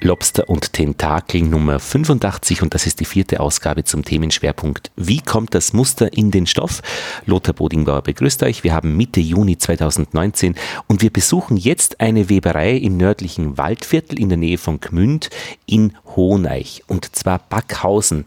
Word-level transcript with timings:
Lobster 0.00 0.48
und 0.48 0.72
Tentakel 0.72 1.42
Nummer 1.42 1.80
85 1.80 2.62
und 2.62 2.72
das 2.72 2.86
ist 2.86 3.00
die 3.00 3.04
vierte 3.04 3.40
Ausgabe 3.40 3.82
zum 3.82 4.04
Themenschwerpunkt 4.04 4.92
Wie 4.94 5.20
kommt 5.20 5.54
das 5.54 5.72
Muster 5.72 6.12
in 6.12 6.30
den 6.30 6.46
Stoff? 6.46 6.82
Lothar 7.26 7.52
Bodingbauer 7.52 8.02
begrüßt 8.02 8.44
euch. 8.44 8.62
Wir 8.62 8.74
haben 8.74 8.96
Mitte 8.96 9.18
Juni 9.18 9.58
2019 9.58 10.54
und 10.86 11.02
wir 11.02 11.10
besuchen 11.10 11.56
jetzt 11.56 12.00
eine 12.00 12.28
Weberei 12.28 12.76
im 12.76 12.96
nördlichen 12.96 13.58
Waldviertel 13.58 14.20
in 14.20 14.28
der 14.28 14.38
Nähe 14.38 14.58
von 14.58 14.80
Gmünd 14.80 15.30
in 15.66 15.96
Hoheneich 16.14 16.84
und 16.86 17.16
zwar 17.16 17.40
Backhausen. 17.40 18.26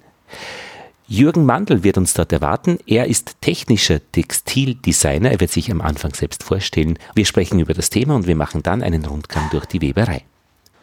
Jürgen 1.08 1.46
Mandl 1.46 1.84
wird 1.84 1.98
uns 1.98 2.14
dort 2.14 2.34
erwarten. 2.34 2.80
Er 2.86 3.08
ist 3.08 3.38
technischer 3.42 4.00
Textildesigner. 4.12 5.32
Er 5.32 5.40
wird 5.40 5.52
sich 5.52 5.72
am 5.72 5.82
Anfang 5.82 6.14
selbst 6.14 6.44
vorstellen. 6.44 7.00
Wir 7.16 7.26
sprechen 7.26 7.60
über 7.60 7.74
das 7.74 7.90
Thema 7.90 8.16
und 8.16 8.28
wir 8.28 8.36
machen 8.36 8.62
dann 8.64 8.82
einen 8.82 9.06
Rundgang 9.06 9.50
durch 9.52 9.66
die 9.66 9.82
Weberei. 9.82 10.24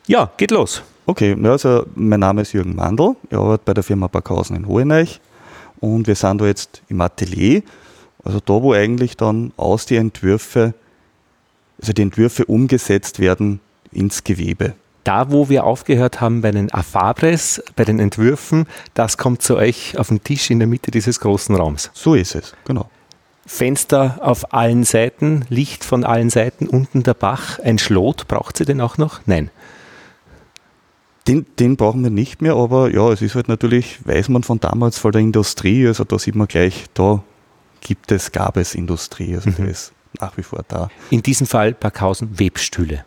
Ja, 0.08 0.30
geht 0.38 0.52
los. 0.52 0.82
Okay, 1.04 1.36
also 1.44 1.84
mein 1.94 2.20
Name 2.20 2.40
ist 2.40 2.54
Jürgen 2.54 2.74
Mandl. 2.74 3.14
Ich 3.28 3.36
arbeite 3.36 3.62
bei 3.66 3.74
der 3.74 3.84
Firma 3.84 4.06
Backhausen 4.06 4.56
in 4.56 4.66
Hoheneich 4.66 5.20
und 5.80 6.06
wir 6.06 6.14
sind 6.14 6.40
da 6.40 6.46
jetzt 6.46 6.80
im 6.88 7.02
Atelier, 7.02 7.62
also 8.24 8.40
da, 8.40 8.54
wo 8.54 8.72
eigentlich 8.72 9.18
dann 9.18 9.52
aus 9.58 9.84
die 9.84 9.96
Entwürfe, 9.96 10.72
also 11.78 11.92
die 11.92 12.00
Entwürfe 12.00 12.46
umgesetzt 12.46 13.18
werden 13.18 13.60
ins 13.92 14.24
Gewebe. 14.24 14.72
Da, 15.04 15.30
wo 15.30 15.50
wir 15.50 15.64
aufgehört 15.64 16.22
haben 16.22 16.40
bei 16.40 16.52
den 16.52 16.72
Afabres, 16.72 17.62
bei 17.76 17.84
den 17.84 17.98
Entwürfen, 18.00 18.66
das 18.94 19.18
kommt 19.18 19.42
zu 19.42 19.56
euch 19.58 19.98
auf 19.98 20.08
den 20.08 20.24
Tisch 20.24 20.50
in 20.50 20.58
der 20.58 20.68
Mitte 20.68 20.90
dieses 20.90 21.20
großen 21.20 21.54
Raums. 21.54 21.90
So 21.92 22.14
ist 22.14 22.34
es, 22.34 22.54
genau. 22.64 22.88
Fenster 23.44 24.20
auf 24.22 24.54
allen 24.54 24.84
Seiten, 24.84 25.44
Licht 25.50 25.84
von 25.84 26.04
allen 26.04 26.30
Seiten, 26.30 26.66
unten 26.66 27.02
der 27.02 27.14
Bach, 27.14 27.58
ein 27.58 27.78
Schlot, 27.78 28.26
braucht 28.26 28.56
sie 28.56 28.64
den 28.64 28.80
auch 28.80 28.96
noch? 28.96 29.20
Nein. 29.26 29.50
Den, 31.28 31.44
den 31.58 31.76
brauchen 31.76 32.02
wir 32.02 32.10
nicht 32.10 32.40
mehr, 32.40 32.54
aber 32.54 32.90
ja, 32.90 33.12
es 33.12 33.20
ist 33.20 33.34
halt 33.34 33.48
natürlich, 33.48 33.98
weiß 34.06 34.30
man 34.30 34.42
von 34.42 34.60
damals, 34.60 34.96
von 34.96 35.12
der 35.12 35.20
Industrie, 35.20 35.86
also 35.86 36.04
da 36.04 36.18
sieht 36.18 36.34
man 36.34 36.48
gleich, 36.48 36.86
da 36.94 37.22
gibt 37.82 38.10
es, 38.10 38.32
gab 38.32 38.56
es 38.56 38.74
Industrie, 38.74 39.34
also 39.34 39.50
mhm. 39.50 39.56
der 39.56 39.68
ist 39.68 39.92
nach 40.18 40.36
wie 40.38 40.42
vor 40.42 40.64
da. 40.66 40.88
In 41.10 41.22
diesem 41.22 41.46
Fall 41.46 41.74
Packhausen 41.74 42.38
Webstühle. 42.38 43.04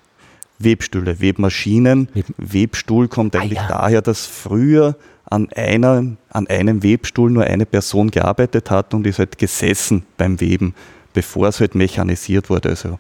Webstühle, 0.60 1.20
Webmaschinen. 1.20 2.10
Web 2.14 2.26
Webstuhl 2.38 3.08
kommt 3.08 3.36
eigentlich 3.36 3.60
ah, 3.60 3.70
ja. 3.70 3.82
daher, 3.82 4.02
dass 4.04 4.28
früher 4.28 4.96
an, 5.26 5.50
einer, 5.56 6.06
an 6.30 6.46
einem 6.46 6.84
Webstuhl 6.84 7.32
nur 7.32 7.46
eine 7.46 7.66
Person 7.66 8.12
gearbeitet 8.12 8.70
hat 8.70 8.94
und 8.94 9.08
ist 9.08 9.18
halt 9.18 9.40
gesessen 9.40 10.06
beim 10.18 10.40
Weben, 10.40 10.76
bevor 11.14 11.48
es 11.48 11.60
halt 11.60 11.74
mechanisiert 11.74 12.52
wurde. 12.52 12.70
Also 12.70 13.00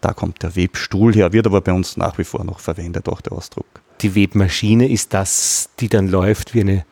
da 0.00 0.12
kommt 0.12 0.44
der 0.44 0.54
Webstuhl 0.54 1.12
her, 1.14 1.32
wird 1.32 1.46
aber 1.46 1.60
bei 1.60 1.72
uns 1.72 1.96
nach 1.96 2.16
wie 2.18 2.24
vor 2.24 2.44
noch 2.44 2.60
verwendet, 2.60 3.08
auch 3.08 3.20
der 3.20 3.32
Ausdruck 3.32 3.81
die 4.02 4.14
Webmaschine 4.14 4.88
ist 4.88 5.14
das, 5.14 5.70
die 5.80 5.88
dann 5.88 6.08
läuft 6.08 6.54
wie 6.54 6.60
eine 6.60 6.84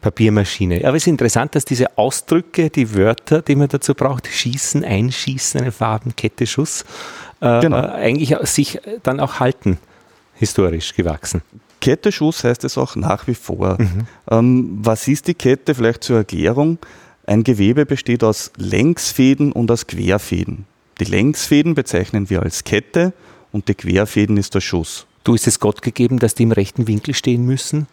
Papiermaschine. 0.00 0.86
Aber 0.86 0.96
es 0.96 1.04
ist 1.04 1.08
interessant, 1.08 1.54
dass 1.54 1.64
diese 1.64 1.98
Ausdrücke, 1.98 2.70
die 2.70 2.94
Wörter, 2.94 3.42
die 3.42 3.56
man 3.56 3.68
dazu 3.68 3.94
braucht, 3.94 4.26
schießen, 4.28 4.84
einschießen, 4.84 5.60
eine 5.60 5.72
Farbenkette, 5.72 6.46
Schuss, 6.46 6.84
äh, 7.40 7.60
genau. 7.60 7.78
eigentlich 7.78 8.36
sich 8.42 8.80
dann 9.02 9.20
auch 9.20 9.40
halten, 9.40 9.78
historisch 10.34 10.94
gewachsen. 10.94 11.42
Kette, 11.80 12.12
Schuss 12.12 12.44
heißt 12.44 12.64
es 12.64 12.78
auch 12.78 12.96
nach 12.96 13.26
wie 13.26 13.34
vor. 13.34 13.76
Mhm. 13.78 14.06
Ähm, 14.30 14.78
was 14.82 15.08
ist 15.08 15.26
die 15.26 15.34
Kette? 15.34 15.74
Vielleicht 15.74 16.04
zur 16.04 16.18
Erklärung. 16.18 16.78
Ein 17.26 17.44
Gewebe 17.44 17.86
besteht 17.86 18.24
aus 18.24 18.52
Längsfäden 18.56 19.52
und 19.52 19.70
aus 19.70 19.86
Querfäden. 19.86 20.66
Die 21.00 21.04
Längsfäden 21.04 21.74
bezeichnen 21.74 22.30
wir 22.30 22.42
als 22.42 22.64
Kette 22.64 23.12
und 23.52 23.68
die 23.68 23.74
Querfäden 23.74 24.36
ist 24.36 24.54
der 24.54 24.60
Schuss. 24.60 25.06
Du, 25.24 25.34
ist 25.34 25.46
es 25.46 25.60
Gott 25.60 25.82
gegeben, 25.82 26.18
dass 26.18 26.34
die 26.34 26.44
im 26.44 26.52
rechten 26.52 26.86
Winkel 26.86 27.14
stehen 27.14 27.44
müssen? 27.44 27.86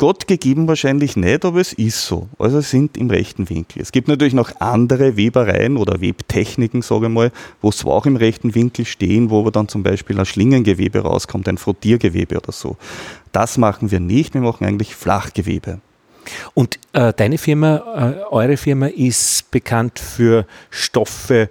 Gott 0.00 0.26
gegeben 0.26 0.66
wahrscheinlich 0.66 1.14
nicht, 1.14 1.44
aber 1.44 1.60
es 1.60 1.74
ist 1.74 2.06
so. 2.06 2.26
Also 2.38 2.62
sind 2.62 2.96
im 2.96 3.10
rechten 3.10 3.50
Winkel. 3.50 3.82
Es 3.82 3.92
gibt 3.92 4.08
natürlich 4.08 4.32
noch 4.32 4.50
andere 4.58 5.18
Webereien 5.18 5.76
oder 5.76 6.00
Webtechniken, 6.00 6.80
sage 6.80 7.08
ich 7.08 7.12
mal, 7.12 7.30
wo 7.60 7.68
es 7.68 7.84
auch 7.84 8.06
im 8.06 8.16
rechten 8.16 8.54
Winkel 8.54 8.86
stehen, 8.86 9.28
wo 9.28 9.40
aber 9.40 9.50
dann 9.50 9.68
zum 9.68 9.82
Beispiel 9.82 10.18
ein 10.18 10.24
Schlingengewebe 10.24 11.00
rauskommt, 11.00 11.46
ein 11.48 11.58
Frottiergewebe 11.58 12.38
oder 12.38 12.50
so. 12.50 12.78
Das 13.32 13.58
machen 13.58 13.90
wir 13.90 14.00
nicht, 14.00 14.32
wir 14.32 14.40
machen 14.40 14.64
eigentlich 14.64 14.94
Flachgewebe. 14.94 15.80
Und 16.54 16.78
äh, 16.94 17.12
deine 17.12 17.36
Firma, 17.36 17.76
äh, 17.76 18.22
eure 18.30 18.56
Firma 18.56 18.86
ist 18.86 19.50
bekannt 19.50 19.98
für 19.98 20.46
Stoffe, 20.70 21.50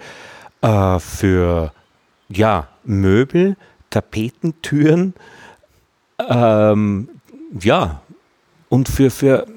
äh, 0.61 0.99
für 0.99 1.71
ja, 2.29 2.67
Möbel, 2.83 3.57
Tapetentüren, 3.89 5.13
ähm, 6.27 7.09
ja, 7.59 8.01
und 8.69 8.89
für, 8.89 9.09
für 9.09 9.47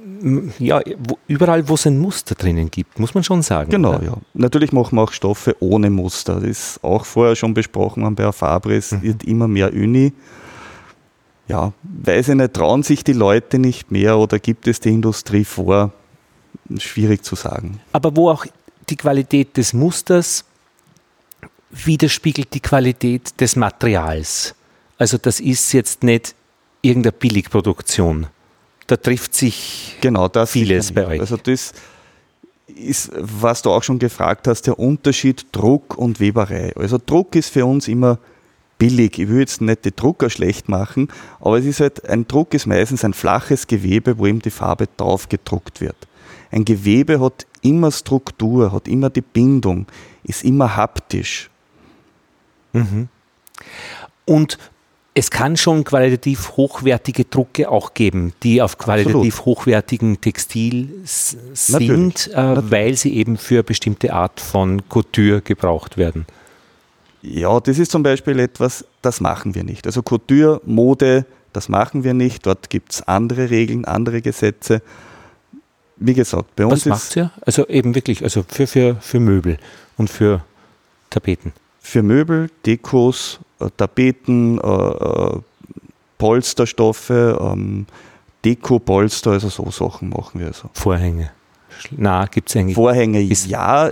ja, 0.59 0.81
überall, 1.27 1.69
wo 1.69 1.75
es 1.75 1.87
ein 1.87 1.99
Muster 1.99 2.35
drinnen 2.35 2.71
gibt, 2.71 2.99
muss 2.99 3.15
man 3.15 3.25
schon 3.25 3.43
sagen. 3.43 3.71
Genau, 3.71 3.97
oder? 3.97 4.05
ja. 4.05 4.17
Natürlich 4.35 4.73
machen 4.73 4.97
wir 4.97 5.03
auch 5.03 5.13
Stoffe 5.13 5.57
ohne 5.61 5.91
Muster. 5.91 6.35
Das 6.37 6.45
ist 6.45 6.85
auch 6.85 7.05
vorher 7.05 7.35
schon 7.35 7.55
besprochen 7.55 8.05
haben 8.05 8.15
bei 8.15 8.31
Fabris, 8.31 8.93
mhm. 8.93 9.03
wird 9.03 9.25
immer 9.25 9.49
mehr 9.49 9.73
Uni. 9.73 10.13
Ja, 11.49 11.73
weiß 11.83 12.29
ich 12.29 12.35
nicht, 12.37 12.55
trauen 12.55 12.83
sich 12.83 13.03
die 13.03 13.13
Leute 13.13 13.59
nicht 13.59 13.91
mehr 13.91 14.17
oder 14.17 14.39
gibt 14.39 14.69
es 14.69 14.79
die 14.81 14.91
Industrie 14.91 15.45
vor? 15.45 15.93
Schwierig 16.79 17.25
zu 17.25 17.35
sagen. 17.35 17.81
Aber 17.93 18.17
wo 18.17 18.31
auch 18.31 18.47
die 18.89 18.97
Qualität 18.97 19.57
des 19.57 19.73
Musters 19.73 20.45
widerspiegelt 21.73 22.55
die 22.55 22.61
Qualität 22.61 23.41
des 23.41 23.57
Materials. 23.57 24.55
Also 24.99 25.19
das 25.19 25.41
ist 25.41 25.73
jetzt 25.73 26.03
nicht 26.03 26.35
irgendeine 26.83 27.13
Billigproduktion. 27.13 28.27
Da 28.87 28.97
trifft 28.97 29.35
sich 29.35 29.97
genau, 30.01 30.29
vieles 30.47 30.93
bei 30.93 31.07
euch. 31.07 31.21
Also 31.21 31.37
das 31.37 31.73
ist, 32.67 33.11
was 33.17 33.63
du 33.63 33.71
auch 33.71 33.83
schon 33.83 33.99
gefragt 33.99 34.47
hast, 34.49 34.67
der 34.67 34.79
Unterschied 34.79 35.47
Druck 35.53 35.97
und 35.97 36.21
Weberei. 36.21 36.73
Also 36.77 36.99
Druck 37.05 37.35
ist 37.35 37.51
für 37.51 37.65
uns 37.65 37.89
immer 37.89 38.19
billig. 38.79 39.19
Ich 39.19 39.29
will 39.29 39.41
jetzt 39.41 39.61
nicht 39.61 39.85
die 39.85 39.95
Drucker 39.95 40.29
schlecht 40.29 40.69
machen, 40.69 41.09
aber 41.41 41.59
es 41.59 41.65
ist 41.65 41.81
halt, 41.81 42.09
ein 42.09 42.27
Druck 42.27 42.53
ist 42.55 42.67
meistens 42.67 43.05
ein 43.05 43.15
flaches 43.15 43.67
Gewebe, 43.67 44.19
wo 44.19 44.27
eben 44.27 44.41
die 44.41 44.51
Farbe 44.51 44.89
drauf 44.97 45.29
gedruckt 45.29 45.81
wird. 45.81 45.97
Ein 46.51 46.65
Gewebe 46.65 47.21
hat 47.21 47.47
immer 47.63 47.91
Struktur, 47.93 48.73
hat 48.73 48.89
immer 48.89 49.09
die 49.09 49.21
Bindung, 49.21 49.87
ist 50.25 50.45
immer 50.45 50.77
haptisch. 50.77 51.49
Mhm. 52.73 53.09
Und 54.25 54.59
es 55.15 55.31
kann 55.31 55.57
schon 55.57 55.85
qualitativ 55.85 56.57
hochwertige 56.57 57.25
Drucke 57.25 57.69
auch 57.69 57.93
geben, 57.93 58.33
die 58.43 58.63
auf 58.63 58.79
qualitativ 58.79 59.39
Absolut. 59.39 59.59
hochwertigen 59.59 60.21
Textil 60.21 61.03
sind, 61.05 62.31
äh, 62.33 62.71
weil 62.71 62.97
sie 62.97 63.15
eben 63.17 63.37
für 63.37 63.63
bestimmte 63.63 64.15
Art 64.15 64.41
von 64.41 64.89
Couture 64.89 65.43
gebraucht 65.43 65.99
werden. 65.99 66.27
Ja, 67.21 67.61
das 67.61 67.79
ist 67.79 67.93
zum 67.93 68.03
Beispiel 68.03 68.39
etwas, 68.39 68.85
das 69.03 69.21
machen 69.21 69.55
wir 69.55 69.65
nicht. 69.65 69.87
Also 69.87 70.03
Couture, 70.03 70.61
Mode, 70.65 71.27
das 71.53 71.69
machen 71.69 72.05
wir 72.05 72.15
nicht. 72.15 72.47
Dort 72.47 72.71
gibt 72.71 72.93
es 72.93 73.03
andere 73.03 73.51
Regeln, 73.51 73.85
andere 73.85 74.23
Gesetze. 74.23 74.83
Wie 75.97 76.15
gesagt, 76.15 76.57
bei 76.57 76.65
uns 76.65 76.87
Was 76.87 76.87
macht 76.87 77.17
ihr? 77.17 77.31
Also 77.43 77.69
eben 77.69 77.95
wirklich, 77.95 78.25
also 78.25 78.45
für, 78.49 78.67
für, 78.67 78.97
für 78.97 79.21
Möbel 79.21 79.59
und 79.99 80.09
für 80.09 80.43
Tapeten 81.11 81.53
für 81.83 82.03
Möbel, 82.03 82.49
Dekos, 82.65 83.41
äh, 83.61 83.69
Tapeten, 83.77 84.59
äh, 84.59 84.67
äh, 84.67 85.41
Polsterstoffe, 86.17 87.11
ähm, 87.11 87.87
Deko-Polster, 88.45 89.33
also 89.33 89.49
so 89.49 89.71
Sachen 89.71 90.09
machen 90.09 90.41
wir 90.41 90.53
so. 90.53 90.71
Vorhänge. 90.73 91.31
Na, 91.91 92.27
gibt 92.27 92.49
es 92.49 92.57
eigentlich? 92.57 92.77
Vorhänge, 92.77 93.21
ja, 93.21 93.91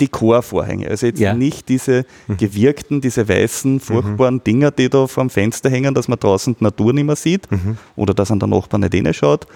Dekorvorhänge. 0.00 0.88
Also 0.88 1.06
jetzt 1.06 1.20
ja. 1.20 1.34
nicht 1.34 1.68
diese 1.68 2.06
mhm. 2.26 2.36
gewirkten, 2.38 3.00
diese 3.00 3.28
weißen, 3.28 3.74
mhm. 3.74 3.80
furchtbaren 3.80 4.36
mhm. 4.36 4.44
Dinger, 4.44 4.70
die 4.70 4.88
da 4.88 5.06
vor 5.06 5.24
dem 5.24 5.30
Fenster 5.30 5.68
hängen, 5.68 5.94
dass 5.94 6.08
man 6.08 6.18
draußen 6.18 6.56
die 6.58 6.64
Natur 6.64 6.92
nicht 6.92 7.04
mehr 7.04 7.16
sieht 7.16 7.50
mhm. 7.50 7.76
oder 7.96 8.14
dass 8.14 8.30
an 8.30 8.38
der 8.38 8.48
Nachbar 8.48 8.78
nicht 8.78 8.94
hinschaut, 8.94 9.46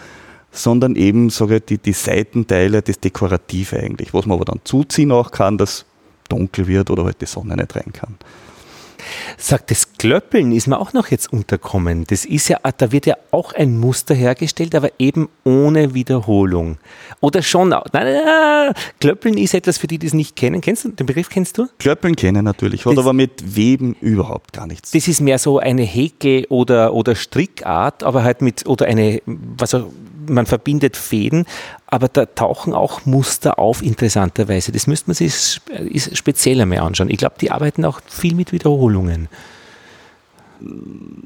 sondern 0.51 0.97
eben 0.97 1.31
sage 1.31 1.57
ich, 1.57 1.65
die, 1.65 1.79
die 1.79 1.93
Seitenteile, 1.93 2.83
das 2.83 3.01
Dekorative 3.01 3.79
eigentlich, 3.79 4.13
was 4.13 4.27
man 4.27 4.37
aber 4.37 4.45
dann 4.45 4.61
zuziehen 4.65 5.13
auch 5.13 5.31
kann, 5.31 5.57
dass 5.57 5.87
dunkel 6.33 6.67
wird 6.67 6.91
oder 6.91 7.05
halt 7.05 7.21
die 7.21 7.27
Sonne 7.27 7.57
nicht 7.57 7.77
rein 7.77 7.93
kann. 7.93 8.17
Sagt, 9.37 9.71
das 9.71 9.95
Klöppeln 9.99 10.53
ist 10.53 10.67
mir 10.69 10.79
auch 10.79 10.93
noch 10.93 11.09
jetzt 11.09 11.33
unterkommen. 11.33 12.05
Das 12.07 12.25
ist 12.25 12.49
ja, 12.49 12.59
da 12.77 12.93
wird 12.93 13.07
ja 13.07 13.17
auch 13.31 13.53
ein 13.53 13.79
Muster 13.79 14.15
hergestellt, 14.15 14.75
aber 14.75 14.91
eben 14.99 15.29
ohne 15.45 15.95
Wiederholung. 15.95 16.79
Oder 17.21 17.43
schon, 17.43 17.71
nein, 17.71 17.83
nein, 17.93 18.05
nein, 18.25 18.75
Klöppeln 19.01 19.37
ist 19.37 19.55
etwas 19.55 19.79
für 19.79 19.87
die, 19.87 19.99
die 19.99 20.07
es 20.07 20.15
nicht 20.15 20.37
kennen. 20.37 20.61
Kennst 20.61 20.85
du, 20.85 20.91
den 20.91 21.07
Begriff 21.07 21.29
kennst 21.29 21.59
du? 21.59 21.67
Klöppeln 21.79 22.17
kennen 22.17 22.45
natürlich, 22.45 22.85
hat 22.85 22.93
das, 22.93 22.99
aber 22.99 23.13
mit 23.13 23.57
Weben 23.57 23.97
überhaupt 24.01 24.53
gar 24.53 24.67
nichts. 24.67 24.93
Das 24.93 25.09
ist 25.09 25.21
mehr 25.21 25.39
so 25.39 25.59
eine 25.59 25.83
Häkel- 25.83 26.47
oder, 26.49 26.95
oder 26.95 27.15
Strickart, 27.15 28.03
aber 28.03 28.23
halt 28.25 28.43
mit, 28.43 28.67
oder 28.67 28.87
eine, 28.87 29.21
was 29.27 29.75
auch, 29.75 29.87
man 30.29 30.47
verbindet 30.47 30.97
Fäden, 30.97 31.45
aber 31.87 32.09
da 32.09 32.27
tauchen 32.27 32.73
auch 32.75 33.05
Muster 33.07 33.59
auf, 33.59 33.83
interessanterweise. 33.83 34.73
Das 34.73 34.87
müsste 34.87 35.11
man 35.11 35.15
sich 35.15 35.61
speziell 36.15 36.61
einmal 36.61 36.79
anschauen. 36.79 37.11
Ich 37.11 37.19
glaube, 37.19 37.35
die 37.41 37.51
arbeiten 37.51 37.85
auch 37.85 38.01
viel 38.07 38.35
mit 38.35 38.53
Wiederholungen. 38.53 39.29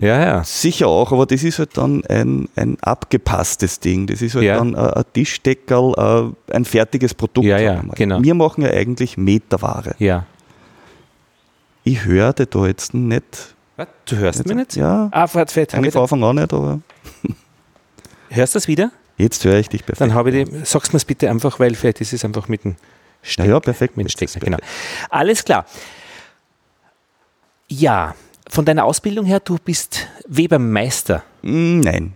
Ja, 0.01 0.19
ja. 0.25 0.45
Sicher 0.45 0.89
auch, 0.89 1.13
aber 1.13 1.27
das 1.27 1.43
ist 1.45 1.59
halt 1.59 1.77
dann 1.77 2.03
ein, 2.07 2.49
ein 2.57 2.79
abgepasstes 2.81 3.81
Ding. 3.81 4.07
Das 4.07 4.23
ist 4.23 4.35
halt 4.35 4.45
Ja. 4.45 4.57
dann 4.57 4.75
ein, 4.75 4.91
ein 4.91 5.05
Tischdeckerl, 5.13 6.33
äh, 6.49 6.55
ein 6.55 6.65
fertiges 6.65 7.13
Produkt. 7.13 7.47
Ja, 7.47 7.59
ja, 7.59 7.83
genau. 7.95 8.23
Wir 8.23 8.35
machen 8.35 8.63
ja 8.65 8.71
eigentlich 8.71 9.19
Meterware. 9.19 9.95
Ja. 9.99 10.25
Ich 11.85 12.05
hörte 12.07 12.47
da 12.47 12.67
jetzt 12.67 12.95
nicht. 12.95 13.55
Was? 13.77 13.89
Du 14.07 14.17
hörst 14.17 14.47
mich 14.47 14.57
nicht? 14.57 14.77
Ja, 14.77 15.09
Ah, 15.13 15.27
vielleicht 15.27 15.55
habe 15.57 15.77
eigentlich 15.77 15.89
ich 15.89 15.93
von 15.93 16.03
Anfang 16.03 16.25
an 16.25 16.37
nicht, 16.37 16.53
aber 16.55 16.81
hörst 18.37 18.55
du 18.55 18.59
das 18.59 18.69
wieder? 18.69 18.91
jetzt 19.19 19.45
höre 19.45 19.59
ich 19.59 19.69
dich 19.71 19.85
perfekt. 19.85 20.01
Dann 20.03 20.15
habe 20.15 20.31
ich 20.31 20.45
die, 20.45 20.61
sag's 20.65 20.93
mir 20.93 21.01
bitte 21.01 21.31
einfach, 21.31 21.59
weil 21.59 21.75
vielleicht 21.75 22.01
ist 22.03 22.13
es 22.13 22.25
einfach 22.25 22.49
mit 22.49 22.65
dem 22.65 22.77
Stecker. 23.23 23.49
Ja, 23.49 23.55
ja, 23.55 23.61
perfekt. 23.61 23.97
Mit 23.97 24.07
dem 24.07 24.11
Stecker, 24.11 24.39
genau. 24.41 24.59
Alles 25.09 25.43
klar. 25.45 25.65
Ja, 27.69 28.15
von 28.49 28.65
deiner 28.65 28.85
Ausbildung 28.85 29.25
her, 29.27 29.41
du 29.41 29.57
bist 29.63 30.07
Webermeister. 30.29 31.23
Mm, 31.43 31.81
Nein, 31.81 32.13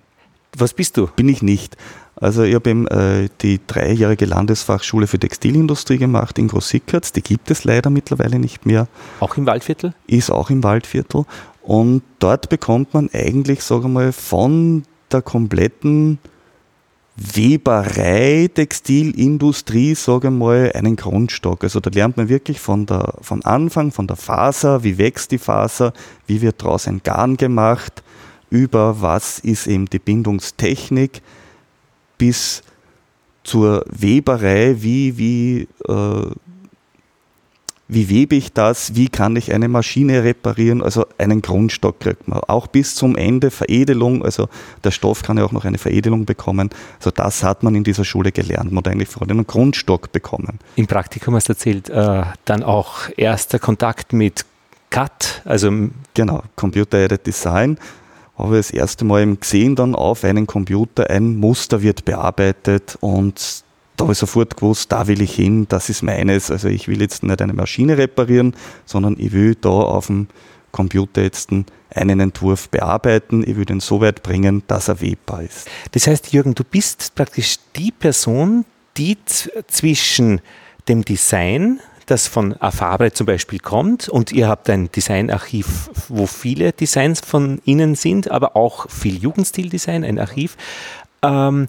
Was 0.56 0.74
bist 0.74 0.96
du? 0.96 1.06
bin 1.08 1.28
ich 1.28 1.42
nicht. 1.42 1.76
Also 2.16 2.42
ich 2.42 2.54
habe 2.54 2.68
eben 2.68 2.86
äh, 2.88 3.28
die 3.40 3.60
dreijährige 3.66 4.26
Landesfachschule 4.26 5.06
für 5.06 5.18
Textilindustrie 5.18 5.96
gemacht 5.96 6.38
in 6.38 6.48
Großsickertz. 6.48 7.12
Die 7.12 7.22
gibt 7.22 7.50
es 7.50 7.64
leider 7.64 7.88
mittlerweile 7.88 8.38
nicht 8.38 8.66
mehr. 8.66 8.88
Auch 9.20 9.36
im 9.38 9.46
Waldviertel? 9.46 9.94
ist 10.06 10.30
auch 10.30 10.50
im 10.50 10.62
Waldviertel. 10.62 11.24
Und 11.62 12.02
dort 12.18 12.48
bekommt 12.50 12.92
man 12.94 13.08
eigentlich, 13.12 13.62
sage 13.62 13.86
ich 13.86 13.92
mal, 13.92 14.12
von 14.12 14.82
der 15.12 15.22
kompletten 15.22 16.18
Weberei, 17.16 18.48
Textilindustrie, 18.54 19.94
sage 19.94 20.28
ich 20.28 20.34
mal, 20.34 20.72
einen 20.74 20.96
Grundstock. 20.96 21.64
Also 21.64 21.78
da 21.80 21.90
lernt 21.90 22.16
man 22.16 22.28
wirklich 22.28 22.60
von 22.60 22.86
der, 22.86 23.14
vom 23.20 23.42
Anfang, 23.44 23.92
von 23.92 24.06
der 24.06 24.16
Faser, 24.16 24.82
wie 24.84 24.96
wächst 24.96 25.30
die 25.30 25.38
Faser, 25.38 25.92
wie 26.26 26.40
wird 26.40 26.62
daraus 26.62 26.88
ein 26.88 27.02
Garn 27.02 27.36
gemacht, 27.36 28.02
über 28.48 29.02
was 29.02 29.38
ist 29.38 29.66
eben 29.66 29.86
die 29.86 29.98
Bindungstechnik, 29.98 31.20
bis 32.16 32.62
zur 33.44 33.84
Weberei, 33.90 34.76
wie, 34.78 35.18
wie 35.18 35.68
äh, 35.88 36.30
wie 37.92 38.08
webe 38.08 38.36
ich 38.36 38.52
das, 38.52 38.94
wie 38.94 39.08
kann 39.08 39.36
ich 39.36 39.52
eine 39.52 39.68
Maschine 39.68 40.24
reparieren, 40.24 40.82
also 40.82 41.06
einen 41.18 41.42
Grundstock 41.42 42.00
kriegt 42.00 42.28
man. 42.28 42.40
Auch 42.40 42.66
bis 42.66 42.94
zum 42.94 43.16
Ende 43.16 43.50
Veredelung, 43.50 44.24
also 44.24 44.48
der 44.84 44.90
Stoff 44.90 45.22
kann 45.22 45.38
ja 45.38 45.44
auch 45.44 45.52
noch 45.52 45.64
eine 45.64 45.78
Veredelung 45.78 46.24
bekommen. 46.24 46.70
Also 46.98 47.10
das 47.10 47.42
hat 47.42 47.62
man 47.62 47.74
in 47.74 47.84
dieser 47.84 48.04
Schule 48.04 48.32
gelernt. 48.32 48.72
Man 48.72 48.84
hat 48.84 48.92
eigentlich 48.92 49.08
vor 49.08 49.22
allem 49.22 49.38
einen 49.38 49.46
Grundstock 49.46 50.12
bekommen. 50.12 50.58
Im 50.76 50.86
Praktikum 50.86 51.34
hast 51.34 51.48
du 51.48 51.52
erzählt, 51.52 51.88
äh, 51.90 52.22
dann 52.44 52.62
auch 52.62 53.08
erster 53.16 53.58
Kontakt 53.58 54.12
mit 54.12 54.44
CAT, 54.90 55.42
also 55.44 55.70
Genau, 56.14 56.42
Computer-Aided 56.56 57.26
Design. 57.26 57.78
Habe 58.36 58.58
ich 58.58 58.68
das 58.68 58.70
erste 58.70 59.04
Mal 59.04 59.22
eben 59.22 59.38
gesehen, 59.38 59.76
dann 59.76 59.94
auf 59.94 60.24
einem 60.24 60.46
Computer 60.46 61.10
ein 61.10 61.36
Muster 61.36 61.82
wird 61.82 62.04
bearbeitet 62.04 62.96
und 63.00 63.64
da 64.00 64.04
habe 64.04 64.12
ich 64.12 64.18
sofort 64.18 64.56
gewusst, 64.56 64.90
da 64.92 65.06
will 65.08 65.20
ich 65.20 65.34
hin, 65.34 65.66
das 65.68 65.90
ist 65.90 66.02
meines. 66.02 66.50
Also 66.50 66.68
ich 66.68 66.88
will 66.88 67.02
jetzt 67.02 67.22
nicht 67.22 67.42
eine 67.42 67.52
Maschine 67.52 67.98
reparieren, 67.98 68.56
sondern 68.86 69.16
ich 69.18 69.32
will 69.32 69.54
da 69.54 69.68
auf 69.68 70.06
dem 70.06 70.28
Computer 70.72 71.22
jetzt 71.22 71.50
einen 71.50 72.20
Entwurf 72.20 72.70
bearbeiten, 72.70 73.44
ich 73.46 73.56
will 73.56 73.66
den 73.66 73.80
so 73.80 74.00
weit 74.00 74.22
bringen, 74.22 74.62
dass 74.68 74.88
er 74.88 75.02
webbar 75.02 75.42
ist. 75.42 75.68
Das 75.92 76.06
heißt, 76.06 76.32
Jürgen, 76.32 76.54
du 76.54 76.64
bist 76.64 77.14
praktisch 77.14 77.56
die 77.76 77.90
Person, 77.90 78.64
die 78.96 79.18
zwischen 79.66 80.40
dem 80.88 81.04
Design, 81.04 81.80
das 82.06 82.26
von 82.26 82.56
Afabre 82.58 83.12
zum 83.12 83.26
Beispiel 83.26 83.58
kommt, 83.58 84.08
und 84.08 84.32
ihr 84.32 84.48
habt 84.48 84.70
ein 84.70 84.90
Designarchiv, 84.90 85.90
wo 86.08 86.26
viele 86.26 86.72
Designs 86.72 87.20
von 87.20 87.60
Ihnen 87.66 87.96
sind, 87.96 88.30
aber 88.30 88.56
auch 88.56 88.88
viel 88.88 89.18
Jugendstildesign, 89.18 90.04
ein 90.04 90.18
Archiv. 90.18 90.56
Ähm, 91.22 91.68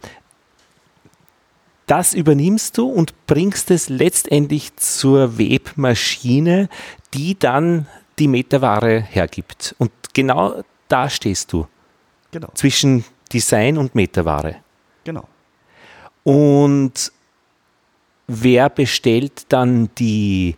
das 1.88 2.14
übernimmst 2.14 2.78
du 2.78 2.88
und 2.88 3.14
bringst 3.28 3.72
es 3.72 3.90
letztendlich 3.90 4.76
zur 4.78 5.38
Webmaschine, 5.38 6.70
die 7.14 7.38
dann 7.38 7.88
die 8.20 8.28
Meterware 8.28 9.02
hergibt. 9.02 9.76
Und 9.78 9.92
genau 10.14 10.64
da 10.88 11.10
stehst 11.10 11.52
du 11.54 11.68
Genau, 12.32 12.50
zwischen 12.54 13.04
Design 13.34 13.78
und 13.78 13.94
Meterware. 13.96 14.56
genau. 15.04 15.28
Und 16.24 17.12
wer 18.28 18.70
bestellt 18.70 19.46
dann 19.50 19.90
die, 19.98 20.56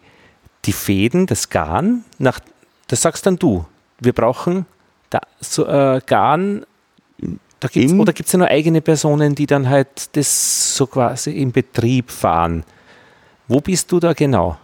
die 0.66 0.74
Fäden, 0.74 1.26
das 1.26 1.50
Garn? 1.50 2.04
Nach, 2.20 2.40
das 2.88 3.02
sagst 3.02 3.26
dann 3.26 3.38
du. 3.38 3.66
Wir 4.00 4.14
brauchen 4.14 4.66
da, 5.10 5.22
so, 5.40 5.66
äh, 5.66 6.02
Garn. 6.06 6.66
Da 7.64 7.70
gibt's, 7.70 7.94
oder 7.94 8.12
gibt 8.12 8.28
es 8.28 8.34
ja 8.34 8.40
nur 8.40 8.50
eigene 8.50 8.82
Personen, 8.82 9.36
die 9.36 9.46
dann 9.46 9.70
halt 9.70 10.18
das 10.18 10.76
so 10.76 10.86
quasi 10.86 11.32
im 11.32 11.54
Betrieb 11.54 12.12
fahren? 12.12 12.66
Wo 13.48 13.62
bist 13.62 13.90
du 13.90 14.02
da 14.02 14.12
genau? 14.12 14.58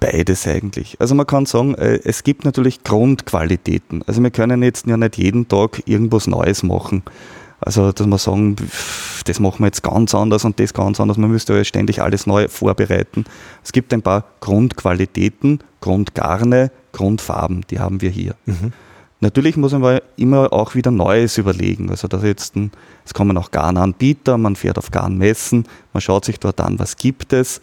Beides 0.00 0.46
eigentlich. 0.46 0.96
Also 0.98 1.14
man 1.14 1.26
kann 1.26 1.44
sagen, 1.44 1.74
äh, 1.74 2.00
es 2.04 2.24
gibt 2.24 2.46
natürlich 2.46 2.84
Grundqualitäten. 2.84 4.02
Also 4.06 4.22
wir 4.22 4.30
können 4.30 4.62
jetzt 4.62 4.86
ja 4.86 4.96
nicht 4.96 5.18
jeden 5.18 5.46
Tag 5.46 5.82
irgendwas 5.84 6.26
Neues 6.26 6.62
machen. 6.62 7.02
Also 7.60 7.92
dass 7.92 8.06
wir 8.06 8.16
sagen, 8.16 8.56
das 9.26 9.38
machen 9.38 9.58
wir 9.58 9.66
jetzt 9.66 9.82
ganz 9.82 10.14
anders 10.14 10.46
und 10.46 10.58
das 10.58 10.72
ganz 10.72 10.98
anders. 11.00 11.18
Man 11.18 11.30
müsste 11.30 11.54
ja 11.54 11.64
ständig 11.64 12.00
alles 12.00 12.26
neu 12.26 12.48
vorbereiten. 12.48 13.26
Es 13.62 13.72
gibt 13.72 13.92
ein 13.92 14.00
paar 14.00 14.24
Grundqualitäten, 14.40 15.62
Grundgarne, 15.82 16.70
Grundfarben, 16.92 17.66
die 17.68 17.78
haben 17.78 18.00
wir 18.00 18.08
hier. 18.08 18.36
Natürlich 19.20 19.56
muss 19.56 19.72
man 19.72 20.00
immer 20.16 20.52
auch 20.52 20.74
wieder 20.74 20.90
Neues 20.90 21.38
überlegen. 21.38 21.90
Also 21.90 22.06
dass 22.06 22.22
jetzt 22.22 22.54
es 23.04 23.14
kommen 23.14 23.36
auch 23.36 23.50
Garnanbieter, 23.50 24.38
man 24.38 24.54
fährt 24.54 24.78
auf 24.78 24.90
Garnmessen, 24.90 25.66
man 25.92 26.00
schaut 26.00 26.24
sich 26.24 26.38
dort 26.38 26.60
an, 26.60 26.78
was 26.78 26.96
gibt 26.96 27.32
es. 27.32 27.60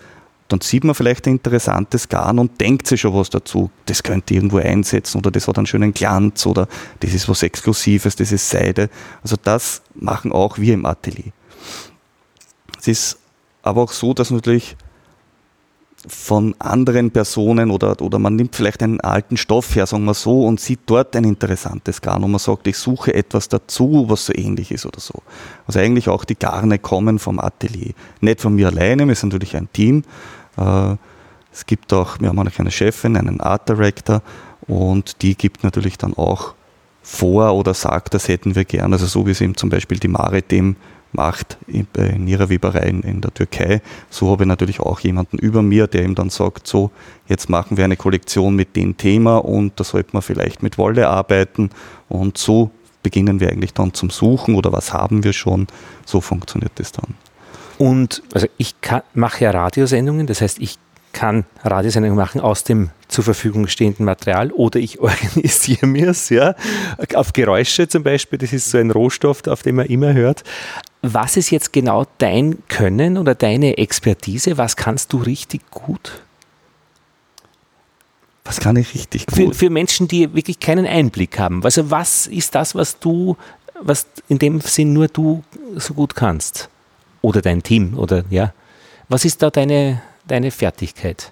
Dann 0.48 0.62
sieht 0.62 0.84
man 0.84 0.94
vielleicht 0.94 1.25
ein 1.25 1.36
interessantes 1.36 2.07
Garn 2.07 2.38
und 2.38 2.62
denkt 2.62 2.86
sich 2.86 3.02
schon 3.02 3.16
was 3.16 3.30
dazu. 3.30 3.72
Das 3.86 4.04
könnte 4.04 4.36
irgendwo 4.36 4.57
einsetzen 4.57 5.18
oder 5.18 5.31
das 5.31 5.48
hat 5.48 5.57
einen 5.57 5.66
schönen 5.66 5.94
Glanz 5.94 6.46
oder 6.46 6.68
das 7.00 7.13
ist 7.13 7.28
was 7.30 7.42
Exklusives, 7.42 8.16
das 8.16 8.31
ist 8.31 8.50
Seide. 8.50 8.90
Also 9.24 9.38
das 9.42 9.81
machen 9.96 10.31
auch 10.31 10.60
wir 10.60 10.74
im 10.74 10.86
Atelier. 10.86 11.31
Es 12.80 12.88
ist 12.88 13.19
aber 13.63 13.81
auch 13.81 13.92
so, 13.92 14.13
dass 14.13 14.30
natürlich 14.30 14.75
von 16.07 16.56
anderen 16.60 17.12
Personen 17.12 17.72
oder, 17.72 18.00
oder 18.02 18.19
man 18.19 18.36
nimmt 18.36 18.56
vielleicht 18.56 18.84
einen 18.84 19.02
alten 19.02 19.38
Stoff 19.38 19.75
her, 19.75 19.86
sagen 19.86 20.06
wir 20.06 20.13
so, 20.13 20.46
und 20.46 20.60
sieht 20.60 20.81
dort 20.86 21.16
ein 21.16 21.24
interessantes 21.24 22.01
Garn 22.01 22.24
und 22.24 22.32
man 22.32 22.39
sagt, 22.39 22.68
ich 22.68 22.77
suche 22.77 23.13
etwas 23.13 23.50
dazu, 23.50 24.06
was 24.08 24.27
so 24.27 24.34
ähnlich 24.34 24.72
ist 24.72 24.86
oder 24.86 25.00
so. 25.00 25.22
Also 25.68 25.79
eigentlich 25.79 26.10
auch 26.10 26.25
die 26.25 26.38
Garne 26.38 26.79
kommen 26.79 27.20
vom 27.20 27.39
Atelier. 27.39 27.94
Nicht 28.22 28.41
von 28.41 28.56
mir 28.56 28.68
alleine, 28.68 29.08
wir 29.08 29.15
sind 29.15 29.34
natürlich 29.34 29.56
ein 29.56 29.70
Team. 29.74 30.03
Äh, 30.58 30.96
Es 31.56 31.65
gibt 31.65 31.94
auch, 31.94 32.20
wir 32.20 32.27
haben 32.27 32.39
auch 32.39 32.60
eine 32.60 32.70
Chefin, 32.70 33.15
einen 33.15 33.39
Art 33.39 33.70
Director 33.70 34.22
und 34.68 35.22
die 35.22 35.36
gibt 35.36 35.63
natürlich 35.63 35.98
dann 35.98 36.13
auch 36.13 36.53
vor 37.01 37.53
oder 37.53 37.74
sagt, 37.74 38.13
das 38.13 38.27
hätten 38.27 38.56
wir 38.56 38.65
gern. 38.65 38.91
Also 38.91 39.06
so 39.06 39.25
wie 39.25 39.32
es 39.32 39.39
eben 39.39 39.56
zum 39.56 39.70
Beispiel 39.70 39.98
die 39.98 40.10
Maritim 40.10 40.75
macht 41.15 41.57
ihrer 41.67 42.50
Weberei 42.50 42.88
in, 42.88 43.22
der 43.22 43.34
Türkei. 43.34 43.81
So 44.10 44.29
habe 44.29 44.43
ich 44.43 44.48
natürlich 44.48 44.79
auch 44.79 45.00
jemanden 45.00 45.38
über 45.38 45.62
mir, 45.62 45.88
der 45.88 46.03
ihm 46.03 46.15
dann 46.15 46.29
sagt, 46.29 46.67
so, 46.67 46.91
jetzt 47.27 47.50
machen 47.50 47.77
wir 47.77 47.86
eine 47.86 47.98
Kollektion 47.98 48.55
mit 48.55 48.75
dem 48.75 48.98
Thema 48.98 49.38
und 49.38 49.79
da 49.79 49.84
sollte 49.84 50.12
man 50.13 50.22
vielleicht 50.22 50.62
mit 50.62 50.77
Wolle 50.77 51.07
arbeiten 51.07 51.69
und 52.10 52.38
so 52.38 52.72
beginnen 53.03 53.39
wir 53.39 53.50
eigentlich 53.50 53.74
dann 53.74 53.93
zum 53.93 54.10
Suchen 54.10 54.55
oder 54.55 54.72
was 54.72 54.91
haben 54.91 55.24
wir 55.24 55.34
schon. 55.34 55.67
So 56.05 56.22
funktioniert 56.22 56.72
das 56.75 56.91
dann. 56.91 57.13
Und 57.77 58.24
also 58.34 58.48
ich 58.57 58.75
mache 59.13 59.43
ja 59.43 59.51
Radiosendungen, 59.51 60.27
das 60.27 60.41
heißt, 60.41 60.60
ich 60.60 60.77
kann 61.15 61.45
Radiosendungen 61.63 62.17
machen 62.17 62.41
aus 62.41 62.65
dem 62.65 62.89
zur 63.07 63.24
Verfügung 63.24 63.67
stehenden 63.67 64.05
Material 64.05 64.51
oder 64.51 64.79
ich 64.79 65.00
organisiere 65.00 65.88
mir 65.88 66.10
es, 66.10 66.29
ja, 66.29 66.55
auf 67.15 67.34
Geräusche 67.34 67.88
zum 67.88 68.03
Beispiel, 68.03 68.38
das 68.38 68.53
ist 68.53 68.69
so 68.69 68.77
ein 68.77 68.91
Rohstoff, 68.91 69.48
auf 69.48 69.63
den 69.63 69.75
man 69.75 69.88
immer 69.88 70.13
hört. 70.13 70.43
Was 71.01 71.38
ist 71.38 71.51
jetzt 71.51 71.72
genau 71.72 72.05
dein 72.17 72.63
Können 72.67 73.17
oder 73.17 73.34
deine 73.34 73.77
Expertise? 73.77 74.57
Was 74.57 74.75
kannst 74.75 75.13
du 75.13 75.17
richtig 75.17 75.62
gut? 75.72 76.22
Was 78.43 78.60
kann 78.60 78.75
ich 78.75 78.93
richtig 78.93 79.25
Für, 79.31 79.45
gut? 79.45 79.55
für 79.55 79.69
Menschen, 79.69 80.07
die 80.07 80.34
wirklich 80.36 80.60
keinen 80.60 80.86
Einblick 80.86 81.39
haben. 81.39 81.63
Also 81.63 81.89
was 81.89 82.27
ist 82.27 82.53
das, 82.53 82.75
was 82.75 83.00
du, 83.00 83.38
was 83.81 84.05
in 84.27 84.38
dem 84.38 84.62
Sinn 84.62 84.93
nur 84.93 85.07
du 85.07 85.43
so 85.75 85.93
gut 85.93 86.15
kannst? 86.15 86.69
Oder 87.22 87.41
dein 87.41 87.63
Team 87.63 87.98
oder 87.98 88.24
ja. 88.29 88.53
Was 89.07 89.25
ist 89.25 89.41
da 89.41 89.50
deine, 89.50 90.01
deine 90.27 90.51
Fertigkeit? 90.51 91.32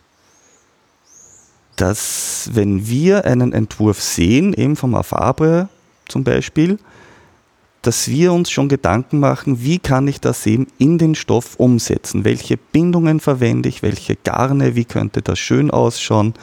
dass 1.75 2.49
wenn 2.53 2.87
wir 2.87 3.25
einen 3.25 3.53
Entwurf 3.53 4.01
sehen, 4.01 4.53
eben 4.53 4.75
vom 4.75 4.95
Afabre 4.95 5.69
zum 6.07 6.23
Beispiel, 6.23 6.77
dass 7.81 8.07
wir 8.07 8.31
uns 8.31 8.49
schon 8.49 8.69
Gedanken 8.69 9.19
machen, 9.19 9.63
wie 9.63 9.79
kann 9.79 10.07
ich 10.07 10.21
das 10.21 10.45
eben 10.45 10.67
in 10.77 10.97
den 10.97 11.15
Stoff 11.15 11.55
umsetzen? 11.57 12.23
Welche 12.23 12.57
Bindungen 12.57 13.19
verwende 13.19 13.69
ich? 13.69 13.81
Welche 13.81 14.15
Garne? 14.15 14.75
Wie 14.75 14.85
könnte 14.85 15.21
das 15.21 15.39
schön 15.39 15.69
ausschauen? 15.71 16.33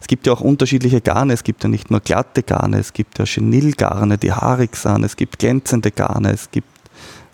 Es 0.00 0.06
gibt 0.06 0.26
ja 0.26 0.32
auch 0.32 0.40
unterschiedliche 0.40 1.00
Garne. 1.00 1.34
Es 1.34 1.44
gibt 1.44 1.62
ja 1.64 1.68
nicht 1.68 1.90
nur 1.90 2.00
glatte 2.00 2.42
Garne, 2.42 2.78
es 2.78 2.92
gibt 2.92 3.18
ja 3.18 3.26
Chenillgarne, 3.26 4.16
die 4.16 4.32
haarig 4.32 4.76
sind, 4.76 5.04
es 5.04 5.16
gibt 5.16 5.40
glänzende 5.40 5.90
Garne, 5.90 6.32
es 6.32 6.50
gibt 6.50 6.68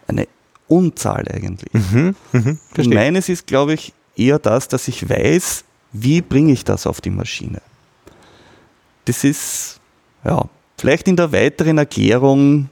eine 0.09 0.27
Unzahl 0.67 1.29
eigentlich. 1.29 1.73
Mhm, 1.75 2.17
Und 2.33 2.87
meines 2.89 3.29
ist, 3.29 3.47
glaube 3.47 3.75
ich, 3.75 3.93
eher 4.17 4.39
das, 4.39 4.69
dass 4.69 4.89
ich 4.89 5.09
weiß, 5.09 5.65
wie 5.93 6.21
bringe 6.21 6.53
ich 6.53 6.65
das 6.65 6.87
auf 6.87 7.01
die 7.01 7.11
Maschine. 7.11 7.61
Das 9.05 9.25
ist, 9.25 9.81
ja, 10.25 10.45
vielleicht 10.79 11.09
in 11.09 11.17
der 11.17 11.33
weiteren 11.33 11.79
Erklärung 11.79 12.69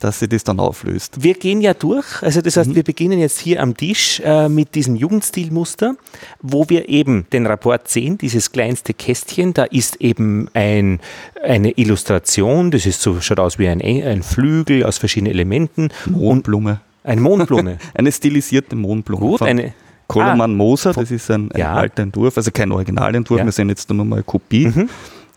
dass 0.00 0.20
sie 0.20 0.28
das 0.28 0.44
dann 0.44 0.60
auflöst. 0.60 1.22
Wir 1.22 1.34
gehen 1.34 1.60
ja 1.60 1.74
durch, 1.74 2.22
also 2.22 2.40
das 2.40 2.56
heißt, 2.56 2.70
mhm. 2.70 2.76
wir 2.76 2.82
beginnen 2.82 3.18
jetzt 3.18 3.40
hier 3.40 3.62
am 3.62 3.76
Tisch 3.76 4.20
äh, 4.24 4.48
mit 4.48 4.74
diesem 4.74 4.96
Jugendstilmuster, 4.96 5.96
wo 6.40 6.68
wir 6.68 6.88
eben 6.88 7.26
den 7.32 7.46
Rapport 7.46 7.88
sehen, 7.88 8.18
dieses 8.18 8.52
kleinste 8.52 8.94
Kästchen, 8.94 9.54
da 9.54 9.64
ist 9.64 9.96
eben 9.96 10.48
ein, 10.54 11.00
eine 11.42 11.72
Illustration, 11.72 12.70
das 12.70 12.86
ist 12.86 13.02
so, 13.02 13.20
schaut 13.20 13.40
aus 13.40 13.58
wie 13.58 13.68
ein, 13.68 13.82
ein 13.82 14.22
Flügel 14.22 14.84
aus 14.84 14.98
verschiedenen 14.98 15.32
Elementen. 15.32 15.88
Mondblume. 16.06 16.80
Eine 17.04 17.20
Mondblume. 17.20 17.78
eine 17.94 18.12
stilisierte 18.12 18.76
Mondblume. 18.76 19.20
Gut, 19.20 19.42
eine. 19.42 19.74
Koloman 20.08 20.40
ah, 20.40 20.54
Moser, 20.54 20.92
das 20.94 21.10
ist 21.10 21.30
ein, 21.30 21.52
ein 21.52 21.60
ja. 21.60 21.74
alter 21.74 22.02
Entwurf, 22.02 22.36
also 22.36 22.50
kein 22.50 22.72
Originalentwurf, 22.72 23.38
ja. 23.38 23.44
wir 23.44 23.52
sehen 23.52 23.68
jetzt 23.68 23.90
nur 23.90 24.04
mal 24.04 24.16
eine 24.16 24.22
Kopie. 24.24 24.66
Mhm. 24.66 24.88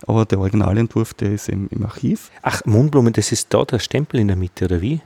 Aber 0.08 0.26
der 0.26 0.40
Originalentwurf, 0.40 1.14
der 1.14 1.34
ist 1.34 1.50
im, 1.50 1.68
im 1.70 1.86
Archiv. 1.86 2.32
Ach, 2.42 2.62
Mondblumen, 2.66 3.14
das 3.14 3.32
ist 3.32 3.54
da 3.54 3.64
der 3.66 3.80
Stempel 3.80 4.20
in 4.20 4.28
der 4.28 4.38
Mitte, 4.38 4.66
oder 4.66 4.82
wie? 4.82 5.02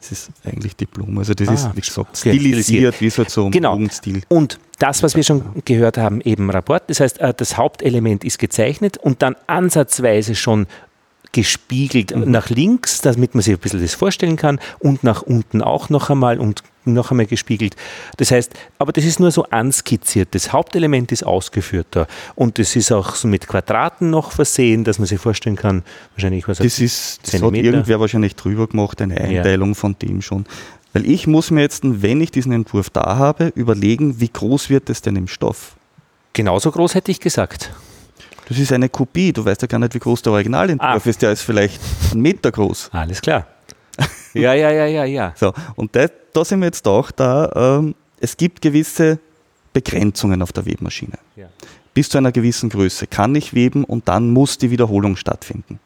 Das 0.00 0.12
ist 0.12 0.30
eigentlich 0.44 0.76
die 0.76 0.86
Blume. 0.86 1.20
Also 1.20 1.34
das 1.34 1.48
ah, 1.48 1.54
ist, 1.54 1.70
wie 1.74 1.80
gesagt, 1.80 2.16
stilisiert, 2.16 3.00
wie 3.00 3.10
so 3.10 3.24
zum 3.24 3.50
genau. 3.50 3.72
Jugendstil. 3.72 4.22
Und 4.28 4.58
das, 4.78 5.02
was 5.02 5.16
wir 5.16 5.22
schon 5.22 5.42
gehört 5.64 5.96
haben, 5.96 6.20
eben 6.20 6.50
Rapport. 6.50 6.88
Das 6.88 7.00
heißt, 7.00 7.18
äh, 7.20 7.32
das 7.34 7.56
Hauptelement 7.56 8.22
ist 8.22 8.38
gezeichnet 8.38 8.98
und 8.98 9.22
dann 9.22 9.34
ansatzweise 9.46 10.34
schon 10.34 10.66
gespiegelt 11.36 12.16
mhm. 12.16 12.30
nach 12.30 12.48
links, 12.48 13.02
damit 13.02 13.34
man 13.34 13.42
sich 13.42 13.52
ein 13.52 13.60
bisschen 13.60 13.82
das 13.82 13.92
vorstellen 13.92 14.36
kann 14.36 14.58
und 14.78 15.04
nach 15.04 15.20
unten 15.20 15.60
auch 15.60 15.90
noch 15.90 16.08
einmal 16.08 16.38
und 16.38 16.62
noch 16.86 17.10
einmal 17.10 17.26
gespiegelt. 17.26 17.76
Das 18.16 18.30
heißt, 18.30 18.54
aber 18.78 18.92
das 18.92 19.04
ist 19.04 19.20
nur 19.20 19.30
so 19.30 19.44
anskizziert. 19.44 20.34
Das 20.34 20.54
Hauptelement 20.54 21.12
ist 21.12 21.26
ausgeführt 21.26 21.88
da 21.90 22.06
und 22.36 22.58
das 22.58 22.74
ist 22.74 22.90
auch 22.90 23.16
so 23.16 23.28
mit 23.28 23.48
Quadraten 23.48 24.08
noch 24.08 24.32
versehen, 24.32 24.82
dass 24.82 24.98
man 24.98 25.06
sich 25.06 25.20
vorstellen 25.20 25.56
kann, 25.56 25.82
wahrscheinlich 26.14 26.48
was 26.48 26.56
Das 26.56 26.78
ist, 26.78 27.20
das 27.24 27.42
hat 27.42 27.54
irgendwer 27.54 28.00
wahrscheinlich 28.00 28.34
drüber 28.34 28.66
gemacht, 28.66 29.02
eine 29.02 29.20
Einteilung 29.20 29.70
ja. 29.70 29.74
von 29.74 29.96
dem 30.00 30.22
schon. 30.22 30.46
Weil 30.94 31.04
ich 31.04 31.26
muss 31.26 31.50
mir 31.50 31.60
jetzt, 31.60 31.82
wenn 31.84 32.22
ich 32.22 32.30
diesen 32.30 32.52
Entwurf 32.52 32.88
da 32.88 33.16
habe, 33.18 33.52
überlegen, 33.54 34.20
wie 34.20 34.30
groß 34.30 34.70
wird 34.70 34.88
es 34.88 35.02
denn 35.02 35.16
im 35.16 35.28
Stoff? 35.28 35.76
Genauso 36.32 36.70
groß 36.70 36.94
hätte 36.94 37.10
ich 37.10 37.20
gesagt. 37.20 37.72
Das 38.46 38.58
ist 38.58 38.72
eine 38.72 38.88
Kopie. 38.88 39.32
Du 39.32 39.44
weißt 39.44 39.62
ja 39.62 39.68
gar 39.68 39.78
nicht, 39.78 39.94
wie 39.94 39.98
groß 39.98 40.22
der 40.22 40.32
Originalentwurf 40.32 41.06
ah. 41.06 41.08
ist. 41.08 41.20
Der 41.20 41.32
ist 41.32 41.42
vielleicht 41.42 41.80
einen 42.12 42.22
Meter 42.22 42.50
groß. 42.50 42.90
Alles 42.92 43.20
klar. 43.20 43.46
Ja, 44.34 44.52
ja, 44.52 44.70
ja, 44.70 44.84
ja, 44.84 45.04
ja. 45.06 45.32
So, 45.34 45.54
und 45.76 45.96
da, 45.96 46.08
da 46.34 46.44
sind 46.44 46.60
wir 46.60 46.66
jetzt 46.66 46.86
auch 46.86 47.10
da. 47.10 47.78
Ähm, 47.78 47.94
es 48.20 48.36
gibt 48.36 48.60
gewisse 48.60 49.18
Begrenzungen 49.72 50.42
auf 50.42 50.52
der 50.52 50.66
Webmaschine. 50.66 51.18
Ja. 51.36 51.46
Bis 51.94 52.10
zu 52.10 52.18
einer 52.18 52.32
gewissen 52.32 52.68
Größe 52.68 53.06
kann 53.06 53.34
ich 53.34 53.54
weben 53.54 53.82
und 53.82 54.08
dann 54.08 54.30
muss 54.30 54.58
die 54.58 54.70
Wiederholung 54.70 55.16
stattfinden. 55.16 55.80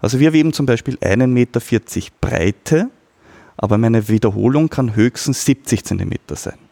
Also 0.00 0.20
wir 0.20 0.32
weben 0.32 0.54
zum 0.54 0.64
Beispiel 0.64 0.94
1,40 0.96 1.26
Meter 1.26 1.60
Breite, 2.22 2.88
aber 3.58 3.76
meine 3.76 4.08
Wiederholung 4.08 4.70
kann 4.70 4.96
höchstens 4.96 5.44
70 5.44 5.84
Zentimeter 5.84 6.36
sein 6.36 6.63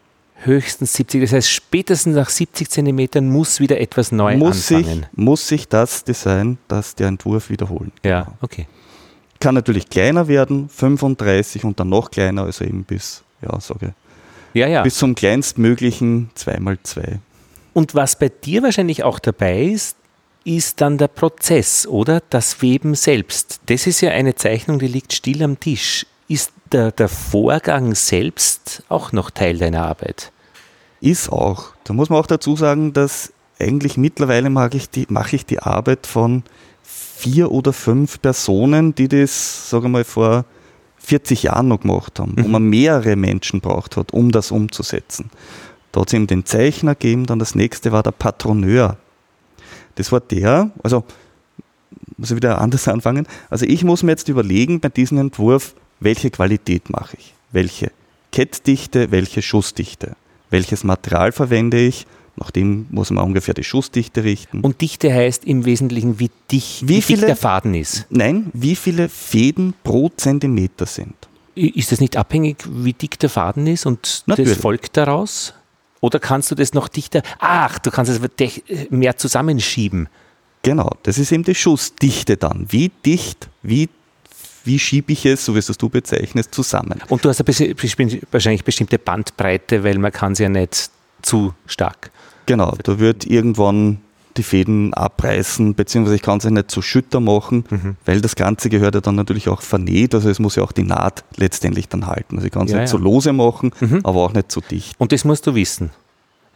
höchstens 0.45 0.93
70. 0.93 1.21
Das 1.21 1.33
heißt, 1.33 1.49
spätestens 1.49 2.15
nach 2.15 2.29
70 2.29 2.69
Zentimetern 2.69 3.29
muss 3.29 3.59
wieder 3.59 3.79
etwas 3.79 4.11
neu 4.11 4.37
muss 4.37 4.71
anfangen. 4.71 4.99
Sich, 5.01 5.07
muss 5.13 5.47
sich 5.47 5.67
das 5.67 6.03
Design, 6.03 6.57
das 6.67 6.95
der 6.95 7.07
Entwurf 7.07 7.49
wiederholen. 7.49 7.91
Ja, 8.03 8.33
okay. 8.41 8.67
Kann 9.39 9.55
natürlich 9.55 9.89
kleiner 9.89 10.27
werden, 10.27 10.69
35 10.69 11.65
und 11.65 11.79
dann 11.79 11.89
noch 11.89 12.11
kleiner, 12.11 12.43
also 12.43 12.63
eben 12.63 12.83
bis, 12.83 13.23
ja, 13.41 13.59
sage 13.59 13.93
ja, 14.53 14.67
ja. 14.67 14.83
bis 14.83 14.95
zum 14.95 15.15
kleinstmöglichen 15.15 16.29
2x2. 16.37 17.19
Und 17.73 17.95
was 17.95 18.17
bei 18.17 18.29
dir 18.29 18.63
wahrscheinlich 18.63 19.03
auch 19.03 19.19
dabei 19.19 19.63
ist, 19.63 19.97
ist 20.45 20.81
dann 20.81 20.97
der 20.97 21.07
Prozess, 21.07 21.87
oder? 21.87 22.21
Das 22.29 22.61
Weben 22.61 22.95
selbst. 22.95 23.61
Das 23.67 23.87
ist 23.87 24.01
ja 24.01 24.11
eine 24.11 24.35
Zeichnung, 24.35 24.79
die 24.79 24.87
liegt 24.87 25.13
still 25.13 25.41
am 25.41 25.59
Tisch. 25.59 26.05
Ist 26.27 26.51
der, 26.71 26.91
der 26.91 27.07
Vorgang 27.07 27.95
selbst 27.95 28.83
auch 28.89 29.11
noch 29.11 29.29
Teil 29.31 29.57
deiner 29.57 29.83
Arbeit? 29.83 30.32
Ist 31.03 31.29
auch. 31.29 31.73
Da 31.83 31.91
muss 31.91 32.09
man 32.09 32.17
auch 32.17 32.27
dazu 32.27 32.55
sagen, 32.55 32.93
dass 32.93 33.33
eigentlich 33.59 33.97
mittlerweile 33.97 34.49
mache 34.49 34.77
ich 34.77 34.89
die, 34.89 35.05
mache 35.09 35.35
ich 35.35 35.45
die 35.45 35.59
Arbeit 35.59 36.07
von 36.07 36.43
vier 36.81 37.51
oder 37.51 37.73
fünf 37.73 38.21
Personen, 38.21 38.95
die 38.95 39.09
das, 39.09 39.69
sagen 39.69 39.83
wir 39.83 39.89
mal, 39.89 40.03
vor 40.05 40.45
40 40.99 41.43
Jahren 41.43 41.67
noch 41.67 41.81
gemacht 41.81 42.21
haben, 42.21 42.35
mhm. 42.37 42.45
wo 42.45 42.47
man 42.47 42.63
mehrere 42.63 43.17
Menschen 43.17 43.59
braucht 43.59 43.97
hat, 43.97 44.13
um 44.13 44.31
das 44.31 44.49
umzusetzen. 44.51 45.29
Da 45.91 45.99
hat 45.99 46.07
es 46.07 46.13
eben 46.13 46.25
den 46.25 46.45
Zeichner 46.45 46.95
gegeben, 46.95 47.25
dann 47.25 47.37
das 47.37 47.53
nächste 47.53 47.91
war 47.91 48.01
der 48.01 48.11
Patroneur. 48.11 48.95
Das 49.95 50.09
war 50.13 50.21
der, 50.21 50.71
also 50.83 51.03
muss 52.15 52.31
ich 52.31 52.37
wieder 52.37 52.61
anders 52.61 52.87
anfangen. 52.87 53.27
Also 53.49 53.65
ich 53.65 53.83
muss 53.83 54.03
mir 54.03 54.11
jetzt 54.11 54.29
überlegen 54.29 54.79
bei 54.79 54.87
diesem 54.87 55.17
Entwurf, 55.17 55.75
welche 55.99 56.31
Qualität 56.31 56.89
mache 56.89 57.17
ich, 57.17 57.33
welche 57.51 57.91
Kettdichte, 58.31 59.11
welche 59.11 59.41
Schussdichte, 59.41 60.15
welches 60.53 60.85
Material 60.85 61.33
verwende 61.33 61.79
ich, 61.79 62.05
nach 62.37 62.49
dem 62.49 62.87
muss 62.89 63.11
man 63.11 63.25
ungefähr 63.25 63.53
die 63.53 63.63
Schussdichte 63.63 64.23
richten. 64.23 64.61
Und 64.61 64.81
Dichte 64.81 65.13
heißt 65.13 65.43
im 65.45 65.65
Wesentlichen, 65.65 66.19
wie 66.19 66.31
dicht, 66.51 66.87
wie, 66.87 66.97
wie 66.97 67.01
viele, 67.01 67.19
dick 67.19 67.27
der 67.27 67.35
Faden 67.35 67.73
ist? 67.73 68.05
Nein, 68.09 68.49
wie 68.53 68.75
viele 68.75 69.09
Fäden 69.09 69.73
pro 69.83 70.09
Zentimeter 70.15 70.85
sind. 70.85 71.15
Ist 71.55 71.91
das 71.91 71.99
nicht 71.99 72.17
abhängig, 72.17 72.57
wie 72.67 72.93
dick 72.93 73.19
der 73.19 73.29
Faden 73.29 73.67
ist 73.67 73.85
und 73.85 74.23
Natürlich. 74.25 74.53
das 74.53 74.61
folgt 74.61 74.97
daraus? 74.97 75.53
Oder 75.99 76.19
kannst 76.19 76.49
du 76.51 76.55
das 76.55 76.73
noch 76.73 76.87
dichter? 76.87 77.21
Ach, 77.39 77.79
du 77.79 77.91
kannst 77.91 78.11
es 78.11 78.19
mehr 78.89 79.17
zusammenschieben. 79.17 80.09
Genau, 80.63 80.89
das 81.03 81.17
ist 81.17 81.31
eben 81.31 81.43
die 81.43 81.55
Schussdichte 81.55 82.37
dann. 82.37 82.65
Wie 82.69 82.91
dicht, 83.05 83.49
wie 83.61 83.89
wie 84.63 84.79
schiebe 84.79 85.13
ich 85.13 85.25
es, 85.25 85.45
so 85.45 85.55
wie 85.55 85.59
es 85.59 85.67
du 85.67 85.89
bezeichnest, 85.89 86.53
zusammen. 86.53 87.01
Und 87.09 87.23
du 87.23 87.29
hast 87.29 87.41
eine 87.41 88.21
wahrscheinlich 88.31 88.63
bestimmte 88.63 88.97
Bandbreite, 88.97 89.83
weil 89.83 89.97
man 89.97 90.11
kann 90.11 90.33
es 90.33 90.39
ja 90.39 90.49
nicht 90.49 90.89
zu 91.21 91.53
stark. 91.65 92.11
Genau, 92.45 92.75
da 92.83 92.99
wird 92.99 93.25
irgendwann 93.25 93.99
die 94.37 94.43
Fäden 94.43 94.93
abreißen, 94.93 95.75
beziehungsweise 95.75 96.15
ich 96.15 96.21
kann 96.21 96.39
es 96.39 96.43
ja 96.43 96.49
nicht 96.49 96.71
zu 96.71 96.81
schütter 96.81 97.19
machen, 97.19 97.65
mhm. 97.69 97.95
weil 98.05 98.19
das 98.19 98.35
Ganze 98.35 98.69
gehört 98.69 98.95
ja 98.95 99.01
dann 99.01 99.15
natürlich 99.15 99.47
auch 99.47 99.61
vernäht, 99.61 100.15
also 100.15 100.29
es 100.29 100.39
muss 100.39 100.55
ja 100.55 100.63
auch 100.63 100.71
die 100.71 100.83
Naht 100.83 101.23
letztendlich 101.35 101.87
dann 101.87 102.07
halten. 102.07 102.37
Also 102.37 102.47
ich 102.47 102.51
kann 102.51 102.65
es 102.65 102.71
ja, 102.71 102.79
nicht 102.79 102.91
ja. 102.91 102.91
so 102.91 102.97
lose 102.97 103.31
machen, 103.31 103.71
mhm. 103.79 103.99
aber 104.03 104.21
auch 104.21 104.33
nicht 104.33 104.51
zu 104.51 104.59
so 104.59 104.65
dicht. 104.67 104.99
Und 104.99 105.11
das 105.11 105.23
musst 105.23 105.45
du 105.47 105.55
wissen, 105.55 105.91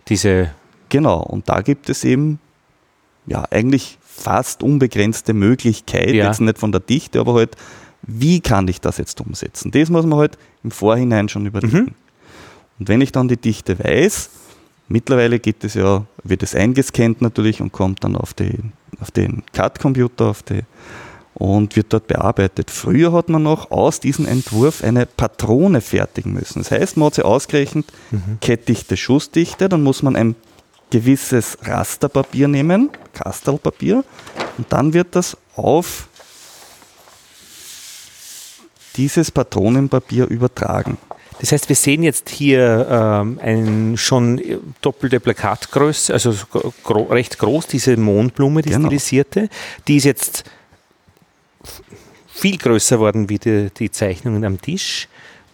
diese... 0.07 0.51
Genau, 0.89 1.19
und 1.19 1.49
da 1.49 1.61
gibt 1.61 1.89
es 1.89 2.03
eben 2.03 2.39
ja 3.25 3.43
eigentlich 3.51 3.97
fast 4.01 4.63
unbegrenzte 4.63 5.33
Möglichkeit, 5.33 6.11
ja. 6.11 6.27
jetzt 6.27 6.41
nicht 6.41 6.57
von 6.57 6.71
der 6.71 6.81
Dichte, 6.81 7.19
aber 7.19 7.33
halt 7.33 7.55
wie 8.07 8.39
kann 8.39 8.67
ich 8.67 8.81
das 8.81 8.97
jetzt 8.97 9.21
umsetzen? 9.21 9.71
Das 9.71 9.89
muss 9.89 10.05
man 10.05 10.17
halt 10.17 10.37
im 10.63 10.71
Vorhinein 10.71 11.29
schon 11.29 11.45
überlegen. 11.45 11.77
Mhm. 11.77 11.95
Und 12.79 12.89
wenn 12.89 13.01
ich 13.01 13.11
dann 13.11 13.27
die 13.27 13.37
Dichte 13.37 13.77
weiß, 13.77 14.29
mittlerweile 14.87 15.39
geht 15.39 15.63
es 15.63 15.73
ja, 15.73 16.05
wird 16.23 16.41
es 16.43 16.55
eingescannt 16.55 17.21
natürlich 17.21 17.61
und 17.61 17.71
kommt 17.71 18.03
dann 18.03 18.15
auf, 18.15 18.33
die, 18.33 18.53
auf 18.99 19.11
den 19.11 19.43
CAD-Computer 19.51 20.25
auf 20.25 20.43
die, 20.43 20.61
und 21.33 21.75
wird 21.75 21.93
dort 21.93 22.07
bearbeitet. 22.07 22.71
Früher 22.71 23.13
hat 23.13 23.29
man 23.29 23.43
noch 23.43 23.69
aus 23.69 23.99
diesem 23.99 24.25
Entwurf 24.25 24.83
eine 24.83 25.05
Patrone 25.05 25.81
fertigen 25.81 26.33
müssen. 26.33 26.59
Das 26.59 26.71
heißt, 26.71 26.97
man 26.97 27.07
hat 27.07 27.15
sie 27.15 27.25
ausgerechnet, 27.25 27.85
mhm. 28.09 28.39
Kettdichte, 28.41 28.97
Schussdichte, 28.97 29.69
dann 29.69 29.83
muss 29.83 30.01
man 30.01 30.15
ein 30.15 30.35
gewisses 30.89 31.57
Rasterpapier 31.61 32.47
nehmen, 32.47 32.89
Kastelpapier, 33.13 34.03
und 34.57 34.71
dann 34.71 34.93
wird 34.93 35.15
das 35.15 35.37
auf 35.55 36.07
dieses 38.97 39.31
Patronenpapier 39.31 40.27
übertragen. 40.27 40.97
Das 41.39 41.51
heißt, 41.51 41.69
wir 41.69 41.75
sehen 41.75 42.01
jetzt 42.01 42.29
hier 42.29 42.87
ähm, 42.89 43.39
ein 43.41 43.97
schon 43.97 44.41
doppelte 44.81 45.19
Plakatgröße, 45.19 46.11
also 46.11 46.33
gro 46.83 47.03
recht 47.03 47.37
groß, 47.37 47.67
diese 47.67 47.95
Mondblume, 47.95 48.63
die 48.63 48.71
genau. 48.71 48.87
stilisierte. 48.87 49.49
Die 49.87 49.97
ist 49.97 50.05
jetzt 50.05 50.43
viel 52.27 52.57
größer 52.57 52.99
worden 52.99 53.29
wie 53.29 53.37
die, 53.37 53.69
die, 53.77 53.91
Zeichnungen 53.91 54.43
am 54.45 54.59
Tisch. 54.59 55.07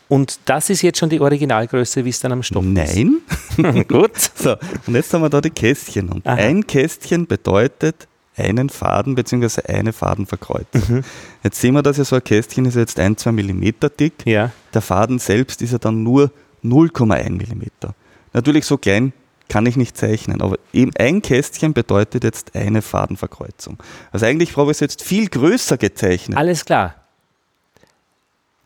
Und 0.08 0.40
das 0.46 0.70
ist 0.70 0.82
jetzt 0.84 1.00
schon 1.00 1.10
die 1.10 1.20
Originalgröße, 1.20 2.06
wie 2.06 2.10
es 2.10 2.20
dann 2.20 2.34
am 2.34 2.42
Nein. 2.52 3.22
ist. 3.28 3.58
Nein. 3.58 3.88
Gut. 3.88 4.12
So, 4.36 4.56
und 4.86 4.96
jetzt 4.96 5.14
haben 5.14 5.22
wir 5.22 5.30
da 5.30 5.42
die 5.42 5.50
Kästchen. 5.50 6.10
Und 6.10 6.26
Aha. 6.26 6.36
ein 6.36 6.66
Kästchen 6.68 7.26
bedeutet 7.26 8.08
einen 8.36 8.70
Faden 8.70 9.16
bzw. 9.16 9.62
eine 9.68 9.94
Fadenverkreuzung. 9.94 10.82
Mhm. 10.88 11.04
Jetzt 11.44 11.62
sehen 11.62 11.74
wir, 11.74 11.84
dass 11.84 11.98
ja 11.98 12.04
so 12.04 12.16
ein 12.16 12.24
Kästchen 12.24 12.66
ist 12.66 12.75
jetzt 12.75 13.00
ein, 13.00 13.18
zwei 13.18 13.32
Millimeter 13.32 13.90
dick. 13.90 14.25
Ja. 14.25 14.52
Der 14.74 14.82
Faden 14.82 15.20
selbst 15.20 15.62
ist 15.62 15.72
ja 15.72 15.78
dann 15.78 16.04
nur 16.04 16.32
0,1 16.63 17.30
Millimeter. 17.32 17.94
Natürlich 18.34 18.66
so 18.66 18.78
klein 18.78 19.13
kann 19.50 19.66
ich 19.66 19.78
nicht 19.78 19.98
zeichnen. 19.98 20.42
Aber 20.42 20.58
eben 20.72 20.92
ein 20.98 21.22
Kästchen 21.22 21.74
bedeutet 21.74 22.24
jetzt 22.24 22.56
eine 22.56 22.82
Fadenverkreuzung. 22.82 23.78
Also 24.12 24.25
eigentlich 24.25 24.56
habe 24.58 24.72
ich 24.72 24.78
es 24.78 24.80
jetzt 24.80 25.04
viel 25.04 25.28
größer 25.28 25.78
gezeichnet. 25.78 26.38
Alles 26.38 26.66
klar. 26.66 26.96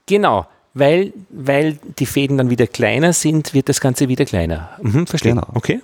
Genau, 0.05 0.47
weil, 0.73 1.11
weil 1.29 1.79
die 1.99 2.05
Fäden 2.05 2.37
dann 2.37 2.49
wieder 2.49 2.67
kleiner 2.67 3.11
sind, 3.11 3.53
wird 3.53 3.67
das 3.67 3.81
Ganze 3.81 4.07
wieder 4.07 4.25
kleiner. 4.25 4.69
Mhm, 4.81 5.07
verstehe. 5.07 5.33
Genau. 5.33 5.47
Okay. 5.53 5.81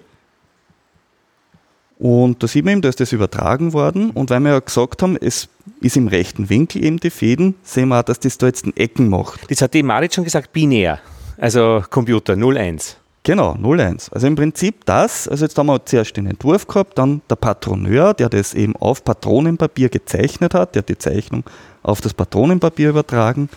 Und 2.04 2.44
da 2.44 2.48
sieht 2.48 2.66
man 2.66 2.74
eben, 2.74 2.82
da 2.82 2.90
ist 2.90 3.00
das 3.00 3.14
übertragen 3.14 3.72
worden. 3.72 4.10
Und 4.10 4.30
weil 4.30 4.42
wir 4.42 4.52
ja 4.52 4.60
gesagt 4.60 5.02
haben, 5.02 5.16
es 5.16 5.48
ist 5.80 5.96
im 5.96 6.10
rechten 6.10 6.50
Winkel 6.50 6.84
eben 6.84 7.00
die 7.00 7.10
Fäden, 7.10 7.56
sehen 7.64 7.88
wir 7.88 8.00
auch, 8.02 8.04
dass 8.04 8.20
das 8.20 8.38
da 8.38 8.48
jetzt 8.48 8.66
in 8.66 8.76
Ecken 8.76 9.08
macht. 9.08 9.50
Das 9.50 9.62
hat 9.62 9.74
die 9.74 9.84
Marit 9.84 10.14
schon 10.14 10.26
gesagt, 10.26 10.52
binär. 10.52 11.00
Also 11.38 11.82
Computer 11.90 12.36
01. 12.36 12.98
Genau, 13.24 13.56
01. 13.56 14.10
Also 14.12 14.28
im 14.28 14.36
Prinzip 14.36 14.84
das, 14.84 15.30
also 15.30 15.46
jetzt 15.46 15.58
haben 15.58 15.68
wir 15.68 15.86
zuerst 15.86 16.18
den 16.18 16.28
Entwurf 16.28 16.68
gehabt, 16.68 16.98
dann 16.98 17.22
der 17.30 17.38
Patroneur, 17.38 18.14
der 18.14 18.28
das 18.28 18.54
eben 18.54 18.76
auf 18.76 19.06
Patronenpapier 19.06 19.88
gezeichnet 19.88 20.54
hat, 20.54 20.76
der 20.76 20.82
hat 20.82 20.90
die 20.90 20.98
Zeichnung 20.98 21.46
auf 21.84 22.02
das 22.02 22.14
Patronenpapier 22.14 22.90
übertragen. 22.90 23.48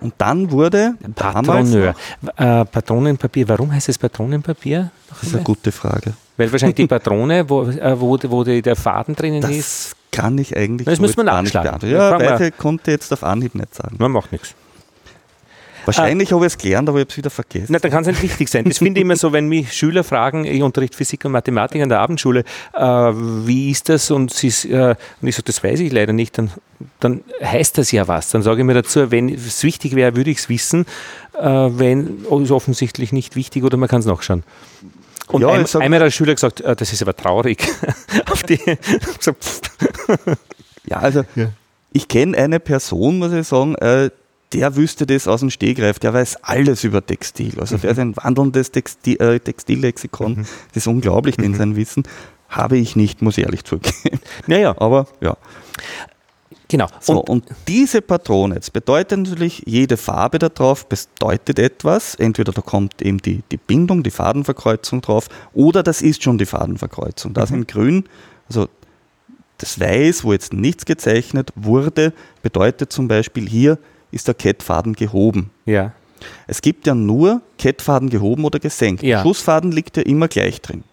Und 0.00 0.14
dann 0.18 0.50
wurde 0.50 0.94
Patroneur. 1.14 1.94
Äh, 2.36 2.64
Patronenpapier, 2.64 3.48
warum 3.48 3.72
heißt 3.72 3.90
es 3.90 3.96
Patronenpapier? 3.96 4.90
Das 5.08 5.22
ist 5.22 5.34
eine 5.36 5.44
gute 5.44 5.70
Frage. 5.70 6.14
Weil 6.40 6.50
wahrscheinlich 6.52 6.76
die 6.76 6.86
Patrone, 6.88 7.48
wo, 7.48 7.64
äh, 7.64 8.00
wo, 8.00 8.18
wo 8.28 8.44
der 8.44 8.76
Faden 8.76 9.14
drinnen 9.14 9.42
das 9.42 9.50
ist. 9.50 9.96
kann 10.10 10.38
ich 10.38 10.56
eigentlich 10.56 10.86
Das 10.86 10.98
müssen 10.98 11.18
wir 11.18 11.24
nachschlagen. 11.24 11.90
Ja, 11.90 12.18
Weite 12.18 12.50
konnte 12.50 12.90
jetzt 12.90 13.12
auf 13.12 13.22
Anhieb 13.22 13.54
nicht 13.54 13.74
sagen. 13.74 13.96
Man 13.98 14.10
macht 14.10 14.32
nichts. 14.32 14.54
Wahrscheinlich 15.84 16.30
ah. 16.30 16.36
habe 16.36 16.46
ich 16.46 16.52
es 16.52 16.58
gelernt, 16.58 16.88
aber 16.88 16.98
ich 16.98 17.04
habe 17.04 17.10
es 17.10 17.16
wieder 17.16 17.30
vergessen. 17.30 17.66
Na, 17.70 17.78
dann 17.78 17.90
kann 17.90 18.02
es 18.02 18.08
nicht 18.08 18.22
wichtig 18.22 18.48
sein. 18.48 18.64
Das 18.64 18.78
finde 18.78 19.00
ich 19.00 19.04
immer 19.04 19.16
so, 19.16 19.32
wenn 19.32 19.48
mich 19.48 19.72
Schüler 19.72 20.04
fragen, 20.04 20.44
ich 20.44 20.62
unterrichte 20.62 20.96
Physik 20.96 21.24
und 21.24 21.32
Mathematik 21.32 21.82
an 21.82 21.88
der 21.88 22.00
Abendschule, 22.00 22.44
äh, 22.74 22.82
wie 22.82 23.70
ist 23.70 23.88
das? 23.88 24.10
Und, 24.10 24.32
sie, 24.32 24.48
äh, 24.70 24.94
und 25.20 25.28
ich 25.28 25.34
sage, 25.34 25.44
das 25.44 25.62
weiß 25.62 25.80
ich 25.80 25.92
leider 25.92 26.12
nicht. 26.12 26.38
Dann, 26.38 26.50
dann 27.00 27.22
heißt 27.42 27.78
das 27.78 27.92
ja 27.92 28.08
was. 28.08 28.30
Dann 28.30 28.42
sage 28.42 28.60
ich 28.60 28.66
mir 28.66 28.74
dazu, 28.74 29.10
wenn 29.10 29.28
es 29.28 29.62
wichtig 29.62 29.94
wäre, 29.94 30.16
würde 30.16 30.30
ich 30.30 30.38
es 30.38 30.48
wissen. 30.48 30.86
Äh, 31.38 31.44
wenn 31.44 32.24
es 32.30 32.40
ist 32.40 32.50
offensichtlich 32.50 33.12
nicht 33.12 33.36
wichtig 33.36 33.64
oder 33.64 33.76
man 33.76 33.88
kann 33.88 34.00
es 34.00 34.06
nachschauen. 34.06 34.42
Und 35.32 35.42
ja, 35.42 35.48
ein, 35.48 35.66
einmal 35.66 36.00
hat 36.00 36.06
der 36.06 36.10
Schüler 36.10 36.34
gesagt, 36.34 36.60
äh, 36.60 36.74
das 36.74 36.92
ist 36.92 37.02
aber 37.02 37.14
traurig. 37.14 37.62
Auf 38.30 38.42
die, 38.42 38.58
so, 39.20 39.32
ja, 40.86 40.98
also 40.98 41.24
ja. 41.34 41.50
ich 41.92 42.08
kenne 42.08 42.36
eine 42.36 42.60
Person, 42.60 43.18
muss 43.18 43.32
ich 43.32 43.46
sagen, 43.46 43.74
äh, 43.76 44.10
der 44.52 44.76
wüsste 44.76 45.06
das 45.06 45.28
aus 45.28 45.40
dem 45.40 45.50
Stegreif, 45.50 45.98
der 45.98 46.12
weiß 46.12 46.42
alles 46.42 46.82
über 46.82 47.04
Textil. 47.04 47.60
Also 47.60 47.76
der 47.76 47.92
ist 47.92 47.98
ein 47.98 48.16
wandelndes 48.16 48.72
Textil, 48.72 49.20
äh, 49.20 49.38
Textillexikon. 49.38 50.32
Mhm. 50.32 50.46
Das 50.68 50.78
ist 50.78 50.86
unglaublich, 50.86 51.36
den 51.36 51.52
mhm. 51.52 51.56
sein 51.56 51.76
Wissen. 51.76 52.02
Habe 52.48 52.76
ich 52.76 52.96
nicht, 52.96 53.22
muss 53.22 53.38
ich 53.38 53.44
ehrlich 53.44 53.64
zugeben. 53.64 54.20
Naja. 54.48 54.74
Aber 54.78 55.06
ja. 55.20 55.36
Genau. 56.70 56.86
So, 57.00 57.18
und, 57.18 57.28
und, 57.28 57.44
diese 57.66 58.00
Patrone, 58.00 58.54
jetzt 58.54 58.72
bedeutet 58.72 59.18
natürlich, 59.18 59.64
jede 59.66 59.96
Farbe 59.96 60.38
da 60.38 60.48
drauf 60.48 60.86
bedeutet 60.86 61.58
etwas. 61.58 62.14
Entweder 62.14 62.52
da 62.52 62.62
kommt 62.62 63.02
eben 63.02 63.18
die, 63.18 63.42
die 63.50 63.56
Bindung, 63.56 64.04
die 64.04 64.12
Fadenverkreuzung 64.12 65.00
drauf, 65.00 65.28
oder 65.52 65.82
das 65.82 66.00
ist 66.00 66.22
schon 66.22 66.38
die 66.38 66.46
Fadenverkreuzung. 66.46 67.34
Das 67.34 67.50
mhm. 67.50 67.56
in 67.56 67.66
Grün, 67.66 68.04
also 68.48 68.68
das 69.58 69.80
Weiß, 69.80 70.22
wo 70.22 70.32
jetzt 70.32 70.52
nichts 70.52 70.84
gezeichnet 70.84 71.50
wurde, 71.56 72.12
bedeutet 72.42 72.92
zum 72.92 73.08
Beispiel 73.08 73.48
hier 73.48 73.78
ist 74.12 74.28
der 74.28 74.34
Kettfaden 74.34 74.94
gehoben. 74.94 75.50
Ja. 75.66 75.92
Es 76.46 76.62
gibt 76.62 76.86
ja 76.86 76.94
nur 76.94 77.42
Kettfaden 77.58 78.10
gehoben 78.10 78.44
oder 78.44 78.60
gesenkt. 78.60 79.02
Ja. 79.02 79.22
Schussfaden 79.22 79.72
liegt 79.72 79.96
ja 79.96 80.04
immer 80.04 80.28
gleich 80.28 80.60
drin. 80.60 80.84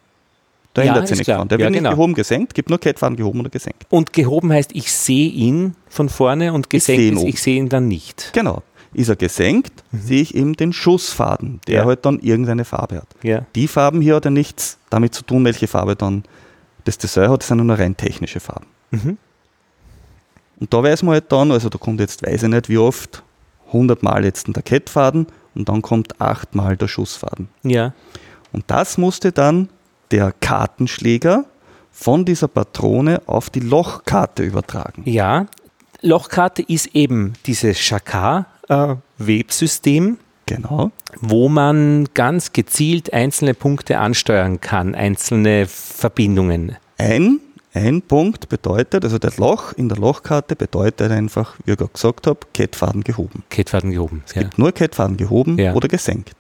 Da 0.77 0.83
ja, 0.83 0.89
ändert 0.89 1.07
sich 1.07 1.17
nichts 1.17 1.33
dran. 1.33 1.47
Der 1.47 1.57
wird 1.57 1.73
genau. 1.73 1.89
nicht 1.89 1.97
gehoben, 1.97 2.13
gesenkt, 2.13 2.53
gibt 2.53 2.69
nur 2.69 2.79
Kettfaden 2.79 3.17
gehoben 3.17 3.39
oder 3.39 3.49
gesenkt. 3.49 3.87
Und 3.89 4.13
gehoben 4.13 4.53
heißt, 4.53 4.69
ich 4.75 4.91
sehe 4.91 5.27
ihn 5.27 5.73
von 5.89 6.07
vorne 6.07 6.53
und 6.53 6.69
gesenkt 6.69 7.01
ich 7.01 7.13
ist, 7.13 7.23
ich 7.23 7.41
sehe 7.41 7.57
ihn 7.57 7.67
dann 7.67 7.87
nicht. 7.87 8.29
Genau. 8.33 8.61
Ist 8.93 9.09
er 9.09 9.15
gesenkt, 9.15 9.83
mhm. 9.89 9.99
sehe 9.99 10.21
ich 10.21 10.35
eben 10.35 10.53
den 10.53 10.73
Schussfaden, 10.73 11.61
der 11.65 11.77
ja. 11.77 11.85
halt 11.85 12.05
dann 12.05 12.19
irgendeine 12.19 12.63
Farbe 12.63 12.97
hat. 12.97 13.07
Ja. 13.23 13.47
Die 13.55 13.67
Farben 13.67 14.01
hier 14.01 14.17
hat 14.17 14.25
ja 14.25 14.29
nichts 14.29 14.77
damit 14.91 15.15
zu 15.15 15.23
tun, 15.23 15.43
welche 15.45 15.65
Farbe 15.65 15.95
dann 15.95 16.21
das 16.83 16.99
Design 16.99 17.31
hat, 17.31 17.41
das 17.41 17.47
sind 17.47 17.65
nur 17.65 17.79
rein 17.79 17.97
technische 17.97 18.39
Farben. 18.39 18.67
Mhm. 18.91 19.17
Und 20.59 20.71
da 20.71 20.83
weiß 20.83 21.01
man 21.01 21.13
halt 21.13 21.31
dann, 21.31 21.51
also 21.51 21.69
da 21.69 21.79
kommt 21.79 22.01
jetzt, 22.01 22.23
weiß 22.23 22.43
ich 22.43 22.49
nicht 22.49 22.69
wie 22.69 22.77
oft, 22.77 23.23
100 23.69 24.03
Mal 24.03 24.25
jetzt 24.25 24.45
der 24.55 24.61
Kettfaden 24.61 25.25
und 25.55 25.67
dann 25.69 25.81
kommt 25.81 26.21
8 26.21 26.53
Mal 26.53 26.77
der 26.77 26.87
Schussfaden. 26.87 27.49
Ja. 27.63 27.93
Und 28.51 28.65
das 28.67 28.99
musste 28.99 29.31
dann 29.31 29.69
der 30.11 30.33
Kartenschläger 30.39 31.45
von 31.91 32.25
dieser 32.25 32.47
Patrone 32.47 33.23
auf 33.25 33.49
die 33.49 33.59
Lochkarte 33.59 34.43
übertragen. 34.43 35.01
Ja, 35.05 35.47
Lochkarte 36.01 36.61
ist 36.61 36.95
eben 36.95 37.33
dieses 37.45 37.77
Chakar-Websystem. 37.79 40.19
Genau. 40.45 40.91
Wo 41.19 41.49
man 41.49 42.07
ganz 42.13 42.53
gezielt 42.53 43.11
einzelne 43.11 43.53
Punkte 43.53 43.99
ansteuern 43.99 44.61
kann, 44.61 44.95
einzelne 44.95 45.65
Verbindungen. 45.67 46.77
Ein 46.97 47.41
ein 47.77 48.01
Punkt 48.01 48.49
bedeutet, 48.49 49.03
also 49.03 49.19
das 49.19 49.37
Loch 49.37 49.71
in 49.73 49.87
der 49.87 49.99
Lochkarte 49.99 50.55
bedeutet 50.55 51.11
einfach, 51.11 51.55
wie 51.65 51.71
ich 51.71 51.77
gerade 51.77 51.91
gesagt 51.91 52.25
habe, 52.25 52.39
Kettfaden 52.53 53.03
gehoben. 53.03 53.43
Kettfaden 53.49 53.91
gehoben. 53.91 54.23
Es 54.25 54.33
ja. 54.33 54.41
gibt 54.41 54.57
nur 54.57 54.71
Kettfaden 54.71 55.15
gehoben 55.15 55.59
ja. 55.59 55.73
oder 55.73 55.87
gesenkt. 55.87 56.35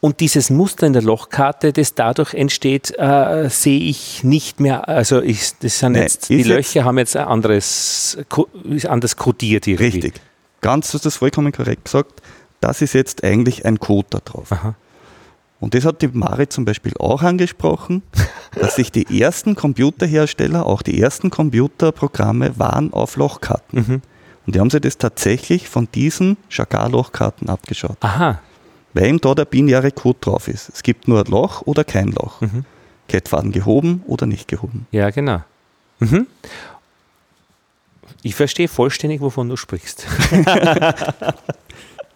Und 0.00 0.20
dieses 0.20 0.50
Muster 0.50 0.86
in 0.86 0.92
der 0.92 1.02
Lochkarte, 1.02 1.72
das 1.72 1.94
dadurch 1.94 2.34
entsteht, 2.34 2.96
äh, 2.98 3.48
sehe 3.48 3.80
ich 3.80 4.24
nicht 4.24 4.60
mehr. 4.60 4.88
Also 4.88 5.22
ich, 5.22 5.52
das 5.60 5.78
sind 5.78 5.92
Nein, 5.92 6.02
jetzt, 6.02 6.28
die 6.28 6.42
Löcher 6.42 6.80
jetzt 6.80 6.84
haben 6.84 6.98
jetzt 6.98 7.16
ein 7.16 7.26
anderes, 7.26 8.18
anders 8.86 9.16
kodiert 9.16 9.66
irgendwie. 9.66 9.84
Richtig. 9.84 10.20
Ganz, 10.60 10.90
du 10.90 10.94
hast 10.94 11.06
das 11.06 11.16
vollkommen 11.16 11.52
korrekt 11.52 11.84
gesagt. 11.84 12.22
Das 12.60 12.82
ist 12.82 12.92
jetzt 12.92 13.22
eigentlich 13.24 13.64
ein 13.64 13.78
Code 13.78 14.08
da 14.10 14.18
drauf. 14.18 14.50
Aha. 14.52 14.74
Und 15.60 15.74
das 15.74 15.84
hat 15.84 16.02
die 16.02 16.08
Mari 16.08 16.48
zum 16.48 16.64
Beispiel 16.64 16.92
auch 16.98 17.22
angesprochen, 17.22 18.02
dass 18.60 18.76
sich 18.76 18.92
die 18.92 19.20
ersten 19.20 19.54
Computerhersteller, 19.54 20.66
auch 20.66 20.82
die 20.82 21.00
ersten 21.00 21.30
Computerprogramme 21.30 22.58
waren 22.58 22.92
auf 22.92 23.16
Lochkarten. 23.16 23.78
Mhm. 23.80 24.02
Und 24.46 24.54
die 24.54 24.60
haben 24.60 24.70
sich 24.70 24.80
das 24.80 24.98
tatsächlich 24.98 25.68
von 25.68 25.88
diesen 25.94 26.36
Chagall-Lochkarten 26.48 27.48
abgeschaut. 27.48 27.98
Aha. 28.00 28.40
Weil 28.98 29.06
eben 29.06 29.20
da 29.20 29.32
der 29.32 29.44
binäre 29.44 29.92
Code 29.92 30.18
drauf 30.20 30.48
ist. 30.48 30.70
Es 30.70 30.82
gibt 30.82 31.06
nur 31.06 31.24
Loch 31.26 31.62
oder 31.62 31.84
kein 31.84 32.08
Loch. 32.08 32.40
Mhm. 32.40 32.64
Kettfaden 33.06 33.52
gehoben 33.52 34.02
oder 34.08 34.26
nicht 34.26 34.48
gehoben. 34.48 34.88
Ja, 34.90 35.10
genau. 35.10 35.44
Mhm. 36.00 36.26
Ich 38.24 38.34
verstehe 38.34 38.66
vollständig, 38.66 39.20
wovon 39.20 39.48
du 39.48 39.56
sprichst. 39.56 40.04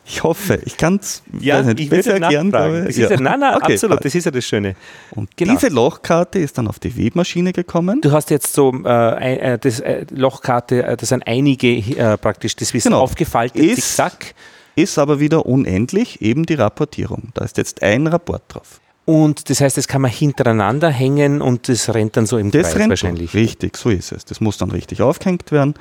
Ich 0.05 0.25
hoffe, 0.25 0.61
ich 0.67 0.77
kann 0.77 0.97
es 1.01 1.23
ja, 1.39 1.63
nicht, 1.63 1.89
besser 1.89 2.21
erklären. 2.21 2.51
Das 2.51 2.97
ja. 2.97 3.09
ja, 3.09 3.21
nein, 3.21 3.39
nein, 3.39 3.55
okay, 3.55 3.75
absolut, 3.75 4.05
das 4.05 4.13
ist 4.13 4.25
ja 4.25 4.33
das 4.33 4.45
Schöne. 4.45 4.75
Und 5.13 5.37
genau. 5.37 5.55
diese 5.55 5.69
Lochkarte 5.69 6.41
ist 6.41 6.59
dann 6.59 6.67
auf 6.67 6.81
die 6.81 6.97
Webmaschine 6.97 7.53
gekommen. 7.53 8.01
Du 8.01 8.11
hast 8.11 8.31
jetzt 8.31 8.53
so 8.53 8.73
äh, 8.85 9.55
äh 9.55 9.59
das 9.59 9.79
äh, 9.79 10.05
Lochkarte, 10.11 10.85
äh, 10.85 10.97
das 10.97 11.11
sind 11.11 11.25
einige 11.25 11.69
äh, 11.69 12.19
praktisch, 12.19 12.57
das 12.57 12.75
Wissen 12.75 12.89
genau. 12.91 13.01
aufgefaltet, 13.01 13.63
ist, 13.63 13.77
zickzack. 13.77 14.35
Ist 14.75 14.99
aber 14.99 15.21
wieder 15.21 15.47
unendlich, 15.47 16.23
eben 16.23 16.47
die 16.47 16.55
Rapportierung. 16.55 17.29
Da 17.35 17.45
ist 17.45 17.57
jetzt 17.59 17.83
ein 17.83 18.07
Rapport 18.07 18.43
drauf. 18.49 18.81
Und 19.05 19.51
das 19.51 19.61
heißt, 19.61 19.77
das 19.77 19.89
kann 19.89 20.03
man 20.03 20.11
hintereinander 20.11 20.89
hängen 20.89 21.43
und 21.43 21.69
das 21.69 21.93
rennt 21.93 22.17
dann 22.17 22.27
so 22.27 22.39
im 22.39 22.51
das 22.51 22.69
Kreis 22.69 22.77
rennt 22.77 22.91
wahrscheinlich. 22.91 23.35
Richtig, 23.35 23.77
so 23.77 23.91
ist 23.91 24.13
es. 24.13 24.25
Das 24.25 24.41
muss 24.41 24.59
dann 24.59 24.71
richtig 24.71 25.03
aufgehängt 25.03 25.51
werden. 25.51 25.75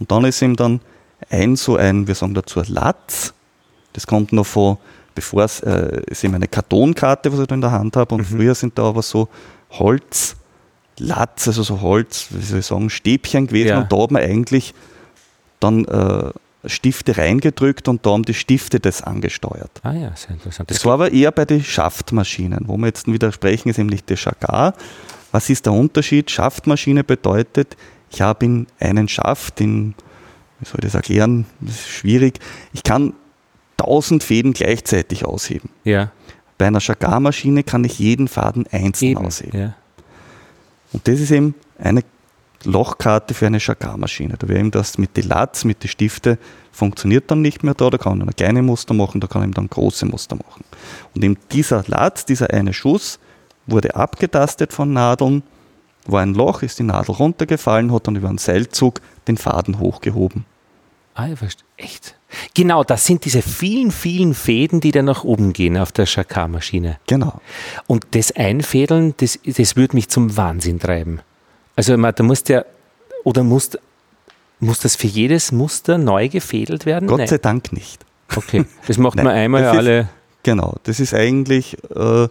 Und 0.00 0.10
dann 0.10 0.24
ist 0.24 0.42
ihm 0.42 0.56
dann 0.56 0.80
ein 1.30 1.56
so 1.56 1.76
ein, 1.76 2.06
wir 2.08 2.14
sagen 2.14 2.34
dazu 2.34 2.60
Latz, 2.66 3.32
das 3.92 4.06
kommt 4.06 4.32
noch 4.32 4.46
von, 4.46 4.78
bevor 5.14 5.44
es, 5.44 5.60
äh, 5.60 6.02
ist 6.06 6.24
eben 6.24 6.34
eine 6.34 6.48
Kartonkarte, 6.48 7.32
was 7.32 7.38
ich 7.38 7.46
da 7.46 7.54
in 7.54 7.60
der 7.60 7.70
Hand 7.70 7.96
habe. 7.96 8.16
Und 8.16 8.22
mhm. 8.22 8.36
früher 8.36 8.54
sind 8.56 8.76
da 8.76 8.88
aber 8.88 9.02
so 9.02 9.28
Holz, 9.70 10.36
Latz, 10.98 11.46
also 11.46 11.62
so 11.62 11.80
Holz, 11.80 12.26
wie 12.30 12.44
soll 12.44 12.58
ich 12.58 12.66
sagen, 12.66 12.90
Stäbchen 12.90 13.46
gewesen. 13.46 13.68
Ja. 13.68 13.80
Und 13.80 13.92
da 13.92 14.02
hat 14.02 14.10
man 14.10 14.22
eigentlich 14.22 14.74
dann 15.60 15.84
äh, 15.84 16.30
Stifte 16.66 17.16
reingedrückt 17.16 17.88
und 17.88 18.04
da 18.04 18.10
haben 18.10 18.24
die 18.24 18.34
Stifte 18.34 18.80
das 18.80 19.02
angesteuert. 19.02 19.70
Ah 19.82 19.92
ja, 19.92 20.14
sehr 20.16 20.30
interessant. 20.30 20.70
Das, 20.70 20.78
das 20.78 20.86
war 20.86 20.94
aber 20.94 21.12
eher 21.12 21.32
bei 21.32 21.44
den 21.44 21.62
Schaftmaschinen, 21.62 22.64
wo 22.66 22.76
wir 22.76 22.86
jetzt 22.86 23.06
wieder 23.06 23.32
sprechen, 23.32 23.68
ist 23.68 23.78
nämlich 23.78 24.04
der 24.04 24.16
Chagar. 24.16 24.74
Was 25.32 25.50
ist 25.50 25.66
der 25.66 25.72
Unterschied? 25.72 26.30
Schaftmaschine 26.30 27.04
bedeutet, 27.04 27.76
ich 28.10 28.20
habe 28.20 28.44
in 28.44 28.66
einen 28.78 29.08
Schaft, 29.08 29.60
in, 29.60 29.94
wie 30.60 30.66
soll 30.66 30.76
ich 30.78 30.84
das 30.84 30.94
erklären, 30.94 31.46
das 31.60 31.74
ist 31.74 31.88
schwierig. 31.88 32.38
Ich 32.72 32.82
kann 32.82 33.14
1000 33.78 34.22
Fäden 34.22 34.52
gleichzeitig 34.52 35.24
ausheben. 35.24 35.70
Ja. 35.84 36.12
Bei 36.58 36.68
einer 36.68 36.80
Chagar-Maschine 36.80 37.64
kann 37.64 37.84
ich 37.84 37.98
jeden 37.98 38.28
Faden 38.28 38.66
einzeln 38.70 39.10
eben, 39.10 39.26
ausheben. 39.26 39.58
Ja. 39.58 39.74
Und 40.92 41.08
das 41.08 41.18
ist 41.18 41.32
eben 41.32 41.54
eine 41.78 42.02
Lochkarte 42.64 43.34
für 43.34 43.46
eine 43.46 43.60
Chagar-Maschine. 43.60 44.36
Da 44.38 44.48
wäre 44.48 44.60
eben 44.60 44.70
das 44.70 44.98
mit 44.98 45.16
den 45.16 45.28
Latz, 45.28 45.64
mit 45.64 45.82
den 45.82 45.88
Stiften 45.88 46.38
funktioniert 46.72 47.30
dann 47.30 47.42
nicht 47.42 47.62
mehr 47.62 47.74
da. 47.74 47.90
Da 47.90 47.98
kann 47.98 48.18
man 48.18 48.34
kleine 48.34 48.62
Muster 48.62 48.94
machen, 48.94 49.20
da 49.20 49.26
kann 49.26 49.42
man 49.42 49.52
dann 49.52 49.68
große 49.68 50.06
Muster 50.06 50.36
machen. 50.36 50.64
Und 51.14 51.24
eben 51.24 51.38
dieser 51.52 51.84
Latz, 51.86 52.24
dieser 52.24 52.50
eine 52.50 52.72
Schuss, 52.72 53.18
wurde 53.66 53.94
abgetastet 53.94 54.72
von 54.72 54.92
Nadeln, 54.92 55.42
war 56.06 56.20
ein 56.20 56.34
Loch, 56.34 56.62
ist 56.62 56.78
die 56.78 56.82
Nadel 56.82 57.14
runtergefallen, 57.14 57.92
hat 57.92 58.06
dann 58.06 58.16
über 58.16 58.28
einen 58.28 58.38
Seilzug 58.38 59.00
den 59.26 59.36
Faden 59.36 59.78
hochgehoben. 59.78 60.44
Ah, 61.14 61.26
ja, 61.26 61.36
verstehe. 61.36 61.64
Echt? 61.76 62.16
Genau, 62.54 62.82
das 62.82 63.06
sind 63.06 63.24
diese 63.24 63.40
vielen, 63.40 63.92
vielen 63.92 64.34
Fäden, 64.34 64.80
die 64.80 64.90
dann 64.90 65.04
nach 65.04 65.22
oben 65.22 65.52
gehen 65.52 65.78
auf 65.78 65.92
der 65.92 66.06
Chakar-Maschine. 66.06 66.98
Genau. 67.06 67.40
Und 67.86 68.06
das 68.10 68.32
Einfädeln, 68.32 69.14
das, 69.18 69.38
das 69.44 69.76
würde 69.76 69.94
mich 69.94 70.08
zum 70.08 70.36
Wahnsinn 70.36 70.80
treiben. 70.80 71.20
Also, 71.76 71.96
da 71.96 72.22
musst 72.22 72.48
ja, 72.48 72.64
oder 73.24 73.42
muss, 73.42 73.70
muss 74.60 74.80
das 74.80 74.96
für 74.96 75.06
jedes 75.06 75.52
Muster 75.52 75.98
neu 75.98 76.28
gefädelt 76.28 76.86
werden? 76.86 77.08
Gott 77.08 77.18
Nein. 77.18 77.28
sei 77.28 77.38
Dank 77.38 77.72
nicht. 77.72 78.04
Okay, 78.34 78.64
das 78.86 78.98
macht 78.98 79.16
man 79.16 79.28
einmal 79.28 79.64
alle. 79.64 80.00
Ist, 80.00 80.08
genau, 80.42 80.76
das 80.84 81.00
ist 81.00 81.14
eigentlich 81.14 81.76
äh, 81.94 82.28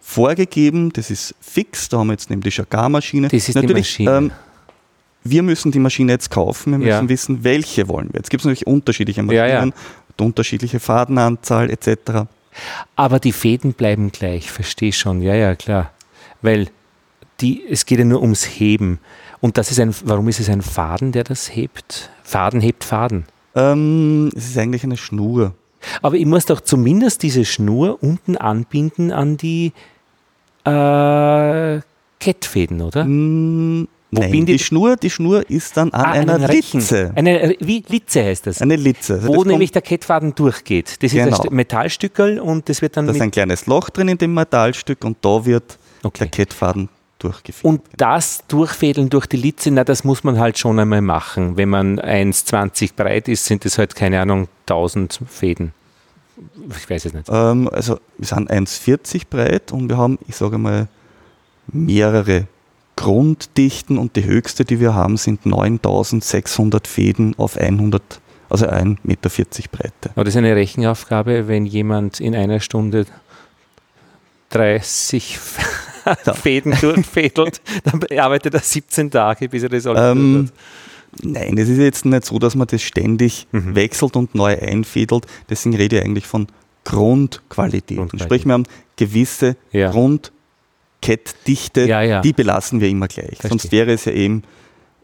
vorgegeben, 0.00 0.92
das 0.92 1.10
ist 1.10 1.34
fix, 1.40 1.88
da 1.88 1.98
haben 1.98 2.08
wir 2.08 2.14
jetzt 2.14 2.30
nämlich 2.30 2.54
die 2.54 2.62
Chakar-Maschine. 2.62 3.28
Das 3.28 3.48
ist 3.48 3.54
Natürlich, 3.54 3.96
die 3.96 4.04
Maschine. 4.04 4.16
Ähm, 4.16 4.32
wir 5.24 5.42
müssen 5.42 5.70
die 5.70 5.78
Maschine 5.78 6.12
jetzt 6.12 6.30
kaufen, 6.30 6.72
wir 6.72 6.78
müssen 6.78 6.88
ja. 6.88 7.08
wissen, 7.08 7.44
welche 7.44 7.88
wollen 7.88 8.08
wir. 8.12 8.18
Jetzt 8.18 8.30
gibt 8.30 8.40
es 8.40 8.44
natürlich 8.44 8.66
unterschiedliche 8.66 9.22
Maschinen, 9.22 9.48
ja, 9.48 9.64
ja. 9.64 9.70
unterschiedliche 10.20 10.80
Fadenanzahl 10.80 11.70
etc. 11.70 12.26
Aber 12.96 13.20
die 13.20 13.32
Fäden 13.32 13.72
bleiben 13.72 14.10
gleich, 14.10 14.50
verstehe 14.50 14.92
schon, 14.92 15.22
ja, 15.22 15.34
ja, 15.34 15.54
klar. 15.54 15.92
Weil 16.40 16.68
die, 17.42 17.62
es 17.68 17.84
geht 17.84 17.98
ja 17.98 18.04
nur 18.04 18.22
ums 18.22 18.44
Heben. 18.44 18.98
Und 19.40 19.58
das 19.58 19.70
ist 19.70 19.80
ein, 19.80 19.94
warum 20.04 20.28
ist 20.28 20.40
es 20.40 20.48
ein 20.48 20.62
Faden, 20.62 21.12
der 21.12 21.24
das 21.24 21.54
hebt? 21.54 22.10
Faden 22.22 22.60
hebt 22.60 22.84
Faden. 22.84 23.24
Ähm, 23.54 24.30
es 24.34 24.50
ist 24.50 24.58
eigentlich 24.58 24.84
eine 24.84 24.96
Schnur. 24.96 25.54
Aber 26.00 26.16
ich 26.16 26.26
muss 26.26 26.46
doch 26.46 26.60
zumindest 26.60 27.22
diese 27.22 27.44
Schnur 27.44 28.02
unten 28.02 28.36
anbinden 28.36 29.10
an 29.10 29.36
die 29.36 29.72
äh, 30.64 31.80
Kettfäden, 32.20 32.80
oder? 32.80 33.04
Mm, 33.04 33.88
Nein, 34.12 34.46
die 34.46 34.58
Schnur, 34.58 34.96
die 34.96 35.10
Schnur 35.10 35.48
ist 35.50 35.76
dann 35.76 35.90
an 35.92 36.04
ah, 36.04 36.10
einer 36.12 36.46
Litze. 36.46 37.12
Eine, 37.14 37.56
wie 37.60 37.82
Litze 37.88 38.22
heißt 38.22 38.46
das? 38.46 38.60
Eine 38.60 38.76
Litze. 38.76 39.14
Also 39.14 39.28
Wo 39.28 39.42
nämlich 39.42 39.72
der 39.72 39.80
Kettfaden 39.80 40.34
durchgeht. 40.34 41.02
Das 41.02 41.12
genau. 41.12 41.28
ist 41.28 41.48
ein 41.48 41.54
Metallstückel 41.54 42.38
und 42.38 42.68
das 42.68 42.82
wird 42.82 42.96
dann. 42.96 43.06
Da 43.06 43.12
ist 43.12 43.22
ein 43.22 43.30
kleines 43.30 43.66
Loch 43.66 43.88
drin 43.88 44.08
in 44.08 44.18
dem 44.18 44.34
Metallstück 44.34 45.04
und 45.04 45.16
da 45.22 45.44
wird 45.46 45.78
okay. 46.02 46.18
der 46.20 46.28
Kettfaden 46.28 46.90
durchgeführt. 47.22 47.64
Und 47.64 47.82
das 47.96 48.44
Durchfädeln 48.48 49.10
durch 49.10 49.26
die 49.26 49.36
Litze, 49.36 49.70
na, 49.70 49.84
das 49.84 50.04
muss 50.04 50.24
man 50.24 50.38
halt 50.38 50.58
schon 50.58 50.78
einmal 50.78 51.02
machen. 51.02 51.56
Wenn 51.56 51.68
man 51.68 52.00
1,20 52.00 52.94
breit 52.96 53.28
ist, 53.28 53.44
sind 53.44 53.64
es 53.64 53.78
halt, 53.78 53.94
keine 53.94 54.20
Ahnung, 54.20 54.48
1000 54.66 55.20
Fäden. 55.26 55.72
Ich 56.76 56.88
weiß 56.88 57.04
es 57.06 57.12
nicht. 57.12 57.28
Ähm, 57.30 57.68
also, 57.70 57.98
wir 58.18 58.26
sind 58.26 58.50
1,40 58.50 59.22
breit 59.28 59.72
und 59.72 59.88
wir 59.88 59.96
haben, 59.96 60.18
ich 60.26 60.36
sage 60.36 60.58
mal, 60.58 60.88
mehrere 61.68 62.46
Grunddichten 62.96 63.98
und 63.98 64.16
die 64.16 64.24
höchste, 64.24 64.64
die 64.64 64.80
wir 64.80 64.94
haben, 64.94 65.16
sind 65.16 65.46
9600 65.46 66.86
Fäden 66.86 67.34
auf 67.38 67.56
100, 67.56 68.02
also 68.48 68.66
1,40 68.66 68.98
Meter 69.02 69.28
Breite. 69.70 70.10
Aber 70.14 70.24
das 70.24 70.34
ist 70.34 70.38
eine 70.38 70.54
Rechenaufgabe, 70.54 71.48
wenn 71.48 71.66
jemand 71.66 72.20
in 72.20 72.34
einer 72.34 72.60
Stunde 72.60 73.06
30 74.50 75.38
Fäden 76.34 76.74
durchfädelt, 76.80 77.60
dann 77.84 78.00
arbeitet 78.18 78.54
er 78.54 78.60
17 78.60 79.10
Tage, 79.10 79.48
bis 79.48 79.62
er 79.62 79.68
das 79.68 79.86
alles 79.86 80.16
ähm. 80.16 80.50
Nein, 81.20 81.58
es 81.58 81.68
ist 81.68 81.78
jetzt 81.78 82.06
nicht 82.06 82.24
so, 82.24 82.38
dass 82.38 82.54
man 82.54 82.66
das 82.66 82.80
ständig 82.80 83.46
mhm. 83.52 83.74
wechselt 83.74 84.16
und 84.16 84.34
neu 84.34 84.58
einfädelt. 84.58 85.26
Deswegen 85.50 85.76
rede 85.76 85.98
ich 85.98 86.04
eigentlich 86.04 86.26
von 86.26 86.46
Grundqualität. 86.84 87.98
Grundqualität. 87.98 88.26
Sprich, 88.26 88.46
wir 88.46 88.54
haben 88.54 88.66
gewisse 88.96 89.56
ja. 89.72 89.90
Grund 89.90 90.32
Kettdichte, 91.02 91.84
ja, 91.86 92.00
ja. 92.00 92.20
die 92.22 92.32
belassen 92.32 92.80
wir 92.80 92.88
immer 92.88 93.08
gleich. 93.08 93.36
Verstehe. 93.36 93.50
Sonst 93.50 93.72
wäre 93.72 93.92
es 93.92 94.04
ja 94.06 94.12
eben 94.12 94.42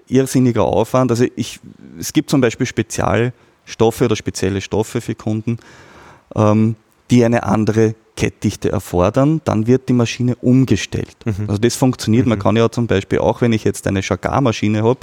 irrsinniger 0.07 0.65
Aufwand. 0.65 1.11
Also 1.11 1.27
ich, 1.37 1.61
es 1.99 2.13
gibt 2.13 2.31
zum 2.31 2.41
Beispiel 2.41 2.67
Spezialstoffe 2.67 4.01
oder 4.01 4.17
spezielle 4.17 4.61
Stoffe 4.61 5.01
für 5.01 5.15
Kunden, 5.15 5.59
ähm, 6.35 6.77
die 7.11 7.25
eine 7.25 7.45
andere 7.45 7.95
Kettdichte 8.17 8.71
erfordern, 8.71 9.41
dann 9.45 9.67
wird 9.67 9.89
die 9.89 9.93
Maschine 9.93 10.35
umgestellt. 10.37 11.17
Mhm. 11.25 11.45
Also 11.47 11.59
das 11.59 11.77
funktioniert. 11.77 12.27
Mhm. 12.27 12.31
Man 12.31 12.39
kann 12.39 12.57
ja 12.57 12.69
zum 12.71 12.87
Beispiel 12.87 13.21
auch, 13.21 13.41
wenn 13.41 13.53
ich 13.53 13.65
jetzt 13.65 13.87
eine 13.87 14.03
Chagar-Maschine 14.03 14.83
habe, 14.83 15.01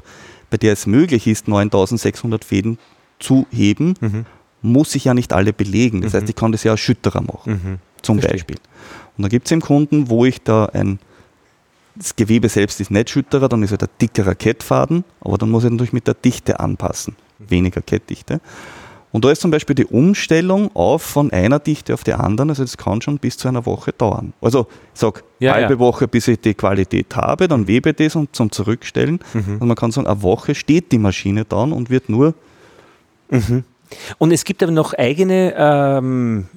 bei 0.50 0.58
der 0.58 0.74
es 0.74 0.86
möglich 0.86 1.26
ist, 1.28 1.48
9600 1.48 2.44
Fäden 2.44 2.78
zu 3.20 3.48
heben, 3.52 3.96
mhm. 4.02 4.26
muss 4.62 4.96
ich 4.96 5.06
ja 5.06 5.14
nicht 5.14 5.34
alle 5.34 5.54
belegen. 5.54 6.02
Das 6.02 6.14
heißt, 6.14 6.24
mhm. 6.24 6.30
ich 6.30 6.36
kann 6.36 6.52
das 6.52 6.64
ja 6.64 6.72
erschütterer 6.72 7.22
machen, 7.22 7.54
mhm. 7.54 7.80
zum 8.02 8.20
Verstehe. 8.20 8.40
Beispiel. 8.40 8.58
Und 9.18 9.24
dann 9.24 9.30
gibt 9.30 9.46
es 9.48 9.52
eben 9.52 9.62
Kunden, 9.62 10.10
wo 10.10 10.26
ich 10.26 10.42
da 10.42 10.66
ein, 10.66 11.00
das 11.96 12.16
Gewebe 12.16 12.50
selbst 12.50 12.82
ist 12.82 12.92
nicht 12.92 13.10
schütterer, 13.10 13.48
dann 13.48 13.64
ist 13.64 13.72
halt 13.72 13.84
ein 13.84 13.90
dickerer 14.02 14.36
Kettfaden, 14.36 15.06
aber 15.22 15.38
dann 15.38 15.50
muss 15.50 15.64
ich 15.64 15.72
natürlich 15.72 15.94
mit 15.94 16.08
der 16.08 16.16
Dichte 16.16 16.60
anpassen, 16.60 17.16
weniger 17.40 17.82
Kettdichte. 17.82 18.42
Und 19.16 19.24
da 19.24 19.32
ist 19.32 19.40
zum 19.40 19.50
Beispiel 19.50 19.76
die 19.76 19.86
Umstellung 19.86 20.76
auf 20.76 21.02
von 21.02 21.32
einer 21.32 21.60
Dichte 21.60 21.94
auf 21.94 22.04
die 22.04 22.12
andere, 22.12 22.50
also 22.50 22.64
das 22.64 22.76
kann 22.76 23.02
schon 23.02 23.18
bis 23.18 23.38
zu 23.38 23.48
einer 23.48 23.66
Woche 23.66 23.94
dauern. 23.94 24.34
Also 24.42 24.68
ich 24.94 25.00
sage, 25.00 25.22
ja, 25.40 25.54
halbe 25.54 25.76
ja. 25.76 25.80
Woche, 25.80 26.06
bis 26.06 26.28
ich 26.28 26.42
die 26.42 26.54
Qualität 26.54 27.16
habe, 27.16 27.48
dann 27.48 27.66
webe 27.66 27.92
ich 27.92 27.96
das 27.96 28.18
und 28.18 28.36
zum 28.36 28.52
Zurückstellen. 28.52 29.20
Mhm. 29.34 29.60
Und 29.62 29.70
man 29.70 29.78
kann 29.78 29.92
sagen, 29.92 30.06
eine 30.06 30.22
Woche 30.22 30.54
steht 30.54 30.92
die 30.92 30.98
Maschine 30.98 31.46
dann 31.46 31.72
und 31.72 31.90
wird 31.90 32.10
nur 32.10 32.34
mhm. 33.30 33.64
Und 34.18 34.32
es 34.32 34.44
gibt 34.44 34.62
aber 34.64 34.74
noch 34.74 34.94
eigene 34.94 35.54
ähm, 35.58 36.48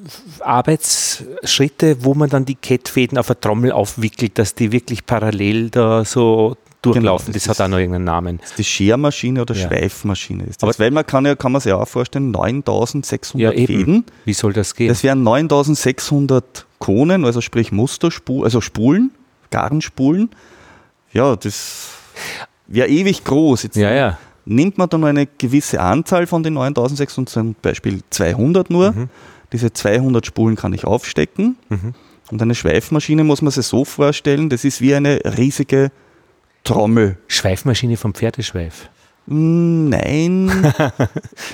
Arbeitsschritte, 0.41 2.03
wo 2.03 2.15
man 2.15 2.29
dann 2.29 2.45
die 2.45 2.57
Kettfäden 2.57 3.19
auf 3.19 3.29
der 3.29 3.39
Trommel 3.39 3.71
aufwickelt, 3.71 4.37
dass 4.37 4.57
die 4.57 4.73
wirklich 4.73 5.07
parallel 5.07 5.71
da 5.71 6.05
so 6.05 6.57
durchlaufen. 6.83 7.27
Genau, 7.27 7.35
das, 7.35 7.45
das, 7.45 7.49
hat 7.49 7.65
auch 7.65 7.69
noch 7.69 7.79
irgendeinen 7.79 8.05
Namen. 8.05 8.41
Ist 8.43 8.59
die 8.59 8.65
Schermaschine 8.65 9.43
oder 9.43 9.55
ja. 9.55 9.69
Schweifmaschine. 9.69 10.45
Ist 10.45 10.63
das. 10.63 10.69
Aber 10.69 10.79
weil 10.85 10.91
man 10.91 11.07
kann, 11.07 11.25
ja, 11.25 11.35
kann 11.35 11.53
man 11.53 11.61
sich 11.61 11.73
auch 11.73 11.89
vorstellen, 11.89 12.31
9600 12.31 13.59
ja, 13.59 13.67
Fäden. 13.67 14.05
Wie 14.25 14.33
soll 14.33 14.53
das 14.53 14.75
gehen? 14.75 14.89
Das 14.89 15.03
wären 15.03 15.23
9600 15.23 16.67
Konen, 16.79 17.25
also 17.25 17.41
sprich 17.41 17.73
Musterspulen, 17.73 18.45
also 18.45 18.61
Spulen, 18.61 19.11
Garnspulen. 19.51 20.31
Ja, 21.13 21.37
das 21.37 21.89
wäre 22.67 22.89
ewig 22.89 23.25
groß. 23.25 23.65
Jetzt 23.65 23.77
ja, 23.77 23.93
ja 23.93 24.19
nimmt 24.49 24.79
man 24.79 24.89
dann 24.89 25.01
nur 25.01 25.11
eine 25.11 25.27
gewisse 25.27 25.81
Anzahl 25.81 26.27
von 26.27 26.43
den 26.43 26.55
9600, 26.55 27.29
zum 27.29 27.55
Beispiel 27.61 28.01
200 28.11 28.71
nur. 28.71 28.93
Mhm. 28.93 29.09
Diese 29.53 29.73
200 29.73 30.27
Spulen 30.27 30.57
kann 30.57 30.73
ich 30.73 30.85
aufstecken. 30.85 31.57
Mhm. 31.69 31.95
Und 32.31 32.43
eine 32.43 32.55
Schweifmaschine 32.55 33.25
muss 33.25 33.43
man 33.43 33.51
sich 33.51 33.67
so 33.67 33.85
vorstellen, 33.85 34.49
das 34.49 34.65
ist 34.65 34.81
wie 34.81 34.95
eine 34.95 35.21
riesige 35.37 35.91
Trommel. 36.69 37.19
Schweifmaschine 37.27 37.97
vom 37.97 38.15
Pferdeschweif. 38.15 38.89
Nein. 39.27 40.51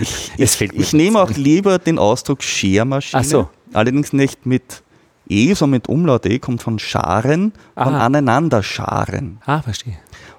ich, 0.00 0.31
ich, 0.37 0.61
ich 0.61 0.92
nehme 0.92 1.20
auch 1.20 1.31
lieber 1.31 1.79
den 1.79 1.98
Ausdruck 1.98 2.42
Schermaschine. 2.42 3.22
Ach 3.22 3.24
so. 3.24 3.48
Allerdings 3.72 4.12
nicht 4.12 4.46
mit 4.46 4.83
E, 5.29 5.55
sondern 5.55 5.79
mit 5.79 5.88
Umlaut 5.88 6.27
E, 6.27 6.38
kommt 6.38 6.62
von 6.62 6.79
Scharen, 6.79 7.53
von 7.74 7.94
aneinander 7.94 8.62
scharen. 8.62 9.40
Ah, 9.46 9.62
verstehe. 9.62 9.96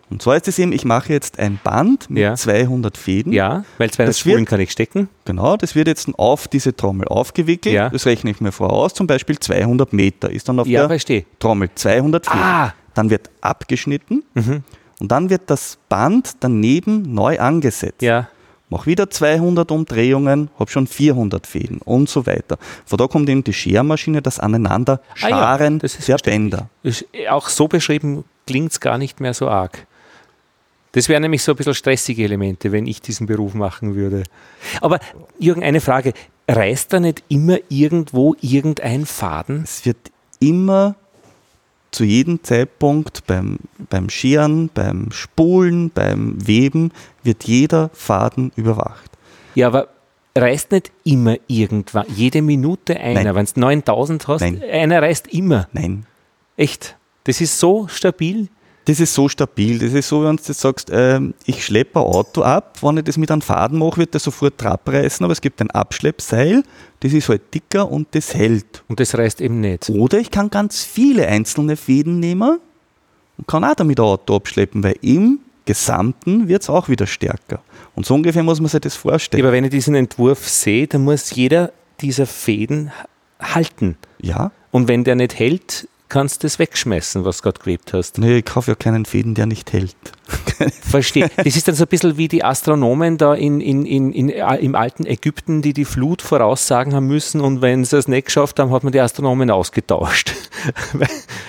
Und 0.10 0.22
zwar 0.22 0.38
ist 0.38 0.48
es 0.48 0.60
eben, 0.60 0.72
ich 0.72 0.86
mache 0.86 1.12
jetzt 1.12 1.40
ein 1.40 1.60
Band 1.64 2.10
mit 2.10 2.22
ja. 2.22 2.36
200 2.36 2.96
Fäden. 2.96 3.34
Ja, 3.34 3.66
weil 3.80 3.90
200 3.90 4.16
Spulen 4.16 4.46
kann 4.46 4.60
ich 4.60 4.72
stecken. 4.72 5.10
Genau, 5.26 5.58
das 5.58 5.74
wird 5.74 5.88
jetzt 5.88 6.08
auf 6.18 6.48
diese 6.48 6.76
Trommel 6.76 7.08
aufgewickelt. 7.08 7.74
Ja. 7.74 7.90
Das 7.90 8.06
rechne 8.06 8.30
ich 8.30 8.40
mir 8.40 8.52
voraus. 8.52 8.94
Zum 8.94 9.08
Beispiel 9.08 9.40
200 9.40 9.94
Meter 9.94 10.30
ist 10.30 10.48
dann 10.48 10.60
auf 10.60 10.68
ja, 10.68 10.82
der 10.82 10.90
verstehe. 10.90 11.26
Trommel 11.40 11.70
200 11.74 12.28
Fäden. 12.28 12.40
Ah. 12.40 12.74
Dann 12.96 13.12
wird 13.12 13.30
abgeschnitten 13.42 14.24
mhm. 14.34 14.64
und 15.00 15.12
dann 15.12 15.30
wird 15.30 15.44
das 15.48 15.78
Band 15.88 16.38
daneben 16.40 17.14
neu 17.14 17.40
angesetzt. 17.40 18.02
Ja. 18.02 18.30
Mach 18.70 18.88
wieder 18.88 19.12
200 19.12 19.70
Umdrehungen, 19.70 20.50
habe 20.58 20.72
schon 20.72 20.88
400 20.88 21.46
Fäden 21.46 21.78
und 21.86 22.10
so 22.10 22.26
weiter. 22.26 22.58
Von 22.86 22.98
da 22.98 23.06
kommt 23.06 23.30
eben 23.30 23.44
die 23.44 23.54
Schermaschine, 23.54 24.24
das 24.24 24.40
Aneinander 24.40 25.02
Scharen 25.14 25.80
ah 25.84 25.88
ja, 25.88 26.18
der 26.18 26.18
Bänder. 26.18 26.70
Ist 26.82 27.06
auch 27.30 27.48
so 27.50 27.68
beschrieben 27.68 28.24
klingt 28.46 28.72
es 28.72 28.80
gar 28.80 28.98
nicht 28.98 29.20
mehr 29.20 29.34
so 29.34 29.48
arg. 29.50 29.86
Das 30.92 31.10
wären 31.10 31.24
nämlich 31.24 31.44
so 31.44 31.52
ein 31.52 31.58
bisschen 31.58 31.74
stressige 31.74 32.24
Elemente, 32.24 32.72
wenn 32.72 32.88
ich 32.88 33.02
diesen 33.02 33.28
Beruf 33.28 33.54
machen 33.54 33.96
würde. 33.96 34.24
Aber 34.80 35.00
Jürgen, 35.40 35.64
eine 35.64 35.82
Frage. 35.82 36.14
Reißt 36.48 36.94
da 36.94 37.00
nicht 37.00 37.24
immer 37.28 37.58
irgendwo 37.70 38.36
irgendein 38.40 39.06
Faden? 39.06 39.64
Es 39.64 39.86
wird 39.86 39.98
immer 40.40 40.96
zu 41.96 42.04
jedem 42.04 42.44
Zeitpunkt 42.44 43.26
beim, 43.26 43.58
beim 43.90 44.10
Scheren, 44.10 44.70
beim 44.74 45.12
Spulen, 45.12 45.90
beim 45.90 46.36
Weben, 46.46 46.92
wird 47.24 47.46
jeder 47.46 47.90
Faden 47.94 48.52
überwacht. 48.56 49.12
Ja, 49.56 49.68
aber 49.68 49.88
reißt 50.38 50.72
nicht 50.72 50.92
immer 51.06 51.38
irgendwann, 51.48 52.06
jede 52.14 52.42
Minute 52.42 53.00
einer. 53.00 53.34
Wenn 53.34 53.46
du 53.46 53.60
9000 53.60 54.28
hast, 54.28 54.42
Nein. 54.42 54.62
einer 54.62 55.02
reißt 55.02 55.28
immer. 55.28 55.68
Nein. 55.72 56.06
Echt? 56.58 56.98
Das 57.24 57.42
ist 57.42 57.58
so 57.58 57.88
stabil? 57.88 58.50
Das 58.86 59.00
ist 59.00 59.14
so 59.16 59.28
stabil. 59.28 59.80
Das 59.80 59.94
ist 59.94 60.08
so, 60.08 60.24
wenn 60.24 60.38
du 60.38 60.44
jetzt 60.46 60.60
sagst, 60.60 60.92
äh, 60.92 61.20
ich 61.46 61.66
schleppe 61.66 62.00
ein 62.00 62.06
Auto 62.06 62.44
ab, 62.44 62.78
wenn 62.82 62.98
ich 62.98 63.04
das 63.04 63.18
mit 63.18 63.32
einem 63.32 63.42
Faden 63.42 63.80
mache, 63.80 63.98
wird 63.98 64.14
der 64.14 64.22
sofort 64.22 64.64
abreißen, 64.64 65.24
aber 65.24 65.34
es 65.34 65.42
gibt 65.42 65.60
ein 65.62 65.72
Abschleppseil, 65.72 66.64
das 67.00 67.12
ist 67.12 67.28
halt 67.28 67.54
dicker 67.54 67.92
und 67.92 68.08
das 68.12 68.36
hält. 68.36 68.84
Und 68.88 69.00
das 69.00 69.18
reißt 69.18 69.42
eben 69.42 69.60
nicht. 69.60 69.90
Oder 69.90 70.20
ich 70.20 70.30
kann 70.30 70.52
ganz 70.52 70.84
viele 70.84 71.28
einzelne 71.28 71.78
Fäden 71.78 72.20
nehmen 72.20 72.60
und 73.38 73.48
kann 73.48 73.64
auch 73.64 73.74
damit 73.74 74.00
ein 74.00 74.06
Auto 74.06 74.36
abschleppen, 74.36 74.84
weil 74.84 74.96
im 75.02 75.40
Gesamten 75.66 76.48
wird 76.48 76.62
es 76.62 76.70
auch 76.70 76.88
wieder 76.88 77.08
stärker. 77.08 77.62
Und 77.96 78.06
so 78.06 78.14
ungefähr 78.14 78.44
muss 78.44 78.62
man 78.62 78.70
sich 78.70 78.82
das 78.82 78.96
vorstellen. 78.96 79.44
Aber 79.44 79.52
wenn 79.52 79.64
ich 79.64 79.72
diesen 79.72 79.96
Entwurf 79.96 80.48
sehe, 80.48 80.86
dann 80.86 81.04
muss 81.04 81.32
jeder 81.32 81.72
dieser 82.02 82.28
Fäden 82.28 82.92
halten. 83.42 83.98
Ja. 84.22 84.52
Und 84.70 84.88
wenn 84.88 85.04
der 85.04 85.16
nicht 85.16 85.40
hält, 85.40 85.88
kannst 86.10 86.44
du 86.44 86.46
das 86.46 86.60
wegschmeißen, 86.60 87.26
was 87.26 87.38
du 87.38 87.44
gerade 87.44 87.60
gewebt 87.60 87.94
hast. 87.94 88.18
Nee, 88.18 88.38
ich 88.38 88.46
kaufe 88.46 88.72
ja 88.72 88.76
keinen 88.76 89.06
Fäden, 89.06 89.34
der 89.34 89.46
nicht 89.46 89.74
hält. 89.74 89.96
Verstehe. 90.82 91.30
Das 91.38 91.56
ist 91.56 91.68
dann 91.68 91.76
so 91.76 91.84
ein 91.84 91.88
bisschen 91.88 92.18
wie 92.18 92.28
die 92.28 92.44
Astronomen 92.44 93.18
da 93.18 93.34
in, 93.34 93.62
in, 93.62 93.86
in, 93.86 94.12
in, 94.12 94.30
im 94.30 94.76
alten 94.76 95.06
Ägypten, 95.06 95.62
die 95.62 95.74
die 95.74 95.86
Flut 95.86 96.22
voraussagen 96.22 96.94
haben 96.94 97.08
müssen 97.08 97.42
und 97.42 97.62
wenn 97.62 97.86
sie 97.86 97.98
es 97.98 98.08
nicht 98.08 98.26
geschafft 98.26 98.60
haben, 98.60 98.72
hat 98.72 98.84
man 98.84 98.92
die 98.92 99.00
Astronomen 99.00 99.52
ausgetauscht. 99.52 100.34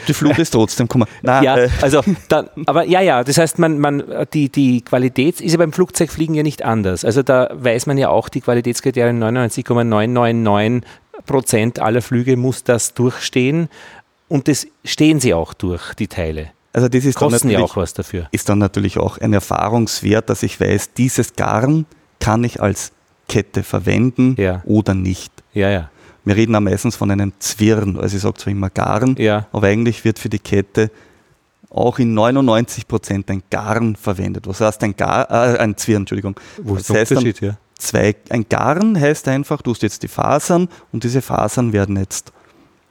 Die 0.08 0.14
Flut 0.14 0.38
ist 0.38 0.50
trotzdem 0.50 0.88
gekommen. 0.88 1.06
Nein, 1.22 1.42
ja, 1.42 1.56
äh. 1.56 1.70
also 1.80 2.02
dann, 2.28 2.48
aber 2.66 2.84
ja, 2.84 3.00
ja, 3.00 3.24
das 3.24 3.38
heißt, 3.38 3.58
man, 3.58 3.78
man, 3.78 4.02
die, 4.32 4.50
die 4.50 4.82
Qualität 4.82 5.40
ist 5.40 5.52
ja 5.52 5.58
beim 5.58 5.72
Flugzeugfliegen 5.72 6.34
ja 6.34 6.42
nicht 6.42 6.64
anders. 6.64 7.04
Also 7.04 7.22
da 7.22 7.50
weiß 7.52 7.86
man 7.86 7.98
ja 7.98 8.10
auch 8.10 8.28
die 8.28 8.40
Qualitätskriterien 8.40 9.18
99,999 9.18 10.84
Prozent 11.24 11.78
aller 11.78 12.02
Flüge 12.02 12.36
muss 12.36 12.62
das 12.62 12.94
durchstehen. 12.94 13.68
Und 14.28 14.48
das 14.48 14.66
stehen 14.84 15.20
sie 15.20 15.34
auch 15.34 15.54
durch, 15.54 15.94
die 15.94 16.08
Teile. 16.08 16.50
Also 16.72 16.88
das 16.88 17.04
ist 17.04 17.14
Kosten 17.14 17.48
ja 17.48 17.60
auch 17.60 17.76
was 17.76 17.94
dafür. 17.94 18.28
Ist 18.32 18.48
dann 18.48 18.58
natürlich 18.58 18.98
auch 18.98 19.18
ein 19.18 19.32
Erfahrungswert, 19.32 20.28
dass 20.28 20.42
ich 20.42 20.60
weiß, 20.60 20.92
dieses 20.92 21.34
Garn 21.34 21.86
kann 22.20 22.44
ich 22.44 22.60
als 22.60 22.92
Kette 23.28 23.62
verwenden 23.62 24.36
ja. 24.38 24.62
oder 24.66 24.94
nicht. 24.94 25.32
Ja, 25.54 25.70
ja. 25.70 25.90
Wir 26.24 26.36
reden 26.36 26.54
auch 26.54 26.60
meistens 26.60 26.96
von 26.96 27.10
einem 27.10 27.32
Zwirn. 27.38 27.96
Also 27.98 28.16
ich 28.16 28.22
sage 28.22 28.34
zwar 28.34 28.50
immer 28.50 28.68
Garn, 28.68 29.14
ja. 29.18 29.46
aber 29.52 29.68
eigentlich 29.68 30.04
wird 30.04 30.18
für 30.18 30.28
die 30.28 30.38
Kette 30.38 30.90
auch 31.70 31.98
in 31.98 32.14
99 32.14 32.88
Prozent 32.88 33.30
ein 33.30 33.42
Garn 33.50 33.96
verwendet. 33.96 34.46
Was 34.46 34.60
heißt 34.60 34.82
ein 34.82 34.96
Gar, 34.96 35.30
äh, 35.30 35.58
ein 35.58 35.76
Zwirn, 35.76 36.02
Entschuldigung. 36.02 36.38
Wo 36.58 36.76
ist 36.76 36.90
das 36.90 37.08
der 37.08 37.18
Unterschied, 37.18 37.40
ja? 37.40 37.56
Zwei, 37.78 38.16
ein 38.30 38.46
Garn 38.48 38.98
heißt 38.98 39.28
einfach, 39.28 39.60
du 39.62 39.72
hast 39.72 39.82
jetzt 39.82 40.02
die 40.02 40.08
Fasern 40.08 40.68
und 40.92 41.04
diese 41.04 41.20
Fasern 41.20 41.72
werden 41.72 41.96
jetzt 41.96 42.32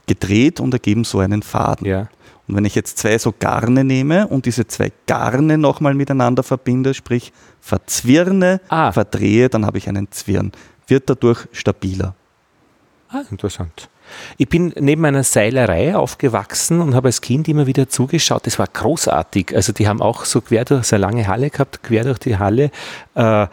gedreht 0.07 0.59
und 0.59 0.73
ergeben 0.73 1.03
so 1.03 1.19
einen 1.19 1.41
Faden. 1.41 1.87
Ja. 1.87 2.07
Und 2.47 2.55
wenn 2.55 2.65
ich 2.65 2.75
jetzt 2.75 2.99
zwei 2.99 3.17
so 3.17 3.33
Garne 3.37 3.83
nehme 3.83 4.27
und 4.27 4.45
diese 4.45 4.67
zwei 4.67 4.91
Garne 5.07 5.57
nochmal 5.57 5.95
miteinander 5.95 6.43
verbinde, 6.43 6.93
sprich 6.93 7.33
verzwirne, 7.59 8.61
ah. 8.69 8.91
verdrehe, 8.91 9.49
dann 9.49 9.65
habe 9.65 9.79
ich 9.79 9.89
einen 9.89 10.11
Zwirn. 10.11 10.51
Wird 10.87 11.09
dadurch 11.09 11.47
stabiler. 11.51 12.13
Ah, 13.09 13.23
interessant. 13.31 13.89
Ich 14.37 14.47
bin 14.47 14.71
neben 14.79 15.03
einer 15.05 15.23
Seilerei 15.23 15.95
aufgewachsen 15.95 16.81
und 16.81 16.93
habe 16.93 17.07
als 17.07 17.21
Kind 17.21 17.47
immer 17.47 17.65
wieder 17.65 17.89
zugeschaut. 17.89 18.45
Das 18.45 18.59
war 18.59 18.67
großartig. 18.67 19.55
Also 19.55 19.73
die 19.73 19.87
haben 19.87 20.01
auch 20.01 20.25
so 20.25 20.41
quer 20.41 20.65
durch 20.65 20.85
so 20.85 20.95
eine 20.95 21.05
lange 21.05 21.27
Halle 21.27 21.49
gehabt, 21.49 21.81
quer 21.81 22.03
durch 22.03 22.19
die 22.19 22.37
Halle. 22.37 22.69
Äh, 23.15 23.47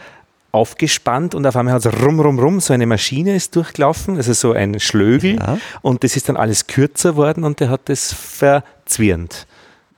aufgespannt 0.52 1.34
und 1.34 1.46
auf 1.46 1.56
einmal 1.56 1.74
hat 1.74 1.84
es 1.86 2.02
rum, 2.02 2.20
rum, 2.20 2.38
rum, 2.38 2.60
so 2.60 2.72
eine 2.74 2.86
Maschine 2.86 3.34
ist 3.34 3.56
durchgelaufen, 3.56 4.16
also 4.18 4.32
so 4.34 4.52
ein 4.52 4.78
Schlögel 4.80 5.36
Ja. 5.36 5.58
und 5.80 6.04
das 6.04 6.14
ist 6.16 6.28
dann 6.28 6.36
alles 6.36 6.66
kürzer 6.66 7.16
worden 7.16 7.44
und 7.44 7.58
der 7.60 7.70
hat 7.70 7.80
das 7.86 8.12
verzwirnt. 8.12 9.46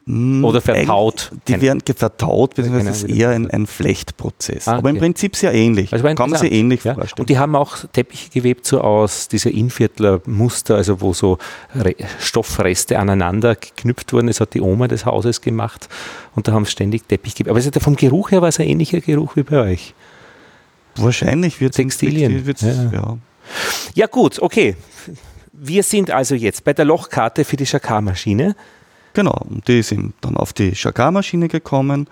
Mm, 0.06 0.44
Oder 0.44 0.60
vertaut. 0.60 1.30
eigentlich- 1.32 1.56
Die 1.56 1.60
werden 1.62 1.80
vertaut, 1.96 2.54
beziehungsweise 2.54 2.88
das 2.88 3.02
ist 3.04 3.08
eher 3.10 3.30
ein, 3.30 3.50
ein 3.50 3.66
Flechtprozess. 3.66 4.68
Ah, 4.68 4.76
Aber 4.76 4.90
im 4.90 4.96
okay. 4.96 5.06
Prinzip 5.06 5.34
sehr 5.34 5.54
ähnlich. 5.54 5.92
Also 5.94 6.04
Kann 6.14 6.28
man 6.28 6.38
sich 6.38 6.52
ähnlich 6.52 6.84
ja. 6.84 6.92
vorstellen. 6.92 7.20
Und 7.22 7.30
die 7.30 7.38
haben 7.38 7.56
auch 7.56 7.78
Teppiche 7.90 8.28
gewebt, 8.28 8.66
so 8.66 8.82
aus 8.82 9.28
dieser 9.28 9.50
Inviertler 9.50 10.20
Muster, 10.26 10.76
also 10.76 11.00
wo 11.00 11.14
so 11.14 11.38
Re 11.74 11.94
Stoffreste 12.20 12.98
aneinander 12.98 13.54
geknüpft 13.54 14.12
wurden. 14.12 14.26
Das 14.26 14.40
hat 14.40 14.52
die 14.52 14.60
Oma 14.60 14.88
des 14.88 15.06
Hauses 15.06 15.40
gemacht 15.40 15.88
und 16.36 16.46
da 16.48 16.52
haben 16.52 16.66
sie 16.66 16.72
ständig 16.72 17.08
Teppich 17.08 17.34
gewebt. 17.34 17.48
Aber 17.50 17.58
es 17.58 17.70
vom 17.82 17.96
Geruch 17.96 18.30
her 18.30 18.42
war 18.42 18.48
es 18.50 18.60
ein 18.60 18.68
ähnlicher 18.68 19.00
Geruch 19.00 19.36
wie 19.36 19.42
bei 19.42 19.58
euch. 19.58 19.94
Wahrscheinlich 20.96 21.60
wird 21.60 21.74
Textilien. 21.74 22.46
wird's- 22.46 22.62
Ja. 22.62 22.90
ja. 22.92 23.18
Ja 23.94 24.06
gut, 24.06 24.40
okay. 24.40 24.76
Wir 25.52 25.82
sind 25.82 26.10
also 26.10 26.34
jetzt 26.34 26.64
bei 26.64 26.72
der 26.72 26.84
Lochkarte 26.84 27.44
für 27.44 27.56
die 27.56 27.66
Chakar-Maschine. 27.66 28.56
Genau, 29.12 29.38
und 29.48 29.68
die 29.68 29.82
sind 29.82 30.14
dann 30.22 30.36
auf 30.36 30.52
die 30.52 30.72
Chakar-Maschine 30.74 31.48
gekommen 31.48 32.08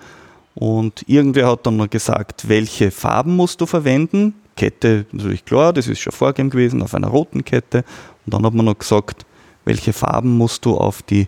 und 0.55 1.03
irgendwer 1.09 1.49
hat 1.51 1.67
dann 1.67 1.77
noch 1.77 1.91
gesagt, 1.91 2.49
welche 2.49 2.91
Farben 2.91 3.35
musst 3.37 3.61
du 3.61 3.67
verwenden. 3.67 4.35
Kette, 4.57 5.07
natürlich 5.13 5.45
klar, 5.45 5.73
das 5.73 5.89
ist 5.89 6.01
schon 6.01 6.13
vorgegeben 6.13 6.51
gewesen, 6.51 6.83
auf 6.83 6.95
einer 6.95 7.09
roten 7.09 7.43
Kette. 7.45 7.85
Und 8.27 8.35
dann 8.35 8.45
hat 8.47 8.53
man 8.55 8.67
noch 8.67 8.79
gesagt, 8.79 9.25
welche 9.65 9.93
Farben 9.95 10.37
musst 10.37 10.65
du 10.67 10.77
auf 10.77 11.03
die, 11.03 11.27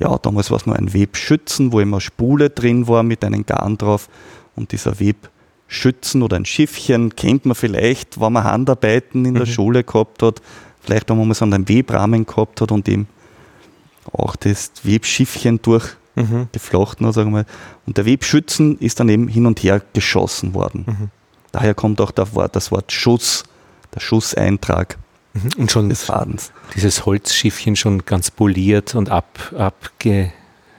ja, 0.00 0.18
damals 0.18 0.50
war 0.50 0.56
es 0.58 0.66
noch 0.66 0.74
ein 0.74 0.92
Webschützen, 0.92 1.72
wo 1.72 1.78
immer 1.80 2.00
Spule 2.00 2.50
drin 2.50 2.88
war 2.88 3.02
mit 3.04 3.24
einem 3.24 3.46
Garn 3.46 3.78
drauf. 3.78 4.08
Und 4.56 4.72
dieser 4.72 4.98
Webschützen 5.72 6.22
oder 6.22 6.36
ein 6.36 6.44
Schiffchen 6.44 7.16
kennt 7.16 7.46
man 7.46 7.54
vielleicht, 7.54 8.20
wenn 8.20 8.32
man 8.34 8.44
Handarbeiten 8.44 9.24
in 9.24 9.34
der 9.34 9.46
Mhm. 9.46 9.50
Schule 9.50 9.84
gehabt 9.84 10.22
hat. 10.22 10.42
Vielleicht, 10.82 11.08
wenn 11.08 11.16
man 11.16 11.28
mal 11.28 11.34
so 11.34 11.46
einen 11.46 11.66
Webrahmen 11.68 12.26
gehabt 12.26 12.60
hat 12.60 12.70
und 12.72 12.86
eben 12.90 13.08
auch 14.12 14.36
das 14.36 14.70
Webschiffchen 14.82 15.60
durchgeflochten 15.62 17.06
hat, 17.06 17.14
sagen 17.14 17.30
wir 17.30 17.38
mal. 17.38 17.46
Und 17.86 17.96
der 17.96 18.04
Webschützen 18.04 18.78
ist 18.80 19.00
dann 19.00 19.08
eben 19.08 19.28
hin 19.28 19.46
und 19.46 19.62
her 19.62 19.80
geschossen 19.94 20.52
worden. 20.52 20.84
Mhm. 20.86 21.10
Daher 21.52 21.74
kommt 21.74 22.00
auch 22.02 22.10
das 22.10 22.34
Wort, 22.34 22.54
das 22.54 22.70
Wort 22.70 22.92
Schuss, 22.92 23.44
der 23.94 24.00
Schusseintrag 24.00 24.98
Und 25.56 25.70
schon 25.72 25.88
des 25.88 26.04
Fadens. 26.04 26.52
dieses 26.76 27.06
Holzschiffchen 27.06 27.76
schon 27.76 28.04
ganz 28.04 28.30
poliert 28.30 28.94
und 28.94 29.08
ab, 29.08 29.38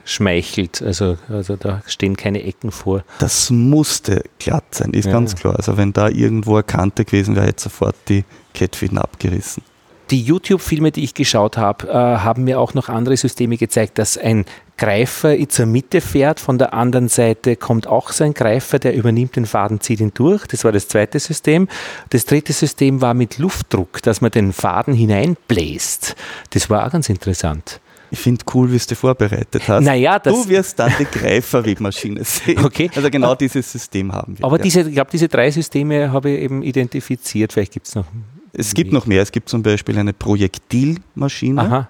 abgeschmeichelt. 0.04 0.82
Also, 0.82 1.16
also 1.28 1.56
da 1.56 1.82
stehen 1.86 2.16
keine 2.16 2.42
Ecken 2.44 2.70
vor. 2.70 3.04
Das 3.18 3.50
musste 3.50 4.24
glatt 4.38 4.74
sein, 4.74 4.92
ist 4.92 5.06
Ja. 5.06 5.12
ganz 5.12 5.34
klar. 5.34 5.56
Also 5.56 5.76
wenn 5.76 5.92
da 5.92 6.08
irgendwo 6.08 6.54
eine 6.54 6.62
Kante 6.62 7.04
gewesen 7.04 7.34
wäre, 7.34 7.46
hätte 7.46 7.64
sofort 7.64 7.96
die 8.08 8.24
Kettfäden 8.52 8.98
abgerissen. 8.98 9.62
Die 10.10 10.20
YouTube-Filme, 10.20 10.92
die 10.92 11.02
ich 11.02 11.14
geschaut 11.14 11.56
habe, 11.56 11.88
äh, 11.88 11.92
haben 11.92 12.44
mir 12.44 12.60
auch 12.60 12.74
noch 12.74 12.90
andere 12.90 13.16
Systeme 13.16 13.56
gezeigt, 13.56 13.98
dass 13.98 14.18
ein 14.18 14.44
Greifer 14.76 15.34
zur 15.48 15.64
Mitte 15.64 16.02
fährt, 16.02 16.40
von 16.40 16.58
der 16.58 16.74
anderen 16.74 17.08
Seite 17.08 17.56
kommt 17.56 17.86
auch 17.86 18.10
so 18.10 18.22
ein 18.24 18.34
Greifer, 18.34 18.78
der 18.78 18.94
übernimmt 18.94 19.36
den 19.36 19.46
Faden, 19.46 19.80
zieht 19.80 20.00
ihn 20.00 20.12
durch. 20.12 20.46
Das 20.46 20.62
war 20.64 20.72
das 20.72 20.88
zweite 20.88 21.18
System. 21.20 21.68
Das 22.10 22.26
dritte 22.26 22.52
System 22.52 23.00
war 23.00 23.14
mit 23.14 23.38
Luftdruck, 23.38 24.02
dass 24.02 24.20
man 24.20 24.30
den 24.30 24.52
Faden 24.52 24.92
hineinbläst. 24.92 26.16
Das 26.50 26.68
war 26.68 26.86
auch 26.86 26.92
ganz 26.92 27.08
interessant. 27.08 27.80
Ich 28.10 28.18
finde 28.18 28.44
cool, 28.54 28.68
wie 28.70 28.78
du 28.78 28.84
es 28.90 28.98
vorbereitet 28.98 29.66
hast. 29.68 29.84
Naja, 29.84 30.18
du 30.18 30.48
wirst 30.48 30.78
dann 30.78 30.92
die 30.98 31.04
Greiferwebmaschine 31.04 32.22
sehen. 32.24 32.64
Okay. 32.64 32.90
Also 32.94 33.10
genau 33.10 33.34
dieses 33.34 33.70
System 33.72 34.12
haben 34.12 34.38
wir. 34.38 34.44
Aber 34.44 34.56
ja. 34.58 34.62
diese, 34.62 34.82
ich 34.82 34.92
glaube, 34.94 35.10
diese 35.10 35.28
drei 35.28 35.50
Systeme 35.50 36.12
habe 36.12 36.30
ich 36.30 36.40
eben 36.42 36.62
identifiziert. 36.62 37.52
Vielleicht 37.52 37.72
gibt 37.72 37.88
es 37.88 37.94
noch. 37.94 38.04
es 38.52 38.72
gibt 38.74 38.92
noch 38.92 39.06
mehr. 39.06 39.22
Es 39.22 39.32
gibt 39.32 39.48
zum 39.48 39.62
Beispiel 39.62 39.98
eine 39.98 40.12
Projektilmaschine. 40.12 41.60
Aha. 41.60 41.88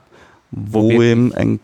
wo 0.50 0.88
wird- 0.88 1.00
eben 1.02 1.34
ein 1.34 1.60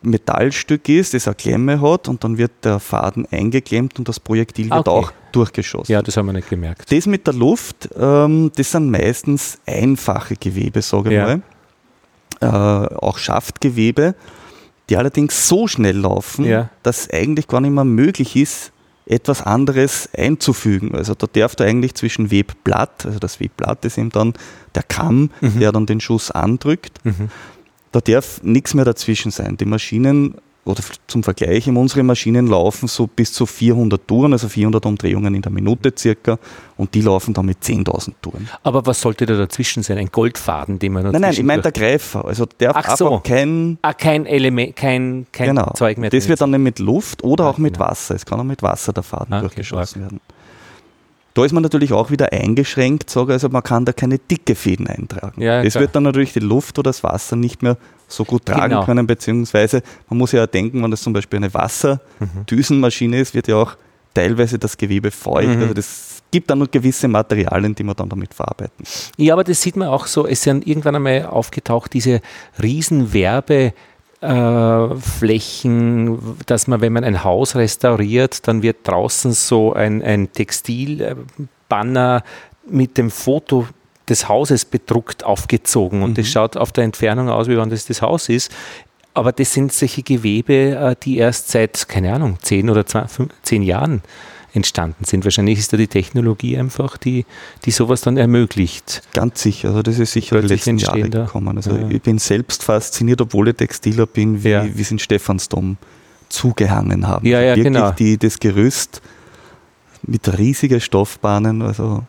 Metallstück 0.00 0.88
ist, 0.88 1.12
das 1.12 1.26
eine 1.26 1.34
Klemme 1.34 1.80
hat 1.80 2.06
und 2.08 2.22
dann 2.22 2.38
wird 2.38 2.52
der 2.62 2.78
Faden 2.78 3.26
eingeklemmt 3.32 3.98
und 3.98 4.08
das 4.08 4.20
Projektil 4.20 4.70
wird 4.70 4.86
Okay. 4.86 4.90
auch 4.90 5.12
durchgeschossen. 5.32 5.92
Ja, 5.92 6.02
das 6.02 6.16
haben 6.16 6.26
wir 6.26 6.32
nicht 6.34 6.48
gemerkt. 6.48 6.90
Das 6.92 7.06
mit 7.06 7.26
der 7.26 7.34
Luft, 7.34 7.88
ähm, 7.98 8.52
das 8.54 8.70
sind 8.70 8.90
meistens 8.90 9.58
einfache 9.66 10.36
Gewebe, 10.36 10.82
sage 10.82 11.08
ich 11.10 11.16
Ja. 11.16 11.24
mal. 11.24 11.42
Äh, 12.40 12.46
auch 12.46 13.18
Schaftgewebe, 13.18 14.14
die 14.88 14.96
allerdings 14.96 15.48
so 15.48 15.66
schnell 15.66 15.96
laufen, 15.98 16.44
Ja. 16.44 16.70
dass 16.82 17.10
eigentlich 17.10 17.48
gar 17.48 17.60
nicht 17.60 17.72
mehr 17.72 17.84
möglich 17.84 18.36
ist, 18.36 18.72
etwas 19.06 19.42
anderes 19.42 20.08
einzufügen. 20.16 20.94
Also 20.94 21.14
da 21.14 21.26
darf 21.32 21.56
da 21.56 21.64
eigentlich 21.64 21.94
zwischen 21.94 22.30
Webblatt, 22.30 23.06
also 23.06 23.18
das 23.18 23.40
Webblatt 23.40 23.84
ist 23.84 23.98
eben 23.98 24.10
dann 24.10 24.34
der 24.74 24.82
Kamm, 24.82 25.30
Mhm. 25.40 25.58
der 25.60 25.72
dann 25.72 25.86
den 25.86 26.00
Schuss 26.00 26.30
andrückt, 26.30 27.04
Mhm. 27.04 27.30
da 27.92 28.00
darf 28.00 28.40
nichts 28.42 28.74
mehr 28.74 28.84
dazwischen 28.84 29.30
sein. 29.30 29.56
Die 29.56 29.64
Maschinen, 29.64 30.36
oder 30.68 30.82
zum 31.06 31.22
Vergleich, 31.22 31.66
unsere 31.68 32.02
Maschinen 32.02 32.46
laufen 32.46 32.88
so 32.88 33.06
bis 33.06 33.32
zu 33.32 33.46
400 33.46 34.06
Touren, 34.06 34.32
also 34.32 34.48
400 34.48 34.84
Umdrehungen 34.86 35.34
in 35.34 35.42
der 35.42 35.50
Minute 35.52 35.92
circa, 35.96 36.38
und 36.76 36.94
die 36.94 37.00
laufen 37.00 37.34
dann 37.34 37.46
mit 37.46 37.58
10.000 37.62 38.12
Touren. 38.22 38.48
Aber 38.62 38.84
was 38.86 39.00
sollte 39.00 39.26
da 39.26 39.34
dazwischen 39.36 39.82
sein? 39.82 39.98
Ein 39.98 40.10
Goldfaden, 40.12 40.78
den 40.78 40.92
man 40.92 41.10
Nein, 41.10 41.20
nein, 41.20 41.32
ich 41.32 41.42
meine 41.42 41.62
der 41.62 41.72
Greifer. 41.72 42.24
Also 42.24 42.46
der 42.46 42.76
Ach 42.76 42.96
so. 42.96 43.06
einfach 43.10 43.22
kein, 43.24 43.78
Ah, 43.82 43.92
kein 43.94 44.26
Element, 44.26 44.76
kein, 44.76 45.26
kein 45.32 45.48
genau, 45.48 45.72
Zeug 45.74 45.98
mehr. 45.98 46.10
das 46.10 46.28
wird 46.28 46.40
dann 46.40 46.50
mit 46.62 46.78
Luft 46.78 47.24
oder 47.24 47.44
Ah, 47.44 47.50
auch 47.50 47.58
mit 47.58 47.74
genau. 47.74 47.86
Wasser. 47.88 48.14
Es 48.14 48.24
kann 48.26 48.38
auch 48.40 48.44
mit 48.44 48.62
Wasser 48.62 48.92
der 48.92 49.02
Faden 49.02 49.32
Ah, 49.32 49.38
okay, 49.38 49.46
durchgeschossen 49.46 50.02
werden. 50.02 50.20
Da 51.38 51.44
ist 51.44 51.52
man 51.52 51.62
natürlich 51.62 51.92
auch 51.92 52.10
wieder 52.10 52.32
eingeschränkt, 52.32 53.10
sage 53.10 53.32
also 53.32 53.48
man 53.48 53.62
kann 53.62 53.84
da 53.84 53.92
keine 53.92 54.18
dicke 54.18 54.56
Fäden 54.56 54.88
eintragen. 54.88 55.40
Ja, 55.40 55.62
es 55.62 55.76
wird 55.76 55.94
dann 55.94 56.02
natürlich 56.02 56.32
die 56.32 56.40
Luft 56.40 56.76
oder 56.80 56.88
das 56.88 57.04
Wasser 57.04 57.36
nicht 57.36 57.62
mehr 57.62 57.76
so 58.08 58.24
gut 58.24 58.44
tragen 58.44 58.70
Genau. 58.70 58.84
können, 58.84 59.06
beziehungsweise 59.06 59.84
man 60.10 60.18
muss 60.18 60.32
ja 60.32 60.48
denken, 60.48 60.82
wenn 60.82 60.90
das 60.90 61.00
zum 61.00 61.12
Beispiel 61.12 61.36
eine 61.36 61.54
Wasserdüsenmaschine 61.54 63.20
ist, 63.20 63.34
wird 63.34 63.46
ja 63.46 63.54
auch 63.54 63.76
teilweise 64.14 64.58
das 64.58 64.76
Gewebe 64.76 65.12
feucht. 65.12 65.54
Mhm. 65.54 65.62
Also 65.62 65.74
das 65.74 66.22
gibt 66.32 66.50
dann 66.50 66.58
noch 66.58 66.72
gewisse 66.72 67.06
Materialien, 67.06 67.72
die 67.72 67.84
man 67.84 67.94
dann 67.94 68.08
damit 68.08 68.34
verarbeiten. 68.34 68.84
Ja, 69.16 69.34
aber 69.34 69.44
das 69.44 69.62
sieht 69.62 69.76
man 69.76 69.86
auch 69.86 70.08
so, 70.08 70.26
es 70.26 70.42
sind 70.42 70.66
irgendwann 70.66 70.96
einmal 70.96 71.26
aufgetaucht, 71.26 71.92
diese 71.94 72.20
riesen 72.60 73.12
Werbe- 73.12 73.74
äh, 74.20 74.96
Flächen, 74.96 76.36
dass 76.46 76.66
man, 76.66 76.80
wenn 76.80 76.92
man 76.92 77.04
ein 77.04 77.24
Haus 77.24 77.54
restauriert, 77.54 78.46
dann 78.48 78.62
wird 78.62 78.78
draußen 78.86 79.32
so 79.32 79.72
ein, 79.72 80.02
ein 80.02 80.32
Textilbanner 80.32 82.22
mit 82.68 82.98
dem 82.98 83.10
Foto 83.10 83.66
des 84.08 84.28
Hauses 84.28 84.64
bedruckt 84.64 85.24
aufgezogen 85.24 86.02
und 86.02 86.18
das 86.18 86.28
schaut 86.28 86.56
auf 86.56 86.72
der 86.72 86.84
Entfernung 86.84 87.28
aus, 87.28 87.48
wie 87.48 87.56
wann 87.56 87.70
das 87.70 87.86
das 87.86 88.02
Haus 88.02 88.28
ist. 88.28 88.50
Aber 89.14 89.32
das 89.32 89.52
sind 89.52 89.72
solche 89.72 90.02
Gewebe, 90.02 90.76
äh, 90.76 90.96
die 91.02 91.18
erst 91.18 91.50
seit, 91.50 91.88
keine 91.88 92.12
Ahnung, 92.12 92.38
zehn 92.40 92.70
oder 92.70 92.84
zehn 93.42 93.62
Jahren 93.62 94.02
entstanden 94.54 95.04
sind. 95.04 95.24
Wahrscheinlich 95.24 95.58
ist 95.58 95.72
da 95.72 95.76
die 95.76 95.88
Technologie 95.88 96.56
einfach, 96.58 96.96
die, 96.96 97.26
die 97.64 97.70
sowas 97.70 98.00
dann 98.00 98.16
ermöglicht. 98.16 99.02
Ganz 99.12 99.42
sicher, 99.42 99.68
also 99.68 99.82
das 99.82 99.98
ist 99.98 100.12
sicher 100.12 100.36
die 100.40 100.46
Plötzlich 100.48 100.66
letzten 100.66 100.78
Jahre 100.78 101.10
gekommen. 101.10 101.56
Also 101.56 101.72
Ja. 101.76 101.88
ich 101.90 102.00
bin 102.02 102.18
selbst 102.18 102.62
fasziniert, 102.64 103.20
obwohl 103.20 103.48
ich 103.48 103.56
Textiler 103.56 104.06
bin, 104.06 104.42
wie, 104.42 104.48
Ja. 104.50 104.64
wie 104.64 104.82
sie 104.82 104.94
in 104.94 104.98
Stephansdom 104.98 105.76
zugehangen 106.28 107.06
haben. 107.06 107.26
Ja, 107.26 107.40
ja, 107.40 107.56
Wirklich 107.56 107.64
genau. 107.74 107.90
die, 107.92 108.16
das 108.18 108.38
Gerüst 108.40 109.02
mit 110.02 110.38
riesigen 110.38 110.80
Stoffbahnen, 110.80 111.62
also 111.62 112.04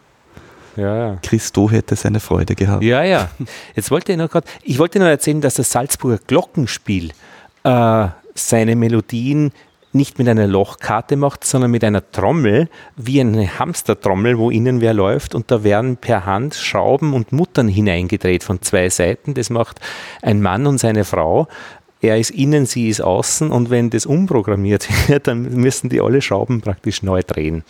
Ja, 0.77 0.95
ja. 0.95 1.17
Christo 1.21 1.69
hätte 1.69 1.95
seine 1.95 2.19
Freude 2.19 2.55
gehabt. 2.55 2.83
Ja, 2.83 3.03
ja. 3.03 3.29
Jetzt 3.75 3.91
wollte 3.91 4.11
ich 4.13 4.17
noch 4.17 4.29
gerade, 4.29 4.47
ich 4.63 4.79
wollte 4.79 4.99
noch 4.99 5.07
erzählen, 5.07 5.41
dass 5.41 5.55
das 5.55 5.71
Salzburger 5.71 6.19
Glockenspiel 6.25 7.11
äh, 7.63 8.07
seine 8.35 8.75
Melodien 8.77 9.51
nicht 9.93 10.19
mit 10.19 10.27
einer 10.27 10.47
Lochkarte 10.47 11.15
macht, 11.15 11.43
sondern 11.43 11.71
mit 11.71 11.83
einer 11.83 12.11
Trommel, 12.11 12.69
wie 12.95 13.21
eine 13.21 13.59
Hamstertrommel, 13.59 14.37
wo 14.37 14.49
innen 14.49 14.81
wer 14.81 14.93
läuft 14.93 15.35
und 15.35 15.49
da 15.51 15.63
werden 15.63 15.97
per 15.97 16.25
Hand 16.25 16.55
Schrauben 16.55 17.13
und 17.13 17.31
Muttern 17.31 17.67
hineingedreht 17.67 18.43
von 18.43 18.61
zwei 18.61 18.89
Seiten. 18.89 19.33
Das 19.33 19.49
macht 19.49 19.79
ein 20.21 20.41
Mann 20.41 20.67
und 20.67 20.77
seine 20.77 21.05
Frau. 21.05 21.47
Er 22.01 22.17
ist 22.17 22.29
innen, 22.29 22.65
sie 22.65 22.87
ist 22.87 23.01
außen 23.01 23.51
und 23.51 23.69
wenn 23.69 23.89
das 23.89 24.05
umprogrammiert 24.05 24.87
wird, 25.09 25.27
dann 25.27 25.41
müssen 25.55 25.89
die 25.89 26.01
alle 26.01 26.21
Schrauben 26.21 26.61
praktisch 26.61 27.03
neu 27.03 27.21
drehen. 27.23 27.63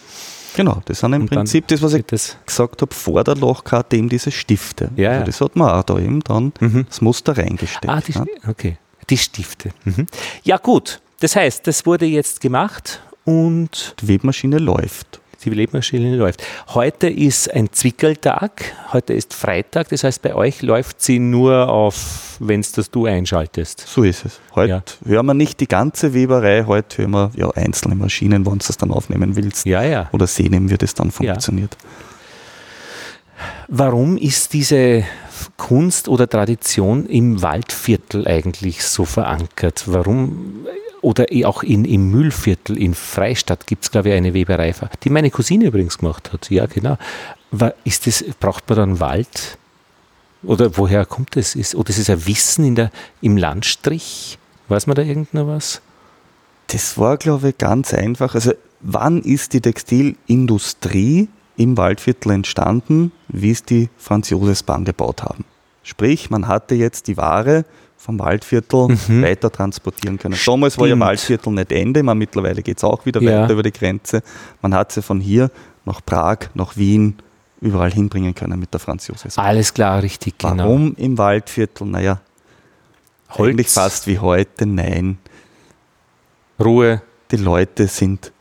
Genau, 0.56 0.82
das 0.86 1.00
sind 1.00 1.14
im 1.14 1.22
Und 1.24 1.30
Prinzip 1.30 1.68
das, 1.68 1.82
was 1.82 1.94
ich 1.94 2.06
das 2.06 2.38
gesagt 2.46 2.82
habe, 2.82 2.94
vor 2.94 3.24
der 3.24 3.36
Lochkarte 3.36 3.96
eben 3.98 4.10
diese 4.10 4.32
Stifte. 4.32 4.90
Ja, 4.96 5.10
also 5.10 5.20
ja. 5.20 5.26
das 5.26 5.42
hat 5.42 5.56
man 5.56 5.70
auch 5.70 5.84
da 5.84 5.98
eben 6.00 6.22
dann 6.22 6.54
Mhm. 6.60 6.86
das 6.88 7.02
Muster 7.02 7.38
reingesteckt. 7.38 7.88
Ah, 7.88 8.02
die, 8.02 8.18
ne? 8.18 8.26
okay. 8.48 8.78
Die 9.10 9.18
Stifte. 9.18 9.70
Mhm. 9.86 10.08
Ja, 10.44 10.58
gut. 10.58 11.02
Das 11.20 11.36
heißt, 11.36 11.68
das 11.68 11.86
wurde 11.86 12.06
jetzt 12.06 12.42
gemacht 12.42 13.02
und 13.26 13.96
Die 14.02 14.08
Webmaschine 14.08 14.58
läuft. 14.58 15.20
die 15.46 15.50
Lebmaschine 15.52 16.16
läuft. 16.18 16.44
Heute 16.74 17.08
ist 17.10 17.54
ein 17.54 17.72
Zwickeltag, 17.72 18.62
heute 18.92 19.14
ist 19.14 19.34
Freitag, 19.34 19.88
das 19.90 20.04
heißt, 20.04 20.22
bei 20.22 20.36
euch 20.36 20.62
läuft 20.62 21.02
sie 21.02 21.18
nur 21.20 21.70
auf, 21.70 22.36
wenn 22.40 22.60
es 22.60 22.74
das 22.74 22.92
du 22.92 23.06
einschaltest. 23.06 23.86
So 23.88 24.04
ist 24.04 24.26
es. 24.26 24.40
Heute 24.54 24.70
Ja. 24.72 24.84
hören 25.06 25.26
wir 25.28 25.34
nicht 25.34 25.60
die 25.62 25.68
ganze 25.68 26.14
Weberei, 26.14 26.66
heute 26.68 26.98
hören 27.04 27.12
wir 27.12 27.32
ja, 27.38 27.50
einzelne 27.52 27.96
Maschinen, 27.96 28.46
wenn 28.46 28.60
du 28.60 28.66
es 28.68 28.76
dann 28.78 28.92
aufnehmen 28.92 29.36
willst. 29.38 29.66
Ja, 29.66 29.82
ja. 29.84 30.10
Oder 30.12 30.28
sehen, 30.28 30.70
wie 30.70 30.78
das 30.78 30.94
dann 30.94 31.10
funktioniert. 31.12 31.78
Warum 33.70 34.18
ist 34.18 34.52
diese 34.52 35.06
Kunst 35.56 36.10
oder 36.10 36.28
Tradition 36.28 37.06
im 37.06 37.42
Waldviertel 37.42 38.28
eigentlich 38.28 38.84
so 38.84 39.06
verankert? 39.06 39.84
Warum, 39.86 40.66
oder 41.02 41.32
eh 41.32 41.46
auch 41.46 41.64
in, 41.64 41.86
im 41.86 42.10
Mühlviertel 42.12 42.78
in 42.78 42.94
Freistadt 42.94 43.68
gibt 43.68 43.84
es, 43.84 43.92
glaube 43.92 44.10
ich, 44.10 44.16
eine 44.16 44.34
Weberei, 44.34 44.74
die 45.04 45.10
meine 45.10 45.32
Cousine 45.32 45.66
übrigens 45.66 45.98
gemacht 45.98 46.34
hat. 46.34 46.50
Ja, 46.50 46.66
genau. 46.66 46.98
Ist 47.84 48.08
das, 48.08 48.24
braucht 48.40 48.70
man 48.70 48.78
dann 48.78 49.00
Wald? 49.00 49.58
Oder 50.44 50.78
woher 50.78 51.06
kommt 51.06 51.36
das? 51.36 51.56
Ist, 51.56 51.76
oder 51.76 51.90
ist 51.90 51.98
es 51.98 52.10
ein 52.10 52.26
Wissen 52.26 52.66
in 52.66 52.76
der, 52.76 52.92
im 53.22 53.38
Landstrich? 53.38 54.38
Weiß 54.68 54.88
man 54.88 54.96
da 54.96 55.02
irgend 55.02 55.34
noch 55.34 55.48
was? 55.48 55.82
Das 56.68 56.98
war, 56.98 57.18
glaube 57.18 57.50
ich, 57.50 57.58
ganz 57.58 57.94
einfach. 57.94 58.36
Also, 58.36 58.54
wann 58.82 59.22
ist 59.22 59.54
die 59.54 59.62
Textilindustrie 59.62 61.28
im 61.58 61.76
Waldviertel 61.76 62.32
entstanden, 62.32 63.12
wie 63.28 63.52
es 63.52 63.64
die 63.64 63.90
Franz 63.98 64.30
Josefs 64.30 64.64
Bahn 64.64 64.86
gebaut 64.86 65.24
haben? 65.24 65.46
Sprich, 65.84 66.30
man 66.30 66.48
hatte 66.48 66.76
jetzt 66.76 67.08
die 67.08 67.18
Ware 67.18 67.66
vom 68.02 68.18
Waldviertel 68.18 68.88
Mhm. 69.10 69.24
weiter 69.24 69.52
transportieren 69.52 70.18
können. 70.18 70.38
Damals 70.46 70.78
war 70.78 70.88
ja 70.88 70.92
Stimmt. 70.94 71.02
Waldviertel 71.06 71.54
nicht 71.54 71.72
Ende, 71.74 72.02
man, 72.02 72.18
mittlerweile 72.18 72.62
geht 72.64 72.78
es 72.78 72.84
auch 72.86 73.06
wieder 73.06 73.22
Ja. 73.22 73.44
weiter 73.44 73.54
über 73.54 73.64
die 73.64 73.74
Grenze. 73.74 74.24
Man 74.62 74.74
hat 74.74 74.94
sie 74.94 75.02
von 75.02 75.20
hier 75.20 75.52
nach 75.86 76.00
Prag, 76.06 76.38
nach 76.54 76.78
Wien, 76.78 77.18
überall 77.60 77.92
hinbringen 77.92 78.34
können 78.34 78.58
mit 78.58 78.74
der 78.74 78.80
Franz 78.80 79.08
Josefs 79.08 79.36
Bahn. 79.36 79.46
Alles 79.46 79.74
klar, 79.74 80.02
richtig, 80.02 80.38
genau. 80.38 80.64
Warum 80.64 80.96
im 80.96 81.18
Waldviertel? 81.18 81.88
Naja, 81.88 82.22
Holz, 83.32 83.50
eigentlich 83.50 83.68
fast 83.68 84.08
wie 84.08 84.18
heute, 84.20 84.66
nein. 84.66 85.18
Ruhe. 86.64 87.02
die 87.32 87.36
Leute 87.38 87.88
sind 87.88 88.32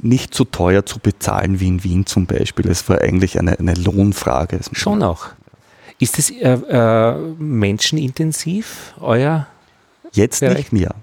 nicht 0.00 0.32
so 0.34 0.44
teuer 0.44 0.86
zu 0.86 0.98
bezahlen 1.00 1.58
wie 1.60 1.66
in 1.68 1.82
Wien 1.84 2.06
zum 2.06 2.26
Beispiel. 2.26 2.68
Es 2.68 2.88
war 2.88 3.00
eigentlich 3.00 3.38
eine, 3.38 3.58
eine 3.58 3.74
Lohnfrage. 3.74 4.60
Schon 4.72 5.02
auch. 5.02 5.26
Ist 6.00 6.18
es 6.18 6.30
äh, 6.30 6.52
äh, 6.52 7.14
menschenintensiv, 7.38 8.94
euer? 9.00 9.46
Jetzt 10.12 10.40
Bereich? 10.40 10.56
nicht 10.56 10.72
mehr, 10.72 10.94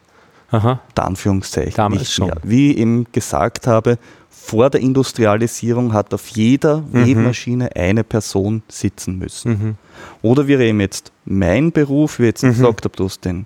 Aha. 0.52 0.80
Anführungszeichen. 0.96 1.74
Damals 1.76 2.12
schon. 2.12 2.28
Mehr. 2.28 2.38
Wie 2.44 2.72
ich 2.72 2.78
eben 2.78 3.06
gesagt 3.12 3.68
habe, 3.68 3.98
vor 4.30 4.70
der 4.70 4.82
Industrialisierung 4.82 5.94
hat 5.94 6.14
auf 6.14 6.28
jeder 6.30 6.84
Webmaschine 6.92 7.76
eine 7.76 8.04
Person 8.04 8.62
sitzen 8.68 9.18
müssen. 9.18 9.52
Mhm. 9.52 9.76
Oder 10.22 10.48
wäre 10.48 10.66
eben 10.66 10.80
jetzt 10.80 11.12
mein 11.26 11.72
Beruf, 11.72 12.20
wie 12.20 12.24
ich 12.24 12.28
jetzt 12.28 12.44
Mhm. 12.44 12.50
gesagt 12.50 12.86
habe, 12.86 12.96
du 12.96 13.06
hast 13.06 13.26
den, 13.26 13.46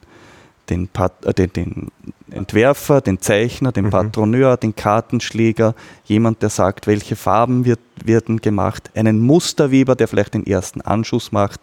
den, 0.69 0.87
Pat 0.87 1.25
äh, 1.25 1.33
den, 1.33 1.51
den 1.53 1.91
Entwerfer, 2.31 3.01
den 3.01 3.19
Zeichner, 3.19 3.71
den 3.71 3.85
Mhm. 3.85 3.89
Patroneur, 3.89 4.57
den 4.57 4.75
Kartenschläger, 4.75 5.73
jemand, 6.05 6.41
der 6.41 6.49
sagt, 6.49 6.87
welche 6.87 7.15
Farben 7.15 7.65
wird, 7.65 7.79
werden 8.03 8.39
gemacht, 8.41 8.91
einen 8.95 9.19
Musterweber, 9.19 9.95
der 9.95 10.07
vielleicht 10.07 10.33
den 10.33 10.45
ersten 10.45 10.81
Anschuss 10.81 11.31
macht. 11.31 11.59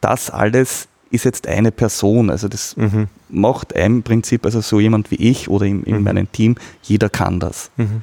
Das 0.00 0.30
alles 0.30 0.88
ist 1.10 1.24
jetzt 1.24 1.46
eine 1.46 1.70
Person. 1.72 2.30
Also 2.30 2.48
das 2.48 2.76
Mhm. 2.76 3.06
macht 3.28 3.72
im 3.72 4.02
Prinzip 4.02 4.44
also 4.44 4.60
so 4.60 4.80
jemand 4.80 5.10
wie 5.10 5.16
ich 5.16 5.48
oder 5.48 5.64
in, 5.66 5.82
in 5.84 5.98
Mhm. 5.98 6.02
meinem 6.02 6.32
Team, 6.32 6.56
jeder 6.82 7.08
kann 7.08 7.38
das. 7.40 7.70
Mhm. 7.76 8.02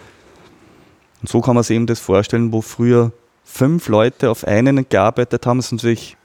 Und 1.22 1.30
so 1.30 1.42
kann 1.42 1.56
man 1.56 1.64
sich 1.64 1.76
eben 1.76 1.86
das 1.86 2.00
vorstellen, 2.00 2.52
wo 2.52 2.62
früher 2.62 3.12
fünf 3.46 3.88
Leute 3.90 4.30
auf 4.32 4.46
einen 4.48 4.88
gearbeitet 4.90 5.46
haben, 5.46 5.60
ist 5.60 5.72
natürlich, 5.72 6.18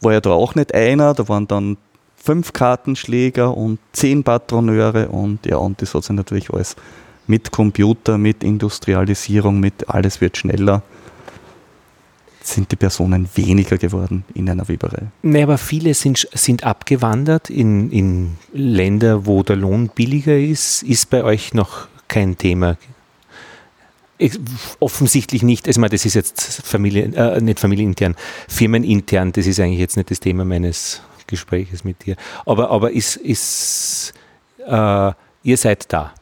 war 0.00 0.12
ja 0.12 0.20
da 0.20 0.30
auch 0.30 0.54
nicht 0.54 0.72
einer, 0.74 1.14
da 1.14 1.28
waren 1.28 1.46
dann 1.48 1.76
fünf 2.22 2.52
Kartenschläger 2.52 3.56
und 3.56 3.78
zehn 3.92 4.22
Patroneure 4.22 5.10
und 5.10 5.46
ja, 5.46 5.56
und 5.56 5.80
das 5.80 5.94
hat 5.94 6.04
sich 6.04 6.14
natürlich 6.14 6.50
alles 6.50 6.76
mit 7.26 7.50
Computer, 7.50 8.18
mit 8.18 8.42
Industrialisierung, 8.42 9.60
mit 9.60 9.88
alles 9.88 10.20
wird 10.20 10.36
schneller, 10.36 10.82
sind 12.42 12.72
die 12.72 12.76
Personen 12.76 13.28
weniger 13.34 13.76
geworden 13.76 14.24
in 14.34 14.48
einer 14.48 14.66
Weberei. 14.68 15.02
Nee, 15.22 15.42
aber 15.42 15.58
viele 15.58 15.94
sind, 15.94 16.26
sind 16.32 16.64
abgewandert 16.64 17.50
in, 17.50 17.90
in 17.90 18.36
Länder, 18.52 19.26
wo 19.26 19.42
der 19.42 19.56
Lohn 19.56 19.90
billiger 19.94 20.36
ist. 20.36 20.82
Ist 20.82 21.10
bei 21.10 21.22
euch 21.22 21.52
noch 21.52 21.88
kein 22.08 22.38
Thema? 22.38 22.78
Ich, 24.16 24.38
offensichtlich 24.80 25.42
nicht. 25.42 25.68
Ich 25.68 25.78
meine, 25.78 25.90
das 25.90 26.04
ist 26.04 26.14
jetzt 26.14 26.40
Familien, 26.64 27.14
äh, 27.14 27.40
nicht 27.40 27.60
familienintern, 27.60 28.16
firmenintern. 28.48 29.30
Das 29.32 29.46
ist 29.46 29.60
eigentlich 29.60 29.78
jetzt 29.78 29.96
nicht 29.96 30.10
das 30.10 30.18
Thema 30.18 30.44
meines 30.44 31.02
Gespräches 31.28 31.84
mit 31.84 32.04
dir. 32.04 32.16
Aber, 32.44 32.70
aber 32.70 32.90
ist, 32.90 33.14
ist 33.16 34.12
äh, 34.66 35.12
ihr 35.44 35.56
seid 35.56 35.92
da. 35.92 36.12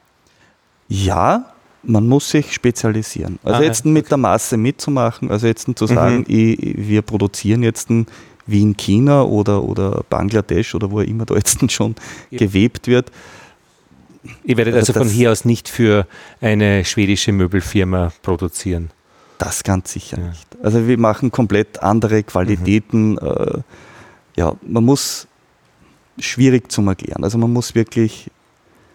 Ja, 0.89 1.47
man 1.83 2.07
muss 2.07 2.31
sich 2.31 2.53
spezialisieren. 2.53 3.39
Also 3.43 3.61
Ah, 3.61 3.65
jetzt 3.65 3.85
mit 3.87 4.11
der 4.11 4.19
Masse 4.19 4.57
mitzumachen, 4.57 5.31
also 5.31 5.47
jetzt 5.47 5.67
zu 5.77 5.87
sagen, 5.87 6.19
Mhm. 6.19 6.25
ich, 6.29 6.59
wir 6.77 7.03
produzieren 7.03 7.63
jetzt 7.63 7.89
wie 8.49 8.63
in 8.63 8.77
China 8.77 9.23
oder, 9.23 9.63
oder 9.65 10.05
Bangladesch 10.09 10.75
oder 10.75 10.91
wo 10.91 11.01
immer 11.01 11.25
da 11.25 11.35
jetzt 11.35 11.59
schon 11.73 11.95
Ja. 12.31 12.39
gewebt 12.39 12.87
wird. 12.87 13.11
Ihr 14.45 14.57
werdet 14.57 14.75
Also 14.75 14.93
also 14.93 15.05
von 15.05 15.09
hier 15.09 15.31
aus 15.31 15.45
nicht 15.45 15.69
für 15.69 16.07
eine 16.41 16.85
schwedische 16.85 17.31
Möbelfirma 17.33 18.13
produzieren. 18.23 18.91
Das 19.39 19.63
ganz 19.63 19.93
sicher 19.93 20.19
Ja. 20.19 20.29
nicht. 20.29 20.47
Also 20.63 20.87
wir 20.89 20.99
machen 20.99 21.31
komplett 21.31 21.83
andere 21.83 22.23
Qualitäten. 22.25 23.13
Mhm. 23.13 23.19
Äh, 23.19 23.59
ja, 24.37 24.55
man 24.63 24.85
muss 24.85 25.27
schwierig 26.19 26.71
zum 26.71 26.89
Erklären. 26.89 27.25
Also 27.25 27.39
man 27.39 27.53
muss 27.53 27.75
wirklich 27.75 28.31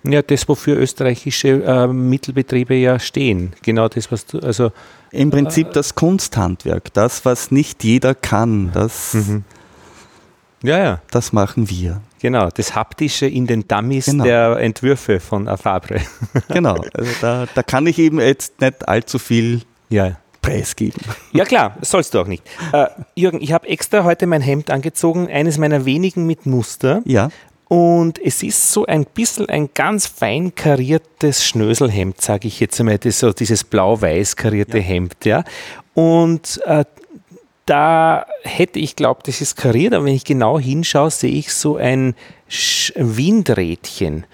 Ja, 0.03 0.21
das, 0.21 0.47
wofür 0.47 0.77
österreichische 0.77 1.63
äh, 1.63 1.87
Mittelbetriebe 1.87 2.75
ja 2.75 2.99
stehen. 2.99 3.53
Genau 3.61 3.87
das, 3.87 4.11
was 4.11 4.25
du, 4.25 4.39
also. 4.39 4.71
Im 5.11 5.29
Prinzip 5.29 5.73
das 5.73 5.93
Kunsthandwerk, 5.95 6.93
das, 6.93 7.25
was 7.25 7.51
nicht 7.51 7.83
jeder 7.83 8.15
kann, 8.15 8.71
das, 8.71 9.13
mhm. 9.13 9.43
ja, 10.63 10.77
ja. 10.77 11.01
das 11.11 11.33
machen 11.33 11.69
wir. 11.69 12.01
Genau, 12.21 12.49
das 12.49 12.75
Haptische 12.75 13.25
in 13.25 13.45
den 13.45 13.67
Dummies 13.67 14.05
genau. 14.05 14.23
der 14.23 14.57
Entwürfe 14.57 15.19
von 15.19 15.47
Afabre. 15.47 16.01
genau, 16.47 16.75
also 16.93 17.11
da, 17.19 17.47
da 17.53 17.63
kann 17.63 17.87
ich 17.87 17.99
eben 17.99 18.19
jetzt 18.19 18.61
nicht 18.61 18.87
allzu 18.87 19.19
viel 19.19 19.63
ja. 19.89 20.17
Preisgeben. 20.41 21.01
Ja 21.33 21.45
klar, 21.45 21.77
sollst 21.81 22.13
du 22.13 22.19
auch 22.19 22.27
nicht. 22.27 22.43
Äh, 22.73 22.87
Jürgen, 23.15 23.41
ich 23.41 23.53
habe 23.53 23.67
extra 23.67 24.03
heute 24.03 24.27
mein 24.27 24.41
Hemd 24.41 24.69
angezogen, 24.69 25.27
eines 25.27 25.57
meiner 25.57 25.85
wenigen 25.85 26.25
mit 26.25 26.45
Muster. 26.45 27.01
Ja. 27.05 27.29
Und 27.67 28.19
es 28.21 28.43
ist 28.43 28.73
so 28.73 28.85
ein 28.85 29.05
bisschen 29.05 29.47
ein 29.47 29.69
ganz 29.73 30.05
fein 30.05 30.53
kariertes 30.53 31.45
Schnöselhemd, 31.45 32.19
sage 32.19 32.49
ich 32.49 32.59
jetzt 32.59 32.77
einmal, 32.81 32.97
das 32.97 33.19
so 33.19 33.31
dieses 33.31 33.63
blau-weiß 33.63 34.35
karierte 34.35 34.79
ja. 34.79 34.83
Hemd, 34.83 35.15
ja. 35.23 35.43
Und 35.93 36.59
äh, 36.65 36.83
da 37.65 38.25
hätte 38.43 38.79
ich 38.79 38.97
glaubt, 38.97 39.29
das 39.29 39.39
ist 39.39 39.55
kariert, 39.55 39.93
aber 39.93 40.03
wenn 40.03 40.15
ich 40.15 40.25
genau 40.25 40.59
hinschaue, 40.59 41.11
sehe 41.11 41.31
ich 41.31 41.53
so 41.53 41.77
ein 41.77 42.15
Sch 42.51 42.91
Windrädchen. 42.97 44.25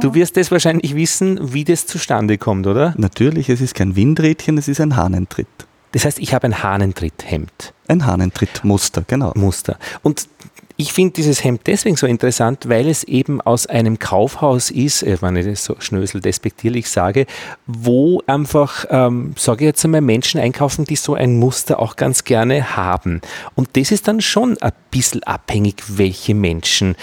Du 0.00 0.14
wirst 0.14 0.36
das 0.36 0.50
wahrscheinlich 0.50 0.94
wissen, 0.94 1.54
wie 1.54 1.64
das 1.64 1.86
zustande 1.86 2.36
kommt, 2.36 2.66
oder? 2.66 2.94
Natürlich, 2.98 3.48
es 3.48 3.62
ist 3.62 3.74
kein 3.74 3.96
Windrädchen, 3.96 4.58
es 4.58 4.68
ist 4.68 4.80
ein 4.80 4.96
Hahnentritt. 4.96 5.46
Das 5.92 6.04
heißt, 6.04 6.18
ich 6.18 6.34
habe 6.34 6.46
ein 6.46 6.62
Hahnentritt-Hemd. 6.62 7.72
Ein 7.88 8.04
Hahnentritt-Muster, 8.04 9.04
genau. 9.06 9.32
Muster. 9.34 9.78
Und 10.02 10.28
ich 10.76 10.92
finde 10.92 11.12
dieses 11.12 11.44
Hemd 11.44 11.62
deswegen 11.66 11.96
so 11.96 12.06
interessant, 12.06 12.68
weil 12.68 12.88
es 12.88 13.04
eben 13.04 13.40
aus 13.40 13.66
einem 13.68 14.00
Kaufhaus 14.00 14.72
ist, 14.72 15.04
äh, 15.04 15.16
wenn 15.20 15.36
ich 15.36 15.46
das 15.46 15.64
so 15.64 15.76
schnösel 15.78 16.20
despektierlich 16.20 16.90
sage, 16.90 17.26
wo 17.66 18.22
einfach, 18.26 18.84
ähm, 18.90 19.34
sage 19.38 19.64
ich 19.64 19.68
jetzt 19.68 19.84
einmal, 19.84 20.00
Menschen 20.00 20.40
einkaufen, 20.40 20.84
die 20.84 20.96
so 20.96 21.14
ein 21.14 21.38
Muster 21.38 21.78
auch 21.78 21.94
ganz 21.94 22.24
gerne 22.24 22.76
haben. 22.76 23.20
Und 23.54 23.76
das 23.76 23.92
ist 23.92 24.08
dann 24.08 24.20
schon 24.20 24.58
ein 24.60 24.72
bisschen 24.90 25.22
abhängig, 25.22 25.76
welche 25.86 26.34
Menschen, 26.34 26.96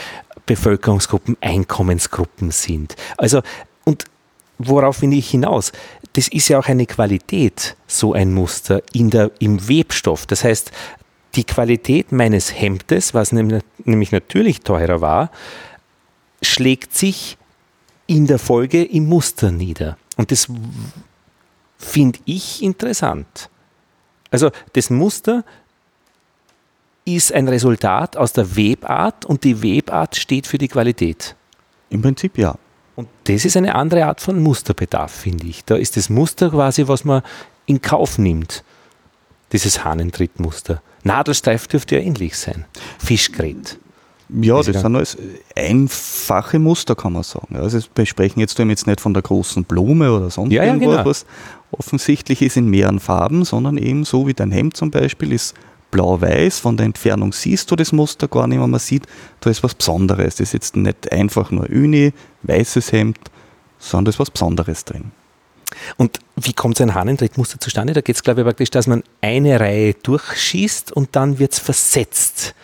Bevölkerungsgruppen, 0.46 1.38
Einkommensgruppen 1.42 2.52
sind. 2.52 2.96
Also, 3.18 3.42
und 3.84 4.06
worauf 4.58 5.02
will 5.02 5.14
ich 5.14 5.30
hinaus? 5.30 5.72
Das 6.14 6.28
ist 6.28 6.50
ja 6.50 6.60
auch 6.60 6.68
eine 6.68 6.86
Qualität, 6.86 7.76
so 7.88 8.14
ein 8.14 8.34
Muster 8.34 8.82
in 8.94 9.10
der, 9.10 9.32
im 9.40 9.68
Webstoff. 9.68 10.26
Das 10.26 10.44
heißt, 10.44 10.72
die 11.36 11.46
Qualität 11.46 12.12
meines 12.12 12.54
Hemdes, 12.54 13.14
was 13.14 13.32
nämlich 13.32 14.12
natürlich 14.12 14.62
teurer 14.62 15.00
war, 15.00 15.32
schlägt 16.42 16.96
sich 16.96 17.38
in 18.08 18.28
der 18.28 18.40
Folge 18.40 18.84
im 18.84 19.08
Muster 19.08 19.52
nieder. 19.52 19.98
Und 20.18 20.32
das 20.32 20.48
finde 21.78 22.20
ich 22.26 22.62
interessant. 22.62 23.50
Also 24.32 24.52
das 24.74 24.90
Muster 24.90 25.46
ist 27.06 27.34
ein 27.34 27.48
Resultat 27.48 28.18
aus 28.18 28.34
der 28.34 28.56
Webart 28.56 29.26
und 29.26 29.44
die 29.44 29.62
Webart 29.64 30.16
steht 30.16 30.48
für 30.48 30.58
die 30.58 30.68
Qualität. 30.68 31.36
Im 31.90 32.02
Prinzip 32.02 32.38
ja. 32.38 32.56
Und 32.96 33.08
das 33.24 33.46
ist 33.46 33.58
eine 33.58 33.76
andere 33.76 34.06
Art 34.06 34.22
von 34.22 34.42
Musterbedarf, 34.42 35.12
finde 35.12 35.48
ich. 35.48 35.66
Da 35.66 35.76
ist 35.76 35.98
das 35.98 36.10
Muster 36.10 36.50
quasi, 36.50 36.88
was 36.88 37.04
man 37.04 37.24
in 37.66 37.82
Kauf 37.82 38.18
nimmt. 38.18 38.64
Dieses 39.52 39.84
Hahnentrittmuster. 39.84 40.82
Nadelstreif 41.04 41.68
dürfte 41.68 41.96
ja 41.96 42.02
ähnlich 42.02 42.38
sein. 42.38 42.66
Fischgrät. 43.00 43.80
Ja, 44.30 44.62
das 44.62 44.82
sind 44.82 44.96
alles 44.96 45.18
einfache 45.58 46.58
Muster, 46.58 46.96
kann 46.96 47.14
man 47.14 47.24
sagen. 47.24 47.58
Also 47.58 47.80
wir 47.96 48.06
sprechen 48.06 48.40
jetzt 48.40 48.58
jetzt 48.58 48.88
nicht 48.88 49.02
von 49.02 49.14
der 49.14 49.24
großen 49.24 49.66
Blume 49.66 50.14
oder 50.14 50.30
sonst 50.30 50.54
ja, 50.54 50.64
irgendwas, 50.64 50.88
ja, 50.88 50.98
genau. 50.98 51.10
was 51.10 51.26
offensichtlich 51.72 52.42
ist 52.42 52.56
in 52.56 52.68
mehreren 52.68 53.00
Farben, 53.00 53.44
sondern 53.44 53.78
eben 53.78 54.06
so 54.06 54.28
wie 54.28 54.34
dein 54.34 54.52
Hemd 54.52 54.78
zum 54.78 54.90
Beispiel 54.90 55.34
ist 55.34 55.54
blau-weiß. 55.92 56.60
Von 56.60 56.78
der 56.78 56.86
Entfernung 56.86 57.34
siehst 57.34 57.70
du 57.70 57.76
das 57.76 57.92
Muster 57.92 58.28
gar 58.28 58.48
nicht, 58.48 58.60
wenn 58.60 58.70
man 58.70 58.80
sieht, 58.80 59.06
da 59.42 59.50
ist 59.50 59.64
was 59.64 59.76
Besonderes. 59.76 60.36
Das 60.36 60.50
ist 60.50 60.54
jetzt 60.54 60.76
nicht 60.76 61.12
einfach 61.12 61.52
nur 61.52 61.70
Uni, 61.70 62.14
weißes 62.44 62.92
Hemd, 62.92 63.20
sondern 63.78 64.06
da 64.06 64.10
ist 64.10 64.20
was 64.20 64.32
Besonderes 64.32 64.86
drin. 64.86 65.12
Und 65.98 66.20
wie 66.36 66.54
kommt 66.54 66.78
so 66.78 66.84
ein 66.84 66.96
Hahnentrittmuster 66.96 67.60
zustande? 67.60 67.94
Da 67.94 68.02
geht 68.02 68.16
es, 68.16 68.24
glaube 68.24 68.42
ich, 68.42 68.46
praktisch, 68.46 68.72
dass 68.72 68.88
man 68.88 69.04
eine 69.22 69.60
Reihe 69.60 69.94
durchschießt 69.94 70.92
und 70.92 71.16
dann 71.16 71.40
wird 71.40 71.54
es 71.54 71.60
versetzt, 71.60 72.56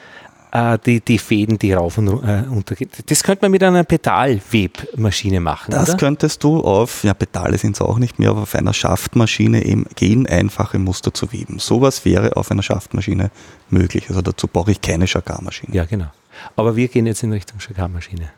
äh, 0.52 0.78
die, 0.86 1.02
die 1.02 1.18
Fäden, 1.18 1.60
die 1.60 1.74
rauf 1.74 1.98
und 1.98 2.08
äh, 2.08 2.40
runter 2.50 2.76
gehen. 2.76 2.90
Das 3.08 3.24
könnte 3.24 3.44
man 3.44 3.52
mit 3.52 3.64
einer 3.64 3.84
Pedalwebmaschine 3.84 5.40
machen, 5.40 5.72
Das 5.72 5.90
oder? 5.90 5.98
könntest 5.98 6.44
du 6.44 6.62
auf, 6.62 7.04
ja 7.04 7.14
Pedale 7.14 7.58
sind 7.58 7.76
es 7.76 7.82
auch 7.82 8.00
nicht 8.00 8.20
mehr, 8.20 8.30
aber 8.30 8.44
auf 8.44 8.56
einer 8.56 8.74
Schaftmaschine 8.74 9.66
eben 9.66 9.86
gehen, 9.96 10.28
einfache 10.28 10.80
Muster 10.80 11.14
zu 11.14 11.32
weben. 11.32 11.60
Sowas 11.60 12.06
wäre 12.06 12.38
auf 12.38 12.52
einer 12.52 12.64
Schaftmaschine 12.64 13.32
möglich. 13.70 14.06
Also 14.10 14.22
dazu 14.22 14.48
brauche 14.48 14.72
ich 14.72 14.82
keine 14.82 15.06
Chagarmaschine. 15.08 15.76
Ja, 15.76 15.86
genau. 15.86 16.08
Aber 16.56 16.76
wir 16.76 16.88
gehen 16.88 17.06
jetzt 17.06 17.24
in 17.24 17.32
Richtung 17.34 17.60
Chagarmaschine. 17.60 18.30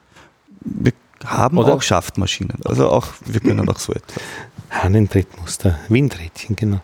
Wir 0.61 0.93
haben 1.25 1.57
Oder? 1.57 1.73
auch 1.73 1.81
Schaftmaschinen. 1.81 2.57
Also 2.65 2.89
auch, 2.89 3.07
wir 3.25 3.39
können 3.41 3.67
auch 3.69 3.79
so 3.79 3.93
etwas. 3.93 4.21
Hahnentrittmuster, 4.69 5.79
Windrädchen, 5.89 6.55
genau. 6.55 6.81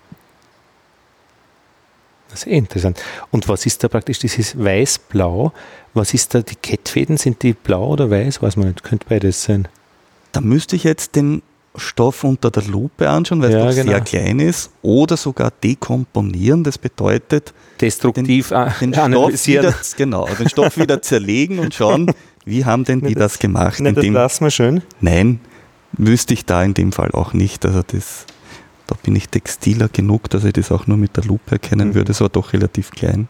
Das 2.35 2.43
ist 2.43 2.51
eh 2.51 2.57
interessant. 2.57 3.01
Und 3.31 3.47
was 3.47 3.65
ist 3.65 3.81
da 3.81 3.87
praktisch 3.87 4.19
dieses 4.19 4.59
Weiß-Blau? 4.59 5.53
Was 5.93 6.13
ist 6.13 6.33
da, 6.33 6.41
die 6.41 6.55
Kettfäden, 6.55 7.15
sind 7.15 7.41
die 7.43 7.53
blau 7.53 7.93
oder 7.93 8.11
weiß? 8.11 8.41
Weiß 8.41 8.57
man 8.57 8.67
nicht, 8.67 8.83
könnte 8.83 9.05
beides 9.07 9.41
sein. 9.41 9.69
Da 10.33 10.41
müsste 10.41 10.75
ich 10.75 10.83
jetzt 10.83 11.15
den 11.15 11.43
Stoff 11.77 12.25
unter 12.25 12.51
der 12.51 12.63
Lupe 12.63 13.09
anschauen, 13.09 13.41
weil 13.41 13.51
ja, 13.51 13.59
es 13.59 13.75
doch 13.75 13.83
genau. 13.83 13.93
sehr 13.93 14.01
klein 14.01 14.41
ist, 14.41 14.69
oder 14.81 15.15
sogar 15.15 15.49
dekomponieren. 15.63 16.65
Das 16.65 16.77
bedeutet, 16.77 17.53
destruktiv 17.79 18.49
den, 18.49 18.91
den 18.91 18.93
Stoff 18.93 19.47
wieder, 19.47 19.73
genau, 19.95 20.27
den 20.37 20.49
Stoff 20.49 20.77
wieder 20.77 21.01
zerlegen 21.01 21.59
und 21.59 21.73
schauen, 21.73 22.11
wie 22.45 22.65
haben 22.65 22.83
denn 22.83 22.99
die 22.99 23.13
das, 23.13 23.33
das 23.33 23.39
gemacht? 23.39 23.79
Nein, 23.79 23.95
das 23.95 24.05
lassen 24.05 24.43
wir 24.43 24.51
schön. 24.51 24.81
Nein, 24.99 25.39
wüsste 25.93 26.33
ich 26.33 26.43
da 26.43 26.63
in 26.63 26.73
dem 26.73 26.91
Fall 26.91 27.11
auch 27.11 27.31
nicht. 27.31 27.65
Also 27.65 27.81
das, 27.81 28.25
da 28.87 28.95
bin 29.01 29.15
ich 29.15 29.29
textiler 29.29 29.89
genug, 29.89 30.29
dass 30.29 30.43
ich 30.43 30.53
das 30.53 30.71
auch 30.71 30.87
nur 30.87 30.97
mit 30.97 31.17
der 31.17 31.23
Lupe 31.23 31.53
erkennen 31.53 31.89
mhm. 31.89 31.95
würde. 31.95 32.11
Es 32.11 32.21
war 32.21 32.29
doch 32.29 32.53
relativ 32.53 32.91
klein. 32.91 33.27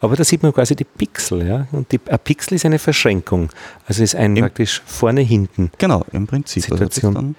Aber 0.00 0.16
da 0.16 0.24
sieht 0.24 0.42
man 0.42 0.52
quasi 0.52 0.74
die 0.74 0.84
Pixel, 0.84 1.46
ja. 1.46 1.66
Und 1.72 1.92
die, 1.92 2.00
ein 2.08 2.18
Pixel 2.18 2.54
ist 2.54 2.64
eine 2.64 2.78
Verschränkung. 2.78 3.50
Also 3.86 4.02
ist 4.02 4.16
ein 4.16 4.36
Im, 4.36 4.42
praktisch 4.42 4.82
vorne 4.86 5.20
hinten. 5.20 5.70
Genau, 5.78 6.04
im 6.12 6.26
Prinzip. 6.26 6.64
Also 6.64 6.76
Situation. 6.76 7.16
Also 7.16 7.28
das, 7.28 7.36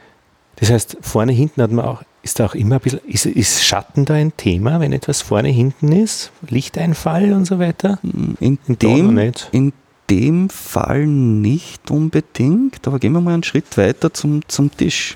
das 0.57 0.69
heißt, 0.71 0.97
vorne 1.01 1.31
hinten 1.31 1.61
hat 1.61 1.71
man 1.71 1.85
auch, 1.85 2.03
ist 2.21 2.39
da 2.39 2.45
auch 2.45 2.55
immer 2.55 2.75
ein 2.75 2.81
bisschen, 2.81 2.99
ist, 3.07 3.25
ist 3.25 3.65
Schatten 3.65 4.05
da 4.05 4.13
ein 4.13 4.35
Thema, 4.37 4.79
wenn 4.79 4.93
etwas 4.93 5.21
vorne 5.21 5.49
hinten 5.49 5.91
ist? 5.91 6.31
Lichteinfall 6.47 7.33
und 7.33 7.45
so 7.45 7.59
weiter? 7.59 7.99
In, 8.39 8.57
in 8.67 8.79
dem, 8.79 9.33
in 9.51 9.73
dem 10.09 10.49
Fall 10.49 11.05
nicht 11.07 11.91
unbedingt, 11.91 12.87
aber 12.87 12.99
gehen 12.99 13.13
wir 13.13 13.21
mal 13.21 13.33
einen 13.33 13.43
Schritt 13.43 13.77
weiter 13.77 14.13
zum, 14.13 14.47
zum 14.47 14.75
Tisch, 14.75 15.15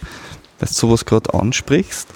weil 0.60 0.68
du 0.68 0.74
sowas 0.74 1.06
gerade 1.06 1.34
ansprichst. 1.34 2.08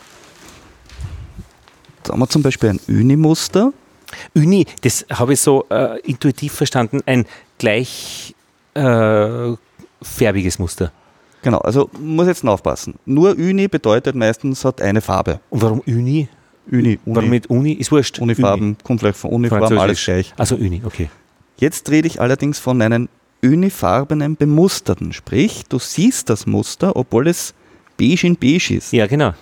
Da 2.04 2.14
haben 2.14 2.20
wir 2.20 2.30
zum 2.30 2.42
Beispiel 2.42 2.70
ein 2.70 2.80
Uni-Muster. 2.88 3.74
Uni, 4.36 4.66
das 4.82 5.06
habe 5.12 5.34
ich 5.34 5.42
so 5.42 5.66
äh, 5.70 6.00
intuitiv 6.02 6.54
verstanden, 6.54 7.02
ein 7.06 7.26
gleich 7.58 8.36
äh, 8.76 9.50
Muster. 10.60 10.92
Genau, 11.42 11.58
also 11.58 11.90
muss 12.00 12.28
jetzt 12.28 12.46
aufpassen. 12.46 12.96
Nur 13.06 13.32
Uni 13.32 13.68
bedeutet 13.68 14.16
meistens 14.16 14.64
hat 14.64 14.82
eine 14.82 15.02
Farbe. 15.02 15.40
Und 15.50 15.62
warum 15.62 15.80
Uni? 15.86 16.30
Uni, 16.72 17.00
Uni. 17.06 17.16
Warum 17.16 17.30
mit 17.30 17.48
Uni? 17.48 17.74
Ist 17.74 17.92
wurscht. 17.92 18.20
Unifarben, 18.20 18.68
Uni. 18.68 18.78
kommt 18.84 19.02
vielleicht 19.02 19.18
von 19.18 19.32
Uniform, 19.32 19.78
alles 19.78 20.04
gleich. 20.04 20.34
Also 20.38 20.56
Uni, 20.56 20.82
okay. 20.86 21.10
Jetzt 21.58 21.90
rede 21.90 22.08
ich 22.08 22.22
allerdings 22.22 22.60
von 22.60 22.82
einem 22.82 23.10
unifarbenen 23.44 24.38
bemusterten. 24.38 25.12
Sprich, 25.12 25.64
du 25.68 25.80
siehst 25.80 26.30
das 26.30 26.46
Muster, 26.46 26.96
obwohl 26.96 27.28
es 27.28 27.54
beige 27.98 28.26
in 28.26 28.38
beige 28.38 28.76
ist. 28.76 28.94
Ja, 28.94 29.08
genau. 29.08 29.34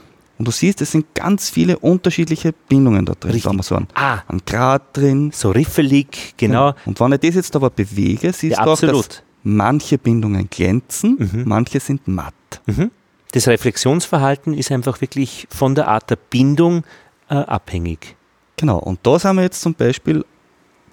Und 0.42 0.48
du 0.48 0.52
siehst, 0.52 0.82
es 0.82 0.90
sind 0.90 1.14
ganz 1.14 1.52
viele 1.52 1.78
unterschiedliche 1.78 2.52
Bindungen 2.52 3.06
da 3.06 3.14
drin. 3.14 3.40
Da 3.40 3.50
haben 3.50 3.58
wir 3.58 3.64
so 3.64 3.76
ein, 3.76 3.86
ah. 3.94 4.24
ein 4.28 4.42
Draht 4.44 4.98
drin. 4.98 5.30
So 5.32 5.52
riffelig, 5.52 6.34
genau. 6.36 6.74
Und 6.88 7.00
wenn 7.00 7.12
ich 7.12 7.20
das 7.20 7.36
jetzt 7.36 7.56
aber 7.56 7.70
bewege, 7.70 8.34
siehst 8.34 8.58
ja, 8.58 8.64
du 8.64 8.72
auch, 8.72 8.82
dass 8.82 9.22
manche 9.44 10.00
Bindungen 10.00 10.50
glänzen, 10.50 11.18
mhm. 11.20 11.44
manche 11.46 11.80
sind 11.80 12.08
matt. 12.08 12.34
Mhm. 12.66 12.90
Das 13.34 13.48
Reflexionsverhalten 13.48 14.56
ist 14.56 14.72
einfach 14.72 15.00
wirklich 15.00 15.48
von 15.52 15.76
der 15.76 15.88
Art 15.88 16.10
der 16.10 16.16
Bindung 16.16 16.86
äh, 17.30 17.36
abhängig. 17.36 18.16
Genau, 18.58 18.80
und 18.80 18.98
da 19.04 19.20
sind 19.20 19.36
wir 19.36 19.44
jetzt 19.44 19.62
zum 19.62 19.76
Beispiel 19.76 20.26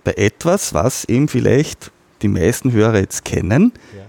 bei 0.04 0.12
etwas, 0.12 0.74
was 0.74 1.06
eben 1.06 1.26
vielleicht 1.26 1.90
die 2.20 2.28
meisten 2.28 2.70
Hörer 2.72 2.98
jetzt 2.98 3.24
kennen, 3.24 3.72
ja. 3.96 4.02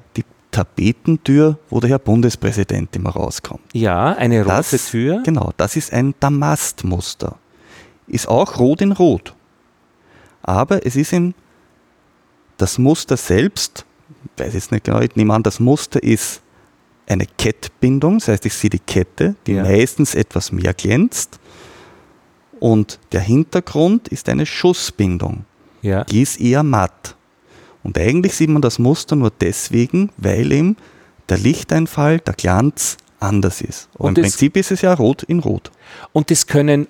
Tapetentür, 0.59 1.57
wo 1.69 1.79
der 1.79 1.91
Herr 1.91 1.99
Bundespräsident 1.99 2.93
immer 2.93 3.11
rauskommt. 3.11 3.63
Ja, 3.71 4.11
eine 4.11 4.39
rote 4.43 4.71
das, 4.71 4.89
Tür. 4.89 5.21
Genau, 5.23 5.53
das 5.55 5.77
ist 5.77 5.93
ein 5.93 6.13
Damastmuster. 6.19 7.37
Ist 8.07 8.27
auch 8.27 8.59
rot 8.59 8.81
in 8.81 8.91
rot. 8.91 9.33
Aber 10.41 10.85
es 10.85 10.97
ist 10.97 11.13
in 11.13 11.33
das 12.57 12.77
Muster 12.77 13.15
selbst, 13.15 13.85
weiß 14.35 14.53
jetzt 14.53 14.73
nicht 14.73 14.83
genau, 14.83 14.99
ich 14.99 15.15
nehme 15.15 15.33
an, 15.33 15.43
das 15.43 15.61
Muster 15.61 16.03
ist 16.03 16.41
eine 17.07 17.25
Kettbindung, 17.37 18.19
das 18.19 18.27
heißt, 18.27 18.45
ich 18.45 18.53
sehe 18.53 18.69
die 18.69 18.79
Kette, 18.79 19.35
die 19.47 19.53
Ja. 19.53 19.63
meistens 19.63 20.13
etwas 20.13 20.51
mehr 20.51 20.73
glänzt. 20.73 21.39
Und 22.59 22.99
der 23.13 23.21
Hintergrund 23.21 24.09
ist 24.09 24.27
eine 24.27 24.45
Schussbindung. 24.45 25.45
Ja. 25.81 26.03
Die 26.03 26.21
ist 26.21 26.41
eher 26.41 26.63
matt. 26.63 27.15
Und 27.83 27.97
eigentlich 27.97 28.35
sieht 28.35 28.49
man 28.49 28.61
das 28.61 28.79
Muster 28.79 29.15
nur 29.15 29.31
deswegen, 29.31 30.09
weil 30.17 30.51
eben 30.51 30.77
der 31.29 31.37
Lichteinfall, 31.37 32.19
der 32.19 32.33
Glanz 32.33 32.97
anders 33.19 33.61
ist. 33.61 33.89
Aber 33.95 34.05
Und 34.05 34.17
im 34.17 34.23
Prinzip 34.23 34.57
ist 34.57 34.71
es 34.71 34.81
ja 34.81 34.93
rot 34.93 35.23
in 35.23 35.39
rot. 35.39 35.71
Und 36.11 36.31
das 36.31 36.47
können 36.47 36.87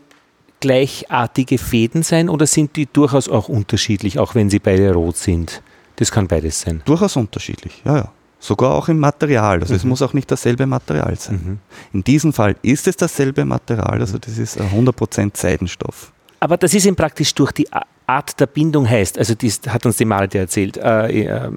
gleichartige 0.59 1.57
Fäden 1.57 2.03
sein 2.03 2.29
oder 2.29 2.45
sind 2.45 2.75
die 2.75 2.85
durchaus 2.85 3.29
auch 3.29 3.49
unterschiedlich, 3.49 4.19
auch 4.19 4.35
wenn 4.35 4.49
sie 4.49 4.59
beide 4.59 4.93
rot 4.93 5.17
sind? 5.17 5.61
Das 5.97 6.11
kann 6.11 6.27
beides 6.27 6.61
sein. 6.61 6.81
Durchaus 6.85 7.15
unterschiedlich, 7.15 7.81
ja, 7.85 7.97
ja. 7.97 8.11
Sogar 8.41 8.71
auch 8.71 8.87
im 8.87 8.99
Material. 8.99 9.59
Also 9.59 9.75
es 9.75 9.83
muss 9.83 10.01
auch 10.01 10.13
nicht 10.13 10.31
dasselbe 10.31 10.65
Material 10.65 11.17
sein. 11.17 11.41
Mhm. 11.43 11.59
In 11.91 12.05
diesem 12.05 12.31
Fall 12.31 12.55
ist 12.61 12.87
es 12.87 12.95
dasselbe 12.95 13.43
Material, 13.43 13.99
also 13.99 14.17
das 14.17 14.37
ist 14.37 14.59
ein 14.61 14.69
100% 14.69 15.35
Seidenstoff. 15.35 16.13
Aber 16.39 16.55
das 16.55 16.73
ist 16.73 16.85
eben 16.85 16.95
praktisch 16.95 17.35
durch 17.35 17.51
die 17.51 17.67
Art 18.09 18.39
der 18.39 18.47
Bindung 18.47 18.89
heißt, 18.89 19.19
also 19.19 19.35
dies 19.35 19.61
hat 19.67 19.85
uns 19.85 19.97
die 19.97 20.05
Malte 20.05 20.39
erzählt, 20.39 20.77
äh, 20.77 21.25
äh, 21.25 21.51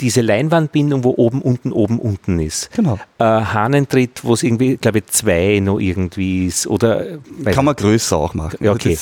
diese 0.00 0.20
Leinwandbindung, 0.20 1.02
wo 1.02 1.14
oben, 1.16 1.40
unten, 1.40 1.72
oben, 1.72 1.98
unten 1.98 2.40
ist. 2.40 2.70
Genau. 2.72 2.98
Äh, 3.18 3.24
Hahnentritt, 3.24 4.22
wo 4.22 4.34
es 4.34 4.42
irgendwie, 4.42 4.76
glaube 4.76 4.98
ich, 4.98 5.06
zwei 5.06 5.60
noch 5.60 5.78
irgendwie 5.78 6.46
ist. 6.46 6.66
Oder 6.66 7.12
äh, 7.12 7.18
Kann 7.52 7.64
man 7.64 7.74
größer 7.74 8.18
auch 8.18 8.34
machen. 8.34 8.58
Ja, 8.60 8.72
okay. 8.72 8.98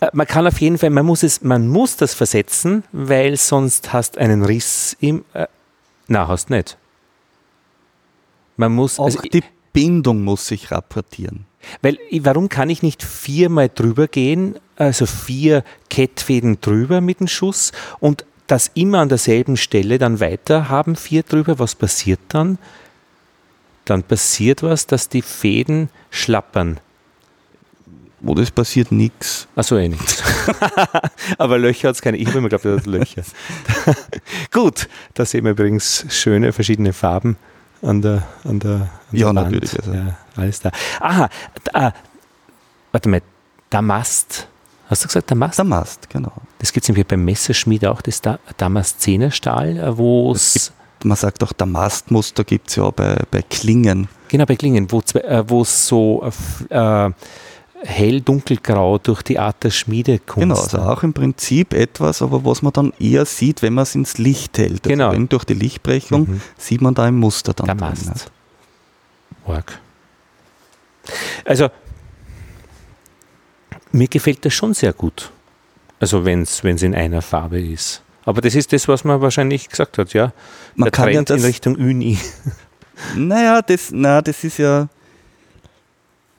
Äh, 0.00 0.08
Man 0.14 0.26
kann 0.26 0.46
auf 0.46 0.58
jeden 0.58 0.78
Fall, 0.78 0.88
man 0.88 1.04
muss 1.04 1.22
es, 1.22 1.42
man 1.42 1.68
muss 1.68 1.96
das 1.96 2.14
versetzen, 2.14 2.82
weil 2.92 3.36
sonst 3.36 3.92
hast 3.92 4.16
einen 4.16 4.42
Riss 4.42 4.96
im. 5.00 5.26
Äh, 5.34 5.48
na, 6.06 6.28
hast 6.28 6.48
nicht. 6.48 6.78
Man 8.56 8.72
muss, 8.72 8.98
Auch 8.98 9.04
also, 9.04 9.20
die 9.20 9.44
Bindung 9.74 10.24
muss 10.24 10.46
sich 10.46 10.70
rapportieren. 10.70 11.44
Weil 11.82 11.98
warum 12.20 12.48
kann 12.48 12.70
ich 12.70 12.82
nicht 12.82 13.02
viermal 13.02 13.70
drüber 13.74 14.06
gehen, 14.08 14.56
also 14.76 15.06
vier 15.06 15.64
Kettfäden 15.90 16.60
drüber 16.60 17.00
mit 17.00 17.20
dem 17.20 17.28
Schuss 17.28 17.72
und 18.00 18.24
das 18.46 18.70
immer 18.74 19.00
an 19.00 19.08
derselben 19.08 19.56
Stelle 19.56 19.98
dann 19.98 20.20
weiter 20.20 20.68
haben, 20.68 20.96
vier 20.96 21.22
drüber, 21.22 21.58
was 21.58 21.74
passiert 21.74 22.20
dann? 22.28 22.58
Dann 23.84 24.02
passiert 24.02 24.62
was, 24.62 24.86
dass 24.86 25.08
die 25.08 25.22
Fäden 25.22 25.90
schlappern. 26.10 26.80
Oder 28.24 28.42
es 28.42 28.50
passiert 28.50 28.90
nichts. 28.90 29.46
Achso, 29.54 29.76
eh 29.76 29.88
nichts. 29.88 30.22
Aber 31.38 31.56
Löcher 31.58 31.88
hat 31.88 31.94
es 31.96 32.02
keine. 32.02 32.16
Ich 32.16 32.26
habe 32.28 32.38
immer 32.38 32.48
geglaubt, 32.48 32.64
er 32.64 32.76
hat 32.76 32.86
Löcher. 32.86 33.22
Gut, 34.50 34.88
da 35.14 35.24
sehen 35.24 35.44
wir 35.44 35.52
übrigens 35.52 36.04
schöne 36.08 36.52
verschiedene 36.52 36.92
Farben 36.92 37.36
an 37.80 38.02
der, 38.02 38.26
an 38.44 38.58
der, 38.58 38.72
an 38.72 38.88
Ja, 39.12 39.32
der 39.32 39.42
Wand. 39.42 39.52
natürlich, 39.52 39.78
also. 39.78 39.92
Ja, 39.94 40.16
alles 40.38 40.60
da. 40.60 40.70
Aha, 41.00 41.28
da, 41.72 41.92
warte 42.92 43.08
mal, 43.08 43.22
Damast. 43.70 44.48
Hast 44.88 45.04
du 45.04 45.08
gesagt 45.08 45.30
Damast? 45.30 45.58
Der 45.58 45.64
Mast, 45.66 46.08
genau. 46.08 46.32
Das 46.58 46.72
gibt 46.72 46.84
es 46.84 46.88
nämlich 46.88 47.06
beim 47.06 47.24
Messerschmied 47.24 47.84
auch, 47.86 48.00
das 48.00 48.20
da 48.22 48.38
Damaszenerstahl, 48.56 49.96
wo 49.98 50.32
es. 50.32 50.72
Man 51.04 51.16
sagt 51.16 51.44
auch, 51.44 51.52
der 51.52 51.66
Mastmuster 51.66 52.42
gibt 52.42 52.70
es 52.70 52.76
ja 52.76 52.84
auch 52.84 52.92
bei, 52.92 53.16
bei 53.30 53.42
Klingen. 53.42 54.08
Genau, 54.28 54.46
bei 54.46 54.56
Klingen, 54.56 54.90
wo 54.90 55.00
zwei- 55.02 55.20
äh, 55.20 55.44
es 55.60 55.86
so 55.86 56.28
äh, 56.70 56.74
äh, 57.06 57.12
hell-dunkelgrau 57.84 58.98
durch 58.98 59.22
die 59.22 59.38
Art 59.38 59.62
der 59.62 59.70
Schmiedekunst. 59.70 60.40
Genau, 60.40 60.56
also 60.60 60.78
auch 60.78 61.02
im 61.04 61.12
Prinzip 61.12 61.72
etwas, 61.74 62.20
aber 62.22 62.44
was 62.44 62.62
man 62.62 62.72
dann 62.72 62.92
eher 62.98 63.24
sieht, 63.26 63.62
wenn 63.62 63.74
man 63.74 63.82
es 63.84 63.94
ins 63.94 64.18
Licht 64.18 64.58
hält. 64.58 64.84
Also 64.86 64.88
Genau. 64.88 65.14
durch 65.26 65.44
die 65.44 65.54
Lichtbrechung 65.54 66.22
Mhm. 66.22 66.40
sieht 66.56 66.80
man 66.80 66.94
da 66.94 67.04
ein 67.04 67.14
Muster 67.16 67.52
dann 67.54 67.66
Der 67.66 67.74
drin. 67.76 68.12
Org. 69.46 69.78
Also, 71.44 71.68
mir 73.92 74.08
gefällt 74.08 74.44
das 74.44 74.54
schon 74.54 74.74
sehr 74.74 74.92
gut. 74.92 75.30
Also, 76.00 76.24
wenn 76.24 76.42
es 76.42 76.62
in 76.62 76.94
einer 76.94 77.22
Farbe 77.22 77.60
ist. 77.60 78.02
Aber 78.24 78.40
das 78.40 78.54
ist 78.54 78.72
das, 78.72 78.86
was 78.88 79.04
man 79.04 79.20
wahrscheinlich 79.20 79.68
gesagt 79.68 79.98
hat, 79.98 80.12
ja. 80.12 80.32
Man 80.74 80.86
Der 80.86 80.92
kann 80.92 81.08
ja 81.08 81.14
Trend 81.14 81.30
in 81.30 81.36
das, 81.36 81.46
Richtung 81.46 81.76
Uni. 81.76 82.18
naja, 83.16 83.62
das, 83.62 83.90
na, 83.90 84.20
das 84.20 84.44
ist 84.44 84.58
ja, 84.58 84.88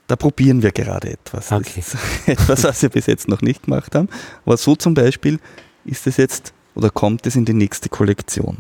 da 0.10 0.16
probieren 0.16 0.64
wir 0.64 0.72
gerade 0.72 1.12
etwas. 1.12 1.52
Okay. 1.52 1.84
Etwas, 2.26 2.64
was 2.64 2.82
wir 2.82 2.90
bis 2.90 3.06
jetzt 3.06 3.28
noch 3.28 3.42
nicht 3.42 3.64
gemacht 3.64 3.94
haben. 3.94 4.10
Aber 4.44 4.58
so 4.58 4.76
zum 4.76 4.96
Beispiel 4.96 5.40
ist 5.86 6.08
es 6.08 6.18
jetzt, 6.18 6.52
oder 6.74 6.90
kommt 6.90 7.28
es 7.28 7.36
in 7.36 7.46
die 7.46 7.54
nächste 7.54 7.90
Kollektion. 7.90 8.58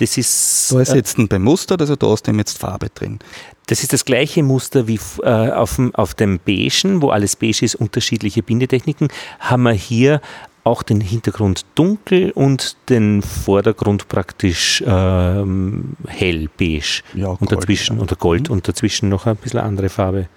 Das 0.00 0.16
ist, 0.16 0.72
Da 0.72 0.80
ist 0.80 0.92
äh, 0.92 0.96
jetzt 0.96 1.18
ein 1.18 1.28
bemustert, 1.28 1.80
also 1.80 1.94
da 1.94 2.12
ist 2.14 2.26
dem 2.26 2.38
jetzt 2.38 2.58
Farbe 2.58 2.88
drin. 2.94 3.18
das 3.66 3.82
ist 3.82 3.92
das 3.92 4.04
gleiche 4.04 4.42
Muster 4.42 4.88
wie 4.88 4.98
äh, 5.22 5.50
auf, 5.52 5.76
dem, 5.76 5.94
auf 5.94 6.14
dem 6.14 6.40
Beigen, 6.44 7.02
wo 7.02 7.10
alles 7.10 7.36
beige 7.36 7.64
ist, 7.64 7.74
unterschiedliche 7.76 8.42
Bindetechniken, 8.42 9.08
haben 9.40 9.62
wir 9.64 9.72
hier 9.72 10.20
auch 10.64 10.82
den 10.82 11.00
Hintergrund 11.00 11.64
dunkel 11.74 12.30
und 12.32 12.76
den 12.88 13.22
Vordergrund 13.22 14.08
praktisch 14.08 14.82
ähm, 14.86 15.96
hell 16.06 16.48
beige. 16.58 17.02
Ja, 17.14 17.28
und 17.28 17.40
Gold, 17.40 17.52
dazwischen, 17.52 17.96
ja. 17.98 18.02
oder 18.02 18.16
Gold 18.16 18.50
und 18.50 18.66
dazwischen 18.68 19.08
noch 19.10 19.26
ein 19.26 19.36
bisschen 19.36 19.60
andere 19.60 19.88
Farbe. 19.88 20.28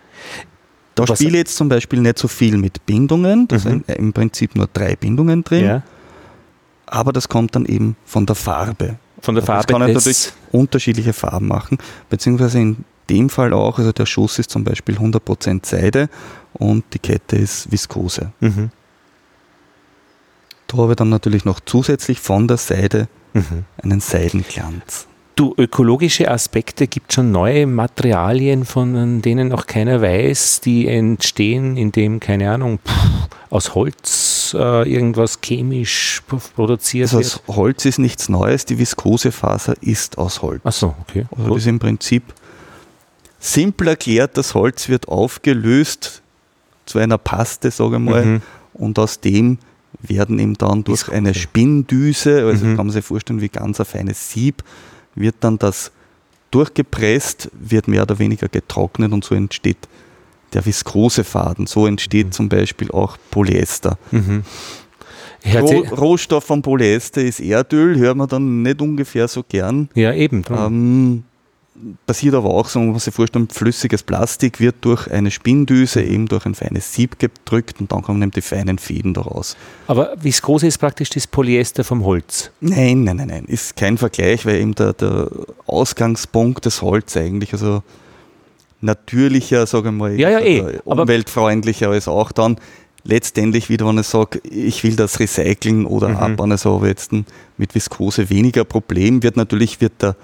Da 0.96 1.08
Was- 1.08 1.18
spiele 1.20 1.32
ich 1.32 1.38
jetzt 1.40 1.56
zum 1.56 1.70
Beispiel 1.70 2.00
nicht 2.02 2.20
so 2.20 2.28
viel 2.28 2.58
mit 2.58 2.86
Bindungen, 2.86 3.48
da 3.48 3.56
Mhm. 3.56 3.60
sind 3.60 3.90
im 3.90 4.14
Prinzip 4.14 4.56
nur 4.56 4.68
drei 4.72 4.96
Bindungen 4.96 5.44
drin, 5.44 5.66
Ja, 5.66 5.84
aber 6.86 7.12
das 7.14 7.28
kommt 7.30 7.56
dann 7.56 7.66
eben 7.66 7.96
von 8.06 8.26
der 8.26 8.36
Farbe. 8.36 8.98
Von 9.24 9.36
der 9.36 9.42
Das 9.44 9.48
Farbe 9.48 9.74
kann 9.74 9.82
ich 9.88 9.94
des- 9.96 10.06
natürlich 10.06 10.34
unterschiedliche 10.52 11.14
Farben 11.14 11.48
machen, 11.48 11.78
beziehungsweise 12.10 12.60
in 12.60 12.84
dem 13.10 13.30
Fall 13.30 13.54
auch, 13.54 13.80
also 13.80 13.92
der 13.92 14.06
Schuss 14.06 14.38
ist 14.40 14.50
zum 14.50 14.64
Beispiel 14.64 14.98
100% 14.98 15.66
Seide 15.66 16.10
und 16.54 16.84
die 16.94 17.00
Kette 17.00 17.38
ist 17.38 17.72
Viskose. 17.72 18.32
Mhm. 18.40 18.70
Da 20.68 20.78
habe 20.78 20.92
ich 20.94 20.96
dann 20.98 21.10
natürlich 21.10 21.46
noch 21.46 21.60
zusätzlich 21.60 22.20
von 22.20 22.48
der 22.48 22.58
Seide 22.58 23.08
Mhm. 23.34 23.66
einen 23.82 24.00
Seidenglanz. 24.00 25.08
Du, 25.36 25.56
ökologische 25.58 26.30
Aspekte 26.30 26.86
gibt 26.88 27.12
schon 27.12 27.32
neue 27.32 27.66
Materialien, 27.66 28.66
von 28.66 29.22
denen 29.24 29.48
noch 29.48 29.66
keiner 29.66 30.00
weiß, 30.00 30.62
die 30.62 30.88
entstehen, 30.88 31.76
indem, 31.76 32.20
keine 32.20 32.52
Ahnung, 32.52 32.78
pff, 32.86 33.30
aus 33.50 33.74
Holz 33.74 34.56
äh, 34.58 34.88
irgendwas 34.88 35.40
chemisch 35.44 36.22
produziert 36.56 37.06
Also 37.14 37.18
wird. 37.18 37.42
das 37.48 37.56
Holz 37.56 37.86
ist 37.86 37.98
nichts 37.98 38.30
Neues, 38.30 38.66
die 38.66 38.78
Viskosefaser 38.78 39.74
ist 39.82 40.20
aus 40.20 40.44
Holz. 40.44 40.62
Achso, 40.66 40.94
okay. 41.02 41.26
Also 41.36 41.50
das 41.50 41.58
ist 41.64 41.68
im 41.68 41.80
Prinzip 41.80 42.24
simpel 43.40 43.88
erklärt, 43.88 44.38
das 44.38 44.54
Holz 44.54 44.88
wird 44.88 45.08
aufgelöst 45.08 46.22
zu 46.86 47.00
einer 47.00 47.18
Paste, 47.18 47.72
sage 47.72 47.96
ich 47.96 48.02
mal, 48.02 48.24
Mhm. 48.26 48.42
und 48.74 49.00
aus 49.00 49.20
dem 49.20 49.58
werden 50.00 50.38
eben 50.38 50.54
dann 50.56 50.84
durch 50.84 51.00
Viskose. 51.02 51.18
eine 51.18 51.34
Spinndüse, 51.34 52.46
also 52.46 52.66
Mhm. 52.66 52.76
kann 52.78 52.86
man 52.88 52.94
sich 52.94 53.04
vorstellen 53.06 53.42
wie 53.42 53.50
ganz 53.50 53.80
ein 53.80 53.86
feines 53.88 54.30
Sieb, 54.30 54.64
wird 55.16 55.36
dann 55.42 55.58
das 55.58 55.92
durchgepresst, 56.52 57.50
wird 57.54 57.88
mehr 57.88 58.04
oder 58.04 58.20
weniger 58.20 58.48
getrocknet 58.48 59.12
und 59.12 59.24
so 59.24 59.36
entsteht 59.36 59.78
der 60.54 60.66
Viskosefaden. 60.66 61.66
So 61.66 61.88
entsteht 61.88 62.28
Mhm. 62.28 62.32
zum 62.32 62.50
Beispiel 62.50 62.92
auch 62.92 63.18
Polyester. 63.32 63.98
Mhm. 64.12 64.44
Roh, 65.56 65.80
Rohstoff 65.92 66.46
von 66.46 66.62
Polyester 66.62 67.22
ist 67.22 67.40
Erdöl, 67.42 67.98
hört 67.98 68.16
man 68.16 68.30
dann 68.30 68.62
nicht 68.62 68.82
ungefähr 68.82 69.28
so 69.28 69.44
gern. 69.44 69.90
ja, 69.94 70.14
eben. 70.14 70.44
Ähm, 70.50 71.24
passiert 72.06 72.36
aber 72.36 72.50
auch 72.52 72.68
so, 72.70 72.80
man 72.80 72.90
muss 72.90 73.06
sich 73.06 73.14
vorstellen, 73.14 73.48
flüssiges 73.50 74.04
Plastik 74.04 74.60
wird 74.60 74.76
durch 74.82 75.10
eine 75.10 75.32
Spinndüse, 75.32 76.02
eben 76.04 76.28
durch 76.28 76.46
ein 76.46 76.56
feines 76.56 76.94
Sieb 76.94 77.18
gedrückt 77.20 77.80
und 77.80 77.92
dann 77.92 78.02
kommen 78.04 78.22
eben 78.22 78.32
die 78.32 78.42
feinen 78.42 78.78
Fäden 78.78 79.14
daraus. 79.14 79.58
Aber 79.88 80.14
Viskose 80.22 80.68
ist 80.68 80.78
praktisch 80.78 81.10
das 81.10 81.26
Polyester 81.26 81.84
vom 81.84 82.06
Holz. 82.06 82.52
Nein, 82.62 83.04
nein, 83.04 83.18
nein, 83.18 83.28
nein, 83.28 83.46
ist 83.46 83.76
kein 83.76 83.98
Vergleich, 83.98 84.46
weil 84.46 84.58
eben 84.62 84.76
der, 84.76 84.94
der 84.94 85.30
Ausgangspunkt 85.66 86.66
des 86.66 86.82
Holz 86.82 87.18
eigentlich, 87.18 87.54
also 87.54 87.82
natürlicher, 88.82 89.66
sage 89.66 89.90
ich 89.90 89.96
mal, 89.96 90.20
Ja, 90.20 90.30
ja, 90.30 90.40
eh, 90.40 90.80
umweltfreundlicher 90.84 91.90
als 91.90 92.08
auch 92.08 92.32
dann 92.32 92.58
letztendlich 93.06 93.70
wieder, 93.70 93.86
wenn 93.88 93.98
ich 93.98 94.08
sage, 94.08 94.40
ich 94.44 94.84
will 94.84 94.96
das 94.96 95.20
recyceln 95.20 95.86
oder 95.86 96.10
Mhm. 96.10 96.16
abbauen, 96.18 96.52
also 96.52 96.76
habe 96.76 96.88
jetzt 96.88 97.12
mit 97.58 97.76
Viskose 97.76 98.30
weniger 98.30 98.64
Problem, 98.64 99.24
wird 99.24 99.38
natürlich 99.38 99.82
wird 99.82 100.02
der 100.02 100.16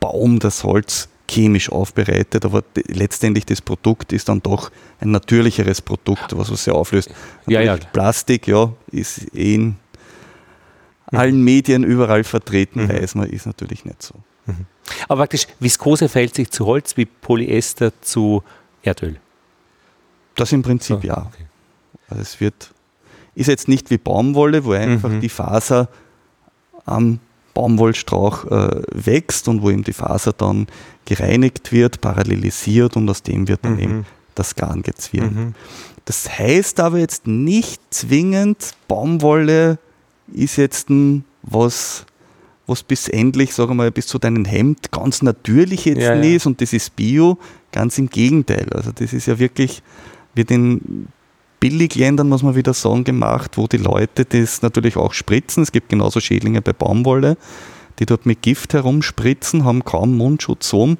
Baum, 0.00 0.38
das 0.38 0.64
Holz 0.64 1.08
chemisch 1.30 1.70
aufbereitet, 1.70 2.44
aber 2.46 2.62
letztendlich 2.86 3.44
das 3.44 3.60
Produkt 3.60 4.12
ist 4.14 4.28
dann 4.30 4.42
doch 4.42 4.70
ein 5.00 5.10
natürlicheres 5.10 5.82
Produkt, 5.82 6.36
was 6.36 6.48
sich 6.48 6.72
auflöst. 6.72 7.10
Ja, 7.46 7.60
ja. 7.60 7.76
Plastik, 7.76 8.46
ja, 8.46 8.72
ist 8.90 9.34
eh 9.34 9.54
in 9.56 9.76
allen 11.06 11.42
Medien 11.42 11.84
überall 11.84 12.24
vertreten, 12.24 12.84
Mhm. 12.84 12.88
weiß 12.88 13.14
man, 13.16 13.28
ist 13.28 13.46
natürlich 13.46 13.84
nicht 13.84 14.02
so. 14.02 14.14
Aber 15.08 15.22
praktisch, 15.22 15.46
Viskose 15.60 16.08
verhält 16.08 16.34
sich 16.34 16.50
zu 16.50 16.64
Holz 16.64 16.96
wie 16.96 17.04
Polyester 17.04 17.92
zu 18.00 18.42
Erdöl. 18.82 19.16
Das 20.34 20.50
im 20.52 20.62
Prinzip 20.62 21.02
So, 21.02 21.06
ja. 21.06 21.18
okay. 21.26 21.44
Also 22.08 22.22
es 22.22 22.40
wird, 22.40 22.70
ist 23.34 23.48
jetzt 23.48 23.68
nicht 23.68 23.90
wie 23.90 23.98
Baumwolle, 23.98 24.64
wo 24.64 24.72
einfach 24.72 25.10
Mhm. 25.10 25.20
die 25.20 25.28
Faser 25.28 25.88
am 26.86 27.20
Baumwollstrauch 27.54 28.44
äh, 28.44 28.82
wächst 28.92 29.48
und 29.48 29.62
wo 29.62 29.70
eben 29.70 29.84
die 29.84 29.92
Faser 29.92 30.32
dann 30.32 30.66
gereinigt 31.04 31.72
wird, 31.72 32.00
parallelisiert 32.00 32.96
und 32.96 33.08
aus 33.08 33.22
dem 33.22 33.48
wird 33.48 33.64
dann 33.64 33.74
Mhm. 33.74 33.80
eben 33.80 34.06
das 34.34 34.54
Garn 34.54 34.82
gezwirnt. 34.82 35.34
Mhm. 35.34 35.54
Das 36.04 36.38
heißt 36.38 36.80
aber 36.80 36.98
jetzt 36.98 37.26
nicht 37.26 37.80
zwingend, 37.90 38.74
Baumwolle 38.86 39.78
ist 40.32 40.56
jetzt 40.56 40.88
ein, 40.90 41.24
was, 41.42 42.06
was 42.66 42.82
bis 42.82 43.08
endlich, 43.08 43.54
sagen 43.54 43.70
wir 43.70 43.74
mal, 43.74 43.90
bis 43.90 44.06
zu 44.06 44.18
deinem 44.18 44.44
Hemd 44.44 44.90
ganz 44.90 45.22
natürlich 45.22 45.84
jetzt 45.86 46.00
Ja, 46.00 46.14
ja. 46.14 46.36
ist 46.36 46.46
und 46.46 46.60
das 46.60 46.72
ist 46.72 46.94
Bio. 46.96 47.38
Ganz 47.72 47.98
im 47.98 48.08
Gegenteil. 48.08 48.66
Also 48.72 48.92
das 48.92 49.12
ist 49.12 49.26
ja 49.26 49.38
wirklich, 49.38 49.82
wird 50.34 50.50
in 50.50 51.08
Billigländern, 51.60 52.28
muss 52.28 52.42
man 52.42 52.54
wieder 52.54 52.74
sagen, 52.74 53.04
gemacht, 53.04 53.56
wo 53.56 53.66
die 53.66 53.78
Leute 53.78 54.24
das 54.24 54.62
natürlich 54.62 54.96
auch 54.96 55.12
spritzen. 55.12 55.62
Es 55.62 55.72
gibt 55.72 55.88
genauso 55.88 56.20
Schädlinge 56.20 56.62
bei 56.62 56.72
Baumwolle, 56.72 57.36
die 57.98 58.06
dort 58.06 58.26
mit 58.26 58.42
Gift 58.42 58.74
herumspritzen, 58.74 59.64
haben 59.64 59.84
kaum 59.84 60.16
Mundschutz 60.16 60.72
um. 60.72 60.98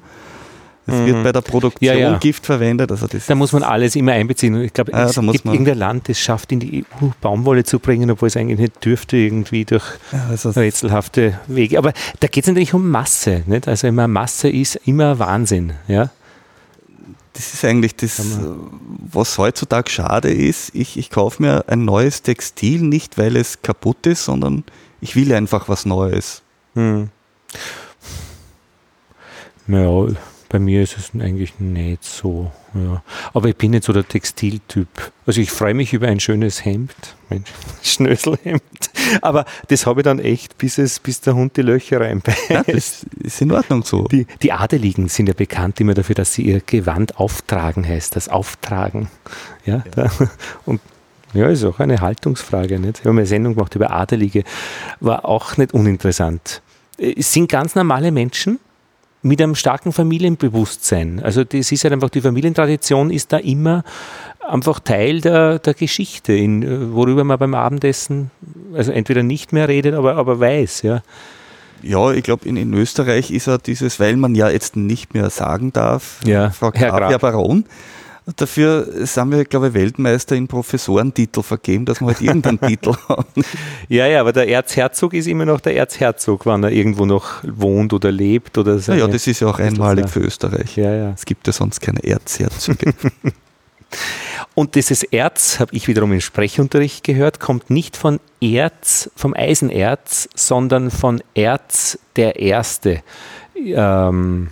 Es 0.87 0.95
Mhm. 0.95 1.05
wird 1.05 1.23
bei 1.23 1.31
der 1.31 1.41
Produktion 1.41 1.87
Ja, 1.87 1.93
ja. 1.93 2.17
Gift 2.17 2.45
verwendet. 2.47 2.89
Also 2.91 3.05
das 3.05 3.27
Da 3.27 3.35
muss 3.35 3.51
man 3.53 3.61
alles 3.61 3.95
immer 3.95 4.13
einbeziehen. 4.13 4.59
Ich 4.63 4.73
glaube, 4.73 4.91
Ah, 4.93 5.03
es 5.05 5.15
gibt 5.15 5.45
irgendein 5.45 5.77
Land, 5.77 6.09
das 6.09 6.17
schafft, 6.19 6.51
in 6.51 6.59
die 6.59 6.83
EU 7.01 7.05
Baumwolle 7.21 7.63
zu 7.63 7.77
bringen, 7.77 8.09
obwohl 8.09 8.27
es 8.27 8.35
eigentlich 8.35 8.59
nicht 8.59 8.83
dürfte, 8.83 9.15
irgendwie 9.15 9.65
durch 9.65 9.83
ja, 10.11 10.25
also 10.29 10.49
rätselhafte 10.49 11.39
Wege. 11.47 11.77
Aber 11.77 11.93
da 12.21 12.27
geht 12.27 12.43
es 12.43 12.47
natürlich 12.47 12.73
um 12.73 12.89
Masse. 12.89 13.43
Nicht? 13.45 13.67
Also 13.67 13.85
immer 13.87 14.07
Masse 14.07 14.49
ist 14.49 14.77
immer 14.85 15.19
Wahnsinn. 15.19 15.73
Ja? 15.87 16.09
Das 17.39 17.53
ist 17.53 17.63
eigentlich 17.63 17.95
das, 17.95 18.17
Kann 18.17 18.69
was 19.13 19.37
heutzutage 19.37 19.89
schade 19.89 20.29
ist. 20.29 20.75
Ich, 20.75 20.97
ich 20.97 21.09
kaufe 21.09 21.41
mir 21.41 21.69
ein 21.69 21.85
neues 21.85 22.21
Textil 22.21 22.81
nicht, 22.81 23.17
weil 23.17 23.37
es 23.37 23.61
kaputt 23.61 24.05
ist, 24.07 24.25
sondern 24.25 24.65
ich 24.99 25.15
will 25.15 25.33
einfach 25.33 25.69
was 25.69 25.85
Neues. 25.85 26.41
Hm. 26.75 27.09
Naja, 29.67 30.13
bei 30.49 30.57
mir 30.57 30.81
ist 30.81 30.97
es 30.97 31.11
eigentlich 31.19 31.59
nicht 31.59 32.03
so. 32.03 32.51
Ja. 32.73 33.03
Aber 33.33 33.49
ich 33.49 33.55
bin 33.55 33.71
nicht 33.71 33.83
so 33.83 33.93
der 33.93 34.07
Textiltyp. 34.07 35.11
Also 35.27 35.41
ich 35.41 35.51
freue 35.51 35.75
mich 35.75 35.93
über 35.93 36.07
ein 36.07 36.19
schönes 36.19 36.65
Hemd, 36.65 36.93
mein 37.29 37.45
Schnöselhemd. 37.83 38.61
Aber 39.21 39.45
das 39.67 39.85
habe 39.85 40.01
ich 40.01 40.03
dann 40.03 40.17
echt, 40.19 40.57
bis, 40.57 40.79
es, 40.79 40.99
bis 40.99 41.21
der 41.21 41.35
Hund 41.35 41.55
die 41.55 41.61
Löcher 41.61 42.01
reinbeißt. 42.01 42.49
Ja, 42.49 42.63
das 42.63 43.05
ist 43.21 43.41
in 43.41 43.51
Ordnung 43.51 43.83
so. 43.83 44.05
Die, 44.05 44.25
die 44.41 44.51
Adeligen 44.51 45.07
sind 45.07 45.27
ja 45.27 45.35
bekannt 45.35 45.79
immer 45.79 45.93
dafür, 45.93 46.15
dass 46.15 46.33
sie 46.33 46.43
ihr 46.43 46.61
Gewand 46.61 47.17
auftragen 47.17 47.87
heißt, 47.87 48.15
das 48.15 48.27
Auftragen. 48.27 49.07
Ja, 49.65 49.83
Da, 49.91 50.11
und 50.65 50.81
ja, 51.33 51.47
ist 51.47 51.63
auch 51.63 51.79
eine 51.79 52.01
Haltungsfrage. 52.01 52.79
Nicht? 52.79 52.99
Ich 52.99 53.05
habe 53.05 53.11
eine 53.11 53.27
Sendung 53.27 53.53
gemacht 53.53 53.75
über 53.75 53.91
Adelige, 53.91 54.43
war 54.99 55.25
auch 55.25 55.57
nicht 55.57 55.75
uninteressant. 55.75 56.63
Es 56.97 57.31
sind 57.31 57.51
ganz 57.51 57.75
normale 57.75 58.11
Menschen 58.11 58.59
mit 59.21 59.41
einem 59.41 59.55
starken 59.55 59.91
Familienbewusstsein. 59.91 61.21
Also 61.23 61.43
das 61.43 61.71
ist 61.71 61.83
halt 61.83 61.93
einfach, 61.93 62.09
die 62.09 62.21
Familientradition 62.21 63.11
ist 63.11 63.33
da 63.33 63.37
immer 63.37 63.83
einfach 64.47 64.79
Teil 64.79 65.21
der, 65.21 65.59
der 65.59 65.73
Geschichte, 65.73 66.33
in, 66.33 66.93
worüber 66.93 67.23
man 67.23 67.37
beim 67.37 67.53
Abendessen 67.53 68.31
also 68.73 68.91
entweder 68.91 69.23
nicht 69.23 69.53
mehr 69.53 69.67
redet, 69.67 69.93
aber, 69.93 70.15
aber 70.15 70.39
weiß. 70.39 70.81
Ja. 70.83 71.01
Ja, 71.81 72.11
ich 72.11 72.23
glaube, 72.23 72.47
in, 72.47 72.57
in 72.57 72.73
Österreich 72.73 73.31
ist 73.31 73.47
ja 73.47 73.57
dieses, 73.57 73.99
weil 73.99 74.17
man 74.17 74.35
ja 74.35 74.49
jetzt 74.49 74.75
nicht 74.75 75.13
mehr 75.13 75.29
sagen 75.29 75.71
darf, 75.71 76.19
Ja, 76.25 76.49
Frau 76.49 76.71
Herr 76.73 76.89
Graf, 76.89 76.99
Graf. 76.99 77.11
Herr 77.11 77.19
Baron. 77.19 77.65
Dafür 78.35 79.05
sind 79.05 79.31
wir, 79.31 79.45
glaube 79.45 79.69
ich, 79.69 79.73
Weltmeister 79.73 80.35
in 80.35 80.47
Professorentitel 80.47 81.41
vergeben, 81.41 81.85
dass 81.85 82.01
wir 82.01 82.07
halt 82.07 82.21
irgendeinen 82.21 82.59
Titel 82.67 82.93
haben. 83.07 83.43
Ja, 83.87 84.07
ja, 84.07 84.21
aber 84.21 84.33
der 84.33 84.47
Erzherzog 84.47 85.13
ist 85.13 85.27
immer 85.27 85.45
noch 85.45 85.61
der 85.61 85.75
Erzherzog, 85.75 86.45
wann 86.45 86.63
er 86.63 86.71
irgendwo 86.71 87.05
noch 87.05 87.43
wohnt 87.43 87.93
oder 87.93 88.11
lebt 88.11 88.57
oder 88.57 88.79
so. 88.79 88.91
Naja, 88.91 89.07
das 89.07 89.27
ist 89.27 89.39
ja 89.39 89.47
auch 89.47 89.59
einmalig 89.59 90.09
für 90.09 90.19
Österreich. 90.19 90.75
ja, 90.75 90.93
ja. 90.93 91.11
Es 91.11 91.25
gibt 91.25 91.47
ja 91.47 91.53
sonst 91.53 91.79
keine 91.81 92.03
Erzherzöge. 92.03 92.93
Und 94.55 94.75
dieses 94.75 95.03
Erz, 95.03 95.59
habe 95.59 95.73
ich 95.73 95.87
wiederum 95.87 96.11
im 96.11 96.21
Sprechunterricht 96.21 97.03
gehört, 97.03 97.39
kommt 97.39 97.69
nicht 97.69 97.97
von 97.97 98.19
Erz, 98.41 99.09
vom 99.15 99.33
Eisenerz, 99.33 100.29
sondern 100.35 100.91
von 100.91 101.23
Erz 101.33 101.97
der 102.15 102.39
Erste. 102.39 103.01
Ähm, 103.55 104.49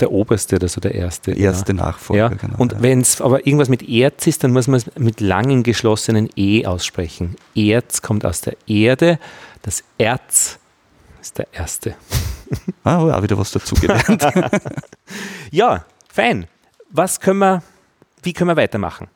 der 0.00 0.12
Oberste 0.12 0.56
oder 0.56 0.68
so 0.68 0.80
der 0.80 0.94
Erste. 0.94 1.32
Erste 1.32 1.74
Nachfolger, 1.74 2.30
Ja. 2.30 2.36
genau. 2.36 2.58
Und 2.58 2.72
ja. 2.72 2.82
wenn 2.82 3.00
es 3.00 3.20
aber 3.20 3.46
irgendwas 3.46 3.68
mit 3.68 3.88
Erz 3.88 4.26
ist, 4.26 4.44
dann 4.44 4.52
muss 4.52 4.66
man 4.68 4.78
es 4.78 4.86
mit 4.98 5.20
langen 5.20 5.62
geschlossenen 5.62 6.28
E 6.36 6.66
aussprechen. 6.66 7.36
Erz 7.54 8.02
kommt 8.02 8.24
aus 8.24 8.40
der 8.42 8.56
Erde, 8.66 9.18
das 9.62 9.82
Erz 9.98 10.58
ist 11.20 11.38
der 11.38 11.46
Erste. 11.52 11.94
Ah, 12.84 13.02
oh, 13.02 13.10
auch 13.10 13.22
wieder 13.22 13.36
was 13.38 13.50
dazugelernt. 13.50 14.22
Ja, 15.50 15.84
fein. 16.12 16.46
Was 16.90 17.20
können 17.20 17.38
wir, 17.40 17.62
wie 18.22 18.32
können 18.32 18.50
wir 18.50 18.56
weitermachen? 18.56 19.08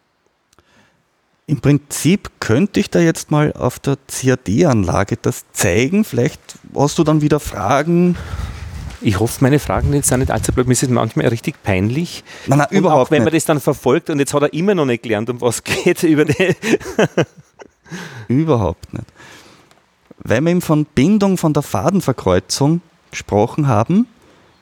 Im 1.46 1.60
Prinzip 1.60 2.30
könnte 2.40 2.78
ich 2.80 2.90
da 2.90 3.00
jetzt 3.00 3.30
mal 3.32 3.52
auf 3.52 3.78
der 3.80 3.96
CAD-Anlage 4.06 5.16
das 5.20 5.44
zeigen. 5.52 6.04
Vielleicht 6.04 6.40
hast 6.76 6.98
du 6.98 7.04
dann 7.04 7.20
wieder 7.22 7.40
Fragen. 7.40 8.16
Ich 9.02 9.18
hoffe, 9.18 9.38
meine 9.40 9.58
Fragen 9.58 9.92
jetzt 9.94 10.08
sind 10.08 10.20
nicht 10.20 10.30
allzu 10.30 10.52
blöd. 10.52 10.66
Mir 10.66 10.72
ist 10.72 10.82
es 10.82 10.88
manchmal 10.90 11.28
richtig 11.28 11.62
peinlich. 11.62 12.22
Nein, 12.46 12.58
nein, 12.58 12.68
Und 12.70 12.76
überhaupt 12.76 13.06
auch 13.06 13.10
wenn 13.10 13.22
man 13.24 13.32
nicht. 13.32 13.36
das 13.42 13.46
dann 13.46 13.60
verfolgt 13.60 14.10
und 14.10 14.18
jetzt 14.18 14.34
hat 14.34 14.42
er 14.42 14.52
immer 14.52 14.74
noch 14.74 14.84
nicht 14.84 15.02
gelernt, 15.02 15.30
um 15.30 15.40
was 15.40 15.64
geht 15.64 16.02
über 16.02 16.24
die. 16.26 16.54
Überhaupt 18.28 18.92
nicht. 18.92 19.06
Weil 20.18 20.40
wir 20.42 20.50
eben 20.50 20.60
von 20.60 20.84
Bindung 20.84 21.38
von 21.38 21.52
der 21.52 21.62
Fadenverkreuzung 21.62 22.82
gesprochen 23.10 23.66
haben, 23.66 24.06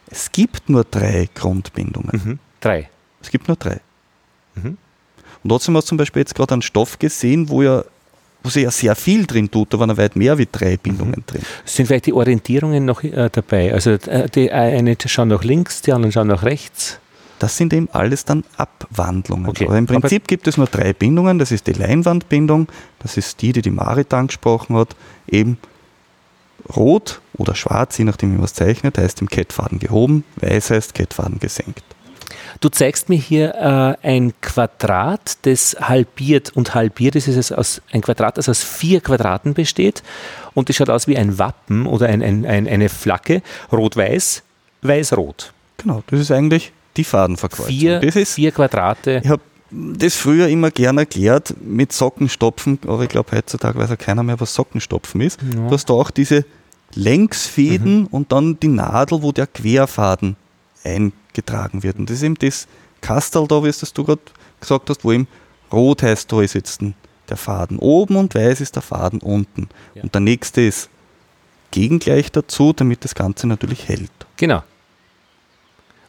es 0.07 0.33
gibt 0.33 0.69
nur 0.71 0.85
drei 0.85 1.29
Grundbindungen. 1.35 2.11
Mhm. 2.25 2.39
Drei. 2.61 2.89
Es 3.21 3.31
gibt 3.31 3.49
nur 3.49 3.57
drei. 3.57 3.81
Mhm. 4.55 4.79
Und 5.43 5.49
trotzdem 5.51 5.77
hast 5.77 5.85
du 5.87 5.89
zum 5.91 5.99
Beispiel 5.99 6.21
jetzt 6.21 6.35
gerade 6.35 6.53
einen 6.53 6.63
Stoff 6.63 6.99
gesehen, 6.99 7.49
wo 7.49 7.63
ja 7.63 7.85
wo 8.49 8.51
sich 8.51 8.65
ja 8.65 8.71
sehr 8.71 8.97
viel 8.97 9.27
drin 9.27 9.51
tut, 9.51 9.75
da 9.75 9.79
waren 9.79 9.95
weit 9.99 10.17
mehr 10.17 10.39
wie 10.39 10.49
drei 10.51 10.79
Bindungen 10.79 11.23
drin. 11.27 11.43
Sind 11.67 11.87
vielleicht 11.87 12.07
die 12.07 12.15
Orientierungen 12.15 12.87
noch 12.87 13.05
äh, 13.05 13.29
dabei? 13.31 13.75
Also 13.75 13.91
äh, 13.91 14.29
die 14.31 14.51
eine 14.51 14.97
schauen 15.05 15.29
nach 15.29 15.45
links, 15.45 15.83
die 15.83 15.93
anderen 15.93 16.13
schauen 16.13 16.29
nach 16.29 16.45
rechts. 16.45 16.99
Das 17.39 17.57
sind 17.59 17.75
eben 17.75 17.89
alles 17.93 18.25
dann 18.25 18.45
Abwandlungen. 18.57 19.49
Okay. 19.49 19.67
Aber 19.67 19.77
im 19.77 19.87
Prinzip 19.87 20.27
gibt 20.27 20.49
es 20.49 20.57
nur 20.57 20.67
drei 20.67 20.95
Bindungen. 20.95 21.39
Das 21.39 21.53
ist 21.53 21.67
die 21.67 21.73
Leinwandbindung, 21.73 22.69
das 23.01 23.17
ist 23.19 23.43
die, 23.43 23.53
die 23.53 23.63
die 23.63 23.71
Marit 23.71 24.13
angesprochen 24.15 24.75
hat, 24.77 24.97
eben 25.29 25.59
rot 26.75 27.21
oder 27.37 27.55
schwarz, 27.55 27.99
je 27.99 28.05
nachdem 28.05 28.33
wie 28.33 28.37
man 28.37 28.47
es 28.47 28.55
zeichnet, 28.55 28.97
heißt 28.97 29.21
im 29.21 29.29
Kettfaden 29.29 29.79
gehoben, 29.79 30.25
weiß 30.37 30.71
heißt 30.71 30.95
Kettfaden 30.95 31.39
gesenkt. 31.39 31.85
Du 32.61 32.69
zeigst 32.69 33.09
mir 33.09 33.19
hier 33.19 33.55
äh, 33.55 34.07
ein 34.07 34.33
Quadrat, 34.41 35.39
das 35.43 35.77
halbiert 35.81 36.57
und 36.57 36.75
halbiert 36.75 37.17
ist 37.17 37.29
es 37.29 37.53
aus 37.53 37.81
ein 37.93 38.01
Quadrat, 38.01 38.39
das 38.39 38.49
aus 38.49 38.63
vier 38.63 39.01
Quadraten 39.01 39.55
besteht 39.55 40.03
und 40.55 40.69
das 40.69 40.77
schaut 40.77 40.91
aus 40.91 41.07
wie 41.07 41.17
ein 41.17 41.39
Wappen 41.39 41.87
oder 41.87 42.09
ein, 42.09 42.23
ein, 42.23 42.45
ein, 42.45 42.67
eine 42.67 42.89
Flagge, 42.89 43.43
rot-weiß, 43.73 44.43
weiß-rot. 44.83 45.53
Genau, 45.79 46.03
das 46.09 46.21
ist 46.21 46.31
eigentlich 46.31 46.73
die 46.97 47.05
Fadenverkreuzung. 47.05 47.73
Vier, 47.73 48.01
das 48.01 48.17
ist, 48.17 48.35
vier 48.35 48.51
Quadrate. 48.51 49.21
ich 49.23 49.31
habe 49.31 49.43
das 49.71 50.17
früher 50.17 50.49
immer 50.49 50.71
gern 50.71 50.99
erklärt 50.99 51.55
mit 51.61 51.93
Sockenstopfen, 51.93 52.79
aber 52.87 53.03
ich 53.03 53.09
glaube 53.09 53.37
heutzutage 53.37 53.79
weiß 53.79 53.91
ja 53.91 53.97
keiner 53.97 54.23
mehr, 54.23 54.41
was 54.41 54.55
Sockenstopfen 54.55 55.21
ist. 55.21 55.41
Ja. 55.43 55.69
Du 55.69 55.71
hast 55.71 55.91
da 55.91 55.95
auch 55.95 56.11
diese 56.11 56.45
Längsfäden 56.95 58.07
und 58.07 58.33
dann 58.33 58.59
die 58.61 58.69
Nadel, 58.69 59.23
wo 59.23 59.31
der 59.31 59.47
Querfaden 59.47 60.37
eingetragen 61.39 61.83
wird. 61.83 61.99
Und 61.99 62.11
das 62.11 62.19
ist 62.19 62.23
eben 62.23 62.35
das 62.37 62.67
Kastel 63.01 63.47
da, 63.47 63.63
wie 63.63 63.69
es 63.69 63.79
das 63.79 63.93
du 63.93 64.05
gerade 64.05 64.21
gesagt 64.61 64.91
hast, 64.91 65.05
wo 65.05 65.13
eben 65.13 65.29
rot 65.73 66.03
heißt, 66.03 66.31
da 66.33 66.43
ist 66.43 66.55
jetzt 66.55 66.81
der 67.29 67.37
Faden 67.37 67.79
oben 67.79 68.17
und 68.17 68.35
weiß 68.35 68.61
ist 68.61 68.75
der 68.75 68.83
Faden 68.83 69.21
unten. 69.21 69.69
Ja. 69.95 70.03
Und 70.03 70.15
der 70.15 70.21
nächste 70.21 70.63
ist 70.63 70.89
gegengleich 71.71 72.33
dazu, 72.33 72.73
damit 72.73 73.05
das 73.05 73.15
Ganze 73.15 73.47
natürlich 73.47 73.89
hält. 73.89 74.11
Genau. 74.37 74.63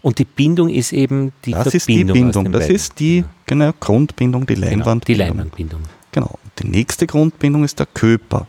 Und 0.02 0.18
die 0.18 0.26
Bindung 0.26 0.70
ist 0.70 0.94
eben 0.94 1.34
die 1.44 1.52
das 1.52 1.74
ist 1.74 1.90
die 1.90 1.98
Verbindung. 2.06 2.14
Bindung, 2.32 2.52
das 2.54 2.62
beiden. 2.64 2.76
ist 2.76 3.00
die 3.00 3.26
genau, 3.46 3.72
Grundbindung, 3.78 4.46
die 4.46 4.56
Genau, 4.56 4.68
Leinwand. 4.68 5.08
die 5.10 5.14
Leinwandbindung. 5.14 5.82
Genau. 6.14 6.40
Und 6.42 6.52
die 6.64 6.68
nächste 6.70 7.06
Grundbindung 7.06 7.66
ist 7.66 7.80
der 7.80 7.86
Köper. 7.86 8.48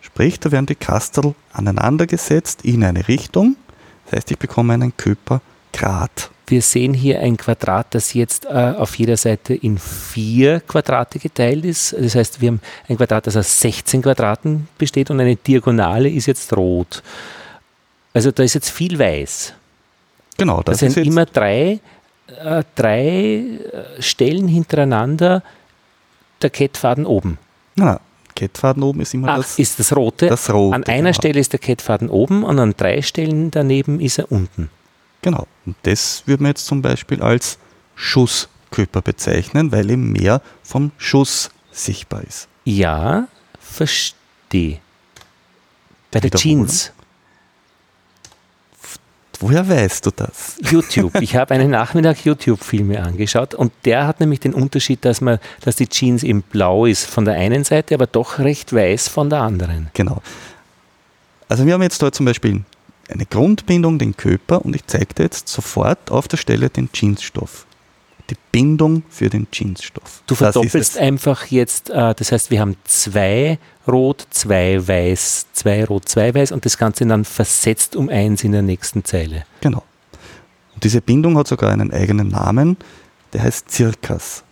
Sprich, 0.00 0.38
da 0.38 0.52
werden 0.52 0.66
die 0.66 0.76
Kastel 0.76 1.34
aneinander 1.52 2.06
gesetzt 2.06 2.64
in 2.64 2.84
eine 2.84 3.08
Richtung. 3.08 3.56
Das 4.04 4.18
heißt, 4.18 4.30
ich 4.30 4.38
bekomme 4.38 4.74
einen 4.74 4.96
Köpergrad. 5.72 6.30
Wir 6.46 6.60
sehen 6.60 6.92
hier 6.92 7.20
ein 7.20 7.36
Quadrat, 7.36 7.94
das 7.94 8.12
jetzt 8.12 8.44
äh, 8.44 8.48
auf 8.48 8.96
jeder 8.96 9.16
Seite 9.16 9.54
in 9.54 9.78
vier 9.78 10.60
Quadrate 10.60 11.18
geteilt 11.18 11.64
ist. 11.64 11.94
Das 11.98 12.14
heißt, 12.14 12.40
wir 12.40 12.48
haben 12.48 12.60
ein 12.88 12.96
Quadrat, 12.96 13.26
das 13.26 13.36
aus 13.36 13.60
16 13.60 14.02
Quadraten 14.02 14.68
besteht 14.76 15.10
und 15.10 15.20
eine 15.20 15.36
Diagonale 15.36 16.10
ist 16.10 16.26
jetzt 16.26 16.54
rot. 16.54 17.02
Also 18.12 18.30
da 18.32 18.42
ist 18.42 18.54
jetzt 18.54 18.70
viel 18.70 18.98
weiß. 18.98 19.54
Genau, 20.36 20.62
Das, 20.62 20.80
das, 20.80 20.92
sind 20.92 21.06
immer 21.06 21.24
drei, 21.24 21.80
äh, 22.26 22.64
drei 22.74 23.06
äh, 23.06 24.02
Stellen 24.02 24.48
hintereinander 24.48 25.42
der 26.42 26.50
Kettfaden 26.50 27.06
oben. 27.06 27.38
na, 27.76 28.00
Kettfaden 28.34 28.82
oben 28.82 29.02
ist 29.02 29.12
immer 29.12 29.28
Ach, 29.28 29.36
das, 29.36 29.58
ist 29.58 29.78
das 29.78 29.94
rote? 29.94 30.26
das 30.26 30.50
Rote. 30.52 30.74
An 30.74 30.84
einer 30.84 31.10
genau. 31.10 31.12
Stelle 31.12 31.38
ist 31.38 31.52
der 31.52 31.60
Kettfaden 31.60 32.08
oben 32.08 32.44
und 32.44 32.58
an 32.58 32.74
drei 32.76 33.02
Stellen 33.02 33.50
daneben 33.50 34.00
ist 34.00 34.18
er 34.18 34.32
unten. 34.32 34.70
Genau. 35.20 35.46
Und 35.66 35.76
das 35.82 36.22
würde 36.26 36.42
man 36.42 36.50
jetzt 36.50 36.66
zum 36.66 36.82
Beispiel 36.82 37.22
als 37.22 37.58
Schusskörper 37.94 39.02
bezeichnen, 39.02 39.72
weil 39.72 39.90
eben 39.90 40.12
mehr 40.12 40.42
vom 40.62 40.92
Schuss 40.98 41.50
sichtbar 41.70 42.22
ist. 42.22 42.48
Ja, 42.64 43.28
verstehe. 43.60 44.80
Bei 46.10 46.20
der. 46.20 46.30
Jeans. 46.30 46.92
Woher 49.40 49.68
weißt 49.68 50.06
du 50.06 50.10
das? 50.14 50.56
YouTube. 50.70 51.12
Ich 51.20 51.34
habe 51.34 51.54
einen 51.54 51.70
Nachmittag 51.70 52.24
YouTube-Filme 52.24 53.02
angeschaut 53.02 53.54
und 53.54 53.72
der 53.84 54.06
hat 54.06 54.20
nämlich 54.20 54.38
den 54.38 54.54
Unterschied, 54.54 55.04
dass 55.04 55.20
man, 55.20 55.40
dass 55.62 55.74
die 55.74 55.88
Jeans 55.88 56.22
eben 56.22 56.42
blau 56.42 56.86
ist 56.86 57.06
von 57.06 57.24
der 57.24 57.34
einen 57.34 57.64
Seite, 57.64 57.94
aber 57.94 58.06
doch 58.06 58.38
recht 58.38 58.72
weiß 58.72 59.08
von 59.08 59.30
der 59.30 59.40
anderen. 59.40 59.90
Genau. 59.94 60.22
Also 61.48 61.66
wir 61.66 61.74
haben 61.74 61.82
jetzt 61.82 62.00
da 62.00 62.12
zum 62.12 62.26
Beispiel 62.26 62.62
eine 63.12 63.26
Grundbindung, 63.26 63.98
den 63.98 64.16
Körper, 64.16 64.64
und 64.64 64.74
ich 64.74 64.86
zeige 64.86 65.14
dir 65.14 65.22
jetzt 65.24 65.48
sofort 65.48 66.10
auf 66.10 66.28
der 66.28 66.36
Stelle 66.36 66.70
den 66.70 66.88
Jeansstoff. 66.92 67.66
Die 68.30 68.36
Bindung 68.52 69.02
für 69.10 69.28
den 69.28 69.46
Jeansstoff. 69.52 70.22
Du 70.26 70.34
verdoppelst 70.34 70.96
einfach 70.96 71.46
jetzt, 71.46 71.90
äh, 71.90 72.14
das 72.14 72.32
heißt, 72.32 72.50
wir 72.50 72.60
haben 72.60 72.76
zwei 72.84 73.58
rot, 73.86 74.26
zwei 74.30 74.86
weiß, 74.86 75.46
zwei 75.52 75.84
rot, 75.84 76.08
zwei 76.08 76.34
weiß 76.34 76.52
und 76.52 76.64
das 76.64 76.78
Ganze 76.78 77.04
dann 77.04 77.24
versetzt 77.24 77.96
um 77.96 78.08
eins 78.08 78.44
in 78.44 78.52
der 78.52 78.62
nächsten 78.62 79.04
Zeile. 79.04 79.44
Genau. 79.60 79.82
Und 80.74 80.84
diese 80.84 81.00
Bindung 81.00 81.36
hat 81.36 81.48
sogar 81.48 81.70
einen 81.72 81.92
eigenen 81.92 82.28
Namen, 82.28 82.76
der 83.32 83.42
heißt 83.42 83.70
Zirkas. 83.70 84.44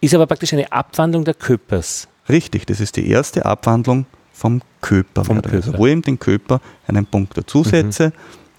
Ist 0.00 0.14
aber 0.14 0.26
praktisch 0.26 0.52
eine 0.52 0.72
Abwandlung 0.72 1.24
der 1.24 1.34
Köpers. 1.34 2.08
Richtig, 2.28 2.66
das 2.66 2.80
ist 2.80 2.96
die 2.96 3.08
erste 3.08 3.46
Abwandlung 3.46 4.06
vom 4.38 4.62
Körper. 4.80 5.24
Vom. 5.24 5.42
Körper. 5.42 5.56
Also 5.56 5.76
wo 5.76 5.86
ich 5.86 5.92
eben 5.92 6.02
den 6.02 6.18
Körper 6.18 6.60
einen 6.86 7.04
Punkt 7.04 7.36
dazusetze. 7.36 8.12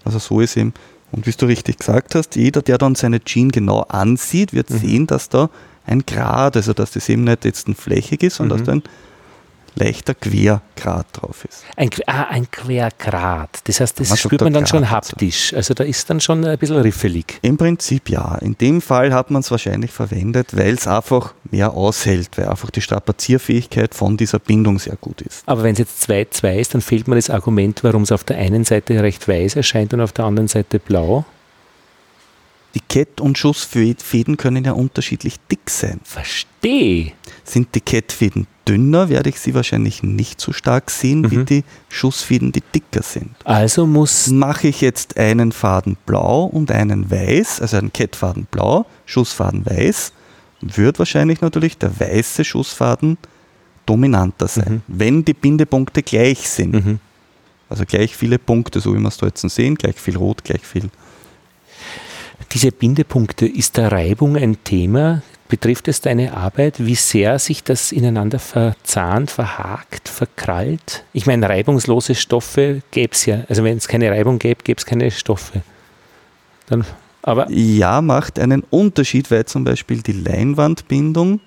Also 0.04 0.18
so 0.18 0.40
ist 0.40 0.56
eben, 0.56 0.74
und 1.10 1.26
wie 1.26 1.32
du 1.32 1.46
richtig 1.46 1.78
gesagt 1.78 2.14
hast, 2.14 2.36
jeder, 2.36 2.62
der 2.62 2.78
dann 2.78 2.94
seine 2.94 3.20
Jean 3.20 3.50
genau 3.50 3.80
ansieht, 3.82 4.52
wird 4.52 4.68
sehen, 4.68 5.06
dass 5.06 5.28
da 5.28 5.50
ein 5.86 6.04
Grad, 6.06 6.56
also 6.56 6.72
dass 6.72 6.92
das 6.92 7.08
eben 7.08 7.24
nicht 7.24 7.44
jetzt 7.44 7.66
ein 7.66 7.74
flächig 7.74 8.22
ist, 8.22 8.36
sondern 8.36 8.58
dass 8.58 8.66
da 8.66 8.72
ein 8.72 8.82
leichter 9.80 10.14
Quergrad 10.14 11.06
drauf 11.12 11.44
ist. 11.44 11.64
Ein, 11.76 11.90
ah, 12.06 12.24
ein 12.30 12.50
Quergrad. 12.50 13.60
Das 13.64 13.80
heißt, 13.80 13.98
das 13.98 14.08
Man 14.10 14.16
sagt 14.16 14.26
spürt 14.28 14.42
man 14.42 14.52
dann 14.52 14.66
schon 14.66 14.82
Grad 14.82 15.04
dazu. 15.04 15.12
haptisch. 15.12 15.54
Also 15.54 15.74
da 15.74 15.84
ist 15.84 16.08
dann 16.08 16.20
schon 16.20 16.44
ein 16.44 16.58
bisschen 16.58 16.76
riffelig. 16.76 17.38
Im 17.42 17.56
Prinzip 17.56 18.08
ja. 18.08 18.36
In 18.36 18.56
dem 18.58 18.80
Fall 18.80 19.12
hat 19.12 19.30
man 19.30 19.40
es 19.40 19.50
wahrscheinlich 19.50 19.90
verwendet, 19.90 20.56
weil 20.56 20.74
es 20.74 20.86
einfach 20.86 21.34
mehr 21.50 21.72
aushält, 21.74 22.30
weil 22.36 22.46
einfach 22.48 22.70
die 22.70 22.80
Strapazierfähigkeit 22.80 23.94
von 23.94 24.16
dieser 24.16 24.38
Bindung 24.38 24.78
sehr 24.78 24.96
gut 24.96 25.20
ist. 25.22 25.42
Aber 25.46 25.62
wenn 25.62 25.72
es 25.72 25.78
jetzt 25.78 26.08
2-2 26.08 26.54
ist, 26.60 26.74
dann 26.74 26.80
fehlt 26.80 27.08
mir 27.08 27.16
das 27.16 27.30
Argument, 27.30 27.82
warum 27.82 28.02
es 28.02 28.12
auf 28.12 28.24
der 28.24 28.36
einen 28.38 28.64
Seite 28.64 29.02
recht 29.02 29.26
weiß 29.26 29.56
erscheint 29.56 29.92
und 29.94 30.00
auf 30.00 30.12
der 30.12 30.24
anderen 30.24 30.48
Seite 30.48 30.78
blau. 30.78 31.24
Die 32.74 32.80
Kett- 32.80 33.20
und 33.20 33.36
Schussfäden 33.36 34.36
können 34.36 34.64
ja 34.64 34.72
unterschiedlich 34.72 35.36
dick 35.50 35.68
sein. 35.68 36.00
Verstehe. 36.04 37.12
Sind 37.44 37.74
die 37.74 37.80
Kettfäden 37.80 38.46
dünner, 38.68 39.08
werde 39.08 39.28
ich 39.30 39.40
sie 39.40 39.54
wahrscheinlich 39.54 40.04
nicht 40.04 40.40
so 40.40 40.52
stark 40.52 40.90
sehen, 40.90 41.30
wie 41.32 41.38
Mhm. 41.38 41.46
die 41.46 41.64
Schussfäden, 41.88 42.52
die 42.52 42.62
dicker 42.74 43.02
sind. 43.02 43.30
Also 43.44 43.86
muss 43.86 44.28
Mache 44.28 44.68
ich 44.68 44.80
jetzt 44.80 45.16
einen 45.16 45.50
Faden 45.50 45.96
blau 46.06 46.44
und 46.44 46.70
einen 46.70 47.10
weiß, 47.10 47.60
also 47.60 47.78
einen 47.78 47.92
Kettfaden 47.92 48.46
blau, 48.50 48.86
Schussfaden 49.06 49.66
weiß, 49.66 50.12
wird 50.60 50.98
wahrscheinlich 51.00 51.40
natürlich 51.40 51.76
der 51.78 51.98
weiße 51.98 52.44
Schussfaden 52.44 53.18
dominanter 53.86 54.46
sein, 54.46 54.82
wenn 54.86 55.24
die 55.24 55.34
Bindepunkte 55.34 56.02
gleich 56.04 56.48
sind. 56.48 56.72
Mhm. 56.74 57.00
Also 57.68 57.84
gleich 57.86 58.14
viele 58.16 58.38
Punkte, 58.38 58.80
so 58.80 58.94
wie 58.94 58.98
wir 59.00 59.08
es 59.08 59.16
da 59.16 59.26
jetzt 59.26 59.40
sehen, 59.48 59.74
gleich 59.76 59.98
viel 59.98 60.16
rot, 60.16 60.44
gleich 60.44 60.62
viel. 60.62 60.90
Diese 62.52 62.72
Bindepunkte, 62.72 63.46
ist 63.46 63.78
da 63.78 63.88
Reibung 63.88 64.36
ein 64.36 64.62
Thema? 64.64 65.22
Betrifft 65.48 65.88
es 65.88 66.00
deine 66.00 66.36
Arbeit, 66.36 66.84
wie 66.84 66.94
sehr 66.94 67.38
sich 67.38 67.64
das 67.64 67.90
ineinander 67.90 68.38
verzahnt, 68.38 69.30
verhakt, 69.30 70.08
verkrallt? 70.08 71.04
Ich 71.12 71.26
meine, 71.26 71.48
reibungslose 71.48 72.14
Stoffe 72.14 72.82
gäbe 72.90 73.12
es 73.12 73.26
ja. 73.26 73.44
Also 73.48 73.64
wenn 73.64 73.76
es 73.76 73.88
keine 73.88 74.10
Reibung 74.10 74.38
gäbe, 74.38 74.62
gäbe 74.62 74.78
es 74.78 74.86
keine 74.86 75.10
Stoffe. 75.10 75.62
Dann, 76.68 76.84
aber 77.22 77.50
Ja, 77.50 78.00
macht 78.00 78.38
einen 78.38 78.62
Unterschied, 78.70 79.30
weil 79.30 79.44
zum 79.44 79.64
Beispiel 79.64 80.02
die 80.02 80.12
Leinwandbindung, 80.12 81.40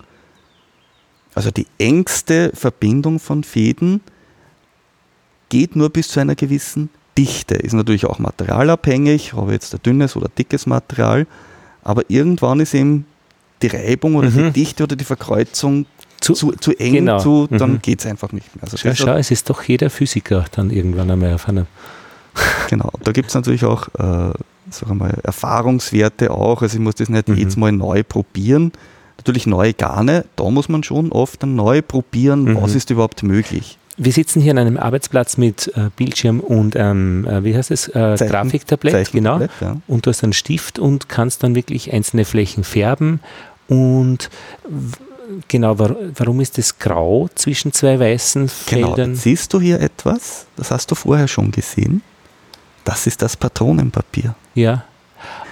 also 1.34 1.50
die 1.50 1.68
engste 1.78 2.52
Verbindung 2.54 3.20
von 3.20 3.44
Fäden, 3.44 4.02
geht 5.48 5.76
nur 5.76 5.90
bis 5.90 6.10
zu 6.10 6.20
einer 6.20 6.36
gewissen 6.36 6.90
Dichte. 7.18 7.56
Ist 7.56 7.74
natürlich 7.74 8.06
auch 8.06 8.20
materialabhängig, 8.20 9.34
habe 9.34 9.48
ich 9.48 9.54
jetzt 9.54 9.74
ein 9.74 9.82
dünnes 9.84 10.16
oder 10.16 10.30
dickes 10.38 10.66
Material, 10.66 11.28
aber 11.84 12.04
irgendwann 12.10 12.60
ist 12.60 12.74
eben 12.74 13.06
die 13.62 13.68
Reibung 13.68 14.16
oder 14.16 14.30
die 14.30 14.40
Mhm. 14.40 14.54
Dichte 14.54 14.84
oder 14.84 14.96
die 14.96 15.04
Verkreuzung 15.06 15.86
zu, 16.20 16.34
zu, 16.34 16.52
zu 16.54 16.72
eng, 16.80 16.94
genau. 16.94 17.20
zu, 17.20 17.48
dann 17.50 17.74
Mhm. 17.74 17.82
geht 17.82 18.00
es 18.00 18.06
einfach 18.06 18.32
nicht 18.32 18.56
mehr. 18.56 18.64
Also 18.64 18.78
schau, 18.78 18.94
schau, 18.94 19.14
es 19.18 19.30
ist 19.32 19.50
doch 19.50 19.62
jeder 19.64 19.90
Physiker 19.90 20.46
dann 20.52 20.70
irgendwann 20.70 21.12
einmal 21.12 21.34
auf 21.34 21.48
einem. 21.48 21.66
Genau, 22.70 22.92
da 23.04 23.12
gibt 23.12 23.30
es 23.30 23.36
natürlich 23.36 23.64
auch 23.66 23.88
äh, 24.00 24.34
sag 24.72 24.94
mal, 24.96 25.14
Erfahrungswerte 25.24 26.32
auch. 26.32 26.62
Also 26.62 26.78
ich 26.78 26.82
muss 26.84 26.96
das 26.96 27.10
nicht 27.10 27.28
Mhm. 27.28 27.36
jedes 27.36 27.58
Mal 27.58 27.72
neu 27.72 28.04
probieren. 28.04 28.72
Natürlich 29.18 29.46
neue 29.46 29.74
Garne, 29.74 30.26
da 30.36 30.50
muss 30.50 30.68
man 30.70 30.84
schon 30.84 31.12
oft 31.12 31.44
dann 31.44 31.56
neu 31.56 31.82
probieren, 31.82 32.46
Mhm. 32.46 32.62
was 32.62 32.74
ist 32.76 32.90
überhaupt 32.90 33.22
möglich. 33.24 33.78
Wir 33.98 34.12
sitzen 34.12 34.42
hier 34.42 34.52
an 34.52 34.58
einem 34.58 34.78
Arbeitsplatz 34.78 35.38
mit 35.38 35.72
äh, 35.76 35.90
Bildschirm 35.96 36.40
und 36.40 36.76
ähm, 36.76 37.28
äh, 37.28 37.44
wie 37.44 37.56
heißt 37.56 37.70
es? 37.72 37.88
Äh, 37.90 38.16
Zeichen- 38.16 38.30
Grafiktablett, 38.30 39.12
genau. 39.12 39.40
Ja. 39.62 39.78
und 39.88 40.06
du 40.06 40.10
hast 40.10 40.24
einen 40.24 40.34
Stift 40.34 40.80
und 40.80 41.10
kannst 41.10 41.44
dann 41.44 41.54
wirklich 41.56 41.94
einzelne 41.94 42.26
Flächen 42.26 42.64
färben. 42.64 43.20
Und 43.68 44.30
genau, 45.48 45.78
war, 45.80 45.96
warum 46.16 46.42
ist 46.42 46.58
das 46.58 46.80
grau 46.80 47.30
zwischen 47.36 47.72
zwei 47.72 48.00
weißen 48.00 48.50
Genau, 48.68 48.88
Feldern? 48.96 49.12
jetzt 49.12 49.24
siehst 49.24 49.54
du 49.54 49.62
hier 49.62 49.80
etwas, 49.80 50.48
das 50.56 50.72
hast 50.72 50.90
du 50.92 50.96
vorher 50.96 51.28
schon 51.28 51.52
gesehen. 51.52 52.02
Das 52.86 53.08
ist 53.08 53.22
das 53.22 53.38
Patronenpapier. 53.38 54.36
Ja. 54.56 54.84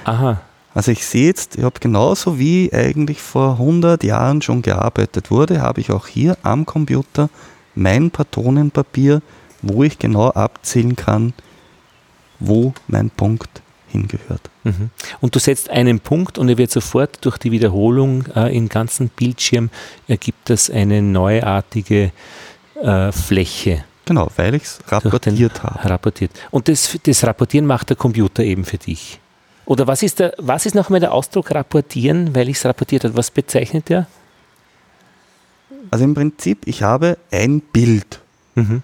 Aha. 0.03 0.41
Also 0.73 0.91
ich 0.91 1.05
sehe 1.05 1.27
jetzt, 1.27 1.57
ich 1.57 1.63
habe 1.63 1.79
genauso 1.79 2.39
wie 2.39 2.71
eigentlich 2.73 3.21
vor 3.21 3.53
100 3.53 4.03
Jahren 4.03 4.41
schon 4.41 4.61
gearbeitet 4.61 5.29
wurde, 5.29 5.61
habe 5.61 5.81
ich 5.81 5.91
auch 5.91 6.07
hier 6.07 6.37
am 6.43 6.65
Computer 6.65 7.29
mein 7.75 8.11
Patronenpapier, 8.11 9.21
wo 9.61 9.83
ich 9.83 9.99
genau 9.99 10.29
abzählen 10.29 10.95
kann, 10.95 11.33
wo 12.39 12.73
mein 12.87 13.09
Punkt 13.09 13.61
hingehört. 13.89 14.49
Mhm. 14.63 14.89
Und 15.19 15.35
du 15.35 15.39
setzt 15.39 15.69
einen 15.69 15.99
Punkt 15.99 16.37
und 16.37 16.49
er 16.49 16.57
wird 16.57 16.71
sofort 16.71 17.23
durch 17.25 17.37
die 17.37 17.51
Wiederholung 17.51 18.25
äh, 18.35 18.55
im 18.55 18.69
ganzen 18.69 19.09
Bildschirm 19.09 19.69
ergibt 20.07 20.49
das 20.49 20.69
eine 20.69 21.01
neuartige 21.01 22.11
äh, 22.81 23.11
Fläche. 23.11 23.83
Genau, 24.05 24.29
weil 24.35 24.55
ich 24.55 24.63
es 24.63 24.79
rapportiert 24.87 25.63
habe. 25.63 25.89
Rapportiert. 25.89 26.31
Und 26.49 26.67
das, 26.67 26.97
das 27.03 27.23
Rapportieren 27.23 27.65
macht 27.65 27.89
der 27.89 27.97
Computer 27.97 28.43
eben 28.43 28.65
für 28.65 28.77
dich. 28.77 29.19
Oder 29.65 29.87
was 29.87 30.03
ist, 30.03 30.19
der, 30.19 30.33
was 30.37 30.65
ist 30.65 30.73
nochmal 30.75 30.99
der 30.99 31.13
Ausdruck 31.13 31.51
rapportieren, 31.51 32.35
weil 32.35 32.49
ich 32.49 32.57
es 32.57 32.65
rapportiert 32.65 33.03
habe? 33.03 33.15
Was 33.15 33.31
bezeichnet 33.31 33.89
der? 33.89 34.07
Also 35.91 36.03
im 36.05 36.13
Prinzip, 36.15 36.59
ich 36.65 36.83
habe 36.83 37.17
ein 37.31 37.59
Bild 37.61 38.19
Mhm. 38.55 38.81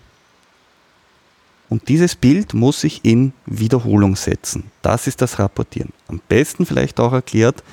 und 1.69 1.89
dieses 1.89 2.15
Bild 2.15 2.53
muss 2.53 2.83
ich 2.83 3.03
in 3.03 3.33
Wiederholung 3.45 4.15
setzen. 4.15 4.65
Das 4.81 5.07
ist 5.07 5.21
das 5.21 5.39
Rapportieren. 5.39 5.91
Am 6.07 6.21
besten 6.29 6.65
vielleicht 6.65 6.99
auch 6.99 7.11
erklärt, 7.13 7.63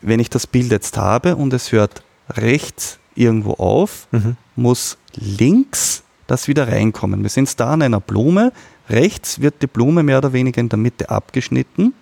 wenn 0.00 0.20
ich 0.20 0.30
das 0.30 0.46
Bild 0.46 0.70
jetzt 0.70 0.96
habe 0.96 1.34
und 1.36 1.52
es 1.52 1.72
hört 1.72 2.02
rechts 2.30 2.98
irgendwo 3.16 3.54
auf, 3.54 4.06
Mhm. 4.12 4.36
muss 4.56 4.96
links 5.14 6.02
das 6.26 6.48
wieder 6.48 6.68
reinkommen. 6.68 7.22
Wir 7.22 7.30
sind 7.30 7.58
da 7.60 7.72
an 7.72 7.82
einer 7.82 8.00
Blume. 8.00 8.52
Rechts 8.88 9.40
wird 9.40 9.60
die 9.62 9.66
Blume 9.66 10.02
mehr 10.02 10.18
oder 10.18 10.32
weniger 10.32 10.60
in 10.60 10.68
der 10.68 10.78
Mitte 10.78 11.10
abgeschnitten, 11.10 11.92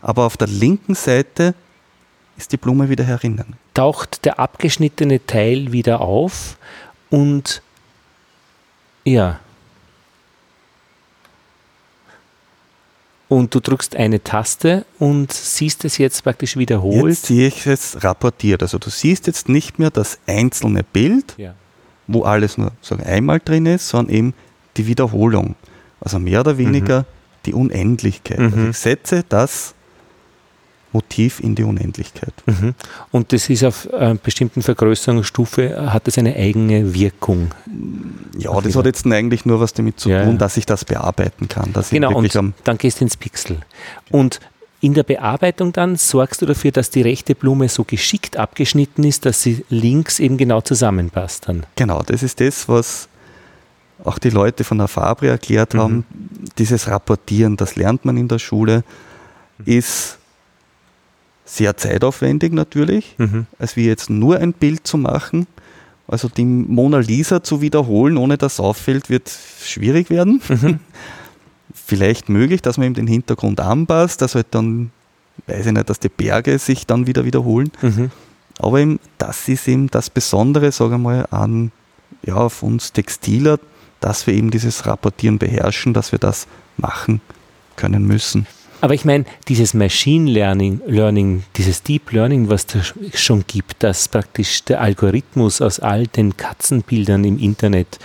aber 0.00 0.24
auf 0.24 0.36
der 0.36 0.48
linken 0.48 0.94
Seite 0.94 1.54
ist 2.36 2.52
die 2.52 2.56
Blume 2.56 2.88
wieder 2.88 3.04
herinnen. 3.04 3.54
taucht 3.74 4.24
der 4.24 4.38
abgeschnittene 4.38 5.24
Teil 5.26 5.72
wieder 5.72 6.00
auf 6.00 6.56
und 7.10 7.62
ja. 9.04 9.38
Und 13.28 13.54
du 13.54 13.60
drückst 13.60 13.96
eine 13.96 14.22
Taste 14.22 14.84
und 15.00 15.32
siehst 15.32 15.84
es 15.84 15.98
jetzt 15.98 16.22
praktisch 16.22 16.56
wiederholt. 16.56 17.08
Jetzt 17.14 17.26
sehe 17.26 17.48
ich 17.48 17.66
es 17.66 18.02
rapportiert. 18.04 18.62
Also 18.62 18.78
du 18.78 18.88
siehst 18.88 19.26
jetzt 19.26 19.48
nicht 19.48 19.78
mehr 19.80 19.90
das 19.90 20.18
einzelne 20.28 20.84
Bild, 20.84 21.34
Ja. 21.36 21.54
wo 22.06 22.22
alles 22.22 22.56
nur 22.56 22.70
sagen, 22.82 23.02
einmal 23.02 23.40
drin 23.40 23.66
ist, 23.66 23.88
sondern 23.88 24.14
eben 24.14 24.34
die 24.76 24.86
Wiederholung. 24.86 25.56
Also 26.00 26.20
mehr 26.20 26.40
oder 26.40 26.56
weniger 26.56 27.04
die 27.46 27.54
Unendlichkeit. 27.54 28.38
Also 28.38 28.56
Mhm. 28.56 28.70
ich 28.70 28.76
setze 28.78 29.24
das 29.28 29.74
Motiv 30.92 31.40
in 31.40 31.54
die 31.54 31.64
Unendlichkeit. 31.64 32.32
Mhm. 32.46 32.74
Und 33.10 33.32
das 33.32 33.50
ist 33.50 33.64
auf 33.64 33.92
einer 33.92 34.14
bestimmten 34.14 34.62
Vergrößerungsstufe, 34.62 35.92
hat 35.92 36.06
das 36.06 36.18
eine 36.18 36.34
eigene 36.34 36.94
Wirkung? 36.94 37.50
Ja, 38.38 38.58
das 38.60 38.76
hat 38.76 38.86
jetzt 38.86 39.06
eigentlich 39.06 39.44
nur 39.44 39.60
was 39.60 39.74
damit 39.74 40.00
zu 40.00 40.10
ja. 40.10 40.24
tun, 40.24 40.38
dass 40.38 40.56
ich 40.56 40.66
das 40.66 40.84
bearbeiten 40.84 41.48
kann. 41.48 41.72
genau, 41.90 42.16
und 42.16 42.34
dann 42.64 42.78
gehst 42.78 43.00
du 43.00 43.04
ins 43.04 43.16
Pixel. 43.16 43.58
Und 44.10 44.40
in 44.80 44.94
der 44.94 45.02
Bearbeitung 45.02 45.72
dann 45.72 45.96
sorgst 45.96 46.42
du 46.42 46.46
dafür, 46.46 46.70
dass 46.70 46.90
die 46.90 47.02
rechte 47.02 47.34
Blume 47.34 47.68
so 47.68 47.84
geschickt 47.84 48.36
abgeschnitten 48.36 49.04
ist, 49.04 49.24
dass 49.26 49.42
sie 49.42 49.64
links 49.68 50.20
eben 50.20 50.36
genau 50.36 50.60
zusammenpasst 50.60 51.48
dann. 51.48 51.64
Genau, 51.76 52.02
das 52.02 52.22
ist 52.22 52.40
das, 52.40 52.68
was 52.68 53.08
auch 54.04 54.18
die 54.18 54.30
Leute 54.30 54.64
von 54.64 54.78
der 54.78 54.88
Fabre 54.88 55.28
erklärt 55.28 55.74
mhm. 55.74 55.78
haben. 55.78 56.06
Dieses 56.58 56.88
Rapportieren, 56.88 57.56
das 57.56 57.76
lernt 57.76 58.04
man 58.04 58.16
in 58.16 58.28
der 58.28 58.38
Schule, 58.38 58.84
ist 59.64 60.18
sehr 61.46 61.76
zeitaufwendig 61.76 62.52
natürlich, 62.52 63.14
mhm. 63.18 63.46
als 63.58 63.76
wie 63.76 63.86
jetzt 63.86 64.10
nur 64.10 64.38
ein 64.38 64.52
Bild 64.52 64.86
zu 64.86 64.98
machen. 64.98 65.46
Also 66.08 66.28
die 66.28 66.44
Mona 66.44 66.98
Lisa 66.98 67.42
zu 67.42 67.60
wiederholen, 67.60 68.16
ohne 68.16 68.36
dass 68.36 68.60
auffällt, 68.60 69.08
wird 69.08 69.32
schwierig 69.62 70.10
werden. 70.10 70.42
Mhm. 70.48 70.80
Vielleicht 71.74 72.28
möglich, 72.28 72.62
dass 72.62 72.78
man 72.78 72.86
eben 72.86 72.94
den 72.94 73.06
Hintergrund 73.06 73.60
anpasst, 73.60 74.20
dass 74.20 74.34
halt 74.34 74.48
dann, 74.50 74.90
weiß 75.46 75.66
ich 75.66 75.72
nicht, 75.72 75.88
dass 75.88 76.00
die 76.00 76.08
Berge 76.08 76.58
sich 76.58 76.86
dann 76.86 77.06
wieder 77.06 77.24
wiederholen. 77.24 77.70
Mhm. 77.80 78.10
Aber 78.58 78.80
eben, 78.80 78.98
das 79.18 79.48
ist 79.48 79.68
eben 79.68 79.88
das 79.88 80.10
Besondere, 80.10 80.72
sage 80.72 80.96
ich 80.96 81.00
mal, 81.00 81.26
an 81.30 81.70
ja, 82.22 82.34
auf 82.34 82.62
uns 82.62 82.92
Textiler, 82.92 83.58
dass 84.00 84.26
wir 84.26 84.34
eben 84.34 84.50
dieses 84.50 84.86
Rapportieren 84.86 85.38
beherrschen, 85.38 85.94
dass 85.94 86.12
wir 86.12 86.18
das 86.18 86.46
machen 86.76 87.20
können 87.76 88.04
müssen. 88.06 88.46
Aber 88.80 88.94
ich 88.94 89.04
meine, 89.04 89.24
dieses 89.48 89.74
Machine 89.74 90.30
Learning, 90.30 90.80
Learning, 90.86 91.44
dieses 91.56 91.82
Deep 91.82 92.12
Learning, 92.12 92.48
was 92.48 92.66
da 92.66 92.80
schon 93.14 93.44
gibt, 93.46 93.82
dass 93.82 94.08
praktisch 94.08 94.64
der 94.64 94.80
Algorithmus 94.80 95.60
aus 95.60 95.80
all 95.80 96.06
den 96.06 96.36
Katzenbildern 96.36 97.24
im 97.24 97.38
Internet 97.38 97.98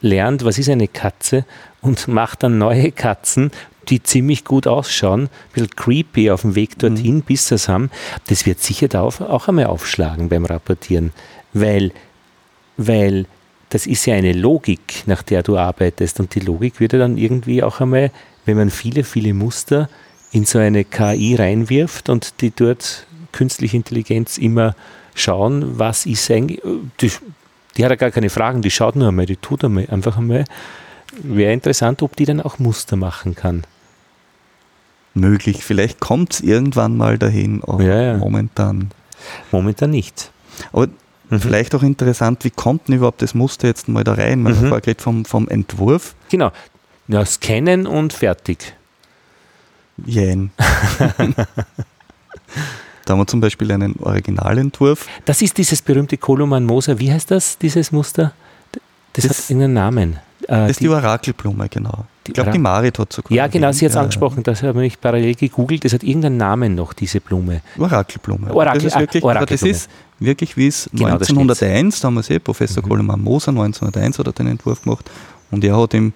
lernt, 0.00 0.44
was 0.44 0.58
ist 0.58 0.68
eine 0.68 0.88
Katze 0.88 1.44
und 1.80 2.08
macht 2.08 2.42
dann 2.42 2.58
neue 2.58 2.92
Katzen, 2.92 3.50
die 3.88 4.02
ziemlich 4.02 4.44
gut 4.44 4.66
ausschauen, 4.66 5.24
ein 5.24 5.28
bisschen 5.52 5.76
creepy 5.76 6.30
auf 6.30 6.42
dem 6.42 6.54
Weg 6.54 6.78
dorthin, 6.78 7.16
mhm. 7.16 7.22
bis 7.22 7.48
sie 7.48 7.56
es 7.56 7.68
haben. 7.68 7.90
Das 8.28 8.46
wird 8.46 8.60
sicher 8.60 8.88
da 8.88 9.02
auch 9.02 9.48
einmal 9.48 9.66
aufschlagen 9.66 10.28
beim 10.28 10.44
Rapportieren, 10.44 11.12
weil, 11.52 11.92
weil 12.76 13.26
das 13.68 13.86
ist 13.86 14.06
ja 14.06 14.14
eine 14.14 14.32
Logik, 14.32 15.02
nach 15.06 15.22
der 15.22 15.42
du 15.42 15.58
arbeitest 15.58 16.20
und 16.20 16.34
die 16.34 16.40
Logik 16.40 16.80
wird 16.80 16.92
ja 16.92 16.98
dann 16.98 17.18
irgendwie 17.18 17.62
auch 17.62 17.80
einmal, 17.80 18.10
wenn 18.44 18.56
man 18.56 18.70
viele, 18.70 19.04
viele 19.04 19.34
Muster 19.34 19.88
in 20.34 20.44
so 20.44 20.58
eine 20.58 20.84
KI 20.84 21.36
reinwirft 21.36 22.08
und 22.08 22.40
die 22.40 22.50
dort 22.50 23.06
künstliche 23.30 23.76
Intelligenz 23.76 24.36
immer 24.36 24.74
schauen, 25.14 25.78
was 25.78 26.06
ist 26.06 26.28
eigentlich, 26.28 26.60
die, 27.00 27.12
die 27.76 27.84
hat 27.84 27.90
ja 27.90 27.96
gar 27.96 28.10
keine 28.10 28.30
Fragen, 28.30 28.60
die 28.60 28.72
schaut 28.72 28.96
nur 28.96 29.08
einmal, 29.08 29.26
die 29.26 29.36
tut 29.36 29.64
einmal, 29.64 29.86
einfach 29.88 30.18
einmal. 30.18 30.44
Wäre 31.22 31.52
interessant, 31.52 32.02
ob 32.02 32.16
die 32.16 32.24
dann 32.24 32.40
auch 32.40 32.58
Muster 32.58 32.96
machen 32.96 33.36
kann. 33.36 33.62
Möglich, 35.14 35.62
vielleicht 35.62 36.00
kommt 36.00 36.34
es 36.34 36.40
irgendwann 36.40 36.96
mal 36.96 37.16
dahin, 37.16 37.62
aber 37.62 37.84
ja, 37.84 38.02
ja. 38.02 38.16
momentan. 38.16 38.90
Momentan 39.52 39.90
nicht. 39.90 40.32
Aber 40.72 40.88
mhm. 41.30 41.38
vielleicht 41.38 41.76
auch 41.76 41.84
interessant, 41.84 42.44
wie 42.44 42.50
kommt 42.50 42.88
denn 42.88 42.96
überhaupt 42.96 43.22
das 43.22 43.34
Muster 43.34 43.68
jetzt 43.68 43.86
mal 43.86 44.02
da 44.02 44.14
rein? 44.14 44.42
Man 44.42 44.60
mhm. 44.60 44.72
hat 44.72 45.00
vom, 45.00 45.24
vom 45.24 45.46
Entwurf. 45.46 46.16
Genau. 46.28 46.50
Ja, 47.06 47.24
scannen 47.24 47.86
und 47.86 48.12
fertig. 48.12 48.74
Yen. 50.06 50.50
Da 53.04 53.12
haben 53.12 53.20
wir 53.20 53.26
zum 53.26 53.40
Beispiel 53.40 53.70
einen 53.70 53.96
Originalentwurf. 54.00 55.06
Das 55.26 55.42
ist 55.42 55.58
dieses 55.58 55.82
berühmte 55.82 56.16
Koloman 56.16 56.64
Moser. 56.64 56.98
Wie 56.98 57.12
heißt 57.12 57.30
das, 57.30 57.58
dieses 57.58 57.92
Muster? 57.92 58.32
Das, 59.12 59.26
das 59.26 59.38
hat 59.38 59.50
irgendeinen 59.50 59.74
Namen. 59.74 60.12
Äh, 60.42 60.46
das 60.46 60.70
ist 60.70 60.80
die, 60.80 60.84
die 60.84 60.90
Orakelblume, 60.90 61.68
genau. 61.68 62.06
Ich 62.26 62.32
glaube, 62.32 62.50
die 62.50 62.58
Marit 62.58 62.98
hat 62.98 63.12
sogar. 63.12 63.36
Ja, 63.36 63.46
genau, 63.46 63.72
sie 63.72 63.84
hat 63.84 63.90
es 63.90 63.94
ja, 63.96 64.00
angesprochen. 64.00 64.42
Das 64.42 64.62
habe 64.62 64.84
ich 64.86 64.98
parallel 64.98 65.34
gegoogelt. 65.34 65.84
Das 65.84 65.92
hat 65.92 66.02
irgendeinen 66.02 66.38
Namen 66.38 66.74
noch, 66.74 66.94
diese 66.94 67.20
Blume. 67.20 67.60
Orakelblume. 67.78 68.54
Orakel, 68.54 68.82
das, 68.82 68.94
ist 68.94 68.98
wirklich, 68.98 69.22
ah, 69.22 69.26
Orakelblume. 69.26 69.72
das 69.72 69.82
ist 69.82 69.90
wirklich, 70.18 70.56
wie 70.56 70.68
es 70.68 70.88
genau, 70.92 71.12
1901, 71.12 72.00
da 72.00 72.06
haben 72.06 72.14
wir 72.14 72.20
es 72.20 72.30
eh, 72.30 72.38
Professor 72.38 72.82
mhm. 72.82 72.88
Koloman 72.88 73.20
Moser 73.20 73.50
1901 73.50 74.18
hat 74.18 74.26
er 74.26 74.32
den 74.32 74.46
Entwurf 74.46 74.82
gemacht 74.82 75.10
und 75.50 75.62
er 75.62 75.76
hat 75.76 75.92
ihm 75.92 76.14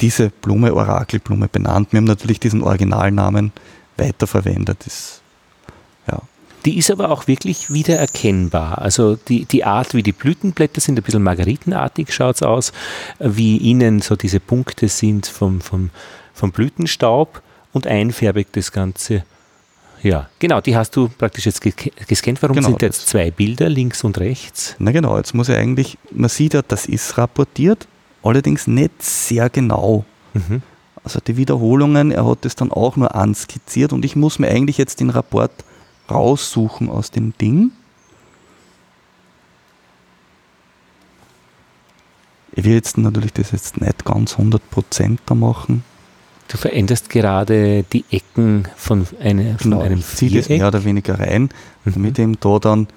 diese 0.00 0.30
Blume 0.30 0.74
Orakelblume 0.74 1.48
benannt. 1.48 1.92
Wir 1.92 1.98
haben 1.98 2.04
natürlich 2.04 2.40
diesen 2.40 2.62
Originalnamen 2.62 3.52
weiterverwendet. 3.96 4.78
Das, 4.84 5.20
ja. 6.10 6.20
Die 6.64 6.76
ist 6.78 6.90
aber 6.90 7.10
auch 7.10 7.26
wirklich 7.26 7.70
wiedererkennbar. 7.70 8.78
Also 8.78 9.16
die, 9.16 9.44
die 9.44 9.64
Art, 9.64 9.94
wie 9.94 10.02
die 10.02 10.12
Blütenblätter 10.12 10.80
sind, 10.80 10.98
ein 10.98 11.02
bisschen 11.02 11.22
margaritenartig 11.22 12.12
schaut 12.12 12.36
es 12.36 12.42
aus, 12.42 12.72
wie 13.18 13.70
innen 13.70 14.00
so 14.00 14.16
diese 14.16 14.40
Punkte 14.40 14.88
sind 14.88 15.26
vom, 15.26 15.60
vom, 15.60 15.90
vom 16.34 16.52
Blütenstaub 16.52 17.42
und 17.72 17.86
einfärbig 17.86 18.48
das 18.52 18.72
Ganze. 18.72 19.24
Ja, 20.02 20.28
genau, 20.38 20.60
die 20.60 20.76
hast 20.76 20.94
du 20.94 21.08
praktisch 21.08 21.46
jetzt 21.46 21.60
gescannt. 21.60 22.42
Warum 22.42 22.56
genau, 22.56 22.68
sind 22.68 22.82
jetzt 22.82 23.08
zwei 23.08 23.30
Bilder, 23.30 23.68
links 23.68 24.04
und 24.04 24.18
rechts? 24.18 24.76
Na 24.78 24.92
genau, 24.92 25.16
jetzt 25.16 25.34
muss 25.34 25.48
ich 25.48 25.56
eigentlich, 25.56 25.98
man 26.10 26.28
sieht 26.28 26.54
ja, 26.54 26.62
das 26.62 26.86
ist 26.86 27.16
rapportiert, 27.16 27.88
allerdings 28.26 28.66
nicht 28.66 29.02
sehr 29.02 29.48
genau. 29.50 30.04
Mhm. 30.34 30.62
Also 31.04 31.20
die 31.20 31.36
Wiederholungen, 31.36 32.10
er 32.10 32.26
hat 32.26 32.44
es 32.44 32.56
dann 32.56 32.72
auch 32.72 32.96
nur 32.96 33.14
anskizziert 33.14 33.92
und 33.92 34.04
ich 34.04 34.16
muss 34.16 34.38
mir 34.38 34.48
eigentlich 34.48 34.78
jetzt 34.78 35.00
den 35.00 35.10
Rapport 35.10 35.52
raussuchen 36.10 36.88
aus 36.88 37.10
dem 37.10 37.36
Ding. 37.38 37.70
Ich 42.52 42.64
will 42.64 42.72
jetzt 42.72 42.98
natürlich 42.98 43.34
das 43.34 43.52
jetzt 43.52 43.80
nicht 43.80 44.04
ganz 44.04 44.34
100% 44.34 45.18
da 45.26 45.34
machen. 45.34 45.84
Du 46.48 46.56
veränderst 46.56 47.10
gerade 47.10 47.84
die 47.92 48.04
Ecken 48.10 48.66
von, 48.76 49.06
eine, 49.20 49.58
von 49.58 49.70
genau, 49.70 49.82
einem 49.82 50.02
Viereck. 50.02 50.48
mehr 50.48 50.68
oder 50.68 50.84
weniger 50.84 51.18
rein, 51.18 51.50
mhm. 51.84 51.92
damit 51.92 52.18
eben 52.18 52.40
da 52.40 52.58
dann 52.58 52.88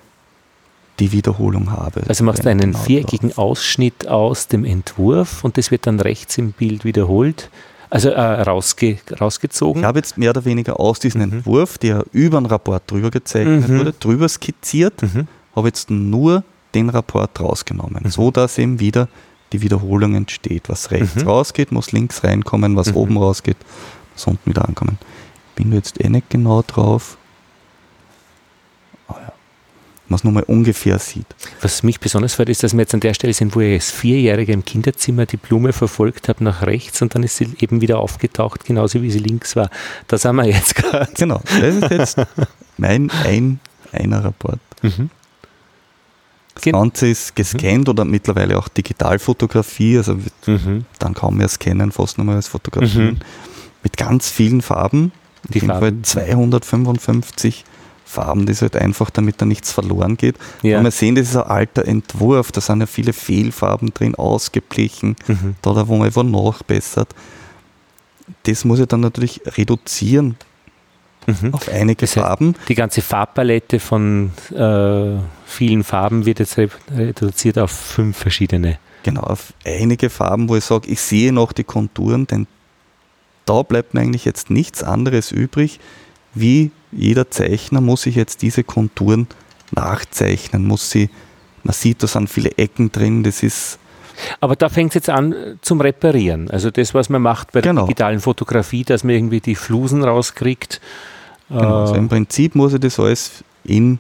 die 0.99 1.11
Wiederholung 1.11 1.71
habe. 1.71 2.01
Also 2.07 2.23
machst 2.23 2.45
du 2.45 2.49
einen 2.49 2.59
genau 2.59 2.79
viereckigen. 2.79 3.37
Ausschnitt 3.37 4.07
aus 4.07 4.47
dem 4.47 4.65
Entwurf 4.65 5.43
und 5.43 5.57
das 5.57 5.71
wird 5.71 5.87
dann 5.87 5.99
rechts 5.99 6.37
im 6.37 6.51
Bild 6.51 6.85
wiederholt, 6.85 7.49
also 7.89 8.09
äh, 8.09 8.21
rausge 8.21 8.99
rausgezogen. 9.19 9.81
Ich 9.81 9.85
habe 9.85 9.99
jetzt 9.99 10.17
mehr 10.17 10.31
oder 10.31 10.45
weniger 10.45 10.79
aus 10.79 10.99
diesem 10.99 11.21
mhm. 11.21 11.33
Entwurf, 11.33 11.77
der 11.77 12.05
über 12.11 12.39
den 12.39 12.45
Rapport 12.45 12.83
drüber 12.89 13.11
gezeichnet 13.11 13.67
mhm. 13.67 13.79
wurde, 13.79 13.93
drüber 13.93 14.29
skizziert, 14.29 15.01
mhm. 15.01 15.27
habe 15.55 15.67
jetzt 15.67 15.89
nur 15.89 16.43
den 16.75 16.89
Rapport 16.89 17.39
rausgenommen, 17.39 18.03
mhm. 18.03 18.09
so 18.09 18.31
dass 18.31 18.57
eben 18.57 18.79
wieder 18.79 19.07
die 19.53 19.61
Wiederholung 19.61 20.13
entsteht. 20.13 20.69
Was 20.69 20.91
rechts 20.91 21.23
mhm. 21.23 21.27
rausgeht, 21.27 21.71
muss 21.71 21.91
links 21.91 22.23
reinkommen, 22.23 22.75
was 22.75 22.91
mhm. 22.91 22.97
oben 22.97 23.17
rausgeht, 23.17 23.57
muss 24.13 24.27
unten 24.27 24.49
wieder 24.49 24.67
ankommen. 24.67 24.99
Bin 25.55 25.73
jetzt 25.73 25.99
eh 26.03 26.09
nicht 26.09 26.29
genau 26.29 26.61
drauf 26.61 27.17
man 30.09 30.17
es 30.17 30.23
nur 30.23 30.33
mal 30.33 30.43
ungefähr 30.43 30.99
sieht. 30.99 31.25
Was 31.61 31.83
mich 31.83 31.99
besonders 31.99 32.35
freut, 32.35 32.49
ist, 32.49 32.63
dass 32.63 32.73
wir 32.73 32.81
jetzt 32.81 32.93
an 32.93 32.99
der 32.99 33.13
Stelle 33.13 33.33
sind, 33.33 33.55
wo 33.55 33.61
ich 33.61 33.73
als 33.73 33.91
Vierjähriger 33.91 34.53
im 34.53 34.65
Kinderzimmer 34.65 35.25
die 35.25 35.37
Blume 35.37 35.73
verfolgt 35.73 36.29
habe 36.29 36.43
nach 36.43 36.63
rechts 36.63 37.01
und 37.01 37.15
dann 37.15 37.23
ist 37.23 37.37
sie 37.37 37.49
eben 37.59 37.81
wieder 37.81 37.99
aufgetaucht, 37.99 38.65
genauso 38.65 39.01
wie 39.01 39.11
sie 39.11 39.19
links 39.19 39.55
war. 39.55 39.69
Da 40.07 40.17
sind 40.17 40.35
wir 40.35 40.45
jetzt 40.45 40.75
gerade. 40.75 41.11
Genau, 41.15 41.41
das 41.45 41.75
ist 41.75 41.91
jetzt 41.91 42.17
mein 42.77 43.11
ein, 43.23 43.59
einer 43.91 44.23
Rapport. 44.23 44.59
Mhm. 44.81 45.09
Das 46.55 46.63
Ganze 46.73 47.07
ist 47.07 47.35
gescannt 47.35 47.87
mhm. 47.87 47.91
oder 47.91 48.05
mittlerweile 48.05 48.57
auch 48.57 48.67
Digitalfotografie, 48.67 49.97
also 49.97 50.17
mhm. 50.45 50.85
dann 50.99 51.13
kaum 51.13 51.37
mehr 51.37 51.47
scannen, 51.47 51.91
fast 51.91 52.17
mehr 52.17 52.35
als 52.35 52.49
fotografieren, 52.49 53.15
mhm. 53.15 53.19
mit 53.83 53.95
ganz 53.95 54.29
vielen 54.29 54.61
Farben. 54.61 55.11
Die 55.47 55.61
Farben. 55.61 56.03
255 56.03 57.63
Farben, 58.09 58.47
das 58.47 58.57
ist 58.57 58.61
halt 58.63 58.75
einfach, 58.75 59.11
damit 59.11 59.39
da 59.39 59.45
nichts 59.45 59.71
verloren 59.71 60.17
geht. 60.17 60.35
Ja. 60.63 60.79
Und 60.79 60.85
wir 60.85 60.91
sehen, 60.91 61.13
das 61.13 61.29
ist 61.29 61.35
ein 61.35 61.43
alter 61.43 61.85
Entwurf, 61.85 62.51
da 62.51 62.59
sind 62.59 62.79
ja 62.79 62.87
viele 62.87 63.13
Fehlfarben 63.13 63.93
drin, 63.93 64.15
ausgeblichen, 64.15 65.15
mhm. 65.27 65.55
da, 65.61 65.87
wo 65.87 65.97
man 65.97 66.07
einfach 66.07 66.23
nachbessert. 66.23 67.13
Das 68.43 68.65
muss 68.65 68.79
ich 68.79 68.87
dann 68.87 69.01
natürlich 69.01 69.41
reduzieren 69.45 70.37
mhm. 71.27 71.53
auf 71.53 71.69
einige 71.69 72.01
das 72.01 72.15
heißt, 72.15 72.25
Farben. 72.25 72.55
Die 72.67 72.75
ganze 72.75 73.01
Farbpalette 73.01 73.79
von 73.79 74.31
äh, 74.55 75.19
vielen 75.45 75.83
Farben 75.83 76.25
wird 76.25 76.39
jetzt 76.39 76.57
reduziert 76.57 77.59
auf 77.59 77.71
fünf 77.71 78.17
verschiedene. 78.17 78.79
Genau, 79.03 79.21
auf 79.21 79.53
einige 79.65 80.09
Farben, 80.09 80.49
wo 80.49 80.55
ich 80.55 80.63
sage, 80.63 80.89
ich 80.89 80.99
sehe 80.99 81.31
noch 81.31 81.53
die 81.53 81.63
Konturen, 81.63 82.27
denn 82.27 82.47
da 83.45 83.61
bleibt 83.61 83.93
mir 83.93 84.01
eigentlich 84.01 84.25
jetzt 84.25 84.49
nichts 84.49 84.83
anderes 84.83 85.31
übrig, 85.31 85.79
wie 86.33 86.71
jeder 86.91 87.29
Zeichner 87.31 87.81
muss 87.81 88.03
sich 88.03 88.15
jetzt 88.15 88.41
diese 88.41 88.63
Konturen 88.63 89.27
nachzeichnen, 89.71 90.65
muss 90.65 90.89
sie, 90.89 91.09
man 91.63 91.73
sieht, 91.73 92.01
da 92.03 92.07
sind 92.07 92.29
viele 92.29 92.51
Ecken 92.57 92.91
drin, 92.91 93.23
das 93.23 93.43
ist. 93.43 93.79
Aber 94.41 94.55
da 94.55 94.67
fängt 94.67 94.89
es 94.91 94.95
jetzt 94.95 95.09
an 95.09 95.33
zum 95.61 95.79
Reparieren. 95.79 96.49
Also 96.51 96.71
das, 96.71 96.93
was 96.93 97.09
man 97.09 97.21
macht 97.21 97.51
bei 97.53 97.61
der 97.61 97.71
genau. 97.71 97.85
digitalen 97.85 98.19
Fotografie, 98.19 98.83
dass 98.83 99.03
man 99.03 99.15
irgendwie 99.15 99.39
die 99.39 99.55
Flusen 99.55 100.03
rauskriegt, 100.03 100.81
Genau. 101.51 101.81
Also 101.81 101.95
Äh, 101.95 101.97
im 101.97 102.09
Prinzip 102.09 102.53
muss 102.53 102.73
ich 102.75 102.79
das 102.79 102.99
alles 102.99 103.43
in 103.63 103.97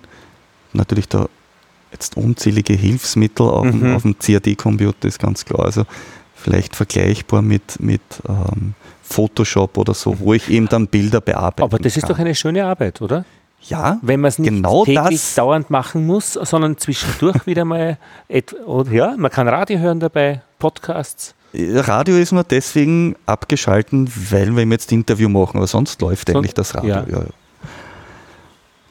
natürlich 0.71 1.07
da 1.09 1.27
jetzt 1.91 2.15
unzählige 2.15 2.73
Hilfsmittel 2.73 3.47
auf, 3.47 3.67
dem- 3.67 3.79
Mhm. 3.89 3.95
auf 3.95 4.03
dem 4.03 4.19
CAD-Computer 4.19 5.07
ist 5.07 5.17
ganz 5.17 5.45
klar. 5.45 5.65
Also 5.65 5.85
vielleicht 6.35 6.75
vergleichbar 6.75 7.41
mit, 7.41 7.79
mit 7.79 8.01
ähm, 8.27 8.75
Photoshop 9.09 9.77
oder 9.77 9.93
so, 9.93 10.19
wo 10.19 10.33
ich 10.33 10.49
eben 10.49 10.67
dann 10.69 10.87
Bilder 10.87 11.21
bearbeiten 11.21 11.63
aber 11.63 11.79
das 11.79 11.95
ist 11.97 12.03
kann. 12.03 12.11
doch 12.11 12.19
eine 12.19 12.35
schöne 12.35 12.63
Arbeit, 12.65 13.01
oder? 13.01 13.25
ja, 13.63 13.99
Wenn 14.01 14.21
man 14.21 14.29
es 14.29 14.39
nicht 14.39 14.49
Genau 14.49 14.85
täglich 14.85 15.19
das- 15.19 15.35
dauernd 15.35 15.69
machen 15.69 16.05
muss, 16.05 16.33
sondern 16.33 16.77
zwischendurch 16.77 17.45
wieder 17.45 17.65
mal, 17.65 17.97
ja, 18.91 19.15
man 19.17 19.29
kann 19.31 19.47
Radio 19.49 19.79
hören 19.79 19.99
dabei, 19.99 20.41
Podcasts. 20.59 21.35
Radio 21.53 22.15
ist 22.17 22.31
nur 22.31 22.43
deswegen 22.43 23.15
abgeschalten, 23.25 24.09
weil 24.29 24.55
wir 24.55 24.63
ihm 24.63 24.71
jetzt 24.71 24.91
Interview 24.91 25.27
machen, 25.27 25.57
aber 25.57 25.67
sonst 25.67 25.99
läuft 26.01 26.27
Sonst- 26.27 26.37
eigentlich 26.37 26.53
das 26.53 26.75
Radio. 26.75 26.89
ja. 26.89 27.05
Ja. 27.09 27.17
Ja, 27.19 27.25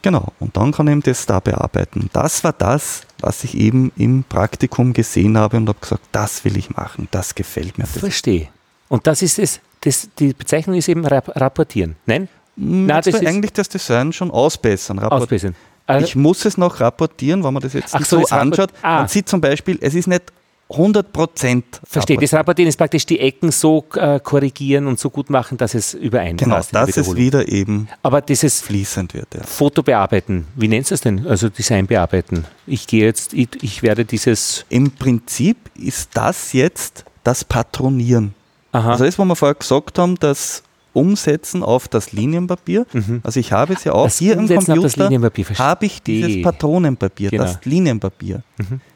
Genau, 0.03 0.29
und 0.39 0.57
dann 0.57 0.71
kann 0.73 0.87
ich 0.87 0.93
eben 0.93 1.03
das 1.03 1.27
da 1.27 1.41
bearbeiten. 1.41 2.09
Das 2.12 2.45
war 2.45 2.53
das, 2.53 3.03
was 3.21 3.43
ich 3.43 3.57
eben 3.57 3.91
im 3.97 4.23
Praktikum 4.23 4.93
gesehen 4.93 5.37
habe 5.37 5.57
und 5.57 5.69
habe 5.69 5.79
gesagt, 5.81 6.05
das 6.12 6.45
will 6.45 6.57
ich 6.57 6.71
machen, 6.71 7.09
das 7.11 7.35
gefällt 7.35 7.79
mir. 7.79 7.87
Verstehe. 7.87 8.49
Und 8.89 9.07
das 9.09 9.23
ist 9.23 9.39
es, 9.41 9.61
das, 9.83 10.09
die 10.18 10.33
Bezeichnung 10.33 10.76
ist 10.76 10.89
eben 10.89 11.05
rap 11.07 11.29
rapportieren. 11.37 11.97
Nein? 12.07 12.29
Na, 12.57 12.97
das 12.97 13.07
das 13.12 13.22
ist- 13.22 13.26
eigentlich 13.29 13.53
das 13.53 13.68
Design 13.68 14.12
schon 14.12 14.31
ausbessern. 14.31 14.99
Rapport- 14.99 15.22
Ausbessern. 15.22 15.55
Also, 15.87 16.07
Ich 16.07 16.16
muss 16.16 16.45
es 16.45 16.59
noch 16.59 16.81
rapportieren, 16.81 17.43
wenn 17.45 17.55
man 17.55 17.62
das 17.62 17.72
jetzt 17.72 17.95
Ach 17.95 18.05
so, 18.05 18.20
das 18.20 18.33
anschaut. 18.33 18.70
Ah. 18.83 18.99
Man 19.01 19.09
sieht 19.09 19.29
zum 19.29 19.41
Beispiel, 19.41 19.79
es 19.81 19.95
ist 19.95 20.07
nicht 20.07 20.24
100 20.70 21.12
Prozent. 21.14 21.64
Verstehe. 21.85 22.18
Das 22.18 22.35
Rapportieren 22.35 22.68
ist 22.68 22.76
praktisch 22.76 23.07
die 23.07 23.20
Ecken 23.20 23.51
so 23.53 23.87
äh, 23.95 24.20
korrigieren 24.20 24.87
und 24.87 24.99
so 25.01 25.09
gut 25.09 25.31
machen, 25.31 25.57
dass 25.57 25.72
es 25.74 25.95
übereinpasst. 25.95 26.72
Genau, 26.72 26.85
dass 26.85 26.95
es 26.95 27.14
wieder 27.16 27.49
eben 27.49 27.89
Aber 28.03 28.20
dieses 28.20 28.61
fließend 28.61 29.14
wird. 29.14 29.35
Ja. 29.35 29.45
Foto 29.45 29.83
bearbeiten, 29.83 30.47
wie 30.57 30.68
nennst 30.68 30.91
du 30.91 30.93
das 30.93 31.01
denn? 31.01 31.26
Also 31.26 31.49
Design 31.49 31.87
bearbeiten. 31.87 32.45
Ich 32.66 32.87
gehe 32.87 33.05
jetzt, 33.07 33.33
ich, 33.33 33.49
ich 33.62 33.83
werde 33.83 34.05
dieses, 34.05 34.66
Im 34.68 34.91
Prinzip 34.91 35.57
ist 35.74 36.11
das 36.12 36.53
jetzt 36.53 37.07
das 37.24 37.45
Patronieren. 37.45 38.35
Aha, 38.73 38.93
Also 38.93 39.05
das, 39.05 39.19
was 39.19 39.27
wir 39.27 39.37
vorher 39.37 39.55
gesagt 39.55 39.99
haben, 39.99 40.16
das 40.19 40.62
Umsetzen 40.95 41.62
auf 41.62 41.87
das 41.89 42.12
Linienpapier. 42.12 42.87
Also 43.23 43.39
ich 43.39 43.53
habe 43.53 43.75
es 43.75 43.85
ja 43.85 43.93
auch 43.93 44.05
Mhm. 44.05 44.09
Das 44.09 44.19
hier 44.19 44.33
im 44.35 44.39
Umsetzen 44.41 44.83
das 44.83 44.95
Computer, 44.97 45.59
habe 45.59 45.87
ich 45.87 46.03
dieses 46.03 46.43
Patronenpapier, 46.43 47.31
Genau. 47.31 47.45
das 47.45 47.59
Linienpapier. 47.64 48.43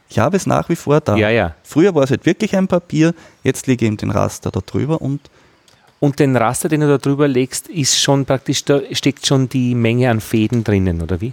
Ich 0.08 0.18
habe 0.18 0.36
es 0.36 0.46
nach 0.46 0.68
wie 0.68 0.76
vor 0.76 1.00
da. 1.00 1.16
ja, 1.16 1.30
ja. 1.30 1.54
Früher 1.62 1.94
war 1.94 2.02
es 2.02 2.10
halt 2.10 2.26
wirklich 2.26 2.56
ein 2.56 2.66
Papier, 2.68 3.14
jetzt 3.44 3.66
lege 3.66 3.84
ich 3.84 3.88
eben 3.88 3.96
den 3.98 4.10
Raster 4.10 4.50
da 4.50 4.60
drüber 4.64 5.00
und 5.00 5.20
Und 6.00 6.18
den 6.18 6.36
Raster, 6.36 6.68
den 6.68 6.80
du 6.80 6.88
da 6.88 6.98
drüber 6.98 7.28
legst, 7.28 7.68
ist 7.68 8.00
schon 8.00 8.24
praktisch, 8.24 8.64
da 8.64 8.80
steckt 8.90 9.24
schon 9.26 9.48
die 9.48 9.74
Menge 9.76 10.10
an 10.10 10.20
Fäden 10.20 10.64
drinnen, 10.64 11.00
oder 11.00 11.20
wie? 11.20 11.32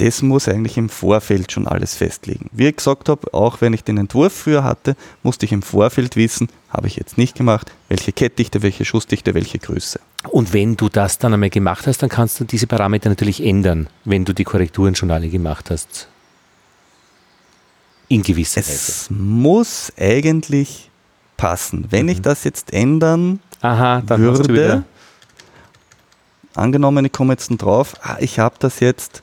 Das 0.00 0.22
muss 0.22 0.48
eigentlich 0.48 0.78
im 0.78 0.88
Vorfeld 0.88 1.52
schon 1.52 1.66
alles 1.66 1.94
festlegen. 1.94 2.48
Wie 2.52 2.68
ich 2.68 2.76
gesagt 2.76 3.08
habe, 3.10 3.34
auch 3.34 3.60
wenn 3.60 3.74
ich 3.74 3.84
den 3.84 3.98
Entwurf 3.98 4.32
früher 4.32 4.64
hatte, 4.64 4.96
musste 5.22 5.44
ich 5.44 5.52
im 5.52 5.62
Vorfeld 5.62 6.16
wissen, 6.16 6.48
habe 6.70 6.86
ich 6.86 6.96
jetzt 6.96 7.18
nicht 7.18 7.36
gemacht, 7.36 7.70
welche 7.88 8.12
Kettdichte, 8.12 8.62
welche 8.62 8.86
Schussdichte, 8.86 9.34
welche 9.34 9.58
Größe. 9.58 10.00
Und 10.30 10.54
wenn 10.54 10.76
du 10.76 10.88
das 10.88 11.18
dann 11.18 11.34
einmal 11.34 11.50
gemacht 11.50 11.86
hast, 11.86 12.02
dann 12.02 12.08
kannst 12.08 12.40
du 12.40 12.44
diese 12.44 12.66
Parameter 12.66 13.10
natürlich 13.10 13.44
ändern, 13.44 13.88
wenn 14.04 14.24
du 14.24 14.32
die 14.32 14.44
Korrekturen 14.44 14.94
schon 14.94 15.10
alle 15.10 15.28
gemacht 15.28 15.70
hast. 15.70 16.08
In 18.08 18.22
gewisser 18.22 18.60
Weise. 18.60 18.70
Es 18.70 19.10
muss 19.10 19.92
eigentlich 19.98 20.90
passen. 21.36 21.86
Wenn 21.90 22.08
ich 22.08 22.22
das 22.22 22.44
jetzt 22.44 22.72
ändern 22.72 23.40
Aha, 23.60 24.02
dann 24.04 24.20
würde, 24.20 24.84
angenommen, 26.54 27.04
ich 27.04 27.12
komme 27.12 27.34
jetzt 27.34 27.50
drauf, 27.58 27.94
ah, 28.02 28.16
ich 28.18 28.38
habe 28.38 28.56
das 28.58 28.80
jetzt, 28.80 29.22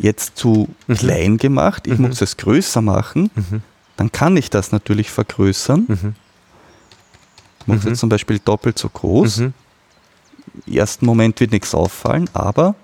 jetzt 0.00 0.36
zu 0.36 0.68
Mhm. 0.86 0.94
klein 0.94 1.36
gemacht, 1.38 1.86
ich 1.86 1.98
Mhm. 1.98 2.08
muss 2.08 2.20
es 2.20 2.36
größer 2.36 2.82
machen, 2.82 3.30
Mhm. 3.34 3.62
dann 3.96 4.12
kann 4.12 4.36
ich 4.36 4.50
das 4.50 4.72
natürlich 4.72 5.10
vergrößern. 5.10 5.84
Mhm. 5.88 6.14
Ich 7.60 7.66
mache 7.66 7.78
es 7.78 7.84
Mhm. 7.84 7.90
jetzt 7.90 8.00
zum 8.00 8.08
Beispiel 8.08 8.38
doppelt 8.38 8.78
so 8.78 8.88
groß. 8.88 9.38
Mhm. 9.38 9.54
Im 10.66 10.74
ersten 10.74 11.06
Moment 11.06 11.40
wird 11.40 11.52
nichts 11.52 11.74
auffallen, 11.74 12.30
aber 12.32 12.74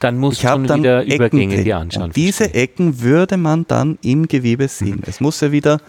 Dann 0.00 0.16
musst 0.18 0.42
ich 0.42 0.48
schon 0.48 0.66
dann 0.66 0.80
wieder 0.80 1.00
Ecken 1.02 1.14
Übergänge 1.14 1.54
drin. 1.56 1.64
dir 1.64 1.76
anschauen. 1.78 2.02
Und 2.04 2.16
diese. 2.16 2.54
Ecken 2.54 3.00
würde 3.00 3.36
man 3.36 3.66
dann 3.66 3.98
im 4.02 4.28
Gewebe 4.28 4.64
Mhm. 4.64 4.68
sehen. 4.68 5.02
Es 5.06 5.20
muss 5.20 5.40
ja 5.40 5.50
wieder 5.52 5.80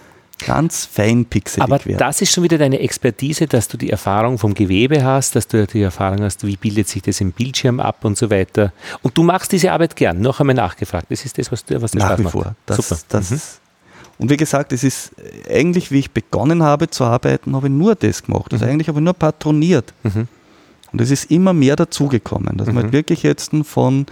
ganz 0.45 0.85
fein 0.85 1.25
pixelig 1.25 1.63
Aber 1.63 1.83
werden. 1.85 1.97
das 1.97 2.21
ist 2.21 2.31
schon 2.33 2.43
wieder 2.43 2.57
deine 2.57 2.79
Expertise, 2.79 3.45
dass 3.47 3.67
du 3.67 3.77
die 3.77 3.89
Erfahrung 3.89 4.37
vom 4.37 4.53
Gewebe 4.53 5.03
hast, 5.03 5.35
dass 5.35 5.47
du 5.47 5.67
die 5.67 5.81
Erfahrung 5.81 6.21
hast, 6.23 6.45
wie 6.45 6.57
bildet 6.57 6.87
sich 6.87 7.01
das 7.01 7.21
im 7.21 7.31
Bildschirm 7.31 7.79
ab 7.79 8.03
und 8.05 8.17
so 8.17 8.29
weiter. 8.29 8.71
Und 9.01 9.17
du 9.17 9.23
machst 9.23 9.51
diese 9.51 9.71
Arbeit 9.71 9.95
gern, 9.95 10.21
noch 10.21 10.39
einmal 10.39 10.55
nachgefragt. 10.55 11.07
Das 11.09 11.25
ist 11.25 11.37
das, 11.37 11.51
was, 11.51 11.65
du, 11.65 11.81
was 11.81 11.93
Nach 11.93 12.17
wie 12.17 12.23
macht. 12.23 12.31
vor. 12.33 12.55
Das, 12.65 12.77
Super. 12.77 13.01
Das, 13.09 13.31
Mhm. 13.31 13.39
Und 14.17 14.29
wie 14.29 14.35
gesagt, 14.37 14.73
es 14.73 14.83
ist 14.83 15.11
eigentlich, 15.49 15.91
wie 15.91 15.99
ich 15.99 16.11
begonnen 16.11 16.61
habe 16.61 16.89
zu 16.89 17.05
arbeiten, 17.05 17.55
habe 17.55 17.67
ich 17.67 17.73
nur 17.73 17.95
das 17.95 18.21
gemacht. 18.21 18.51
Also 18.51 18.65
Mhm. 18.65 18.71
eigentlich 18.71 18.87
habe 18.89 18.99
ich 18.99 19.03
nur 19.05 19.13
patroniert. 19.13 19.93
Mhm. 20.03 20.27
Und 20.91 20.99
es 21.01 21.09
ist 21.11 21.31
immer 21.31 21.53
mehr 21.53 21.75
dazugekommen, 21.77 22.57
dass 22.57 22.67
man 22.67 22.83
halt 22.83 22.91
wirklich 22.93 23.23
jetzt 23.23 23.51
von 23.63 24.07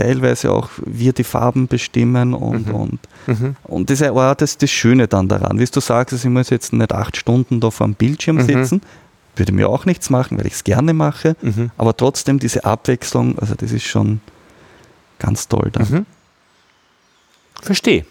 teilweise 0.00 0.50
auch 0.52 0.68
wir 0.84 1.12
die 1.12 1.24
Farben 1.24 1.66
bestimmen 1.68 2.34
und, 2.34 2.68
Mhm. 2.68 2.74
und, 2.74 2.98
Mhm. 3.26 3.56
und 3.64 3.90
das 3.90 4.00
ist 4.00 4.08
auch 4.08 4.34
das, 4.34 4.56
das 4.58 4.70
Schöne 4.70 5.06
dann 5.08 5.28
daran. 5.28 5.58
Wie 5.58 5.64
du 5.64 5.80
sagst, 5.80 6.12
also 6.14 6.28
ich 6.28 6.32
muss 6.32 6.50
jetzt 6.50 6.72
nicht 6.72 6.92
acht 6.92 7.16
Stunden 7.16 7.60
da 7.60 7.70
vor 7.70 7.86
dem 7.86 7.94
Bildschirm 7.94 8.36
Mhm. 8.36 8.46
sitzen, 8.46 8.82
würde 9.36 9.52
mir 9.52 9.68
auch 9.68 9.84
nichts 9.86 10.10
machen, 10.10 10.38
weil 10.38 10.46
ich 10.46 10.54
es 10.54 10.64
gerne 10.64 10.92
mache, 10.94 11.36
Mhm. 11.42 11.70
aber 11.78 11.96
trotzdem 11.96 12.38
diese 12.38 12.64
Abwechslung, 12.64 13.38
also 13.38 13.54
das 13.54 13.72
ist 13.72 13.84
schon 13.84 14.20
ganz 15.18 15.48
toll 15.48 15.70
dann. 15.72 15.88
Mhm. 15.90 16.06
Verstehe. 17.62 18.04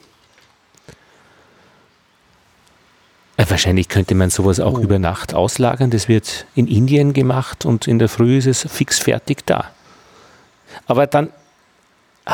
Äh, 3.37 3.45
Wahrscheinlich 3.47 3.87
könnte 3.89 4.15
man 4.15 4.29
sowas 4.29 4.59
auch 4.59 4.77
Oh. 4.77 4.81
über 4.81 4.99
Nacht 4.99 5.33
auslagern. 5.33 5.89
Das 5.89 6.07
wird 6.07 6.45
in 6.55 6.67
Indien 6.67 7.13
gemacht 7.13 7.65
und 7.65 7.87
in 7.87 7.97
der 7.99 8.09
Früh 8.09 8.37
ist 8.37 8.47
es 8.47 8.67
fix 8.71 8.99
fertig 8.99 9.45
da. 9.45 9.65
Aber 10.85 11.07
dann. 11.07 11.29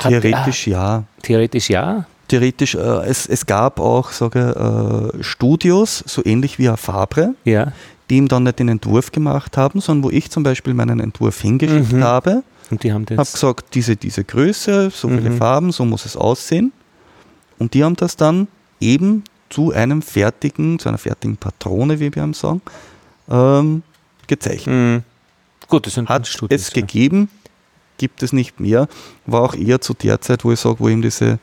Theoretisch 0.02 0.68
ja. 0.68 0.82
ah, 0.98 1.04
theoretisch 1.22 1.70
ja. 1.70 2.06
Theoretisch, 2.28 2.74
äh, 2.76 2.80
es, 3.06 3.28
es 3.28 3.46
gab 3.46 3.80
auch 3.80 4.12
sage, 4.12 5.12
äh, 5.20 5.24
Studios, 5.24 6.04
so 6.08 6.24
ähnlich 6.26 6.58
wie 6.58 6.68
Fabre, 6.76 7.36
Ja. 7.44 7.72
die 8.10 8.18
ihm 8.18 8.28
dann 8.28 8.44
nicht 8.44 8.58
den 8.60 8.70
Entwurf 8.70 9.12
gemacht 9.12 9.58
haben, 9.58 9.80
sondern 9.80 10.04
wo 10.06 10.10
ich 10.10 10.32
zum 10.32 10.42
Beispiel 10.44 10.74
meinen 10.74 11.00
Entwurf 11.00 11.42
hingeschickt 11.42 11.94
Mhm. 11.94 12.04
habe, 12.04 12.44
Und 12.72 12.82
die 12.84 12.92
haben 12.92 13.04
habe 13.04 13.16
das. 13.16 13.34
gesagt, 13.34 13.76
diese, 13.76 13.96
diese 13.96 14.24
Größe, 14.24 14.90
so 14.90 15.08
viele 15.08 15.30
Mhm. 15.30 15.38
Farben, 15.38 15.72
so 15.72 15.86
muss 15.86 16.06
es 16.06 16.18
aussehen. 16.18 16.72
Und 17.60 17.74
die 17.76 17.84
haben 17.84 17.96
das 17.96 18.16
dann 18.18 18.48
eben 18.80 19.24
zu 19.50 19.72
einem 19.72 20.02
fertigen, 20.02 20.80
zu 20.80 20.90
einer 20.90 20.98
fertigen 20.98 21.38
Patrone, 21.38 22.00
wie 22.00 22.14
wir 22.14 22.22
haben 22.24 22.34
sagen, 22.34 22.62
ähm, 23.30 23.84
gezeichnet. 24.28 24.76
Mhm. 24.76 25.04
Gut, 25.68 25.86
das 25.86 25.94
sind 25.94 26.10
Hat 26.10 26.26
Studios, 26.28 26.60
es 26.62 26.68
ja. 26.74 26.82
gegeben, 26.82 27.30
gibt 27.98 28.24
es 28.24 28.34
nicht 28.34 28.60
mehr. 28.60 28.88
War 29.26 29.42
auch 29.42 29.56
eher 29.56 29.82
zu 29.82 29.94
der 29.94 30.22
Zeit, 30.22 30.44
wo 30.44 30.52
ich 30.52 30.60
sage, 30.60 30.80
wo 30.80 30.90
eben 30.90 31.02
diese, 31.02 31.40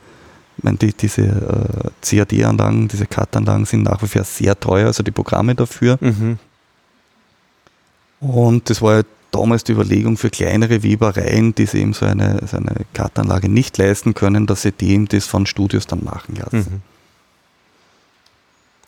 ich 0.57 0.63
meine, 0.63 0.77
die, 0.77 0.93
diese 0.93 1.21
äh, 1.21 1.89
CAD-Anlagen, 2.01 2.87
diese 2.87 3.05
CAD-Anlagen 3.05 3.65
sind 3.65 3.83
nach 3.83 4.01
wie 4.01 4.07
vor 4.07 4.23
sehr 4.23 4.59
teuer, 4.59 4.87
also 4.87 5.03
die 5.03 5.11
Programme 5.11 5.55
dafür. 5.55 5.97
Mhm. 6.01 6.37
Und 8.19 8.69
das 8.69 8.81
war 8.81 8.97
ja 8.97 9.03
damals 9.31 9.63
die 9.63 9.73
Überlegung 9.73 10.15
für 10.17 10.29
kleinere 10.29 10.83
Webereien, 10.83 11.55
die 11.55 11.65
sich 11.65 11.81
eben 11.81 11.93
so 11.93 12.05
eine, 12.05 12.39
so 12.47 12.57
eine 12.57 12.75
CAD-Anlage 12.93 13.49
nicht 13.49 13.77
leisten 13.77 14.13
können, 14.13 14.47
dass 14.47 14.61
sie 14.61 14.71
dem 14.71 15.07
das 15.07 15.25
von 15.25 15.45
Studios 15.45 15.87
dann 15.87 16.03
machen 16.03 16.35
lassen. 16.35 16.57
Mhm. 16.57 16.81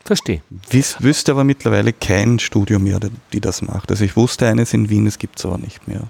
Verstehe. 0.06 0.42
Wiss, 0.70 0.98
wüsste 1.00 1.32
aber 1.32 1.44
mittlerweile 1.44 1.92
kein 1.92 2.38
Studio 2.38 2.78
mehr, 2.78 3.00
die 3.34 3.42
das 3.42 3.64
macht. 3.64 3.90
Also 3.90 4.06
ich 4.06 4.16
wusste 4.16 4.48
eines 4.48 4.72
in 4.72 4.90
Wien, 4.90 5.08
es 5.08 5.18
gibt 5.18 5.40
es 5.40 5.46
aber 5.46 5.58
nicht 5.58 5.88
mehr. 5.88 6.04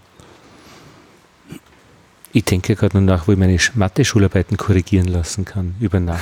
Ich 2.38 2.44
denke 2.44 2.76
gerade 2.76 2.98
nur 2.98 3.06
nach, 3.06 3.30
wo 3.30 3.32
ich 3.32 3.38
meine 3.38 3.56
Sch- 3.56 3.72
Mathe-Schularbeiten 3.76 4.58
korrigieren 4.58 5.08
lassen 5.08 5.46
kann 5.46 5.74
über 5.80 6.02
Nacht. 6.02 6.22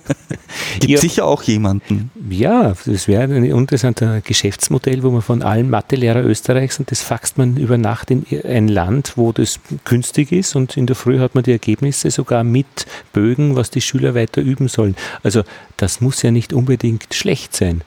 Gibt 0.80 0.88
Ja. 0.92 0.98
sicher 0.98 1.26
auch 1.26 1.42
jemanden. 1.42 2.10
Ja, 2.30 2.72
das 2.86 3.06
wäre 3.06 3.24
ein 3.24 3.44
interessantes 3.44 4.24
Geschäftsmodell, 4.24 5.02
wo 5.02 5.10
man 5.10 5.20
von 5.20 5.42
allen 5.42 5.68
Mathelehrer 5.68 6.24
Österreichs 6.24 6.78
und 6.78 6.90
das 6.90 7.02
faxt 7.02 7.36
man 7.36 7.58
über 7.58 7.76
Nacht 7.76 8.10
in 8.10 8.24
ein 8.44 8.68
Land, 8.68 9.12
wo 9.16 9.32
das 9.32 9.60
günstig 9.84 10.32
ist 10.32 10.56
und 10.56 10.78
in 10.78 10.86
der 10.86 10.96
Früh 10.96 11.18
hat 11.18 11.34
man 11.34 11.44
die 11.44 11.52
Ergebnisse 11.52 12.10
sogar 12.10 12.42
mit 12.42 12.86
Bögen, 13.12 13.56
was 13.56 13.68
die 13.70 13.82
Schüler 13.82 14.14
weiter 14.14 14.40
üben 14.40 14.68
sollen. 14.68 14.96
Also 15.22 15.42
das 15.76 16.00
muss 16.00 16.22
ja 16.22 16.30
nicht 16.30 16.54
unbedingt 16.54 17.12
schlecht 17.12 17.54
sein. 17.54 17.82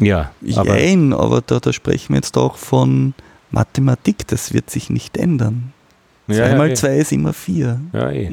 Ja, 0.00 0.32
aber 0.56 0.76
Jein, 0.76 1.12
aber 1.12 1.40
da, 1.40 1.60
da 1.60 1.72
sprechen 1.72 2.14
wir 2.14 2.16
jetzt 2.16 2.36
auch 2.36 2.56
von 2.56 3.14
Mathematik, 3.52 4.26
das 4.26 4.52
wird 4.52 4.70
sich 4.70 4.90
nicht 4.90 5.16
ändern. 5.16 5.72
Ja, 6.28 6.34
Zwei 6.34 6.48
ja, 6.48 6.56
mal 6.56 6.70
eh. 6.70 6.74
zwei 6.74 6.96
ist 6.98 7.12
immer 7.12 7.32
vier. 7.32 7.80
Ja, 7.92 8.10
eh. 8.10 8.32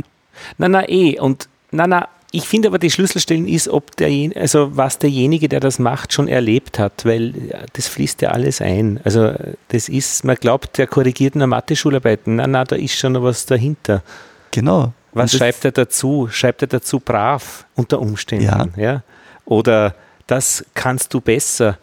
Na, 0.58 0.68
na, 0.68 0.88
eh. 0.88 1.20
Und 1.20 1.48
na, 1.72 1.88
na, 1.88 2.08
ich 2.32 2.48
finde 2.48 2.68
aber 2.70 2.80
die 2.80 2.90
Schlüsselstellen 2.90 3.48
ist, 3.48 3.68
ob 3.68 3.96
der, 3.98 4.10
also 4.36 4.76
was 4.76 4.98
derjenige, 4.98 5.48
der 5.48 5.60
das 5.60 5.78
macht, 5.78 6.14
schon 6.14 6.28
erlebt 6.28 6.80
hat, 6.80 7.06
weil 7.06 7.34
das 7.74 7.88
fließt 7.88 8.24
ja 8.24 8.32
alles 8.32 8.60
ein. 8.60 9.00
Also 9.04 9.34
das 9.68 9.88
ist, 9.88 10.24
man 10.24 10.36
glaubt, 10.38 10.80
der 10.80 10.88
korrigiert 10.88 11.36
nur 11.36 11.46
Mathe-Schularbeiten. 11.46 12.38
Na, 12.38 12.48
na, 12.48 12.64
da 12.64 12.76
ist 12.76 12.98
schon 12.98 13.14
noch 13.14 13.22
was 13.22 13.46
dahinter. 13.46 14.02
Genau. 14.50 14.94
Was 15.14 15.34
schreibt 15.34 15.64
er 15.64 15.72
dazu? 15.72 16.28
Schreibt 16.32 16.64
er 16.64 16.68
dazu 16.68 17.00
brav 17.00 17.66
unter 17.76 18.00
Umständen? 18.00 18.46
Ja. 18.46 18.68
ja? 18.78 19.04
Oder 19.46 19.94
das 20.26 20.66
kannst 20.74 21.14
du 21.14 21.22
besser. 21.22 21.78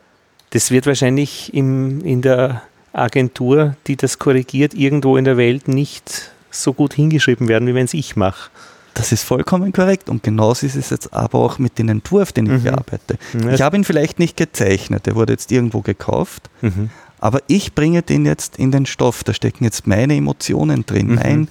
Das 0.50 0.72
wird 0.72 0.86
wahrscheinlich 0.86 1.54
im, 1.54 2.04
in 2.04 2.22
der 2.22 2.62
Agentur, 2.92 3.76
die 3.86 3.96
das 3.96 4.18
korrigiert, 4.18 4.74
irgendwo 4.74 5.16
in 5.16 5.24
der 5.24 5.36
Welt 5.36 5.68
nicht 5.68 6.30
so 6.50 6.72
gut 6.72 6.94
hingeschrieben 6.94 7.48
werden, 7.48 7.68
wie 7.68 7.74
wenn 7.74 7.84
es 7.84 7.94
ich 7.94 8.16
mache. 8.16 8.50
Das 8.94 9.12
ist 9.12 9.22
vollkommen 9.22 9.72
korrekt 9.72 10.08
und 10.08 10.22
genauso 10.22 10.66
ist 10.66 10.74
es 10.74 10.90
jetzt 10.90 11.14
aber 11.14 11.38
auch 11.38 11.58
mit 11.58 11.78
dem 11.78 11.88
Entwurf, 11.88 12.32
den 12.32 12.46
ich 12.46 12.52
mhm. 12.52 12.64
bearbeite. 12.64 13.18
Ich 13.52 13.62
habe 13.62 13.76
ihn 13.76 13.84
vielleicht 13.84 14.18
nicht 14.18 14.36
gezeichnet, 14.36 15.06
der 15.06 15.14
wurde 15.14 15.32
jetzt 15.32 15.52
irgendwo 15.52 15.80
gekauft, 15.80 16.50
mhm. 16.60 16.90
aber 17.18 17.40
ich 17.46 17.74
bringe 17.74 18.02
den 18.02 18.26
jetzt 18.26 18.56
in 18.56 18.72
den 18.72 18.86
Stoff, 18.86 19.22
da 19.22 19.32
stecken 19.32 19.64
jetzt 19.64 19.86
meine 19.86 20.16
Emotionen 20.16 20.84
drin, 20.86 21.08
mhm. 21.08 21.14
mein, 21.14 21.48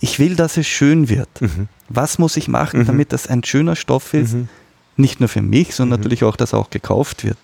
ich 0.00 0.18
will, 0.18 0.34
dass 0.34 0.56
es 0.56 0.66
schön 0.66 1.10
wird. 1.10 1.28
Mhm. 1.40 1.68
Was 1.90 2.18
muss 2.18 2.38
ich 2.38 2.48
machen, 2.48 2.80
mhm. 2.80 2.86
damit 2.86 3.12
das 3.12 3.26
ein 3.26 3.44
schöner 3.44 3.76
Stoff 3.76 4.14
ist, 4.14 4.32
mhm. 4.32 4.48
nicht 4.96 5.20
nur 5.20 5.28
für 5.28 5.42
mich, 5.42 5.74
sondern 5.74 6.00
natürlich 6.00 6.24
auch, 6.24 6.36
dass 6.36 6.54
er 6.54 6.58
auch 6.58 6.70
gekauft 6.70 7.22
wird. 7.24 7.38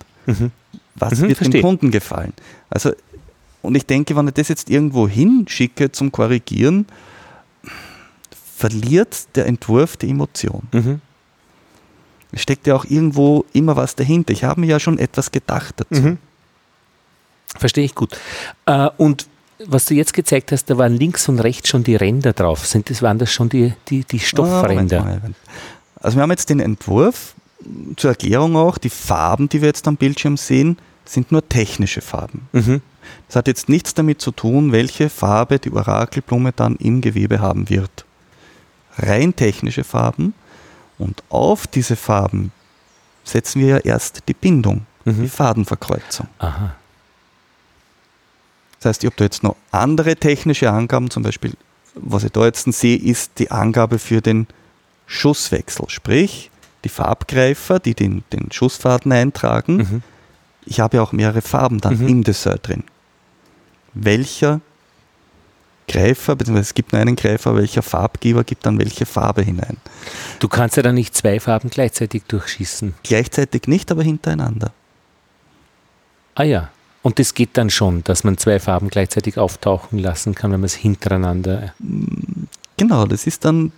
Was 0.96 1.20
wird 1.20 1.54
dem 1.54 1.62
Kunden 1.62 1.90
gefallen? 1.90 2.32
Also, 2.70 2.92
und 3.68 3.74
ich 3.74 3.86
denke, 3.86 4.16
wenn 4.16 4.26
ich 4.26 4.34
das 4.34 4.48
jetzt 4.48 4.70
irgendwo 4.70 5.06
hinschicke 5.06 5.92
zum 5.92 6.10
Korrigieren, 6.10 6.86
verliert 8.56 9.36
der 9.36 9.46
Entwurf 9.46 9.98
die 9.98 10.08
Emotion. 10.08 10.62
Mhm. 10.72 11.00
Es 12.32 12.40
steckt 12.42 12.66
ja 12.66 12.74
auch 12.74 12.86
irgendwo 12.86 13.44
immer 13.52 13.76
was 13.76 13.94
dahinter. 13.94 14.32
Ich 14.32 14.44
habe 14.44 14.62
mir 14.62 14.66
ja 14.66 14.80
schon 14.80 14.98
etwas 14.98 15.30
gedacht 15.30 15.74
dazu. 15.76 16.02
Mhm. 16.02 16.18
Verstehe 17.58 17.84
ich 17.84 17.94
gut. 17.94 18.18
Äh, 18.64 18.88
und 18.96 19.26
was 19.66 19.84
du 19.84 19.94
jetzt 19.94 20.14
gezeigt 20.14 20.50
hast, 20.50 20.70
da 20.70 20.78
waren 20.78 20.94
links 20.94 21.28
und 21.28 21.38
rechts 21.38 21.68
schon 21.68 21.84
die 21.84 21.96
Ränder 21.96 22.32
drauf. 22.32 22.66
Sind 22.66 22.88
das, 22.88 23.02
waren 23.02 23.18
das 23.18 23.30
schon 23.30 23.50
die, 23.50 23.74
die, 23.88 24.04
die 24.04 24.20
Stoffränder? 24.20 25.20
Ah, 25.22 25.30
also 26.00 26.16
wir 26.16 26.22
haben 26.22 26.30
jetzt 26.30 26.48
den 26.48 26.60
Entwurf, 26.60 27.34
zur 27.96 28.10
Erklärung 28.10 28.56
auch, 28.56 28.78
die 28.78 28.90
Farben, 28.90 29.50
die 29.50 29.60
wir 29.60 29.68
jetzt 29.68 29.86
am 29.88 29.96
Bildschirm 29.96 30.38
sehen, 30.38 30.78
sind 31.04 31.32
nur 31.32 31.46
technische 31.48 32.00
Farben. 32.00 32.48
Mhm. 32.52 32.80
Das 33.26 33.36
hat 33.36 33.48
jetzt 33.48 33.68
nichts 33.68 33.94
damit 33.94 34.20
zu 34.20 34.30
tun, 34.30 34.72
welche 34.72 35.10
Farbe 35.10 35.58
die 35.58 35.72
Orakelblume 35.72 36.52
dann 36.52 36.76
im 36.76 37.00
Gewebe 37.00 37.40
haben 37.40 37.68
wird 37.68 38.04
rein 38.98 39.34
technische 39.34 39.84
Farben 39.84 40.34
und 40.98 41.22
auf 41.28 41.66
diese 41.66 41.96
Farben 41.96 42.52
setzen 43.24 43.60
wir 43.60 43.68
ja 43.68 43.78
erst 43.78 44.22
die 44.28 44.34
Bindung, 44.34 44.86
mhm. 45.04 45.22
die 45.22 45.28
Fadenverkreuzung. 45.28 46.28
Aha. 46.38 46.74
Das 48.78 48.86
heißt, 48.86 49.04
ich 49.04 49.06
habe 49.08 49.16
da 49.16 49.24
jetzt 49.24 49.42
noch 49.42 49.56
andere 49.70 50.16
technische 50.16 50.70
Angaben, 50.70 51.10
zum 51.10 51.22
Beispiel, 51.22 51.54
was 51.94 52.24
ich 52.24 52.32
da 52.32 52.44
jetzt 52.44 52.72
sehe, 52.72 52.96
ist 52.96 53.38
die 53.38 53.50
Angabe 53.50 53.98
für 53.98 54.20
den 54.20 54.46
Schusswechsel, 55.06 55.88
sprich 55.88 56.50
die 56.84 56.88
Farbgreifer, 56.88 57.80
die 57.80 57.94
den, 57.94 58.22
den 58.32 58.52
Schussfaden 58.52 59.10
eintragen. 59.10 59.76
Mhm. 59.76 60.02
Ich 60.64 60.80
habe 60.80 60.98
ja 60.98 61.02
auch 61.02 61.12
mehrere 61.12 61.42
Farben 61.42 61.80
dann 61.80 61.98
mhm. 61.98 62.08
im 62.08 62.24
Dessert 62.24 62.68
drin. 62.68 62.84
Welcher 63.94 64.60
Greifer, 65.88 66.36
beziehungsweise 66.36 66.68
es 66.68 66.74
gibt 66.74 66.92
nur 66.92 67.00
einen 67.00 67.16
Greifer, 67.16 67.56
welcher 67.56 67.82
Farbgeber 67.82 68.44
gibt 68.44 68.66
dann 68.66 68.78
welche 68.78 69.06
Farbe 69.06 69.42
hinein. 69.42 69.78
Du 70.38 70.48
kannst 70.48 70.76
ja 70.76 70.82
dann 70.82 70.94
nicht 70.94 71.16
zwei 71.16 71.40
Farben 71.40 71.70
gleichzeitig 71.70 72.24
durchschießen. 72.28 72.94
Gleichzeitig 73.02 73.62
nicht, 73.66 73.90
aber 73.90 74.02
hintereinander. 74.02 74.72
Ah 76.34 76.44
ja. 76.44 76.70
Und 77.02 77.18
das 77.18 77.32
geht 77.32 77.50
dann 77.56 77.70
schon, 77.70 78.04
dass 78.04 78.22
man 78.22 78.36
zwei 78.36 78.60
Farben 78.60 78.90
gleichzeitig 78.90 79.38
auftauchen 79.38 79.98
lassen 79.98 80.34
kann, 80.34 80.52
wenn 80.52 80.60
man 80.60 80.66
es 80.66 80.74
hintereinander. 80.74 81.72
Genau, 82.76 83.06
das 83.06 83.26
ist 83.26 83.44
dann 83.44 83.72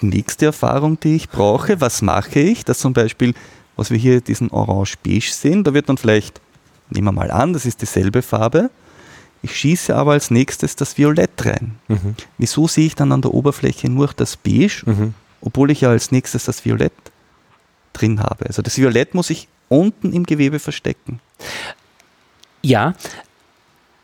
die 0.00 0.06
nächste 0.06 0.46
Erfahrung, 0.46 0.98
die 0.98 1.16
ich 1.16 1.28
brauche. 1.28 1.80
Was 1.80 2.02
mache 2.02 2.40
ich? 2.40 2.64
Das 2.64 2.78
zum 2.78 2.92
Beispiel, 2.92 3.34
was 3.76 3.90
wir 3.90 3.98
hier 3.98 4.20
diesen 4.20 4.50
Orange-Beige 4.50 5.32
sehen, 5.32 5.64
da 5.64 5.74
wird 5.74 5.88
dann 5.88 5.98
vielleicht, 5.98 6.40
nehmen 6.88 7.08
wir 7.08 7.12
mal 7.12 7.30
an, 7.30 7.52
das 7.52 7.66
ist 7.66 7.82
dieselbe 7.82 8.22
Farbe, 8.22 8.70
ich 9.42 9.56
schieße 9.56 9.94
aber 9.94 10.12
als 10.12 10.30
nächstes 10.30 10.76
das 10.76 10.96
Violett 10.96 11.44
rein. 11.44 11.76
Mhm. 11.88 12.14
Wieso 12.38 12.68
sehe 12.68 12.86
ich 12.86 12.94
dann 12.94 13.12
an 13.12 13.22
der 13.22 13.34
Oberfläche 13.34 13.88
nur 13.88 14.08
das 14.16 14.36
Beige, 14.36 14.82
mhm. 14.86 15.14
obwohl 15.40 15.70
ich 15.70 15.80
ja 15.80 15.90
als 15.90 16.12
nächstes 16.12 16.44
das 16.44 16.64
Violett 16.64 16.92
drin 17.92 18.20
habe? 18.20 18.46
Also 18.46 18.62
das 18.62 18.78
Violett 18.78 19.14
muss 19.14 19.30
ich 19.30 19.48
unten 19.68 20.12
im 20.12 20.24
Gewebe 20.24 20.58
verstecken. 20.58 21.20
Ja, 22.62 22.94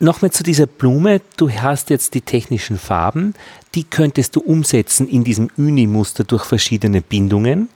Nochmal 0.01 0.31
zu 0.31 0.45
dieser 0.45 0.67
Blume. 0.67 1.21
Du 1.37 1.51
hast 1.51 1.91
jetzt 1.91 2.15
die 2.15 2.21
technischen 2.21 2.79
Farben. 2.79 3.35
Die 3.75 3.83
könntest 3.83 4.37
du 4.37 4.41
umsetzen 4.41 5.09
in 5.09 5.25
diesem 5.25 5.51
Uni-Muster 5.57 6.23
durch 6.23 6.45
verschiedene 6.45 7.01
Bindungen. 7.01 7.69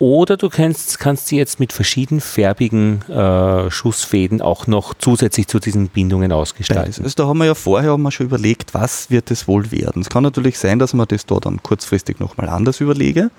Oder 0.00 0.36
du 0.36 0.48
kannst, 0.48 1.00
kannst 1.00 1.26
sie 1.26 1.36
jetzt 1.36 1.58
mit 1.58 1.72
verschiedenen 1.72 2.20
färbigen 2.20 3.02
äh, 3.08 3.68
Schussfäden 3.68 4.40
auch 4.40 4.68
noch 4.68 4.94
zusätzlich 4.94 5.48
zu 5.48 5.58
diesen 5.58 5.88
Bindungen 5.88 6.30
ausgestalten. 6.30 7.02
Also 7.02 7.14
da 7.16 7.26
haben 7.26 7.38
wir 7.38 7.46
ja 7.46 7.56
vorher 7.56 7.90
haben 7.92 8.02
wir 8.02 8.12
schon 8.12 8.26
überlegt, 8.26 8.74
was 8.74 9.10
wird 9.10 9.32
es 9.32 9.48
wohl 9.48 9.72
werden. 9.72 10.02
Es 10.02 10.08
kann 10.08 10.22
natürlich 10.22 10.56
sein, 10.58 10.78
dass 10.78 10.94
man 10.94 11.08
das 11.08 11.26
da 11.26 11.40
dann 11.40 11.60
kurzfristig 11.64 12.20
nochmal 12.20 12.48
anders 12.48 12.80
überlege, 12.80 13.32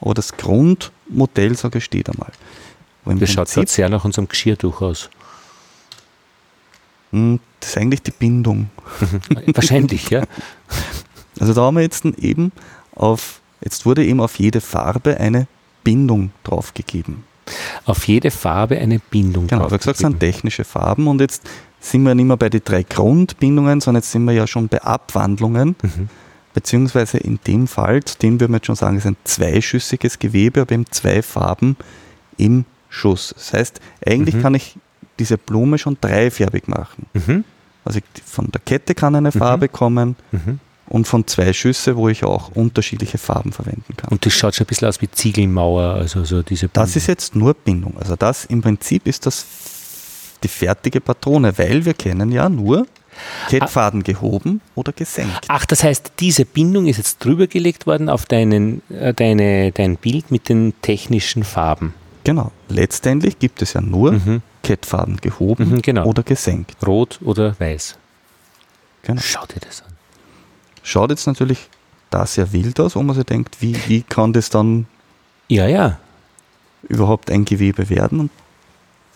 aber 0.00 0.14
das 0.14 0.38
Grundmodell, 0.38 1.54
sage 1.54 1.78
ich, 1.78 1.84
steht 1.84 2.08
einmal. 2.08 2.32
Das 3.04 3.30
schaut 3.30 3.54
jetzt 3.54 3.74
sehr 3.74 3.90
nach 3.90 4.04
unserem 4.04 4.26
Geschirrtuch 4.26 4.80
aus. 4.80 5.10
Hm, 7.12 7.40
das 7.60 7.70
ist 7.70 7.76
eigentlich 7.76 8.02
die 8.02 8.10
Bindung. 8.10 8.70
Wahrscheinlich, 9.54 10.08
ja. 10.08 10.22
Also 11.38 11.52
da 11.52 11.60
haben 11.60 11.76
wir 11.76 11.82
jetzt 11.82 12.06
eben 12.06 12.52
auf, 12.94 13.42
jetzt 13.60 13.84
wurde 13.84 14.02
eben 14.04 14.20
auf 14.20 14.38
jede 14.38 14.62
Farbe 14.62 15.20
eine 15.20 15.46
Bindung 15.86 16.32
draufgegeben. 16.42 17.22
Auf 17.84 18.08
jede 18.08 18.32
Farbe 18.32 18.76
eine 18.76 18.98
Bindung. 18.98 19.46
Genau, 19.46 19.70
wie 19.70 19.76
gesagt, 19.76 19.98
sind 19.98 20.18
technische 20.18 20.64
Farben 20.64 21.06
und 21.06 21.20
jetzt 21.20 21.44
sind 21.78 22.02
wir 22.02 22.12
nicht 22.16 22.24
mehr 22.24 22.36
bei 22.36 22.48
den 22.48 22.62
drei 22.64 22.82
Grundbindungen, 22.82 23.80
sondern 23.80 24.00
jetzt 24.02 24.10
sind 24.10 24.24
wir 24.24 24.32
ja 24.32 24.48
schon 24.48 24.66
bei 24.66 24.82
Abwandlungen. 24.82 25.76
Mhm. 25.80 26.08
Beziehungsweise 26.54 27.18
in 27.18 27.38
dem 27.46 27.68
Fall, 27.68 28.02
zu 28.02 28.18
dem 28.18 28.40
würde 28.40 28.50
man 28.50 28.58
jetzt 28.58 28.66
schon 28.66 28.74
sagen, 28.74 28.96
es 28.96 29.04
ist 29.04 29.10
ein 29.12 29.16
zweischüssiges 29.22 30.18
Gewebe, 30.18 30.62
aber 30.62 30.72
eben 30.72 30.86
zwei 30.90 31.22
Farben 31.22 31.76
im 32.36 32.64
Schuss. 32.88 33.32
Das 33.36 33.52
heißt, 33.52 33.80
eigentlich 34.04 34.34
mhm. 34.34 34.42
kann 34.42 34.54
ich 34.56 34.76
diese 35.20 35.38
Blume 35.38 35.78
schon 35.78 35.98
dreifärbig 36.00 36.66
machen. 36.66 37.06
Mhm. 37.14 37.44
Also 37.84 38.00
von 38.24 38.50
der 38.50 38.60
Kette 38.60 38.96
kann 38.96 39.14
eine 39.14 39.30
mhm. 39.32 39.38
Farbe 39.38 39.68
kommen, 39.68 40.16
mhm 40.32 40.58
und 40.88 41.06
von 41.06 41.26
zwei 41.26 41.52
Schüsse, 41.52 41.96
wo 41.96 42.08
ich 42.08 42.24
auch 42.24 42.50
unterschiedliche 42.54 43.18
Farben 43.18 43.52
verwenden 43.52 43.96
kann. 43.96 44.10
Und 44.10 44.24
das 44.24 44.32
schaut 44.32 44.54
schon 44.54 44.64
ein 44.64 44.68
bisschen 44.68 44.88
aus 44.88 45.00
wie 45.00 45.10
Ziegelmauer, 45.10 45.94
also 45.94 46.24
so 46.24 46.42
diese 46.42 46.68
Bindung. 46.68 46.84
Das 46.84 46.96
ist 46.96 47.06
jetzt 47.06 47.34
nur 47.34 47.54
Bindung. 47.54 47.94
Also 47.98 48.16
das 48.16 48.44
im 48.44 48.62
Prinzip 48.62 49.06
ist 49.06 49.26
das 49.26 49.46
die 50.42 50.48
fertige 50.48 51.00
Patrone, 51.00 51.56
weil 51.58 51.84
wir 51.84 51.94
kennen 51.94 52.30
ja 52.30 52.48
nur 52.48 52.86
Kettfaden 53.48 54.02
gehoben 54.02 54.60
oder 54.74 54.92
gesenkt. 54.92 55.46
Ach, 55.48 55.64
das 55.64 55.82
heißt, 55.82 56.12
diese 56.20 56.44
Bindung 56.44 56.86
ist 56.86 56.98
jetzt 56.98 57.24
drüber 57.24 57.46
gelegt 57.46 57.86
worden 57.86 58.08
auf 58.08 58.26
deinen, 58.26 58.82
äh, 58.90 59.14
deine, 59.14 59.72
dein 59.72 59.96
Bild 59.96 60.30
mit 60.30 60.48
den 60.48 60.74
technischen 60.82 61.44
Farben. 61.44 61.94
Genau. 62.24 62.52
Letztendlich 62.68 63.38
gibt 63.38 63.62
es 63.62 63.72
ja 63.72 63.80
nur 63.80 64.12
mhm. 64.12 64.42
Kettfaden 64.62 65.16
gehoben 65.18 65.70
mhm, 65.70 65.82
genau. 65.82 66.06
oder 66.06 66.22
gesenkt. 66.22 66.76
Rot 66.86 67.20
oder 67.22 67.58
weiß. 67.58 67.96
Genau. 69.02 69.20
Schau 69.24 69.46
dir 69.46 69.60
das 69.60 69.82
an. 69.82 69.95
Schaut 70.86 71.10
jetzt 71.10 71.26
natürlich 71.26 71.68
da 72.10 72.24
sehr 72.26 72.52
wild 72.52 72.78
aus, 72.78 72.94
wo 72.94 73.02
man 73.02 73.16
sich 73.16 73.24
denkt, 73.24 73.56
wie, 73.60 73.76
wie 73.88 74.02
kann 74.02 74.32
das 74.32 74.50
dann 74.50 74.86
ja, 75.48 75.66
ja. 75.66 75.98
überhaupt 76.88 77.28
ein 77.28 77.44
Gewebe 77.44 77.90
werden? 77.90 78.20
Und 78.20 78.30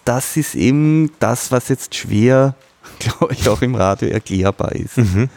das 0.05 0.37
ist 0.37 0.57
eben 0.57 1.13
das, 1.21 1.53
was 1.53 1.69
jetzt 1.69 1.95
schwer, 1.95 2.57
glaube 2.99 3.35
ich, 3.35 3.49
auch 3.49 3.63
im 3.63 3.77
Radio 3.77 4.09
erklärbar 4.09 4.73
ist. 4.73 4.97
Mhm. 4.97 5.29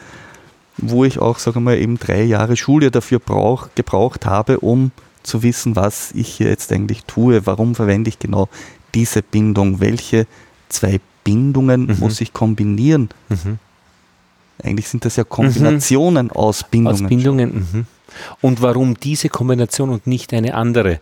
Wo 0.77 1.05
ich 1.05 1.19
auch, 1.19 1.37
sage 1.37 1.59
mal, 1.59 1.77
eben 1.77 1.99
drei 1.99 2.23
Jahre 2.23 2.57
Schule 2.57 2.89
dafür 2.89 3.19
brauch, 3.19 3.69
gebraucht 3.75 4.25
habe, 4.25 4.59
um 4.59 4.89
zu 5.21 5.43
wissen, 5.43 5.75
was 5.75 6.13
ich 6.13 6.29
hier 6.29 6.47
jetzt 6.47 6.71
eigentlich 6.71 7.03
tue, 7.05 7.45
warum 7.45 7.75
verwende 7.75 8.09
ich 8.09 8.17
genau 8.17 8.49
diese 8.95 9.21
Bindung, 9.21 9.79
welche 9.79 10.25
zwei 10.69 10.99
Bindungen 11.23 11.85
mhm. 11.85 11.99
muss 11.99 12.21
ich 12.21 12.33
kombinieren, 12.33 13.09
mhm. 13.29 13.59
Eigentlich 14.61 14.87
sind 14.87 15.05
das 15.05 15.15
ja 15.15 15.23
Kombinationen 15.23 16.27
mhm. 16.27 16.31
aus 16.31 16.63
Bindungen. 16.63 17.03
Aus 17.03 17.09
Bindungen. 17.09 17.53
Mhm. 17.71 17.85
Und 18.41 18.61
warum 18.61 18.99
diese 18.99 19.29
Kombination 19.29 19.89
und 19.89 20.05
nicht 20.07 20.33
eine 20.33 20.53
andere? 20.53 20.99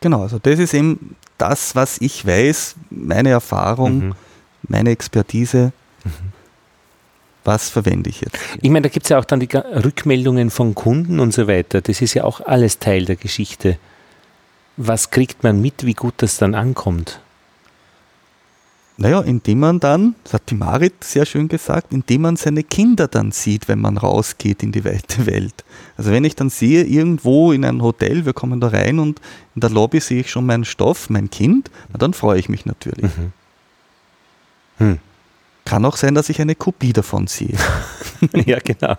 Genau, 0.00 0.22
also 0.22 0.38
das 0.38 0.58
ist 0.58 0.74
eben 0.74 1.16
das, 1.38 1.74
was 1.74 2.00
ich 2.00 2.26
weiß, 2.26 2.76
meine 2.90 3.30
Erfahrung, 3.30 4.08
mhm. 4.08 4.14
meine 4.68 4.90
Expertise. 4.90 5.72
Mhm. 6.04 6.10
Was 7.44 7.68
verwende 7.68 8.10
ich 8.10 8.22
jetzt? 8.22 8.36
Ich 8.60 8.70
meine, 8.70 8.82
da 8.82 8.88
gibt 8.88 9.06
es 9.06 9.10
ja 9.10 9.18
auch 9.18 9.24
dann 9.24 9.38
die 9.38 9.48
Rückmeldungen 9.54 10.50
von 10.50 10.74
Kunden 10.74 11.20
und 11.20 11.32
so 11.32 11.46
weiter. 11.46 11.80
Das 11.80 12.02
ist 12.02 12.14
ja 12.14 12.24
auch 12.24 12.40
alles 12.40 12.80
Teil 12.80 13.04
der 13.04 13.16
Geschichte. 13.16 13.78
was 14.76 15.10
kriegt 15.10 15.42
man 15.42 15.60
mit, 15.60 15.86
wie 15.86 15.94
gut 15.94 16.14
das 16.18 16.36
dann 16.36 16.54
ankommt? 16.54 17.20
Naja, 18.98 19.20
indem 19.20 19.60
man 19.60 19.78
dann, 19.78 20.14
das 20.24 20.32
hat 20.32 20.48
die 20.48 20.54
Marit 20.54 21.04
sehr 21.04 21.26
schön 21.26 21.48
gesagt, 21.48 21.92
indem 21.92 22.22
man 22.22 22.36
seine 22.36 22.62
Kinder 22.62 23.08
dann 23.08 23.30
sieht, 23.30 23.68
wenn 23.68 23.78
man 23.78 23.98
rausgeht 23.98 24.62
in 24.62 24.72
die 24.72 24.86
weite 24.86 25.26
Welt. 25.26 25.64
Also 25.98 26.12
wenn 26.12 26.24
ich 26.24 26.34
dann 26.34 26.48
sehe, 26.48 26.84
irgendwo 26.84 27.52
in 27.52 27.64
ein 27.66 27.82
Hotel, 27.82 28.24
wir 28.24 28.32
kommen 28.32 28.58
da 28.58 28.68
rein 28.68 28.98
und 28.98 29.20
in 29.54 29.60
der 29.60 29.70
Lobby 29.70 30.00
sehe 30.00 30.20
ich 30.20 30.30
schon 30.30 30.46
meinen 30.46 30.64
Stoff, 30.64 31.10
mein 31.10 31.28
Kind, 31.28 31.70
na, 31.92 31.98
dann 31.98 32.14
freue 32.14 32.38
ich 32.38 32.48
mich 32.48 32.64
natürlich. 32.64 33.10
Mhm. 33.18 33.32
Hm. 34.78 34.98
Kann 35.66 35.84
auch 35.84 35.96
sein, 35.96 36.14
dass 36.14 36.30
ich 36.30 36.40
eine 36.40 36.54
Kopie 36.54 36.92
davon 36.92 37.26
sehe. 37.26 37.56
ja, 38.46 38.58
genau. 38.60 38.96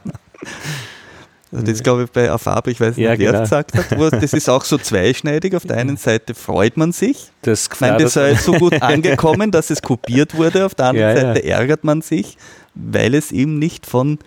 Also 1.51 1.65
das 1.65 1.81
glaube 1.81 2.03
ich 2.03 2.11
bei 2.11 2.29
Afab, 2.29 2.67
ich 2.67 2.79
weiß 2.79 2.97
nicht, 2.97 3.05
ja, 3.05 3.11
wer 3.11 3.17
genau. 3.17 3.39
gesagt 3.39 3.73
hat, 3.73 3.97
wo, 3.97 4.09
das 4.09 4.33
ist 4.33 4.49
auch 4.49 4.65
so 4.65 4.77
zweischneidig. 4.77 5.55
Auf 5.55 5.65
der 5.65 5.77
einen 5.77 5.95
Seite 5.95 6.33
freut 6.33 6.75
man 6.75 6.91
sich, 6.91 7.31
das 7.41 7.69
ich 7.73 7.79
meine, 7.79 7.97
das 7.97 8.13
sei 8.13 8.35
so 8.35 8.51
gut 8.53 8.73
angekommen, 8.81 9.51
dass 9.51 9.69
es 9.69 9.81
kopiert 9.81 10.35
wurde. 10.35 10.65
Auf 10.65 10.75
der 10.75 10.87
anderen 10.87 11.15
ja, 11.15 11.21
Seite 11.21 11.47
ja. 11.47 11.57
ärgert 11.57 11.85
man 11.85 12.01
sich, 12.01 12.37
weil 12.75 13.15
es 13.15 13.31
eben 13.31 13.59
nicht 13.59 13.85
von 13.85 14.19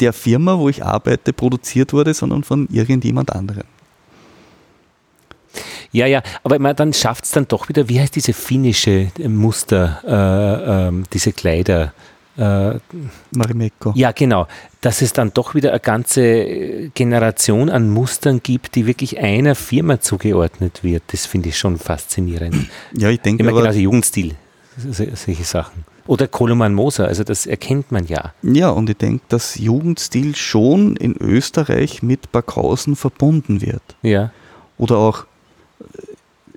der 0.00 0.12
Firma, 0.12 0.58
wo 0.58 0.68
ich 0.68 0.84
arbeite, 0.84 1.32
produziert 1.32 1.92
wurde, 1.92 2.12
sondern 2.12 2.42
von 2.42 2.66
irgendjemand 2.72 3.32
anderem. 3.32 3.64
Ja, 5.92 6.06
ja, 6.06 6.22
aber 6.42 6.58
man, 6.58 6.74
dann 6.74 6.92
schafft 6.92 7.24
es 7.24 7.30
dann 7.30 7.46
doch 7.46 7.68
wieder, 7.68 7.88
wie 7.88 8.00
heißt 8.00 8.16
diese 8.16 8.32
finnische 8.32 9.12
Muster, 9.28 10.00
äh, 10.04 10.88
äh, 10.88 11.02
diese 11.12 11.32
Kleider? 11.32 11.92
Äh, 12.36 12.78
Marimekko. 13.32 13.92
Ja, 13.94 14.12
genau. 14.12 14.46
Dass 14.80 15.02
es 15.02 15.12
dann 15.12 15.32
doch 15.34 15.54
wieder 15.54 15.70
eine 15.70 15.80
ganze 15.80 16.90
Generation 16.94 17.68
an 17.68 17.90
Mustern 17.90 18.42
gibt, 18.42 18.74
die 18.74 18.86
wirklich 18.86 19.18
einer 19.18 19.54
Firma 19.54 20.00
zugeordnet 20.00 20.82
wird. 20.82 21.02
Das 21.08 21.26
finde 21.26 21.50
ich 21.50 21.58
schon 21.58 21.78
faszinierend. 21.78 22.70
Ja, 22.96 23.10
ich 23.10 23.20
denke. 23.20 23.42
Immer 23.42 23.52
genau, 23.52 23.70
Jugendstil, 23.70 24.34
solche 24.90 25.44
Sachen. 25.44 25.84
Oder 26.06 26.26
Koloman 26.26 26.74
Moser, 26.74 27.06
also 27.06 27.22
das 27.22 27.46
erkennt 27.46 27.92
man 27.92 28.06
ja. 28.06 28.32
Ja, 28.42 28.70
und 28.70 28.90
ich 28.90 28.96
denke, 28.96 29.22
dass 29.28 29.56
Jugendstil 29.56 30.34
schon 30.34 30.96
in 30.96 31.16
Österreich 31.16 32.02
mit 32.02 32.32
Backhausen 32.32 32.96
verbunden 32.96 33.60
wird. 33.60 33.82
Ja. 34.02 34.32
Oder 34.78 34.96
auch 34.96 35.26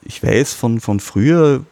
ich 0.05 0.23
weiß 0.23 0.53
von, 0.53 0.79
von 0.79 0.99
früher, 0.99 1.63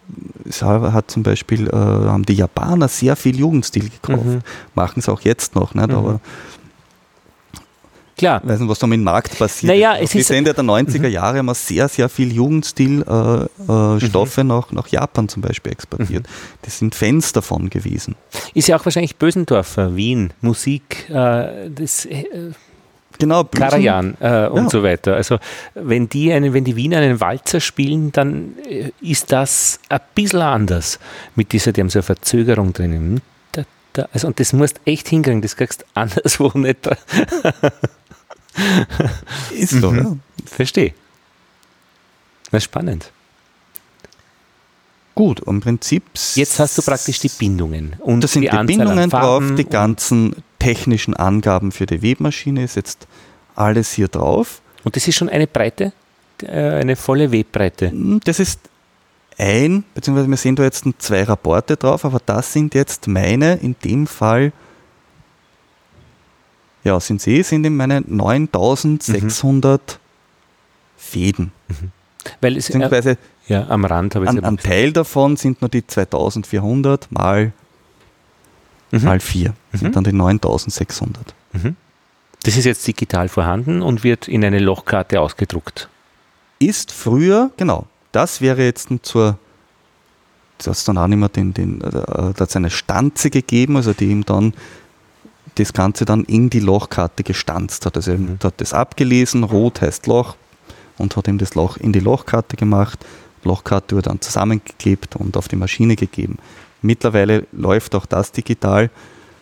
es 0.48 0.62
hat 0.62 1.12
zum 1.12 1.24
Beispiel, 1.24 1.68
äh, 1.68 1.72
haben 1.72 2.26
die 2.26 2.34
Japaner 2.34 2.88
sehr 2.88 3.16
viel 3.16 3.40
Jugendstil 3.40 3.90
gekauft. 3.90 4.26
Mhm. 4.26 4.42
Machen 4.76 5.00
es 5.00 5.08
auch 5.08 5.22
jetzt 5.22 5.56
noch, 5.56 5.74
nicht? 5.74 5.88
Mhm. 5.88 5.96
aber 5.96 6.20
Klar. 8.18 8.42
Ich 8.44 8.50
weiß 8.50 8.60
nicht, 8.60 8.70
was 8.70 8.80
da 8.80 8.88
mit 8.88 9.00
dem 9.00 9.04
Markt 9.04 9.38
passiert. 9.38 9.72
Naja, 9.72 9.96
es 10.00 10.12
Bis 10.12 10.30
Ende 10.30 10.54
der 10.54 10.64
90er 10.64 11.00
mhm. 11.00 11.06
Jahre 11.06 11.40
haben 11.40 11.48
wir 11.48 11.56
sehr, 11.56 11.88
sehr 11.90 12.10
viel 12.10 12.32
Jugendstil-Stoffe 12.32 13.50
äh, 13.68 14.42
äh, 14.42 14.44
mhm. 14.44 14.48
nach, 14.48 14.72
nach 14.72 14.88
Japan 14.88 15.28
zum 15.28 15.42
Beispiel 15.42 15.72
exportiert. 15.72 16.24
Mhm. 16.24 16.60
Das 16.62 16.80
sind 16.80 16.96
Fans 16.96 17.34
davon 17.34 17.70
gewesen. 17.70 18.16
Ist 18.54 18.68
ja 18.68 18.78
auch 18.78 18.86
wahrscheinlich 18.86 19.16
Bösendorfer, 19.16 19.96
Wien, 19.96 20.32
Musik, 20.42 21.10
äh, 21.10 21.70
das 21.70 22.08
Genau, 23.24 23.46
Karajan 23.46 24.18
äh, 24.20 24.48
und 24.48 24.64
ja. 24.64 24.70
so 24.70 24.84
weiter. 24.84 25.16
Also 25.16 25.40
wenn 25.76 26.10
die, 26.10 26.34
einen, 26.34 26.54
wenn 26.54 26.66
die 26.66 26.76
Wiener 26.76 26.98
einen 26.98 27.22
Walzer 27.22 27.62
spielen, 27.62 28.12
dann 28.12 28.58
äh, 28.68 28.92
ist 29.00 29.32
das 29.32 29.80
ein 29.88 30.02
bisschen 30.14 30.42
anders 30.42 31.00
mit 31.34 31.54
dieser, 31.54 31.72
die 31.72 31.80
haben 31.80 31.90
so 31.90 32.00
eine 32.00 32.04
Verzögerung 32.04 32.74
drinnen. 32.74 33.22
Da, 33.54 33.64
da, 33.94 34.10
also, 34.12 34.28
und 34.28 34.42
das 34.42 34.52
musst 34.52 34.82
echt 34.84 35.08
hinkriegen, 35.08 35.42
das 35.42 35.56
kriegst 35.56 35.84
du 35.84 35.86
anderswo 35.94 36.52
nicht. 36.54 36.86
ist 39.56 39.70
so, 39.72 39.92
mhm. 39.92 39.98
ja. 39.98 40.18
Verstehe. 40.46 40.94
Das 42.52 42.58
ist 42.58 42.66
spannend. 42.66 43.10
Gut, 45.16 45.40
im 45.48 45.62
Prinzip. 45.62 46.04
Jetzt 46.36 46.60
hast 46.60 46.78
du 46.78 46.82
praktisch 46.82 47.20
die 47.20 47.30
Bindungen. 47.30 47.96
Und 48.00 48.22
da 48.22 48.28
sind 48.28 48.42
die, 48.42 48.50
die 48.50 48.66
Bindungen 48.66 49.10
drauf, 49.10 49.44
die 49.58 49.64
ganzen 49.64 50.36
technischen 50.64 51.14
Angaben 51.14 51.72
für 51.72 51.86
die 51.86 52.02
Webmaschine 52.02 52.64
ist 52.64 52.76
jetzt 52.76 53.08
alles 53.56 53.92
hier 53.94 54.08
drauf. 54.08 54.62
Und 54.84 54.96
das 54.96 55.08
ist 55.08 55.16
schon 55.16 55.30
eine 55.30 55.48
Breite, 55.48 55.94
äh, 56.42 56.48
eine 56.48 56.96
volle 56.96 57.32
Webbreite? 57.32 57.92
Hm, 57.92 58.20
das 58.24 58.40
ist 58.40 58.60
ein, 59.38 59.84
beziehungsweise 59.94 60.30
wir 60.30 60.38
sehen 60.38 60.56
da 60.56 60.64
jetzt 60.64 60.86
zwei 61.00 61.24
Rapporte 61.24 61.78
drauf, 61.78 62.06
aber 62.06 62.20
das 62.26 62.54
sind 62.54 62.76
jetzt 62.76 63.08
meine, 63.08 63.56
in 63.56 63.76
dem 63.84 64.08
Fall, 64.08 64.52
ja, 66.84 67.00
sind 67.00 67.22
sie, 67.22 67.44
sind 67.44 67.66
in 67.66 67.76
meine 67.76 68.02
9600 68.06 69.82
mhm. 69.82 69.98
Fäden. 70.98 71.52
Mhm. 71.68 71.92
Weil 72.42 72.58
es, 72.58 72.68
beziehungsweise 72.68 73.18
ja, 73.48 73.68
am 73.70 73.86
Rand 73.86 74.16
habe 74.16 74.26
ich 74.26 74.32
Ein, 74.32 74.44
ein 74.44 74.58
Teil 74.58 74.94
davon 74.94 75.36
sind 75.36 75.62
nur 75.62 75.70
die 75.70 75.86
2400 75.86 77.12
mal, 77.12 77.52
mhm. 78.92 79.04
mal 79.04 79.20
4. 79.20 79.54
Das 79.72 79.82
mhm. 79.82 79.86
sind 79.86 79.96
dann 79.96 80.04
die 80.04 80.14
9600. 80.14 81.34
Mhm. 81.54 81.76
Das 82.44 82.58
ist 82.58 82.66
jetzt 82.66 82.86
digital 82.86 83.30
vorhanden 83.30 83.82
und 83.82 84.04
wird 84.04 84.28
in 84.28 84.44
eine 84.44 84.60
Lochkarte 84.60 85.22
ausgedruckt. 85.22 85.90
Ist 86.60 86.92
früher, 86.92 87.52
genau, 87.58 87.88
das 88.12 88.42
wäre 88.42 88.64
jetzt 88.64 88.90
zur, 89.04 89.38
das 90.58 90.82
hat 90.82 90.88
dann 90.88 90.98
auch 90.98 91.08
nicht 91.08 91.18
mehr 91.18 91.30
den, 91.30 91.54
den, 91.54 91.82
äh, 91.82 91.90
da 91.92 92.34
hat 92.38 92.50
es 92.50 92.56
eine 92.56 92.70
Stanze 92.70 93.30
gegeben, 93.30 93.78
also 93.78 93.94
die 93.94 94.06
ihm 94.06 94.26
dann 94.26 94.54
das 95.56 95.74
Ganze 95.74 96.06
dann 96.06 96.24
in 96.26 96.50
die 96.50 96.60
Lochkarte 96.60 97.24
gestanzt 97.24 97.86
hat. 97.86 97.96
Also 97.96 98.12
er 98.12 98.18
mhm. 98.18 98.40
hat 98.44 98.56
das 98.58 98.74
abgelesen, 98.74 99.44
rot 99.44 99.82
heißt 99.82 100.08
Loch 100.08 100.36
und 100.98 101.16
hat 101.16 101.28
ihm 101.28 101.38
das 101.38 101.56
Loch 101.56 101.78
in 101.78 101.94
die 101.94 102.00
Lochkarte 102.00 102.58
gemacht 102.58 103.06
Lochkarte 103.46 103.96
wurde 103.96 104.10
dann 104.10 104.22
zusammengeklebt 104.22 105.16
und 105.16 105.38
auf 105.38 105.48
die 105.48 105.56
Maschine 105.56 105.96
gegeben. 105.96 106.38
Mittlerweile 106.82 107.46
läuft 107.52 107.96
auch 107.96 108.06
das 108.06 108.32
digital. 108.32 108.90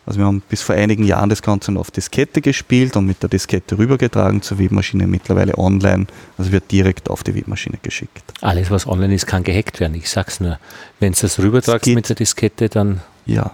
Also 0.06 0.20
wir 0.20 0.26
haben 0.26 0.42
bis 0.50 0.62
vor 0.62 0.76
einigen 0.76 1.04
Jahren 1.04 1.30
das 1.30 1.42
Ganze 1.42 1.72
noch 1.72 1.82
auf 1.82 1.92
Diskette 1.92 2.42
gespielt 2.42 2.96
und 2.96 3.06
mit 3.06 3.22
der 3.22 3.30
Diskette 3.30 3.78
rübergetragen 3.78 4.42
zur 4.42 4.58
Webmaschine, 4.58 5.06
mittlerweile 5.06 5.58
online, 5.58 6.08
also 6.38 6.52
wird 6.52 6.72
direkt 6.72 7.10
auf 7.10 7.24
die 7.24 7.36
Webmaschine 7.36 7.78
geschickt. 7.82 8.24
Alles, 8.42 8.72
was 8.72 8.88
online 8.88 9.14
ist, 9.14 9.28
kann 9.28 9.44
gehackt 9.44 9.80
werden. 9.80 9.96
Ich 9.96 10.10
sag's 10.10 10.40
nur. 10.40 10.58
Wenn 11.00 11.14
du 11.14 11.20
das 11.22 11.38
rübertragst 11.40 11.88
mit 11.88 12.10
der 12.10 12.16
Diskette, 12.16 12.70
dann. 12.70 13.02
Ja. 13.26 13.52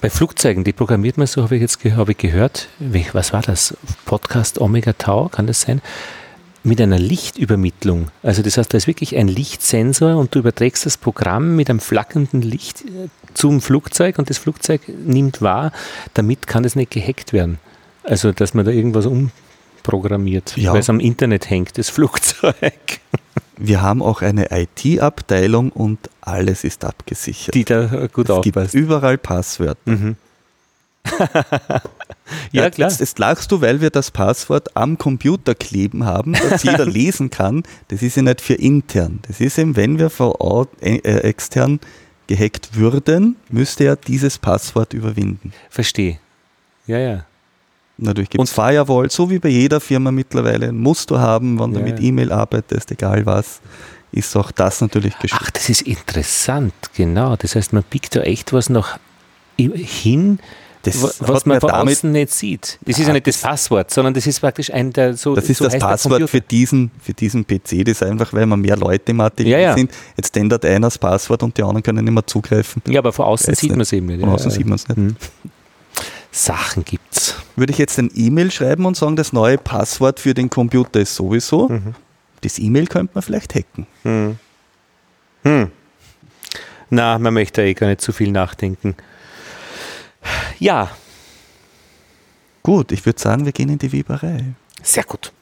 Bei 0.00 0.10
Flugzeugen, 0.10 0.64
die 0.64 0.72
programmiert 0.72 1.16
man 1.16 1.26
so, 1.26 1.44
habe 1.44 1.54
ich 1.54 1.62
jetzt 1.62 1.78
hab 1.82 2.08
ich 2.08 2.18
gehört. 2.18 2.68
Was 3.12 3.32
war 3.32 3.42
das? 3.42 3.76
Podcast 4.04 4.60
Omega 4.60 4.92
Tau, 4.92 5.28
kann 5.28 5.46
das 5.46 5.62
sein? 5.62 5.80
Mit 6.64 6.80
einer 6.80 6.98
Lichtübermittlung. 6.98 8.08
Also 8.22 8.42
das 8.42 8.56
heißt, 8.56 8.72
da 8.72 8.78
ist 8.78 8.86
wirklich 8.86 9.16
ein 9.16 9.28
Lichtsensor 9.28 10.16
und 10.16 10.34
du 10.34 10.38
überträgst 10.40 10.86
das 10.86 10.96
Programm 10.96 11.54
mit 11.56 11.68
einem 11.68 11.78
flackernden 11.78 12.42
Licht 12.42 12.82
äh, 12.82 13.08
zum 13.34 13.60
Flugzeug 13.60 14.18
und 14.18 14.30
das 14.30 14.38
Flugzeug 14.38 14.80
nimmt 14.88 15.42
wahr, 15.42 15.72
damit 16.14 16.46
kann 16.46 16.64
es 16.64 16.74
nicht 16.74 16.90
gehackt 16.90 17.32
werden. 17.32 17.58
Also 18.02 18.32
dass 18.32 18.54
man 18.54 18.64
da 18.64 18.70
irgendwas 18.70 19.06
umprogrammiert, 19.06 20.56
ja. 20.56 20.72
weil 20.72 20.80
es 20.80 20.88
am 20.88 21.00
Internet 21.00 21.50
hängt, 21.50 21.76
das 21.76 21.90
Flugzeug. 21.90 23.00
Wir 23.56 23.82
haben 23.82 24.02
auch 24.02 24.22
eine 24.22 24.48
IT-Abteilung 24.50 25.70
und 25.70 25.98
alles 26.22 26.64
ist 26.64 26.84
abgesichert. 26.84 27.54
Die 27.54 27.64
da 27.64 28.08
gut 28.12 28.28
es 28.28 28.30
aufpasst. 28.30 28.72
Gibt 28.72 28.74
überall 28.74 29.18
Passwörter. 29.18 29.90
Mhm. 29.90 30.16
ja, 32.52 32.70
klar. 32.70 32.88
Jetzt, 32.90 33.00
jetzt, 33.00 33.18
lachst 33.18 33.52
du, 33.52 33.60
weil 33.60 33.80
wir 33.80 33.90
das 33.90 34.10
Passwort 34.10 34.76
am 34.76 34.98
Computer 34.98 35.54
kleben 35.54 36.04
haben, 36.04 36.32
dass 36.32 36.62
jeder 36.62 36.86
lesen 37.00 37.30
kann. 37.30 37.62
Das 37.88 38.02
ist 38.02 38.16
ja 38.16 38.22
nicht 38.22 38.40
für 38.40 38.54
intern. 38.54 39.20
Das 39.26 39.40
ist 39.40 39.58
eben, 39.58 39.76
wenn 39.76 39.98
wir 39.98 40.10
vor 40.10 40.40
Ort 40.40 40.70
äh, 40.80 40.96
äh, 40.96 41.18
extern 41.20 41.80
gehackt 42.26 42.74
würden, 42.74 43.36
müsste 43.50 43.84
er 43.84 43.96
dieses 43.96 44.38
Passwort 44.38 44.94
überwinden. 44.94 45.52
Verstehe. 45.68 46.18
Ja, 46.86 46.98
ja. 46.98 47.24
Natürlich 47.96 48.30
gibt 48.30 48.42
es 48.42 48.52
Firewall, 48.52 49.08
so 49.10 49.30
wie 49.30 49.38
bei 49.38 49.50
jeder 49.50 49.80
Firma 49.80 50.10
mittlerweile, 50.10 50.72
musst 50.72 51.10
du 51.10 51.18
haben, 51.18 51.60
wenn 51.60 51.72
ja, 51.72 51.78
du 51.78 51.84
mit 51.84 52.00
E-Mail 52.00 52.32
arbeitest, 52.32 52.90
egal 52.90 53.24
was, 53.24 53.60
ist 54.10 54.34
auch 54.36 54.50
das 54.50 54.80
natürlich 54.80 55.16
geschützt. 55.18 55.42
Ach, 55.44 55.50
das 55.50 55.68
ist 55.68 55.82
interessant, 55.82 56.74
genau. 56.96 57.36
Das 57.36 57.54
heißt, 57.54 57.72
man 57.72 57.84
biegt 57.84 58.16
da 58.16 58.22
echt 58.22 58.52
was 58.52 58.68
noch 58.68 58.98
hin, 59.56 60.40
das 60.84 61.20
was 61.20 61.46
man 61.46 61.60
von 61.60 61.70
außen 61.70 62.12
nicht 62.12 62.32
sieht. 62.32 62.78
Das 62.84 62.98
ist 62.98 63.06
ja 63.06 63.12
nicht 63.12 63.26
das 63.26 63.38
Passwort, 63.38 63.90
sondern 63.90 64.14
das 64.14 64.26
ist 64.26 64.40
praktisch 64.40 64.72
ein 64.72 64.92
der 64.92 65.16
so. 65.16 65.34
Das 65.34 65.48
ist 65.48 65.58
so 65.58 65.64
das 65.64 65.78
Passwort 65.78 66.28
für 66.28 66.40
diesen, 66.40 66.90
für 67.02 67.14
diesen 67.14 67.46
PC, 67.46 67.84
das 67.84 68.00
ist 68.00 68.02
einfach, 68.02 68.32
weil 68.32 68.46
man 68.46 68.60
mehr 68.60 68.76
Leute 68.76 69.12
im 69.12 69.20
Atelier 69.20 69.58
ja, 69.58 69.70
ja. 69.70 69.74
sind. 69.74 69.90
Jetzt 70.16 70.36
ändert 70.36 70.64
einer 70.64 70.86
das 70.86 70.98
Passwort 70.98 71.42
und 71.42 71.56
die 71.56 71.62
anderen 71.62 71.82
können 71.82 72.04
nicht 72.04 72.14
mehr 72.14 72.26
zugreifen. 72.26 72.82
Ja, 72.86 73.00
aber 73.00 73.12
von 73.12 73.26
außen 73.26 73.54
sieht 73.54 73.70
man 73.70 73.80
es 73.80 73.92
eben 73.92 74.06
nicht. 74.06 74.20
Von 74.20 74.30
außen 74.30 74.50
sieht 74.50 74.66
man 74.66 74.76
es 74.76 74.88
nicht. 74.88 74.96
Hm. 74.96 75.16
Sachen 76.30 76.84
gibt's. 76.84 77.36
Würde 77.54 77.72
ich 77.72 77.78
jetzt 77.78 77.98
ein 77.98 78.10
E-Mail 78.14 78.50
schreiben 78.50 78.86
und 78.86 78.96
sagen, 78.96 79.16
das 79.16 79.32
neue 79.32 79.56
Passwort 79.56 80.18
für 80.18 80.34
den 80.34 80.50
Computer 80.50 81.00
ist 81.00 81.14
sowieso. 81.14 81.68
Mhm. 81.68 81.94
Das 82.40 82.58
E-Mail 82.58 82.86
könnte 82.86 83.12
man 83.14 83.22
vielleicht 83.22 83.54
hacken. 83.54 83.86
Hm. 84.02 84.36
Hm. 85.44 85.70
Na, 86.90 87.18
man 87.18 87.34
möchte 87.34 87.62
eh 87.62 87.74
gar 87.74 87.86
nicht 87.86 88.00
zu 88.00 88.12
viel 88.12 88.30
nachdenken. 88.32 88.96
Ja. 90.58 90.90
Gut, 92.62 92.92
ich 92.92 93.04
würde 93.04 93.20
sagen, 93.20 93.44
wir 93.44 93.52
gehen 93.52 93.68
in 93.68 93.78
die 93.78 93.92
Weberei. 93.92 94.54
Sehr 94.82 95.04
gut. 95.04 95.32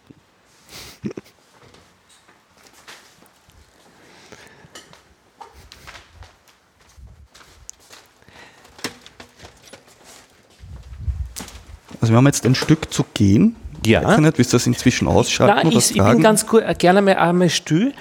Also 12.00 12.12
wir 12.12 12.16
haben 12.16 12.26
jetzt 12.26 12.44
ein 12.44 12.56
Stück 12.56 12.92
zu 12.92 13.04
gehen. 13.14 13.54
Ja. 13.86 14.00
Ich 14.00 14.06
weiß 14.08 14.18
nicht, 14.18 14.38
wie 14.38 14.42
es 14.42 14.50
das 14.50 14.66
inzwischen 14.66 15.06
ausschaut. 15.06 15.48
Nein, 15.48 15.68
ich, 15.68 15.96
ich 15.96 16.02
bin 16.02 16.20
ganz 16.20 16.46
gut, 16.46 16.62
gerne 16.78 16.98
einmal, 16.98 17.16
einmal 17.16 17.50
still, 17.50 17.94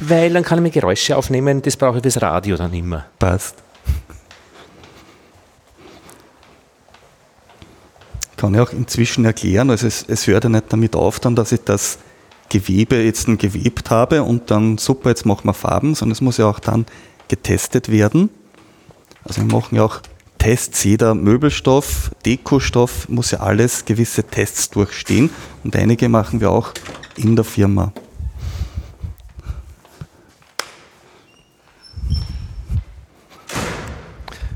weil 0.00 0.32
dann 0.32 0.42
kann 0.42 0.58
ich 0.58 0.62
mir 0.62 0.70
Geräusche 0.70 1.16
aufnehmen, 1.16 1.62
das 1.62 1.76
brauche 1.76 1.98
ich 1.98 2.02
fürs 2.02 2.20
Radio 2.20 2.56
dann 2.56 2.72
immer. 2.72 3.06
Passt. 3.18 3.63
Kann 8.36 8.54
ich 8.54 8.60
auch 8.60 8.72
inzwischen 8.72 9.24
erklären, 9.24 9.70
also 9.70 9.86
es, 9.86 10.04
es 10.08 10.26
hört 10.26 10.44
ja 10.44 10.50
nicht 10.50 10.72
damit 10.72 10.96
auf, 10.96 11.20
dann, 11.20 11.36
dass 11.36 11.52
ich 11.52 11.60
das 11.64 11.98
Gewebe 12.48 13.02
jetzt 13.02 13.26
gewebt 13.38 13.90
habe 13.90 14.22
und 14.22 14.50
dann 14.50 14.78
super, 14.78 15.10
jetzt 15.10 15.24
machen 15.24 15.46
wir 15.46 15.54
Farben, 15.54 15.94
sondern 15.94 16.12
es 16.12 16.20
muss 16.20 16.36
ja 16.36 16.46
auch 16.46 16.58
dann 16.58 16.86
getestet 17.28 17.90
werden. 17.90 18.30
Also 19.24 19.40
wir 19.40 19.52
machen 19.52 19.76
ja 19.76 19.84
auch 19.84 20.00
Tests, 20.38 20.84
jeder 20.84 21.14
Möbelstoff, 21.14 22.10
Dekostoff 22.26 23.08
muss 23.08 23.30
ja 23.30 23.40
alles 23.40 23.86
gewisse 23.86 24.24
Tests 24.24 24.68
durchstehen 24.68 25.30
und 25.62 25.74
einige 25.74 26.08
machen 26.08 26.40
wir 26.40 26.50
auch 26.50 26.72
in 27.16 27.34
der 27.34 27.44
Firma. 27.44 27.92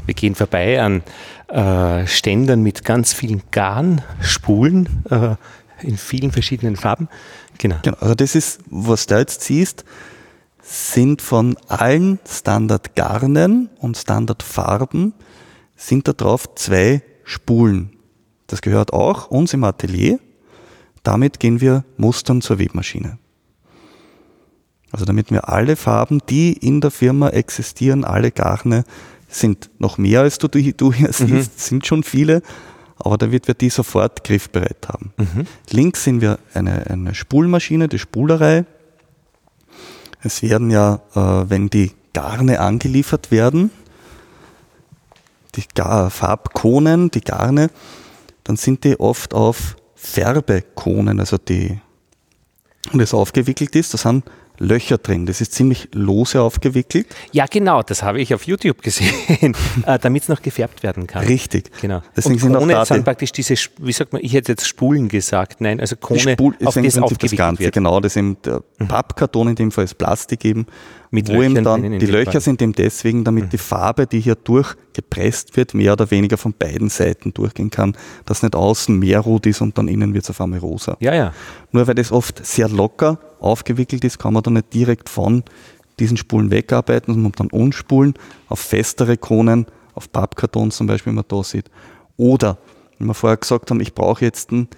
Wir 0.05 0.14
gehen 0.14 0.34
vorbei 0.34 0.80
an 0.80 1.02
äh, 1.48 2.06
Ständern 2.06 2.62
mit 2.62 2.84
ganz 2.84 3.12
vielen 3.12 3.42
Garnspulen 3.50 5.04
äh, 5.10 5.36
in 5.82 5.96
vielen 5.96 6.30
verschiedenen 6.30 6.76
Farben. 6.76 7.08
Genau. 7.58 7.76
Genau, 7.82 7.96
also 8.00 8.14
das 8.14 8.34
ist, 8.34 8.60
was 8.70 9.06
du 9.06 9.18
jetzt 9.18 9.42
siehst, 9.42 9.84
sind 10.62 11.22
von 11.22 11.56
allen 11.68 12.18
Standardgarnen 12.28 13.70
und 13.78 13.96
Standardfarben 13.96 15.14
sind 15.76 16.06
da 16.08 16.12
drauf 16.12 16.54
zwei 16.56 17.02
Spulen. 17.24 17.96
Das 18.46 18.60
gehört 18.60 18.92
auch 18.92 19.30
uns 19.30 19.54
im 19.54 19.64
Atelier. 19.64 20.18
Damit 21.02 21.40
gehen 21.40 21.60
wir 21.60 21.84
mustern 21.96 22.42
zur 22.42 22.58
Webmaschine. 22.58 23.18
Also 24.90 25.04
damit 25.04 25.30
wir 25.30 25.48
alle 25.48 25.76
Farben, 25.76 26.20
die 26.28 26.52
in 26.52 26.80
der 26.80 26.90
Firma 26.90 27.28
existieren, 27.30 28.04
alle 28.04 28.30
Garne, 28.30 28.84
sind 29.28 29.70
noch 29.78 29.98
mehr 29.98 30.22
als 30.22 30.38
du, 30.38 30.48
du 30.48 30.92
hier 30.92 31.12
siehst, 31.12 31.60
sind 31.60 31.86
schon 31.86 32.02
viele, 32.02 32.42
aber 32.96 33.18
damit 33.18 33.46
wir 33.46 33.55
die 33.55 33.70
sofort 33.70 34.24
griffbereit 34.24 34.88
haben. 34.88 35.12
Links 35.70 36.05
sehen 36.05 36.20
wir 36.20 36.38
eine, 36.55 36.86
eine 36.86 37.14
Spulmaschine, 37.14 37.88
die 37.88 37.98
Spulerei. 37.98 38.64
Es 40.22 40.42
werden 40.42 40.70
ja, 40.70 41.00
äh, 41.14 41.48
wenn 41.48 41.70
die 41.70 41.92
Garne 42.12 42.59
angeliefert 42.60 43.30
werden, 43.30 43.70
die 45.55 45.64
Gar 45.74 46.10
Farbkonen, 46.10 47.10
die 47.10 47.20
Garne, 47.20 47.70
dann 48.44 48.56
sind 48.56 48.82
die 48.84 48.98
oft 48.98 49.34
auf 49.34 49.76
Färbekonen, 49.94 51.20
also 51.20 51.38
die, 51.38 51.78
und 52.92 53.00
das 53.00 53.14
aufgewickelt 53.14 53.76
ist, 53.76 53.92
da 53.94 53.98
sind 53.98 54.24
Löcher 54.59 54.98
drin. 54.98 55.26
Das 55.26 55.40
ist 55.40 55.52
ziemlich 55.52 55.89
lose 55.93 56.40
aufgewickelt. 56.40 57.06
Ja, 57.32 57.47
genau, 57.47 57.82
das 57.82 58.02
habe 58.02 58.20
ich 58.20 58.35
auf 58.35 58.44
YouTube 58.44 58.82
gesehen, 58.82 59.55
äh, 59.86 59.98
damit 59.98 60.22
es 60.24 60.28
noch 60.28 60.43
gefärbt 60.43 60.82
werden 60.82 61.06
kann. 61.06 61.24
Richtig. 61.24 61.70
Genau. 61.80 62.02
Deswegen 62.16 62.35
und 62.35 62.40
sind 62.40 62.56
auch 62.56 62.60
Krone 62.60 62.72
da 62.72 62.85
sind 62.85 62.97
die- 62.98 63.02
praktisch 63.05 63.32
diese, 63.32 63.55
wie 63.78 63.93
sagt 63.93 64.12
man, 64.12 64.22
ich 64.24 64.32
hätte 64.32 64.52
jetzt 64.52 64.66
Spulen 64.66 65.09
gesagt, 65.09 65.60
nein, 65.60 65.80
also 65.80 65.97
Die 65.97 66.01
Krone, 66.01 66.20
Spul 66.20 66.55
auf 66.64 66.76
ist 66.76 66.76
im 66.76 66.82
das 66.85 66.94
Prinzip 66.94 66.94
das 66.94 67.02
aufgewickelt 67.02 67.39
Ganze, 67.39 67.62
wird. 67.64 67.74
Genau. 67.74 68.01
Das 68.01 68.16
eben 68.16 68.36
der 68.43 68.62
Pappkarton 68.86 69.48
in 69.48 69.55
dem 69.55 69.70
Fall 69.70 69.85
ist 69.85 69.94
Plastik 69.97 70.44
eben, 70.44 70.66
Mit 71.10 71.28
wo 71.28 71.35
eben 71.35 71.55
Löchern 71.55 71.64
dann 71.64 71.80
drinnen 71.80 71.93
in 71.94 71.98
die 72.01 72.06
Löcher 72.06 72.32
Fall. 72.32 72.40
Mhm. 72.40 72.44
sind 72.44 72.62
eben 72.62 72.72
deswegen, 72.72 73.24
damit 73.24 73.52
die 73.52 73.59
Farbe, 73.59 74.06
die 74.06 74.20
hier 74.20 74.35
durchgepresst 74.35 75.56
wird, 75.56 75.74
mehr 75.74 75.93
oder 75.94 76.10
weniger 76.10 76.36
von 76.36 76.52
beiden 76.52 76.89
Seiten 76.89 77.32
durchgehen 77.32 77.70
kann, 77.70 77.97
dass 78.26 78.43
nicht 78.43 78.55
außen 78.55 78.98
mehr 78.98 79.20
rot 79.20 79.47
ist 79.47 79.60
und 79.60 79.78
dann 79.78 79.89
innen 79.89 80.12
wird 80.12 80.24
es 80.24 80.30
auf 80.30 80.40
einmal 80.40 80.59
rosa. 80.59 80.97
Ja, 81.01 81.14
ja. 81.14 81.32
Nur 81.72 81.86
weil 81.86 81.94
das 81.94 82.12
oft 82.12 82.44
sehr 82.44 82.68
locker 82.68 83.18
aufgewickelt 83.40 84.05
ist, 84.05 84.18
kann 84.18 84.35
man 84.35 84.43
da 84.43 84.51
nicht 84.51 84.74
direkt 84.74 85.09
von 85.09 85.44
diesen 85.98 86.16
Spulen 86.16 86.51
wegarbeiten, 86.51 87.14
sondern 87.14 87.32
dann 87.32 87.48
unspulen 87.48 88.14
auf 88.48 88.60
festere 88.60 89.16
Kronen, 89.16 89.66
auf 89.94 90.12
Pappkarton 90.12 90.70
zum 90.70 90.86
Beispiel, 90.86 91.12
wie 91.12 91.16
man 91.16 91.24
da 91.26 91.43
sieht. 91.43 91.70
Oder, 92.16 92.59
wie 92.98 93.05
wir 93.05 93.14
vorher 93.14 93.36
gesagt 93.36 93.70
haben, 93.70 93.80
ich 93.80 93.94
brauche 93.94 94.24
jetzt 94.24 94.52
ein 94.52 94.68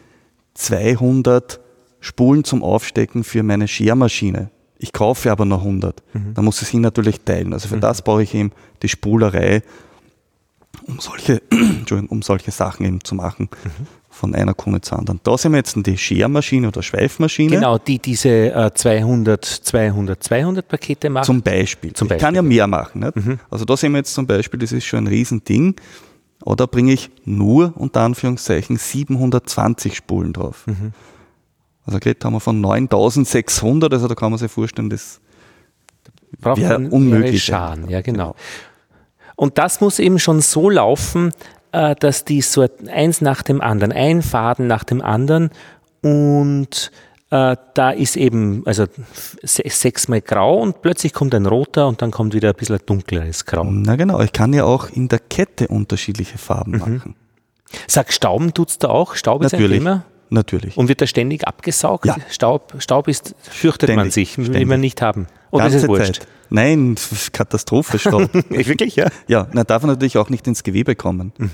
200 0.55 1.61
Spulen 2.01 2.45
zum 2.45 2.63
Aufstecken 2.63 3.25
für 3.25 3.43
meine 3.43 3.69
Schermaschine. 3.69 4.51
Ich 4.83 4.93
kaufe 4.95 5.31
aber 5.31 5.45
noch 5.45 5.61
100. 5.61 6.03
Da 6.35 6.41
muss 6.43 6.63
ich 6.63 6.73
ihn 6.73 6.81
natürlich 6.81 7.21
teilen. 7.21 7.53
Also 7.53 7.69
für 7.69 7.77
das 7.79 8.01
brauche 8.03 8.23
ich 8.23 8.35
eben 8.35 8.51
die 8.83 8.89
Spulerei, 8.89 9.63
um 10.87 10.99
solche, 11.01 11.43
um 12.09 12.23
solche 12.23 12.51
Sachen 12.51 12.87
eben 12.87 13.05
zu 13.05 13.15
machen. 13.15 13.49
Von 14.09 14.35
einer 14.35 14.55
Krone 14.55 14.81
zur 14.81 14.99
anderen. 14.99 15.21
Da 15.23 15.37
sind 15.39 15.53
wir 15.53 15.59
jetzt 15.59 15.77
die 15.77 15.97
Schermaschine 15.97 16.69
oder 16.69 16.83
Schweifmaschine. 16.83 17.57
Genau, 17.57 17.79
die 17.79 17.99
diese 17.99 18.29
äh, 18.53 18.71
200, 18.75 19.45
200, 19.45 20.23
200 20.23 20.67
Pakete 20.69 21.11
machen. 21.11 21.25
Zum 21.25 21.43
Beispiel. 21.43 21.93
Zum 21.93 22.07
Ich 22.11 22.19
kann 22.19 22.33
Beispiel, 22.35 22.43
Mhm. 22.43 22.51
ja 22.51 22.67
mehr 22.67 22.67
machen. 22.67 23.01
Nicht? 23.01 23.39
Also 23.51 23.65
da 23.67 23.77
sehen 23.77 23.93
wir 23.93 23.99
jetzt 23.99 24.13
zum 24.15 24.27
Beispiel, 24.27 24.59
das 24.61 24.73
ist 24.73 24.85
schon 24.85 25.05
ein 25.05 25.07
Riesending. 25.07 25.77
Oder 26.43 26.67
bringe 26.67 26.93
ich 26.95 27.11
nur 27.27 27.75
unter 27.77 28.01
Anführungszeichen 28.01 28.77
720 28.79 29.95
Spulen 29.97 30.33
drauf. 30.33 30.65
Also 31.91 31.99
geredet 32.01 32.25
haben 32.25 32.35
wir 32.35 32.41
von 32.41 32.61
9600, 32.61 33.93
also 33.93 34.07
da 34.09 34.15
kann 34.15 34.31
man 34.31 34.39
sich 34.39 34.51
vorstellen, 34.51 34.91
das 34.91 35.21
braucht 36.41 36.61
wäre 36.61 36.79
unmöglich 36.79 37.43
Scharen, 37.45 37.89
ja 37.91 38.01
genau. 38.01 38.35
Und 39.37 39.59
das 39.59 39.81
muss 39.81 39.99
eben 39.99 40.19
schon 40.19 40.41
so 40.41 40.71
laufen, 40.71 41.33
äh, 41.73 41.95
dass 41.97 42.25
die 42.25 42.43
so 42.43 42.67
eins 42.89 43.21
nach 43.21 43.43
dem 43.43 43.61
anderen, 43.61 43.93
ein 43.93 44.23
Faden 44.23 44.67
nach 44.69 44.85
dem 44.85 45.03
anderen 45.03 45.51
und 46.03 46.91
äh, 47.31 47.57
da 47.75 47.91
ist 47.91 48.17
eben 48.17 48.63
also 48.67 48.87
se- 49.43 49.63
sechsmal 49.69 50.21
grau 50.21 50.59
und 50.61 50.83
plötzlich 50.83 51.13
kommt 51.13 51.35
ein 51.35 51.47
roter 51.47 51.89
und 51.89 52.03
dann 52.03 52.11
kommt 52.11 52.35
wieder 52.35 52.51
ein 52.51 52.55
bisschen 52.55 52.77
ein 52.77 52.83
dunkleres 52.87 53.47
Grau. 53.47 53.65
Na 53.65 53.97
genau, 53.97 54.21
ich 54.21 54.33
kann 54.33 54.53
ja 54.53 54.65
auch 54.65 54.89
in 54.91 55.09
der 55.09 55.19
Kette 55.19 55.69
unterschiedliche 55.69 56.39
Farben 56.39 56.73
Mhm. 56.73 56.79
machen. 56.79 57.15
Sag, 57.87 58.13
Stauben 58.13 58.53
tut's 58.53 58.79
da 58.79 58.89
auch? 58.89 59.15
Staub 59.15 59.43
ist 59.45 59.55
ein 59.55 59.61
Natürlich. 59.61 59.79
Thema? 59.79 60.05
Natürlich. 60.31 60.77
Und 60.77 60.89
wird 60.89 61.01
da 61.01 61.07
ständig 61.07 61.47
abgesaugt? 61.47 62.07
Ja. 62.07 62.17
Staub, 62.31 62.75
Staub 62.79 63.09
ist, 63.09 63.35
fürchtet 63.43 63.89
man 63.91 64.11
Ständig, 64.11 64.15
sich, 64.15 64.39
will 64.39 64.47
ständig. 64.47 64.69
man 64.69 64.81
nicht 64.81 65.03
haben. 65.03 65.27
Oder 65.51 65.67
ist 65.67 65.73
Ganze 65.73 65.87
es 65.87 65.89
wurscht? 65.89 66.15
Zeit. 66.17 66.29
Nein, 66.51 66.95
ist 67.13 67.33
Katastrophe, 67.33 67.99
Staub. 67.99 68.33
Wirklich, 68.49 68.97
ja? 68.97 69.09
Ja, 69.27 69.49
na, 69.53 69.65
darf 69.65 69.83
natürlich 69.85 70.19
auch 70.19 70.31
nicht 70.31 70.47
ins 70.47 70.63
Gewebe 70.63 70.95
kommen. 70.95 71.33
Mhm. 71.39 71.51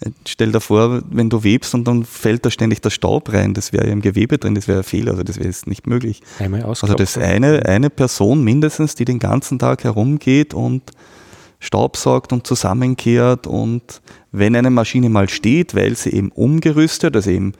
Äh, 0.00 0.10
Stell 0.26 0.52
dir 0.52 0.60
vor, 0.60 1.02
wenn 1.10 1.28
du 1.28 1.42
webst 1.42 1.74
und 1.74 1.86
dann 1.86 2.04
fällt 2.04 2.46
da 2.46 2.50
ständig 2.50 2.80
der 2.82 2.90
Staub 2.90 3.32
rein, 3.32 3.52
das 3.54 3.72
wäre 3.72 3.86
ja 3.86 3.92
im 3.92 4.00
Gewebe 4.00 4.38
drin, 4.38 4.54
das 4.54 4.68
wäre 4.68 4.78
ein 4.78 4.84
Fehler, 4.84 5.12
also 5.12 5.24
das 5.24 5.36
wäre 5.36 5.46
jetzt 5.46 5.66
nicht 5.66 5.86
möglich. 5.88 6.22
Einmal 6.38 6.62
Also 6.64 6.86
das 6.94 7.18
eine, 7.18 7.66
eine 7.66 7.90
Person 7.90 8.44
mindestens, 8.44 8.94
die 8.94 9.04
den 9.04 9.18
ganzen 9.18 9.58
Tag 9.58 9.82
herumgeht 9.84 10.54
und 10.54 10.82
Staub 11.58 11.96
saugt 11.96 12.32
und 12.32 12.46
zusammenkehrt 12.46 13.46
und 13.46 14.00
wenn 14.32 14.56
eine 14.56 14.70
Maschine 14.70 15.10
mal 15.10 15.28
steht, 15.28 15.74
weil 15.74 15.94
sie 15.96 16.10
eben 16.10 16.30
umgerüstet, 16.32 17.14
also 17.14 17.30
eben 17.30 17.52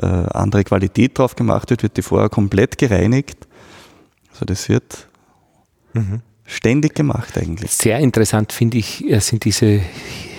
äh, 0.00 0.06
andere 0.06 0.64
Qualität 0.64 1.18
drauf 1.18 1.36
gemacht 1.36 1.70
wird, 1.70 1.82
wird 1.82 1.96
die 1.96 2.02
vorher 2.02 2.28
komplett 2.28 2.78
gereinigt. 2.78 3.46
Also 4.32 4.44
das 4.44 4.68
wird 4.68 5.06
ständig 6.46 6.94
gemacht 6.94 7.38
eigentlich. 7.38 7.70
Sehr 7.70 7.98
interessant 7.98 8.52
finde 8.52 8.78
ich, 8.78 9.04
äh, 9.08 9.20
sind 9.20 9.44
diese 9.44 9.80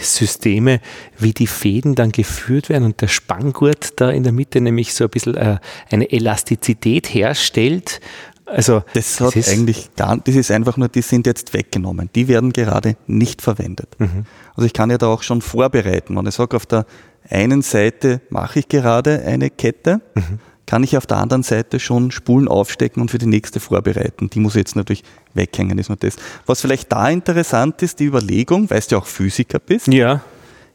Systeme, 0.02 0.80
wie 1.18 1.34
die 1.34 1.48
Fäden 1.48 1.96
dann 1.96 2.12
geführt 2.12 2.70
werden 2.70 2.84
und 2.84 3.02
der 3.02 3.08
Spanngurt 3.08 4.00
da 4.00 4.10
in 4.10 4.24
der 4.24 4.32
Mitte 4.32 4.62
nämlich 4.62 4.94
so 4.94 5.06
ein 5.06 5.10
bisschen 5.10 5.36
äh, 5.36 5.58
eine 5.90 6.12
Elastizität 6.12 7.14
herstellt. 7.14 8.02
Also 8.46 8.84
Das 8.94 9.20
hat 9.20 9.36
ist, 9.36 9.50
eigentlich 9.50 9.96
gar, 9.96 10.18
das 10.18 10.36
ist 10.36 10.52
einfach 10.52 10.78
nur, 10.78 10.88
die 10.88 11.02
sind 11.02 11.26
jetzt 11.26 11.54
weggenommen. 11.54 12.12
Die 12.14 12.28
werden 12.28 12.54
gerade 12.54 12.96
nicht 13.08 13.42
verwendet. 13.42 13.96
Mhm. 13.98 14.26
Also 14.56 14.68
ich 14.68 14.74
kann 14.74 14.92
ja 14.92 15.00
da 15.00 15.08
auch 15.08 15.24
schon 15.24 15.42
vorbereiten. 15.42 16.16
Wenn 16.16 16.28
ich 16.28 16.36
sage, 16.36 16.56
auf 16.56 16.68
der 16.68 16.86
einen 17.30 17.62
Seite 17.62 18.22
mache 18.30 18.60
ich 18.60 18.68
gerade 18.68 19.22
eine 19.26 19.50
Kette, 19.50 20.02
Mhm. 20.16 20.40
kann 20.66 20.84
ich 20.84 20.98
auf 20.98 21.06
der 21.06 21.18
anderen 21.18 21.44
Seite 21.44 21.80
schon 21.80 22.10
Spulen 22.12 22.48
aufstecken 22.48 23.02
und 23.02 23.12
für 23.12 23.18
die 23.20 23.28
nächste 23.28 23.60
vorbereiten. 23.60 24.30
Die 24.32 24.40
muss 24.40 24.56
ich 24.56 24.60
jetzt 24.62 24.76
natürlich 24.76 25.04
weghängen, 25.34 25.78
ist 25.78 25.90
nur 25.90 25.98
das. 25.98 26.16
Was 26.46 26.62
vielleicht 26.62 26.92
da 26.92 27.10
interessant 27.10 27.82
ist, 27.84 28.00
die 28.00 28.06
Überlegung, 28.06 28.70
weißt 28.70 28.92
du 28.92 28.98
auch 28.98 29.06
Physiker 29.06 29.60
bist, 29.60 29.88
ja, 29.88 30.22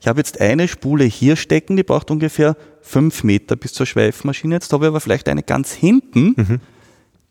ich 0.00 0.08
habe 0.08 0.18
jetzt 0.20 0.40
eine 0.40 0.66
Spule 0.68 1.04
hier 1.04 1.36
stecken, 1.36 1.76
die 1.76 1.82
braucht 1.82 2.10
ungefähr 2.10 2.56
fünf 2.80 3.22
Meter 3.24 3.56
bis 3.56 3.72
zur 3.74 3.84
Schweifmaschine. 3.84 4.54
Jetzt 4.54 4.72
habe 4.72 4.86
ich 4.86 4.88
aber 4.88 5.00
vielleicht 5.00 5.28
eine 5.28 5.42
ganz 5.42 5.72
hinten, 5.72 6.60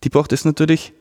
die 0.03 0.09
braucht 0.09 0.31
jetzt 0.33 0.45
natürlich 0.45 0.93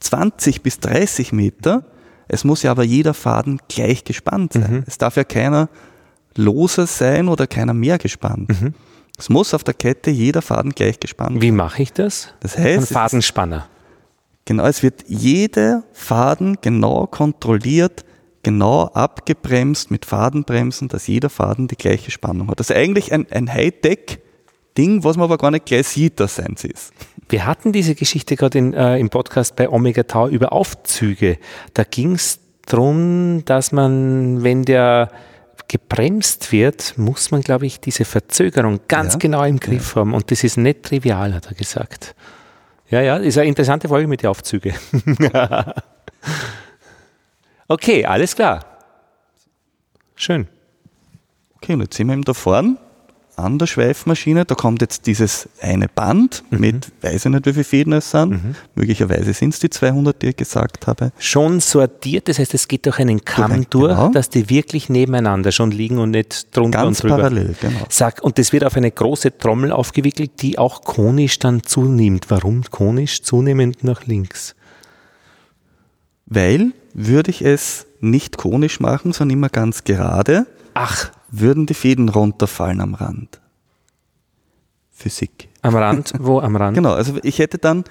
20 0.00 0.62
bis 0.62 0.80
30 0.80 1.32
Meter. 1.32 1.84
Es 2.26 2.42
muss 2.44 2.62
ja 2.62 2.70
aber 2.72 2.82
jeder 2.82 3.14
Faden 3.14 3.60
gleich 3.68 4.02
gespannt 4.04 4.54
sein. 4.54 4.84
Es 4.86 4.98
darf 4.98 5.16
ja 5.16 5.24
keiner 5.24 5.68
loser 6.36 6.86
sein 6.86 7.28
oder 7.28 7.46
keiner 7.46 7.74
mehr 7.74 7.98
gespannt. 7.98 8.50
Es 9.18 9.28
muss 9.28 9.54
auf 9.54 9.62
der 9.62 9.74
Kette 9.74 10.10
jeder 10.10 10.42
Faden 10.42 10.72
gleich 10.72 10.98
gespannt 10.98 11.40
wie 11.40 11.52
mache 11.52 11.82
ich 11.82 11.92
das? 11.92 12.34
Das 12.40 12.56
Ein 12.56 12.64
heißt, 12.64 12.82
es, 12.84 12.92
Fadenspanner. 12.92 13.68
genau, 14.44 14.66
es 14.66 14.82
wird 14.82 15.04
jeder 15.06 15.84
Faden 15.92 16.58
genau 16.60 17.06
kontrolliert, 17.06 18.04
genau 18.42 18.86
abgebremst 18.86 19.90
mit 19.90 20.04
Fadenbremsen, 20.04 20.88
dass 20.88 21.06
jeder 21.06 21.30
Faden 21.30 21.68
die 21.68 21.76
gleiche 21.76 22.10
Spannung 22.10 22.48
hat. 22.48 22.58
Das 22.60 22.70
ist 22.70 22.76
eigentlich 22.76 23.12
ein, 23.12 23.26
ein 23.30 23.52
Hightech-Ding, 23.52 25.04
was 25.04 25.16
man 25.16 25.24
aber 25.24 25.38
gar 25.38 25.52
nicht 25.52 25.66
gleich 25.66 25.86
sieht, 25.86 26.18
dass 26.18 26.40
eins 26.40 26.64
ist. 26.64 26.92
Wir 27.28 27.46
hatten 27.46 27.72
diese 27.72 27.94
Geschichte 27.94 28.36
gerade 28.36 28.58
in, 28.58 28.74
äh, 28.74 28.98
im 28.98 29.10
Podcast 29.10 29.56
bei 29.56 29.68
Omega 29.70 30.02
Tau 30.02 30.28
über 30.28 30.52
Aufzüge. 30.52 31.38
Da 31.72 31.84
ging 31.84 32.12
es 32.16 32.40
darum, 32.66 33.44
dass 33.44 33.72
man, 33.72 34.42
wenn 34.42 34.64
der 34.64 35.10
gebremst 35.78 36.52
wird, 36.52 36.96
muss 36.96 37.32
man, 37.32 37.40
glaube 37.40 37.66
ich, 37.66 37.80
diese 37.80 38.04
Verzögerung 38.04 38.78
ganz 38.86 39.14
Ja. 39.14 39.18
genau 39.18 39.42
im 39.42 39.58
Griff 39.58 39.96
haben. 39.96 40.14
Und 40.14 40.30
das 40.30 40.44
ist 40.44 40.56
nicht 40.56 40.84
trivial, 40.84 41.34
hat 41.34 41.46
er 41.46 41.54
gesagt. 41.54 42.14
Ja, 42.90 43.00
ja, 43.00 43.16
ist 43.16 43.36
eine 43.38 43.48
interessante 43.48 43.88
Folge 43.88 44.06
mit 44.06 44.22
den 44.22 44.28
Aufzügen. 44.30 44.72
okay, 47.68 48.04
alles 48.06 48.36
klar. 48.36 48.64
Schön. 50.14 50.46
Okay, 51.56 51.72
und 51.74 51.80
jetzt 51.80 51.96
sind 51.96 52.06
wir 52.06 52.12
eben 52.14 52.22
da 52.22 52.34
vorne 52.34 52.76
an 53.36 53.58
der 53.58 53.66
Schweifmaschine. 53.66 54.44
Da 54.44 54.54
kommt 54.54 54.80
jetzt 54.80 55.06
dieses 55.06 55.48
eine 55.60 55.88
Band 55.88 56.44
Mhm. 56.50 56.60
mit, 56.60 56.92
weiß 57.02 57.26
ich 57.26 57.30
nicht, 57.32 57.46
wie 57.46 57.52
viele 57.52 57.64
Fäden 57.64 57.92
es 57.92 58.10
sind. 58.10 58.56
Möglicherweise 58.74 59.32
sind 59.32 59.54
es 59.54 59.60
die 59.60 59.70
200, 59.70 60.20
die 60.22 60.28
ich 60.28 60.36
gesagt 60.36 60.86
habe. 60.86 61.12
Schon 61.18 61.60
sortiert, 61.60 62.28
das 62.28 62.38
heißt, 62.38 62.54
es 62.54 62.68
geht 62.68 62.86
durch 62.86 62.98
einen 62.98 63.24
Kamm 63.24 63.52
ein- 63.52 63.66
durch, 63.70 63.94
genau. 63.94 64.08
dass 64.10 64.30
die 64.30 64.48
wirklich 64.50 64.88
nebeneinander 64.88 65.52
schon 65.52 65.70
liegen 65.70 65.98
und 65.98 66.10
nicht 66.12 66.56
drunter 66.56 66.82
Ganz 66.82 67.00
und 67.00 67.04
drüber. 67.10 67.16
parallel, 67.22 67.54
genau. 67.60 67.80
Sag, 67.88 68.22
und 68.22 68.38
das 68.38 68.52
wird 68.52 68.64
auf 68.64 68.76
eine 68.76 68.90
große 68.90 69.36
Trommel 69.38 69.72
aufgewickelt, 69.72 70.42
die 70.42 70.58
auch 70.58 70.82
konisch 70.82 71.38
dann 71.38 71.62
zunimmt. 71.62 72.26
Warum 72.30 72.62
konisch? 72.70 73.22
Zunehmend 73.22 73.84
nach 73.84 74.06
links. 74.06 74.54
Weil 76.26 76.72
würde 76.94 77.30
ich 77.30 77.42
es 77.42 77.86
nicht 78.00 78.36
konisch 78.36 78.80
machen, 78.80 79.12
sondern 79.12 79.38
immer 79.38 79.48
ganz 79.48 79.84
gerade, 79.84 80.46
Ach, 80.74 81.10
würden 81.40 81.66
die 81.66 81.74
Fäden 81.74 82.08
runterfallen 82.08 82.80
am 82.80 82.94
Rand. 82.94 83.40
Physik. 84.90 85.48
am 85.62 85.74
Rand, 85.76 86.12
wo 86.18 86.40
am 86.40 86.56
Rand? 86.56 86.74
Genau, 86.76 86.92
also 86.92 87.14
ich 87.22 87.38
hätte 87.40 87.58
dann, 87.58 87.84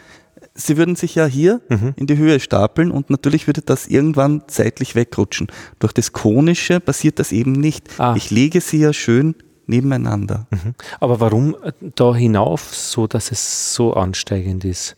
sie 0.54 0.78
würden 0.78 0.96
sich 0.96 1.16
ja 1.16 1.26
hier 1.26 1.60
Mhm. 1.70 1.94
in 1.98 2.08
die 2.08 2.18
Höhe 2.18 2.40
stapeln 2.40 2.92
und 2.92 3.10
natürlich 3.10 3.46
würde 3.48 3.62
das 3.62 3.88
irgendwann 3.88 4.44
zeitlich 4.48 4.96
wegrutschen. 4.96 5.48
Durch 5.80 5.92
das 5.94 6.14
Konische 6.14 6.80
passiert 6.80 7.20
das 7.20 7.32
eben 7.32 7.52
nicht. 7.52 8.00
Ah. 8.00 8.14
Ich 8.16 8.32
lege 8.32 8.62
sie 8.62 8.78
ja 8.80 8.94
schön 8.94 9.36
nebeneinander. 9.68 10.48
Mhm. 10.52 10.76
Aber 11.02 11.20
warum 11.20 11.56
äh, 11.64 11.72
da 11.96 12.16
hinauf, 12.16 12.74
so 12.74 13.06
dass 13.08 13.32
es 13.32 13.74
so 13.74 13.94
ansteigend 13.94 14.64
ist? 14.64 14.96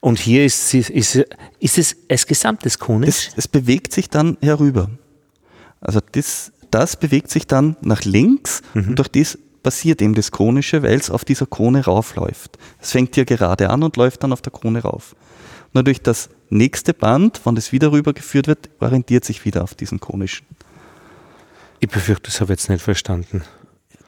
Und 0.00 0.18
hier 0.18 0.44
ist, 0.44 0.68
sie- 0.70 0.78
ist, 0.80 1.16
ist 1.58 1.78
es 1.78 1.96
als 2.08 2.26
gesamtes 2.26 2.78
konisch? 2.78 3.26
Das, 3.28 3.34
es 3.36 3.48
bewegt 3.48 3.92
sich 3.92 4.08
dann 4.08 4.36
herüber. 4.40 4.90
Also 5.80 6.00
das, 6.12 6.52
das 6.70 6.96
bewegt 6.96 7.30
sich 7.30 7.46
dann 7.46 7.76
nach 7.80 8.04
links 8.04 8.62
Mhm. 8.74 8.88
und 8.90 8.98
durch 8.98 9.08
das 9.08 9.38
passiert 9.62 10.00
eben 10.00 10.14
das 10.14 10.30
Konische, 10.30 10.82
weil 10.82 10.94
es 10.98 11.10
auf 11.10 11.24
dieser 11.24 11.46
Krone 11.46 11.84
raufläuft. 11.84 12.56
Es 12.80 12.92
fängt 12.92 13.14
hier 13.16 13.24
gerade 13.24 13.70
an 13.70 13.82
und 13.82 13.96
läuft 13.96 14.22
dann 14.22 14.32
auf 14.32 14.40
der 14.42 14.52
Krone 14.52 14.80
rauf. 14.82 15.16
Nur 15.72 15.82
durch 15.82 16.00
das 16.00 16.28
nächste 16.50 16.94
Band, 16.94 17.40
wenn 17.44 17.54
das 17.56 17.72
wieder 17.72 17.90
rübergeführt 17.92 18.46
wird, 18.46 18.70
orientiert 18.80 19.24
sich 19.24 19.44
wieder 19.44 19.62
auf 19.64 19.74
diesen 19.74 19.98
konischen. 20.00 20.46
Ich 21.80 21.88
befürchte, 21.88 22.30
das 22.30 22.40
habe 22.40 22.52
ich 22.52 22.60
jetzt 22.60 22.70
nicht 22.70 22.82
verstanden. 22.82 23.42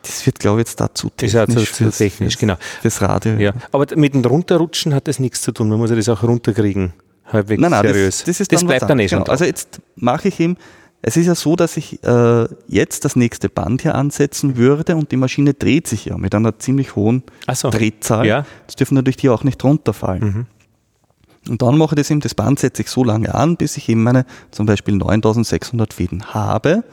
Das 0.02 0.24
wird, 0.24 0.38
glaube 0.38 0.60
ich, 0.60 0.68
jetzt 0.68 0.80
dazu 0.80 1.10
Ist 1.20 1.32
ja 1.34 1.44
technisch. 1.44 1.72
zu- 1.72 1.90
zu 1.90 1.98
technisch, 1.98 2.34
fürs, 2.34 2.38
genau. 2.40 2.56
Fürs 2.80 3.02
Radio. 3.02 3.32
Ja. 3.34 3.52
Aber 3.72 3.84
mit 3.96 4.14
dem 4.14 4.24
Runterrutschen 4.24 4.94
hat 4.94 5.08
das 5.08 5.18
nichts 5.18 5.42
zu 5.42 5.52
tun. 5.52 5.68
Man 5.68 5.78
muss 5.78 5.90
ja 5.90 5.96
das 5.96 6.08
auch 6.08 6.22
runterkriegen. 6.22 6.92
Halbwegs 7.30 7.60
Nein, 7.60 7.72
nein, 7.72 7.82
seriös. 7.82 8.18
das, 8.18 8.24
das 8.26 8.40
ist 8.40 8.52
dann 8.52 8.66
bleibt 8.68 8.82
was 8.82 8.88
dann 8.88 8.98
eh 9.00 9.08
schon 9.08 9.16
genau. 9.18 9.24
da. 9.26 9.32
Also 9.32 9.44
jetzt 9.44 9.80
mache 9.96 10.28
ich 10.28 10.40
ihm, 10.40 10.56
es 11.02 11.16
ist 11.16 11.26
ja 11.26 11.34
so, 11.34 11.54
dass 11.56 11.76
ich 11.76 12.02
äh, 12.04 12.46
jetzt 12.66 13.04
das 13.04 13.14
nächste 13.16 13.48
Band 13.48 13.82
hier 13.82 13.94
ansetzen 13.94 14.56
würde 14.56 14.96
und 14.96 15.12
die 15.12 15.16
Maschine 15.16 15.54
dreht 15.54 15.86
sich 15.86 16.06
ja 16.06 16.16
mit 16.18 16.34
einer 16.34 16.58
ziemlich 16.58 16.96
hohen 16.96 17.22
so. 17.52 17.70
Drehzahl. 17.70 18.26
Ja. 18.26 18.40
Mhm. 18.40 18.44
Das 18.66 18.76
dürfen 18.76 18.94
natürlich 18.94 19.16
die 19.18 19.28
auch 19.28 19.44
nicht 19.44 19.62
runterfallen. 19.62 20.46
Und 21.48 21.62
dann 21.62 21.78
mache 21.78 21.94
ich 21.94 21.96
das 22.00 22.10
eben, 22.10 22.20
das 22.20 22.34
Band 22.34 22.58
setze 22.58 22.82
ich 22.82 22.88
so 22.88 23.04
lange 23.04 23.34
an, 23.34 23.56
bis 23.56 23.76
ich 23.76 23.88
eben 23.88 24.02
meine 24.02 24.26
zum 24.50 24.66
Beispiel 24.66 24.96
9600 24.96 25.94
Fäden 25.94 26.34
habe. 26.34 26.84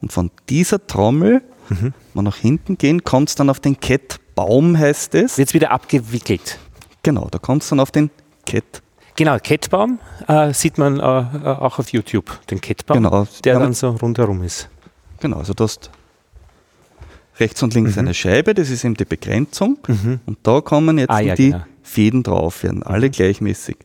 Und 0.00 0.12
von 0.12 0.30
dieser 0.48 0.86
Trommel, 0.86 1.42
Mhm. 1.70 1.92
mal 2.14 2.22
nach 2.22 2.36
hinten 2.36 2.78
gehen, 2.78 3.04
kommt 3.04 3.28
es 3.28 3.36
dann 3.36 3.48
auf 3.48 3.60
den 3.60 3.78
Kettbaum, 3.78 4.76
heißt 4.76 5.14
es. 5.14 5.38
Wird 5.38 5.54
wieder 5.54 5.70
abgewickelt. 5.70 6.58
Genau, 7.04 7.28
da 7.30 7.38
kommt 7.38 7.62
es 7.62 7.68
dann 7.68 7.78
auf 7.80 7.90
den 7.92 8.10
Kett. 8.44 8.82
Genau, 9.20 9.36
Kettbaum 9.38 9.98
äh, 10.28 10.54
sieht 10.54 10.78
man 10.78 10.98
äh, 10.98 11.02
äh, 11.02 11.04
auch 11.44 11.78
auf 11.78 11.90
YouTube, 11.92 12.40
den 12.50 12.58
Kettbaum, 12.62 13.02
Genau. 13.02 13.26
der 13.44 13.52
Ja, 13.52 13.58
dann 13.58 13.74
so 13.74 13.90
rundherum 13.90 14.42
ist. 14.42 14.70
Genau, 15.20 15.36
also 15.36 15.52
du 15.52 15.64
hast 15.64 15.90
rechts 17.38 17.62
und 17.62 17.74
links 17.74 17.98
eine 17.98 18.14
Scheibe, 18.14 18.54
das 18.54 18.70
ist 18.70 18.82
eben 18.82 18.94
die 18.94 19.04
Begrenzung. 19.04 19.76
Und 20.24 20.38
da 20.42 20.62
kommen 20.62 20.96
jetzt 20.96 21.10
Mhm. 21.10 21.14
Ah, 21.16 21.20
ja, 21.20 21.34
die 21.34 21.50
genau. 21.50 21.64
Fäden 21.82 22.22
drauf, 22.22 22.62
werden 22.62 22.82
alle 22.82 23.10
gleichmäßig 23.10 23.76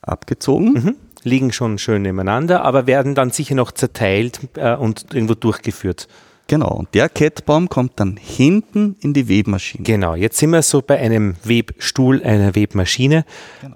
abgezogen. 0.00 0.72
Mhm. 0.72 0.96
Liegen 1.24 1.52
schon 1.52 1.76
schön 1.76 2.00
nebeneinander, 2.00 2.64
aber 2.64 2.86
werden 2.86 3.14
dann 3.14 3.28
sicher 3.32 3.54
noch 3.54 3.70
zerteilt 3.70 4.40
äh, 4.56 4.74
und 4.76 5.12
irgendwo 5.12 5.34
durchgeführt. 5.34 6.08
Genau, 6.46 6.68
und 6.68 6.94
der 6.94 7.08
Kettbaum 7.08 7.68
kommt 7.68 7.98
dann 8.00 8.18
hinten 8.18 8.96
in 9.00 9.14
die 9.14 9.28
Webmaschine. 9.28 9.82
Genau, 9.82 10.14
jetzt 10.14 10.36
sind 10.36 10.50
wir 10.50 10.62
so 10.62 10.82
bei 10.82 10.98
einem 10.98 11.36
Webstuhl, 11.42 12.22
einer 12.22 12.54
Webmaschine, 12.54 13.24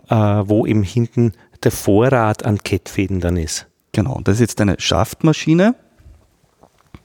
äh, 0.08 0.14
wo 0.14 0.66
eben 0.66 0.82
hinten 0.82 1.32
der 1.62 1.72
Vorrat 1.72 2.44
an 2.44 2.58
Kettfäden 2.58 3.20
dann 3.20 3.36
ist. 3.36 3.66
Genau, 3.92 4.14
und 4.14 4.28
das 4.28 4.34
ist 4.34 4.40
jetzt 4.40 4.60
eine 4.60 4.76
Schaftmaschine. 4.78 5.74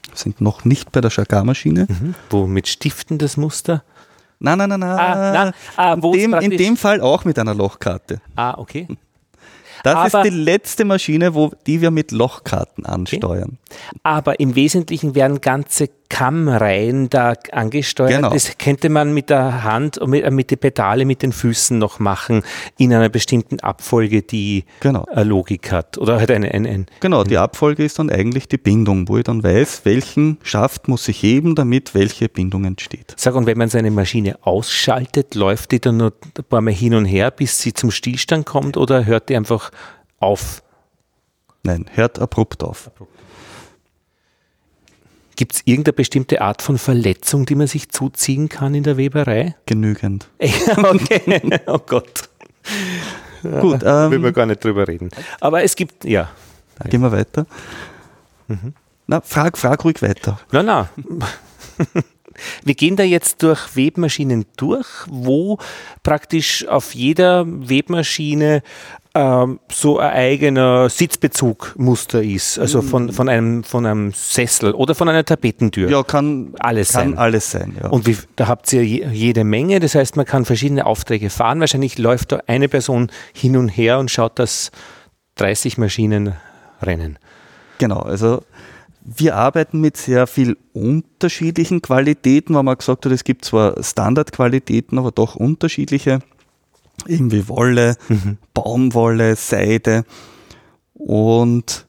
Wir 0.08 0.16
sind 0.16 0.40
noch 0.40 0.64
nicht 0.64 0.92
bei 0.92 1.00
der 1.00 1.10
Chagar-Maschine. 1.10 1.86
Mhm. 1.88 2.14
Wo 2.30 2.46
mit 2.46 2.68
Stiften 2.68 3.18
das 3.18 3.36
Muster. 3.36 3.82
Nein, 4.38 4.58
nein, 4.58 4.68
nein, 4.68 4.80
nein. 4.80 4.98
Ah, 4.98 5.32
na, 5.32 5.52
ah, 5.76 5.94
in, 5.94 6.12
dem, 6.12 6.34
in 6.34 6.50
dem 6.50 6.76
Fall 6.76 7.00
auch 7.00 7.24
mit 7.24 7.38
einer 7.38 7.54
Lochkarte. 7.54 8.20
Ah, 8.36 8.54
okay. 8.58 8.86
Das 9.84 9.94
Aber- 10.14 10.24
ist 10.24 10.30
die 10.32 10.36
letzte 10.36 10.86
Maschine, 10.86 11.34
wo, 11.34 11.52
die 11.66 11.82
wir 11.82 11.90
mit 11.90 12.10
Lochkarten 12.10 12.86
ansteuern. 12.86 13.58
Aber 14.02 14.40
im 14.40 14.54
Wesentlichen 14.56 15.14
werden 15.14 15.42
ganze 15.42 15.90
Kammreihen 16.08 17.10
da 17.10 17.34
angesteuert. 17.52 18.10
Genau. 18.12 18.30
Das 18.30 18.56
könnte 18.58 18.88
man 18.88 19.14
mit 19.14 19.30
der 19.30 19.64
Hand 19.64 19.98
und 19.98 20.10
mit, 20.10 20.24
äh, 20.24 20.30
mit 20.30 20.50
den 20.50 20.58
Pedale, 20.58 21.04
mit 21.04 21.22
den 21.22 21.32
Füßen 21.32 21.78
noch 21.78 21.98
machen, 21.98 22.42
in 22.78 22.92
einer 22.92 23.08
bestimmten 23.08 23.60
Abfolge, 23.60 24.22
die 24.22 24.64
Genau. 24.80 25.06
äh, 25.14 25.22
Logik 25.22 25.72
hat. 25.72 25.98
Oder 25.98 26.18
halt 26.18 26.30
eine, 26.30 26.52
ein, 26.52 26.66
ein 26.66 26.86
Genau, 27.00 27.24
die 27.24 27.38
Abfolge 27.38 27.84
ist 27.84 27.98
dann 27.98 28.10
eigentlich 28.10 28.48
die 28.48 28.58
Bindung, 28.58 29.08
wo 29.08 29.18
ich 29.18 29.24
dann 29.24 29.42
weiß, 29.42 29.84
welchen 29.84 30.38
Schaft 30.42 30.88
muss 30.88 31.08
ich 31.08 31.22
heben, 31.22 31.54
damit 31.54 31.94
welche 31.94 32.28
Bindung 32.28 32.64
entsteht. 32.64 33.14
Sag, 33.16 33.34
und 33.34 33.46
wenn 33.46 33.58
man 33.58 33.68
seine 33.68 33.90
Maschine 33.90 34.38
ausschaltet, 34.42 35.34
läuft 35.34 35.72
die 35.72 35.80
dann 35.80 35.96
nur 35.96 36.12
ein 36.38 36.44
paar 36.44 36.60
Mal 36.60 36.72
hin 36.74 36.94
und 36.94 37.06
her, 37.06 37.30
bis 37.30 37.58
sie 37.60 37.72
zum 37.72 37.90
Stillstand 37.90 38.46
kommt 38.46 38.76
oder 38.76 39.04
hört 39.06 39.28
die 39.28 39.36
einfach 39.36 39.70
auf? 40.18 40.62
Nein, 41.62 41.86
hört 41.94 42.18
abrupt 42.18 42.62
auf. 42.62 42.90
Gibt 45.36 45.54
es 45.54 45.62
irgendeine 45.64 45.94
bestimmte 45.94 46.40
Art 46.40 46.62
von 46.62 46.78
Verletzung, 46.78 47.46
die 47.46 47.54
man 47.54 47.66
sich 47.66 47.88
zuziehen 47.88 48.48
kann 48.48 48.74
in 48.74 48.82
der 48.82 48.96
Weberei? 48.96 49.56
Genügend. 49.66 50.28
okay, 50.38 51.40
oh 51.66 51.78
Gott. 51.78 52.28
Gut, 53.42 53.82
Will 53.82 54.12
ähm, 54.14 54.22
wir 54.22 54.32
gar 54.32 54.46
nicht 54.46 54.64
drüber 54.64 54.88
reden. 54.88 55.10
Aber 55.40 55.62
es 55.62 55.76
gibt, 55.76 56.04
ja. 56.04 56.30
gehen 56.88 57.02
wir 57.02 57.12
weiter. 57.12 57.46
Mhm. 58.48 58.74
Na, 59.06 59.20
frag, 59.20 59.58
frag 59.58 59.84
ruhig 59.84 60.00
weiter. 60.00 60.40
Na, 60.50 60.62
na. 60.62 60.88
Wir 62.64 62.74
gehen 62.74 62.96
da 62.96 63.04
jetzt 63.04 63.42
durch 63.42 63.76
Webmaschinen 63.76 64.44
durch, 64.56 64.88
wo 65.06 65.58
praktisch 66.02 66.66
auf 66.66 66.94
jeder 66.94 67.44
Webmaschine 67.46 68.62
ähm, 69.16 69.60
so 69.70 69.98
ein 69.98 70.10
eigener 70.10 70.88
Sitzbezugmuster 70.88 72.22
ist. 72.22 72.58
Also 72.58 72.82
von, 72.82 73.12
von, 73.12 73.28
einem, 73.28 73.62
von 73.64 73.86
einem 73.86 74.12
Sessel 74.12 74.72
oder 74.72 74.94
von 74.94 75.08
einer 75.08 75.24
Tapetentür. 75.24 75.88
Ja, 75.88 76.02
kann 76.02 76.54
Alles 76.58 76.92
kann 76.92 77.10
sein. 77.10 77.18
alles 77.18 77.50
sein. 77.50 77.76
Ja. 77.80 77.88
Und 77.90 78.06
wie, 78.06 78.16
da 78.36 78.48
habt 78.48 78.72
ihr 78.72 78.84
je- 78.84 79.06
jede 79.12 79.44
Menge, 79.44 79.78
das 79.80 79.94
heißt, 79.94 80.16
man 80.16 80.26
kann 80.26 80.44
verschiedene 80.44 80.84
Aufträge 80.86 81.30
fahren. 81.30 81.60
Wahrscheinlich 81.60 81.98
läuft 81.98 82.32
da 82.32 82.40
eine 82.46 82.68
Person 82.68 83.10
hin 83.32 83.56
und 83.56 83.68
her 83.68 83.98
und 83.98 84.10
schaut, 84.10 84.38
dass 84.38 84.70
30 85.36 85.78
Maschinen 85.78 86.34
rennen. 86.82 87.18
Genau, 87.78 88.00
also 88.00 88.42
wir 89.04 89.36
arbeiten 89.36 89.80
mit 89.80 89.96
sehr 89.96 90.26
viel 90.26 90.56
unterschiedlichen 90.72 91.82
Qualitäten, 91.82 92.54
weil 92.54 92.62
man 92.62 92.78
gesagt 92.78 93.04
hat, 93.04 93.12
es 93.12 93.22
gibt 93.24 93.44
zwar 93.44 93.82
Standardqualitäten, 93.82 94.98
aber 94.98 95.10
doch 95.12 95.34
unterschiedliche, 95.36 96.20
irgendwie 97.06 97.48
Wolle, 97.48 97.96
Baumwolle, 98.54 99.36
Seide. 99.36 100.04
Und 100.94 101.86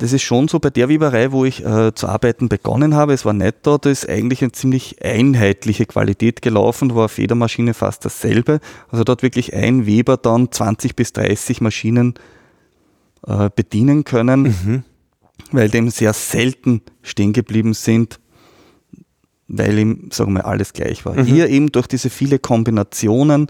das 0.00 0.12
ist 0.12 0.22
schon 0.22 0.48
so 0.48 0.58
bei 0.58 0.70
der 0.70 0.88
Weberei, 0.88 1.30
wo 1.30 1.44
ich 1.44 1.64
äh, 1.64 1.94
zu 1.94 2.08
arbeiten 2.08 2.48
begonnen 2.48 2.94
habe, 2.94 3.12
es 3.12 3.24
war 3.24 3.32
nett 3.32 3.56
da, 3.62 3.76
da 3.76 3.90
ist 3.90 4.08
eigentlich 4.08 4.40
eine 4.40 4.52
ziemlich 4.52 5.04
einheitliche 5.04 5.84
Qualität 5.84 6.42
gelaufen, 6.42 6.88
da 6.88 6.94
war 6.94 7.08
Federmaschine 7.08 7.74
fast 7.74 8.04
dasselbe, 8.04 8.60
also 8.88 9.04
dort 9.04 9.22
wirklich 9.22 9.54
ein 9.54 9.86
Weber 9.86 10.16
dann 10.16 10.50
20 10.50 10.96
bis 10.96 11.12
30 11.12 11.60
Maschinen 11.60 12.14
äh, 13.26 13.50
bedienen 13.54 14.04
können, 14.04 14.42
mhm. 14.42 14.84
weil 15.52 15.68
dem 15.68 15.90
sehr 15.90 16.14
selten 16.14 16.82
stehen 17.02 17.34
geblieben 17.34 17.74
sind, 17.74 18.20
weil 19.50 19.78
ihm, 19.78 20.08
sagen 20.12 20.32
wir, 20.34 20.46
alles 20.46 20.72
gleich 20.72 21.04
war. 21.04 21.14
Mhm. 21.14 21.24
Hier 21.24 21.48
eben 21.48 21.72
durch 21.72 21.86
diese 21.86 22.08
viele 22.08 22.38
Kombinationen 22.38 23.48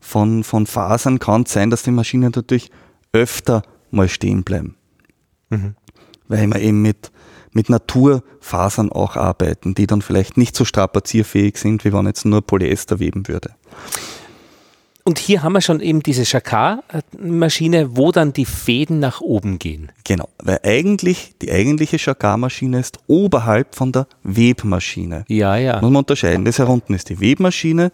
von, 0.00 0.44
von 0.44 0.66
Fasern 0.66 1.18
kann 1.18 1.42
es 1.42 1.52
sein, 1.52 1.70
dass 1.70 1.82
die 1.82 1.90
Maschinen 1.90 2.32
natürlich 2.34 2.70
öfter 3.12 3.62
mal 3.90 4.08
stehen 4.08 4.42
bleiben. 4.42 4.76
Mhm. 5.50 5.74
Weil 6.28 6.46
wir 6.46 6.60
eben 6.60 6.80
mit, 6.80 7.12
mit 7.52 7.68
Naturfasern 7.68 8.90
auch 8.90 9.16
arbeiten, 9.16 9.74
die 9.74 9.86
dann 9.86 10.00
vielleicht 10.00 10.38
nicht 10.38 10.56
so 10.56 10.64
strapazierfähig 10.64 11.58
sind, 11.58 11.84
wie 11.84 11.92
wenn 11.92 12.06
jetzt 12.06 12.24
nur 12.24 12.40
Polyester 12.40 12.98
weben 12.98 13.28
würde. 13.28 13.50
Und 15.04 15.18
hier 15.18 15.42
haben 15.42 15.54
wir 15.54 15.60
schon 15.60 15.80
eben 15.80 16.02
diese 16.02 16.22
Jacquard-Maschine, 16.22 17.96
wo 17.96 18.12
dann 18.12 18.32
die 18.32 18.44
Fäden 18.44 19.00
nach 19.00 19.20
oben 19.20 19.58
gehen. 19.58 19.90
Genau, 20.04 20.28
weil 20.42 20.60
eigentlich 20.62 21.34
die 21.42 21.50
eigentliche 21.50 21.96
Jacquard-Maschine 21.96 22.78
ist 22.78 22.98
oberhalb 23.08 23.74
von 23.74 23.90
der 23.90 24.06
Webmaschine. 24.22 25.24
Ja, 25.26 25.56
ja. 25.56 25.80
Muss 25.80 25.90
man 25.90 25.96
unterscheiden. 25.96 26.44
Das 26.44 26.56
hier 26.56 26.68
unten 26.68 26.94
ist 26.94 27.08
die 27.08 27.20
Webmaschine, 27.20 27.90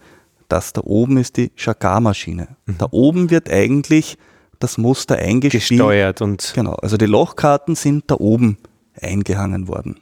das 0.49 0.75
da 0.75 0.83
oben 0.85 1.17
ist 1.17 1.39
die 1.39 1.51
Jacquard-Maschine. 1.57 2.49
Mhm. 2.67 2.75
Da 2.79 2.89
oben 2.91 3.31
wird 3.31 3.51
eigentlich 3.51 4.19
das 4.59 4.77
Muster 4.77 5.17
eingespielt. 5.17 5.69
Gesteuert 5.81 6.21
und. 6.21 6.53
Genau, 6.55 6.75
also 6.75 6.99
die 6.99 7.07
Lochkarten 7.07 7.75
sind 7.75 8.05
da 8.11 8.17
oben 8.17 8.59
eingehangen 9.01 9.69
worden. 9.69 9.97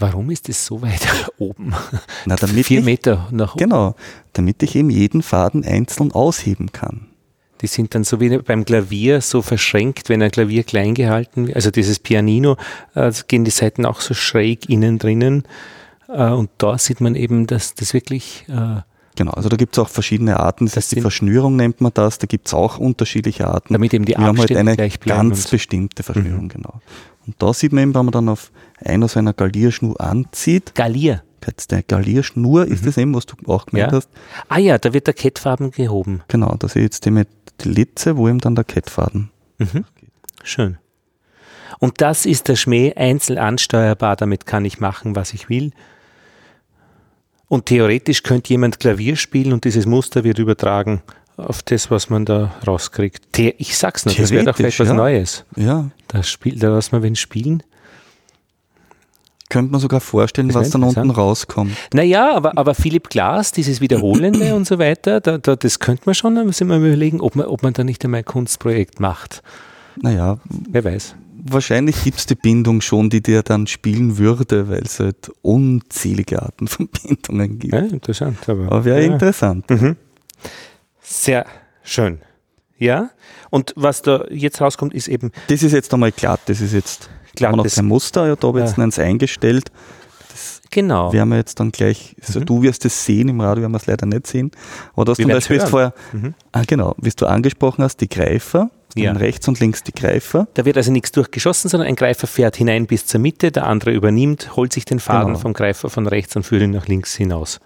Warum 0.00 0.30
ist 0.30 0.48
es 0.48 0.64
so 0.64 0.80
weit 0.82 1.06
oben? 1.38 1.74
Na, 2.24 2.36
damit 2.40 2.66
Vier 2.66 2.80
ich, 2.80 2.84
Meter 2.84 3.28
nach 3.30 3.54
oben. 3.54 3.64
Genau, 3.64 3.94
damit 4.32 4.62
ich 4.62 4.74
eben 4.74 4.90
jeden 4.90 5.22
Faden 5.22 5.64
einzeln 5.64 6.10
ausheben 6.12 6.72
kann. 6.72 7.06
Die 7.60 7.66
sind 7.66 7.94
dann 7.94 8.04
so 8.04 8.20
wie 8.20 8.38
beim 8.38 8.64
Klavier 8.64 9.20
so 9.20 9.42
verschränkt, 9.42 10.08
wenn 10.08 10.22
ein 10.22 10.30
Klavier 10.30 10.64
klein 10.64 10.94
gehalten 10.94 11.46
wird. 11.46 11.56
Also 11.56 11.70
dieses 11.70 11.98
Pianino, 11.98 12.56
äh, 12.94 13.12
gehen 13.28 13.44
die 13.44 13.50
Seiten 13.50 13.84
auch 13.84 14.00
so 14.00 14.14
schräg 14.14 14.70
innen 14.70 14.98
drinnen. 14.98 15.44
Äh, 16.08 16.30
und 16.30 16.48
da 16.56 16.78
sieht 16.78 17.02
man 17.02 17.14
eben, 17.14 17.46
dass 17.46 17.74
das 17.74 17.92
wirklich. 17.92 18.46
Äh, 18.48 18.80
genau, 19.14 19.32
also 19.32 19.50
da 19.50 19.56
gibt 19.56 19.76
es 19.76 19.78
auch 19.78 19.90
verschiedene 19.90 20.40
Arten. 20.40 20.64
Das, 20.64 20.74
das 20.74 20.84
heißt, 20.84 20.96
die 20.96 21.00
Verschnürung 21.02 21.56
nennt 21.56 21.82
man 21.82 21.92
das. 21.92 22.16
Da 22.16 22.26
gibt 22.26 22.46
es 22.46 22.54
auch 22.54 22.78
unterschiedliche 22.78 23.46
Arten. 23.46 23.74
Damit 23.74 23.92
eben 23.92 24.06
die 24.06 24.12
Wir 24.12 24.20
Abstände 24.20 24.58
haben 24.58 24.68
halt 24.68 24.80
eine 24.80 25.16
ganz 25.20 25.48
bestimmte 25.48 26.02
Verschnürung, 26.02 26.44
mhm. 26.44 26.48
genau. 26.48 26.80
Und 27.30 27.40
da 27.40 27.54
sieht 27.54 27.72
man 27.72 27.84
eben, 27.84 27.94
wenn 27.94 28.06
man 28.06 28.10
dann 28.10 28.28
auf 28.28 28.50
einer 28.84 29.06
so 29.06 29.20
einer 29.20 29.32
Galierschnur 29.32 30.00
anzieht. 30.00 30.74
Galier. 30.74 31.22
Der 31.70 31.84
Galierschnur 31.84 32.66
mhm. 32.66 32.72
ist 32.72 32.84
das 32.84 32.96
eben, 32.96 33.14
was 33.14 33.24
du 33.24 33.36
auch 33.46 33.66
gemeint 33.66 33.92
ja. 33.92 33.98
hast. 33.98 34.08
Ah 34.48 34.58
ja, 34.58 34.78
da 34.78 34.92
wird 34.92 35.06
der 35.06 35.14
Kettfaden 35.14 35.70
gehoben. 35.70 36.22
Genau, 36.26 36.56
da 36.58 36.66
sehe 36.66 36.82
ich 36.82 36.86
jetzt 36.86 37.04
die 37.04 37.12
mit 37.12 37.28
die 37.60 37.68
Litze, 37.68 38.16
wo 38.16 38.28
eben 38.28 38.40
dann 38.40 38.56
der 38.56 38.64
Kettfaden. 38.64 39.30
Mhm. 39.58 39.84
Schön. 40.42 40.78
Und 41.78 42.00
das 42.00 42.26
ist 42.26 42.48
der 42.48 42.56
Schmäh 42.56 42.94
einzeln 42.94 43.38
ansteuerbar, 43.38 44.16
damit 44.16 44.44
kann 44.44 44.64
ich 44.64 44.80
machen, 44.80 45.14
was 45.14 45.32
ich 45.32 45.48
will. 45.48 45.70
Und 47.46 47.66
theoretisch 47.66 48.24
könnte 48.24 48.48
jemand 48.50 48.80
Klavier 48.80 49.14
spielen 49.14 49.52
und 49.52 49.64
dieses 49.64 49.86
Muster 49.86 50.24
wird 50.24 50.40
übertragen 50.40 51.00
auf 51.36 51.62
das, 51.62 51.90
was 51.90 52.10
man 52.10 52.24
da 52.24 52.54
rauskriegt. 52.66 53.38
Ich 53.38 53.76
sag's 53.76 54.04
nur, 54.04 54.14
das 54.14 54.30
wäre 54.30 54.44
doch 54.44 54.56
vielleicht 54.56 54.80
was 54.80 54.88
ja. 54.88 54.94
Neues. 54.94 55.44
Ja. 55.56 55.90
Da, 56.08 56.22
spiel, 56.22 56.58
da 56.58 56.72
was 56.72 56.92
man 56.92 57.02
wenn 57.02 57.16
spielen. 57.16 57.62
Könnte 59.48 59.72
man 59.72 59.80
sogar 59.80 60.00
vorstellen, 60.00 60.54
was 60.54 60.70
dann 60.70 60.84
unten 60.84 61.10
rauskommt. 61.10 61.72
Naja, 61.92 62.36
aber, 62.36 62.56
aber 62.56 62.72
Philipp 62.74 63.10
Glass, 63.10 63.50
dieses 63.50 63.80
Wiederholende 63.80 64.54
und 64.54 64.66
so 64.66 64.78
weiter, 64.78 65.20
da, 65.20 65.38
da, 65.38 65.56
das 65.56 65.80
könnte 65.80 66.04
man 66.06 66.14
schon, 66.14 66.36
da 66.36 66.44
müssen 66.44 66.68
wir 66.68 66.76
überlegen, 66.76 67.20
ob 67.20 67.34
man, 67.34 67.46
ob 67.46 67.64
man 67.64 67.72
da 67.72 67.82
nicht 67.82 68.04
einmal 68.04 68.18
ein 68.18 68.24
Kunstprojekt 68.24 69.00
macht. 69.00 69.42
Naja, 70.00 70.38
wer 70.70 70.84
weiß. 70.84 71.16
Wahrscheinlich 71.42 72.04
gibt 72.04 72.18
es 72.18 72.26
die 72.26 72.36
Bindung 72.36 72.80
schon, 72.80 73.10
die 73.10 73.22
dir 73.22 73.42
dann 73.42 73.66
spielen 73.66 74.18
würde, 74.18 74.68
weil 74.68 74.82
es 74.82 75.00
halt 75.00 75.32
unzählige 75.42 76.42
Arten 76.42 76.68
von 76.68 76.88
Bindungen 77.02 77.58
gibt. 77.58 77.74
Ja, 77.74 77.80
interessant. 77.80 78.48
Aber, 78.48 78.66
aber 78.66 78.84
wäre 78.84 79.04
ja. 79.04 79.12
interessant. 79.12 79.68
Mhm. 79.68 79.96
Sehr 81.10 81.44
schön. 81.82 82.20
Ja, 82.78 83.10
und 83.50 83.74
was 83.76 84.00
da 84.00 84.24
jetzt 84.30 84.60
rauskommt, 84.60 84.94
ist 84.94 85.08
eben. 85.08 85.32
Das 85.48 85.62
ist 85.62 85.72
jetzt 85.72 85.92
einmal 85.92 86.12
glatt, 86.12 86.40
das 86.46 86.60
ist 86.60 86.72
jetzt 86.72 87.10
glatt, 87.34 87.56
noch 87.56 87.66
kein 87.66 87.84
Muster, 87.84 88.28
ja, 88.28 88.36
da 88.36 88.48
habe 88.48 88.60
ich 88.60 88.66
jetzt 88.66 88.78
ja. 88.78 88.84
eins 88.84 88.98
eingestellt. 88.98 89.72
Das 90.30 90.62
genau. 90.70 91.12
Werden 91.12 91.28
wir 91.30 91.36
jetzt 91.36 91.58
dann 91.58 91.72
gleich, 91.72 92.14
also 92.24 92.40
mhm. 92.40 92.46
du 92.46 92.62
wirst 92.62 92.84
es 92.84 93.04
sehen, 93.04 93.28
im 93.28 93.40
Radio 93.40 93.62
werden 93.62 93.72
wir 93.72 93.78
es 93.78 93.86
leider 93.86 94.06
nicht 94.06 94.28
sehen. 94.28 94.52
Aber 94.94 95.04
das 95.04 95.18
zum 95.18 95.26
Beispiel 95.26 95.60
vorher, 95.60 95.92
mhm. 96.12 96.34
ah, 96.52 96.62
genau, 96.64 96.94
wie 96.98 97.10
du 97.10 97.26
angesprochen 97.26 97.82
hast, 97.82 98.00
die 98.00 98.08
Greifer, 98.08 98.70
ja. 98.94 99.12
rechts 99.12 99.48
und 99.48 99.58
links 99.58 99.82
die 99.82 99.92
Greifer. 99.92 100.46
Da 100.54 100.64
wird 100.64 100.76
also 100.76 100.92
nichts 100.92 101.10
durchgeschossen, 101.10 101.68
sondern 101.68 101.88
ein 101.88 101.96
Greifer 101.96 102.28
fährt 102.28 102.56
hinein 102.56 102.86
bis 102.86 103.04
zur 103.06 103.20
Mitte, 103.20 103.50
der 103.50 103.66
andere 103.66 103.90
übernimmt, 103.90 104.54
holt 104.54 104.72
sich 104.72 104.84
den 104.84 105.00
Faden 105.00 105.32
genau. 105.32 105.40
vom 105.40 105.54
Greifer 105.54 105.90
von 105.90 106.06
rechts 106.06 106.36
und 106.36 106.44
führt 106.44 106.62
ihn 106.62 106.70
nach 106.70 106.86
links 106.86 107.16
hinaus. 107.16 107.58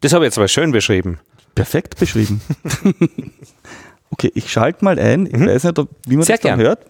Das 0.00 0.12
habe 0.12 0.24
ich 0.24 0.28
jetzt 0.28 0.38
aber 0.38 0.48
schön 0.48 0.72
beschrieben. 0.72 1.20
Perfekt 1.54 1.98
beschrieben. 1.98 2.40
okay, 4.10 4.32
ich 4.34 4.50
schalte 4.50 4.84
mal 4.84 4.98
ein. 4.98 5.26
Ich 5.26 5.32
mhm. 5.32 5.46
weiß 5.46 5.64
nicht, 5.64 5.78
wie 6.06 6.16
man 6.16 6.24
Sehr 6.24 6.36
das 6.36 6.42
dann 6.42 6.58
gern. 6.58 6.66
hört. 6.66 6.84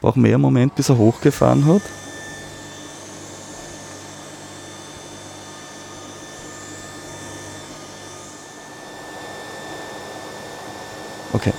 Braucht 0.00 0.16
mehr 0.16 0.38
Moment, 0.38 0.74
bis 0.74 0.88
er 0.88 0.98
hochgefahren 0.98 1.66
hat. 1.66 1.82
Okay. 11.32 11.52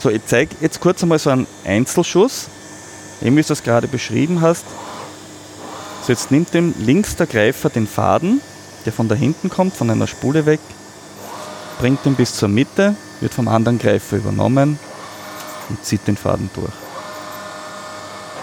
So, 0.00 0.10
ich 0.10 0.24
zeige 0.26 0.56
jetzt 0.60 0.80
kurz 0.80 1.02
einmal 1.02 1.18
so 1.18 1.30
einen 1.30 1.46
Einzelschuss, 1.64 2.48
eben 3.22 3.36
wie 3.36 3.42
du 3.42 3.48
das 3.48 3.62
gerade 3.62 3.86
beschrieben 3.86 4.40
hast. 4.40 4.64
So, 6.04 6.12
jetzt 6.12 6.32
nimmt 6.32 6.52
dem 6.54 6.74
links 6.78 7.14
der 7.14 7.26
Greifer 7.26 7.70
den 7.70 7.86
Faden 7.86 8.40
der 8.82 8.92
von 8.92 9.08
da 9.08 9.14
hinten 9.14 9.50
kommt, 9.50 9.76
von 9.76 9.90
einer 9.90 10.06
Spule 10.06 10.46
weg, 10.46 10.60
bringt 11.78 12.04
ihn 12.06 12.14
bis 12.14 12.34
zur 12.34 12.48
Mitte, 12.48 12.96
wird 13.20 13.34
vom 13.34 13.48
anderen 13.48 13.78
Greifer 13.78 14.16
übernommen 14.16 14.78
und 15.68 15.84
zieht 15.84 16.06
den 16.06 16.16
Faden 16.16 16.50
durch. 16.54 16.72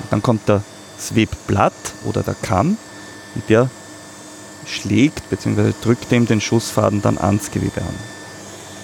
Und 0.01 0.11
dann 0.11 0.21
kommt 0.21 0.47
das 0.47 1.15
Webblatt 1.15 1.73
oder 2.05 2.23
der 2.23 2.35
Kamm 2.35 2.77
und 3.35 3.49
der 3.49 3.69
schlägt 4.65 5.29
bzw. 5.29 5.73
drückt 5.81 6.11
ihm 6.11 6.25
den 6.25 6.41
Schussfaden 6.41 7.01
dann 7.01 7.17
ans 7.17 7.51
Gewebe 7.51 7.81
an. 7.81 7.95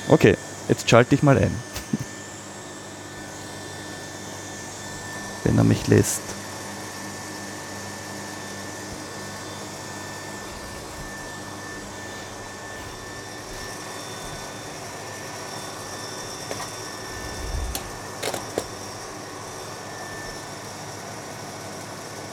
Okay, 0.08 0.38
jetzt 0.68 0.90
schalte 0.90 1.16
ich 1.16 1.24
mal 1.24 1.38
ein. 1.38 1.52
Wenn 5.44 5.58
er 5.58 5.64
mich 5.64 5.88
lässt. 5.88 6.35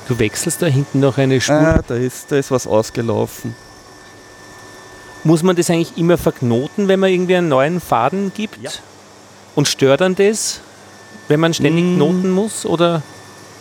Du 0.09 0.19
wechselst 0.19 0.63
da 0.63 0.67
hinten 0.67 1.01
noch 1.01 1.19
eine 1.19 1.41
Spur. 1.41 1.57
Ah, 1.57 1.81
da 1.87 1.95
ist, 1.95 2.31
da 2.33 2.37
ist 2.37 2.51
was 2.51 2.67
ausgelaufen. 2.67 3.55
Muss 5.25 5.43
man 5.43 5.55
das 5.55 5.71
eigentlich 5.71 5.97
immer 5.97 6.19
verknoten, 6.19 6.89
wenn 6.89 6.99
man 6.99 7.11
irgendwie 7.11 7.37
einen 7.37 7.49
neuen 7.49 7.81
Faden 7.81 8.33
gibt? 8.35 8.61
Ja. 8.61 8.71
Und 9.55 9.69
stört 9.69 10.01
dann 10.01 10.17
das, 10.17 10.61
wenn 11.29 11.39
man 11.39 11.55
ständig 11.55 11.85
mm. 11.85 11.97
knoten 11.97 12.31
muss? 12.31 12.67
Oder, 12.67 13.03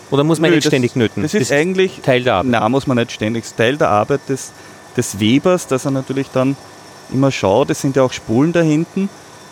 oder 0.10 0.24
muss 0.24 0.40
man 0.40 0.50
Nö, 0.50 0.56
nicht 0.56 0.66
das, 0.66 0.72
ständig 0.72 0.94
knöten? 0.94 1.22
Das, 1.22 1.34
das 1.34 1.42
ist 1.42 1.52
eigentlich 1.52 2.00
Teil 2.02 2.24
der 2.24 2.36
Arbeit. 2.36 2.52
Nein, 2.52 2.72
muss 2.72 2.88
man 2.88 2.98
nicht 2.98 3.12
ständig. 3.12 3.44
Das 3.44 3.52
ist 3.52 3.58
Teil 3.58 3.78
der 3.78 3.90
Arbeit 3.90 4.22
des, 4.28 4.52
des 4.98 5.20
Webers, 5.20 5.68
dass 5.68 5.86
er 5.86 5.92
natürlich 5.92 6.30
dann 6.34 6.58
immer 7.14 7.32
schaut, 7.32 7.70
es 7.70 7.82
sind 7.82 7.96
ja 7.96 8.04
auch 8.04 8.14
Spulen 8.14 8.54
da 8.54 8.62
hinten, 8.62 9.10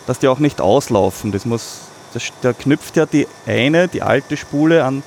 dass 0.08 0.20
die 0.20 0.28
auch 0.28 0.40
nicht 0.40 0.62
auslaufen. 0.62 1.32
Das 1.32 1.46
muss, 1.46 1.82
das, 2.14 2.32
der 2.42 2.54
knüpft 2.54 2.98
ja 2.98 3.06
die 3.06 3.28
eine, 3.46 3.88
die 3.88 4.02
alte 4.02 4.38
Spule 4.38 4.84
an 4.84 5.04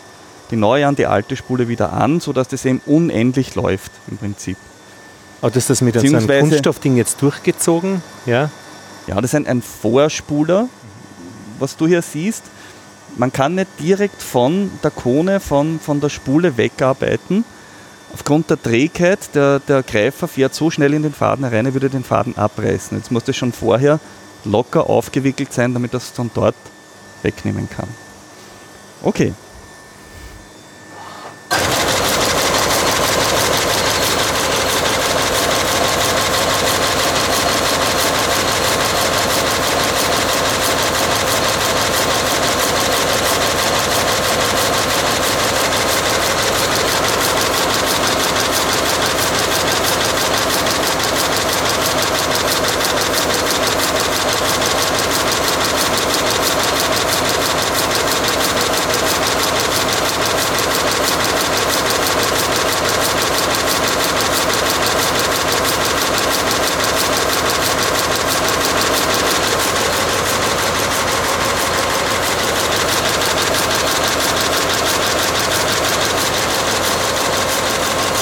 die 0.52 0.56
neue 0.56 0.86
an 0.86 0.94
die 0.94 1.06
alte 1.06 1.34
Spule 1.34 1.66
wieder 1.66 1.92
an, 1.94 2.20
sodass 2.20 2.46
das 2.46 2.64
eben 2.66 2.80
unendlich 2.86 3.54
läuft 3.54 3.90
im 4.08 4.18
Prinzip. 4.18 4.58
Aber 5.40 5.50
das 5.50 5.64
ist 5.64 5.70
das 5.70 5.80
mit 5.80 5.96
einem 5.96 6.26
Kunststoffding 6.28 6.96
jetzt 6.96 7.20
durchgezogen? 7.22 8.02
Ja, 8.26 8.50
ja 9.06 9.14
das 9.16 9.32
ist 9.32 9.34
ein, 9.34 9.46
ein 9.46 9.62
Vorspuler, 9.62 10.68
was 11.58 11.76
du 11.76 11.88
hier 11.88 12.02
siehst. 12.02 12.44
Man 13.16 13.32
kann 13.32 13.54
nicht 13.54 13.68
direkt 13.80 14.22
von 14.22 14.70
der 14.84 14.90
Kone, 14.90 15.40
von, 15.40 15.80
von 15.80 16.00
der 16.00 16.10
Spule 16.10 16.56
wegarbeiten. 16.56 17.44
Aufgrund 18.12 18.50
der 18.50 18.62
Trägheit, 18.62 19.34
der, 19.34 19.58
der 19.58 19.82
Greifer 19.82 20.28
fährt 20.28 20.54
so 20.54 20.70
schnell 20.70 20.92
in 20.92 21.02
den 21.02 21.14
Faden 21.14 21.46
herein, 21.46 21.64
er 21.64 21.72
würde 21.72 21.88
den 21.88 22.04
Faden 22.04 22.36
abreißen. 22.36 22.98
Jetzt 22.98 23.10
muss 23.10 23.24
das 23.24 23.36
schon 23.36 23.52
vorher 23.52 24.00
locker 24.44 24.88
aufgewickelt 24.88 25.52
sein, 25.52 25.72
damit 25.72 25.94
das 25.94 26.12
dann 26.12 26.30
dort 26.34 26.54
wegnehmen 27.22 27.70
kann. 27.70 27.88
Okay, 29.02 29.32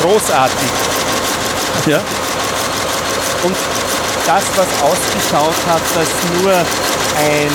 Großartig. 0.00 0.70
Ja. 1.86 2.00
Und 3.42 3.56
das, 4.26 4.44
was 4.56 4.82
ausgeschaut 5.30 5.66
hat, 5.66 5.82
dass 5.94 6.08
nur 6.42 6.52
ein, 6.52 7.50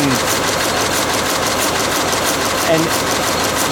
ein 2.71 2.81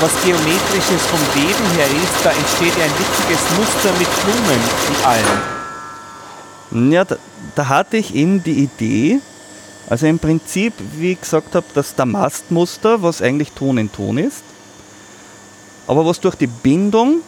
was 0.01 0.11
Geometrisches 0.23 1.01
vom 1.09 1.19
Leben 1.35 1.65
her 1.75 1.85
ist, 1.85 2.25
da 2.25 2.31
entsteht 2.31 2.77
ja 2.77 2.83
ein 2.83 2.91
witziges 2.99 3.39
Muster 3.57 3.91
mit 3.97 4.09
Blumen 4.23 4.59
in 4.89 4.95
allen. 5.05 6.91
Ja, 6.91 7.05
da, 7.05 7.15
da 7.55 7.67
hatte 7.69 7.97
ich 7.97 8.13
eben 8.15 8.43
die 8.43 8.63
Idee, 8.63 9.19
also 9.89 10.07
im 10.07 10.19
Prinzip, 10.19 10.73
wie 10.97 11.13
ich 11.13 11.21
gesagt 11.21 11.55
habe, 11.55 11.65
das 11.73 11.95
Damastmuster, 11.95 13.01
was 13.01 13.21
eigentlich 13.21 13.51
Ton 13.51 13.77
in 13.77 13.91
Ton 13.91 14.17
ist, 14.17 14.43
aber 15.87 16.05
was 16.05 16.19
durch 16.19 16.35
die 16.35 16.47
Bindung, 16.47 17.21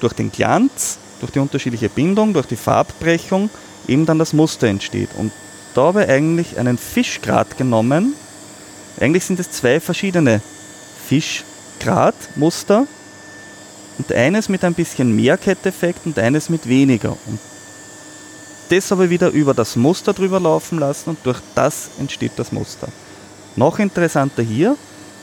durch 0.00 0.12
den 0.12 0.30
Glanz, 0.32 0.98
durch 1.20 1.32
die 1.32 1.38
unterschiedliche 1.38 1.88
Bindung, 1.88 2.32
durch 2.32 2.46
die 2.46 2.56
Farbbrechung 2.56 3.48
eben 3.86 4.04
dann 4.04 4.18
das 4.18 4.32
Muster 4.32 4.66
entsteht. 4.66 5.10
Und 5.16 5.32
da 5.74 5.82
habe 5.82 6.04
ich 6.04 6.10
eigentlich 6.10 6.58
einen 6.58 6.78
Fischgrat 6.78 7.56
genommen. 7.56 8.14
Eigentlich 8.98 9.24
sind 9.24 9.40
es 9.40 9.50
zwei 9.50 9.80
verschiedene 9.80 10.40
Fischgratmuster 11.06 12.86
und 13.98 14.12
eines 14.12 14.48
mit 14.48 14.64
ein 14.64 14.74
bisschen 14.74 15.14
mehr 15.14 15.36
Ketteffekt 15.36 16.06
und 16.06 16.18
eines 16.18 16.48
mit 16.48 16.68
weniger. 16.68 17.16
Und 17.26 17.38
das 18.70 18.90
habe 18.90 19.04
ich 19.04 19.10
wieder 19.10 19.30
über 19.30 19.54
das 19.54 19.76
Muster 19.76 20.12
drüber 20.12 20.40
laufen 20.40 20.78
lassen 20.78 21.10
und 21.10 21.18
durch 21.24 21.40
das 21.54 21.90
entsteht 21.98 22.32
das 22.36 22.52
Muster. 22.52 22.88
Noch 23.56 23.78
interessanter 23.78 24.42
hier, 24.42 24.76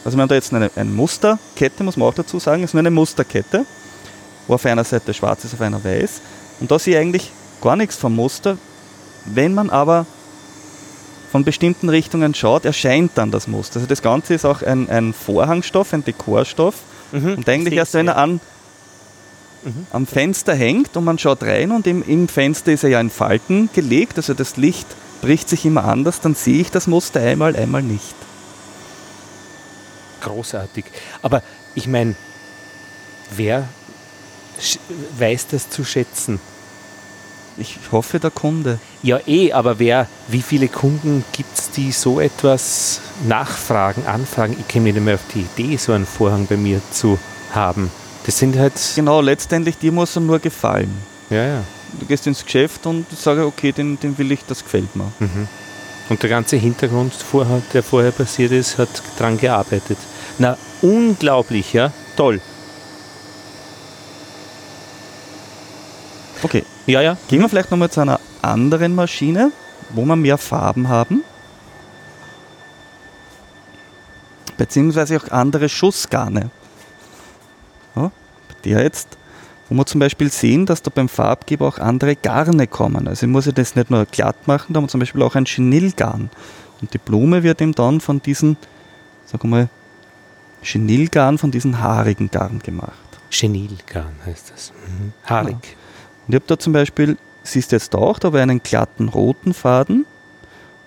also 0.03 0.17
wir 0.17 0.21
haben 0.21 0.29
da 0.29 0.35
jetzt 0.35 0.53
eine, 0.53 0.69
eine 0.75 0.89
Musterkette, 0.89 1.83
muss 1.83 1.97
man 1.97 2.07
auch 2.07 2.13
dazu 2.13 2.39
sagen, 2.39 2.63
ist 2.63 2.73
nur 2.73 2.79
eine 2.79 2.91
Musterkette, 2.91 3.65
wo 4.47 4.53
auf 4.53 4.65
einer 4.65 4.83
Seite 4.83 5.13
schwarz 5.13 5.43
ist, 5.43 5.53
auf 5.53 5.61
einer 5.61 5.83
weiß. 5.83 6.21
Und 6.59 6.71
da 6.71 6.79
sehe 6.79 6.95
ich 6.95 6.99
eigentlich 6.99 7.31
gar 7.61 7.75
nichts 7.75 7.95
vom 7.95 8.15
Muster. 8.15 8.57
Wenn 9.25 9.53
man 9.53 9.69
aber 9.69 10.05
von 11.31 11.43
bestimmten 11.43 11.89
Richtungen 11.89 12.33
schaut, 12.33 12.65
erscheint 12.65 13.11
dann 13.15 13.31
das 13.31 13.47
Muster. 13.47 13.77
Also 13.77 13.87
das 13.87 14.01
Ganze 14.01 14.33
ist 14.33 14.45
auch 14.45 14.61
ein, 14.61 14.89
ein 14.89 15.13
Vorhangstoff, 15.13 15.93
ein 15.93 16.03
Dekorstoff. 16.03 16.75
Mhm, 17.11 17.35
und 17.35 17.49
eigentlich 17.49 17.73
erst, 17.73 17.93
wenn 17.93 18.07
er 18.07 18.17
an, 18.17 18.39
Mhm. 19.63 19.87
am 19.91 20.07
Fenster 20.07 20.53
hängt 20.53 20.95
und 20.95 21.03
man 21.03 21.17
schaut 21.17 21.43
rein 21.43 21.71
und 21.71 21.87
im, 21.87 22.03
im 22.03 22.27
Fenster 22.27 22.71
ist 22.71 22.83
er 22.83 22.91
ja 22.91 23.01
in 23.01 23.09
Falten 23.09 23.69
gelegt, 23.73 24.17
also 24.17 24.33
das 24.33 24.55
Licht 24.55 24.87
bricht 25.21 25.49
sich 25.49 25.65
immer 25.65 25.83
anders, 25.83 26.21
dann 26.21 26.35
sehe 26.35 26.61
ich 26.61 26.71
das 26.71 26.87
Muster 26.87 27.19
einmal, 27.19 27.55
einmal 27.55 27.81
nicht. 27.83 28.15
Großartig. 30.21 30.85
Aber 31.21 31.43
ich 31.75 31.87
meine, 31.87 32.15
wer 33.35 33.67
weiß 35.17 35.47
das 35.47 35.69
zu 35.69 35.83
schätzen? 35.83 36.39
Ich 37.59 37.79
hoffe, 37.91 38.19
der 38.19 38.29
Kunde. 38.29 38.79
Ja, 39.01 39.19
eh, 39.25 39.51
aber 39.51 39.79
wer, 39.79 40.07
wie 40.27 40.41
viele 40.41 40.67
Kunden 40.67 41.25
gibt 41.31 41.57
es, 41.57 41.71
die 41.71 41.91
so 41.91 42.19
etwas 42.19 43.01
nachfragen, 43.27 44.05
anfragen? 44.05 44.55
Ich 44.59 44.67
käme 44.67 44.91
nicht 44.91 45.03
mehr 45.03 45.15
auf 45.15 45.23
die 45.33 45.41
Idee, 45.41 45.77
so 45.77 45.91
einen 45.91 46.05
Vorhang 46.05 46.45
bei 46.45 46.57
mir 46.57 46.81
zu 46.91 47.17
haben. 47.51 47.91
Das 48.25 48.37
sind 48.37 48.57
halt. 48.57 48.73
Genau, 48.95 49.21
letztendlich 49.21 49.77
dir 49.77 49.91
muss 49.91 50.15
er 50.15 50.21
nur 50.21 50.39
gefallen. 50.39 50.91
Ja, 51.29 51.45
ja. 51.45 51.63
Du 51.99 52.05
gehst 52.05 52.27
ins 52.27 52.43
Geschäft 52.43 52.85
und 52.85 53.09
sagst, 53.09 53.43
okay, 53.43 53.71
den, 53.71 53.99
den 53.99 54.17
will 54.17 54.31
ich, 54.31 54.45
das 54.45 54.63
gefällt 54.63 54.95
mir. 54.95 55.11
Mhm. 55.19 55.47
Und 56.09 56.21
der 56.21 56.29
ganze 56.29 56.57
Hintergrund, 56.57 57.13
der 57.73 57.83
vorher 57.83 58.11
passiert 58.11 58.51
ist, 58.51 58.77
hat 58.77 58.89
dran 59.17 59.37
gearbeitet. 59.37 59.97
Na, 60.37 60.57
unglaublich, 60.81 61.73
ja? 61.73 61.91
Toll. 62.15 62.39
Okay, 66.43 66.63
Ja, 66.87 67.01
ja. 67.01 67.17
gehen 67.27 67.41
wir 67.41 67.49
vielleicht 67.49 67.69
nochmal 67.69 67.91
zu 67.91 67.99
einer 67.99 68.19
anderen 68.41 68.95
Maschine, 68.95 69.51
wo 69.89 70.05
wir 70.05 70.15
mehr 70.15 70.37
Farben 70.37 70.87
haben. 70.87 71.23
Beziehungsweise 74.57 75.17
auch 75.17 75.29
andere 75.29 75.67
Schussgarne. 75.67 76.49
Ja, 77.95 78.03
bei 78.03 78.55
der 78.63 78.83
jetzt, 78.83 79.17
wo 79.69 79.75
wir 79.75 79.85
zum 79.85 79.99
Beispiel 79.99 80.31
sehen, 80.31 80.65
dass 80.65 80.81
da 80.81 80.89
beim 80.93 81.09
Farbgeber 81.09 81.67
auch 81.67 81.77
andere 81.77 82.15
Garne 82.15 82.67
kommen. 82.67 83.07
Also 83.07 83.25
ich 83.25 83.31
muss 83.31 83.45
ja 83.45 83.51
das 83.51 83.75
nicht 83.75 83.91
nur 83.91 84.05
glatt 84.05 84.47
machen, 84.47 84.73
da 84.73 84.77
haben 84.77 84.85
wir 84.85 84.89
zum 84.89 85.01
Beispiel 85.01 85.21
auch 85.23 85.35
ein 85.35 85.45
Chenillgarn. 85.45 86.29
Und 86.79 86.93
die 86.93 86.99
Blume 86.99 87.43
wird 87.43 87.61
eben 87.61 87.73
dann 87.73 87.99
von 87.99 88.21
diesen, 88.21 88.55
sagen 89.25 89.43
wir 89.43 89.49
mal, 89.49 89.69
Chenillgarn, 90.63 91.37
von 91.37 91.51
diesen 91.51 91.81
haarigen 91.81 92.31
Garn 92.31 92.59
gemacht. 92.59 92.93
Chenilgarn 93.29 94.15
heißt 94.25 94.51
das. 94.51 94.71
Mhm. 94.71 95.11
Haarig. 95.25 95.55
Und 95.55 95.86
ich 96.27 96.35
habe 96.35 96.45
da 96.47 96.59
zum 96.59 96.73
Beispiel, 96.73 97.17
siehst 97.43 97.71
du 97.71 97.75
jetzt 97.75 97.95
auch, 97.95 98.19
da 98.19 98.27
habe 98.27 98.37
ich 98.37 98.43
einen 98.43 98.61
glatten 98.63 99.09
roten 99.09 99.53
Faden 99.53 100.05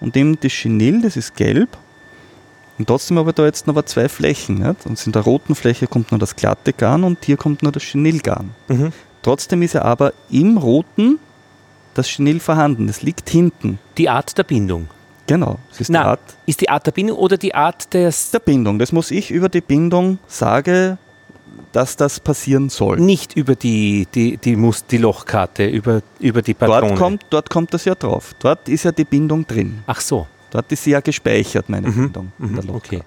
und 0.01 0.17
eben 0.17 0.39
das 0.41 0.53
Chenil, 0.53 1.03
das 1.03 1.17
ist 1.17 1.37
gelb. 1.37 1.77
Und 2.79 2.87
trotzdem 2.87 3.19
habe 3.19 3.31
ich 3.31 3.35
da 3.35 3.45
jetzt 3.45 3.67
noch 3.67 3.83
zwei 3.83 4.09
Flächen. 4.09 4.61
Nicht? 4.61 4.87
Und 4.87 5.07
in 5.07 5.13
der 5.13 5.23
roten 5.23 5.55
Fläche 5.55 5.87
kommt 5.87 6.13
nur 6.13 6.19
das 6.19 6.35
glatte 6.35 6.73
Garn 6.73 7.05
und 7.05 7.23
hier 7.25 7.37
kommt 7.37 7.63
nur 7.63 7.73
das 7.73 7.83
Chenilgarn. 7.83 8.55
Mhm. 8.69 8.93
Trotzdem 9.23 9.61
ist 9.61 9.75
ja 9.75 9.83
aber 9.83 10.15
im 10.31 10.57
roten 10.57 11.19
das 11.93 12.09
Chenil 12.09 12.41
vorhanden. 12.41 12.87
Das 12.87 13.03
liegt 13.03 13.29
hinten. 13.29 13.79
Die 13.99 14.09
Art 14.09 14.39
der 14.39 14.45
Bindung. 14.45 14.89
Genau. 15.27 15.59
Das 15.69 15.81
ist 15.81 15.91
Na, 15.91 16.01
die 16.01 16.07
Art 16.07 16.21
ist 16.47 16.61
die 16.63 16.69
Art 16.71 16.87
der 16.87 16.93
Bindung 16.93 17.19
oder 17.19 17.37
die 17.37 17.55
Art 17.55 17.93
des. 17.93 18.31
der 18.31 18.39
Bindung. 18.39 18.79
Das 18.79 18.93
muss 18.93 19.11
ich 19.11 19.31
über 19.31 19.51
die 19.51 19.61
Bindung 19.61 20.19
sagen, 20.27 20.99
dass 21.73 21.97
das 21.97 22.19
passieren 22.21 22.69
soll. 22.69 22.99
Nicht 22.99 23.37
über 23.37 23.55
die, 23.55 24.07
die, 24.15 24.37
die, 24.37 24.57
Mus 24.57 24.85
die 24.87 24.99
Lochkarte, 24.99 25.67
über, 25.67 26.03
über 26.19 26.43
die 26.43 26.55
Patrone. 26.55 26.89
Dort 26.89 26.99
kommt, 26.99 27.27
dort 27.31 27.51
kommt 27.51 27.75
das 27.75 27.85
ja 27.85 27.95
drauf. 27.95 28.35
Dort 28.41 28.69
ist 28.69 28.85
ja 28.85 28.93
die 28.93 29.05
Bindung 29.05 29.47
drin. 29.47 29.83
Ach 29.87 30.01
so. 30.01 30.27
Dort 30.51 30.71
ist 30.73 30.83
sie 30.85 30.91
ja 30.91 31.01
gespeichert, 31.01 31.69
meine 31.69 31.89
Mhm, 31.89 31.95
Bindung. 31.95 32.33
in 32.41 32.55
der 32.55 32.65
mhm, 32.65 32.69
Lochkarte. 32.71 32.97
okay. 32.97 33.05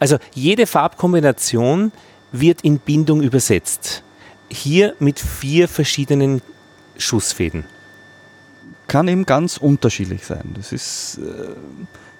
Also 0.00 0.16
jede 0.34 0.66
Farbkombination 0.66 1.92
wird 2.32 2.62
in 2.62 2.78
Bindung 2.80 3.22
übersetzt. 3.22 4.02
Hier 4.48 4.94
mit 4.98 5.20
vier 5.20 5.68
verschiedenen 5.68 6.42
Schussfäden. 6.98 7.64
Kann 8.88 9.06
eben 9.06 9.24
ganz 9.24 9.56
unterschiedlich 9.56 10.26
sein. 10.26 10.52
Das 10.56 10.72
ist, 10.72 11.18
äh, 11.18 11.54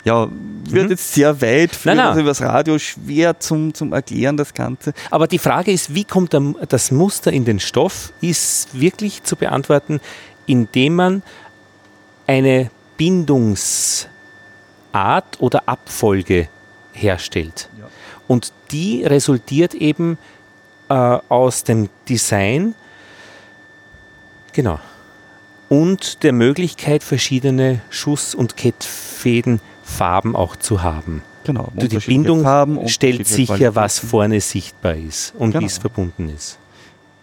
ja, 0.04 0.28
wird 0.64 0.84
Mhm. 0.84 0.90
jetzt 0.90 1.12
sehr 1.14 1.40
weit, 1.42 1.78
Nein, 1.84 1.96
nein. 1.98 2.06
also 2.06 2.20
übers 2.20 2.40
Radio 2.40 2.78
schwer 2.78 3.38
zum, 3.38 3.74
zum 3.74 3.92
Erklären, 3.92 4.36
das 4.36 4.54
Ganze. 4.54 4.92
Aber 5.10 5.26
die 5.26 5.38
Frage 5.38 5.72
ist, 5.72 5.94
wie 5.94 6.04
kommt 6.04 6.34
das 6.68 6.90
Muster 6.90 7.32
in 7.32 7.44
den 7.44 7.60
Stoff, 7.60 8.12
ist 8.20 8.68
wirklich 8.80 9.22
zu 9.24 9.36
beantworten, 9.36 10.00
indem 10.46 10.94
man 10.96 11.22
eine 12.26 12.70
Bindungsart 12.96 14.06
oder 15.38 15.62
Abfolge 15.66 16.48
herstellt. 16.92 17.68
Ja. 17.78 17.88
Und 18.28 18.52
die 18.70 19.04
resultiert 19.04 19.74
eben 19.74 20.18
äh, 20.88 20.94
aus 20.94 21.64
dem 21.64 21.88
Design, 22.08 22.74
genau, 24.52 24.78
und 25.68 26.22
der 26.24 26.32
Möglichkeit, 26.32 27.02
verschiedene 27.04 27.80
Schuss- 27.90 28.34
und 28.34 28.56
Kettfädenfarben 29.90 30.36
auch 30.36 30.56
zu 30.56 30.82
haben. 30.82 31.22
Genau. 31.44 31.68
Die 31.74 31.88
Bindung 31.98 32.42
Farben, 32.42 32.88
stellt 32.88 33.26
sicher, 33.26 33.74
was 33.74 33.98
vorne 33.98 34.40
sichtbar 34.40 34.94
ist 34.94 35.34
und 35.38 35.50
Genau. 35.52 35.62
wie 35.62 35.66
es 35.66 35.78
verbunden 35.78 36.28
ist. 36.28 36.58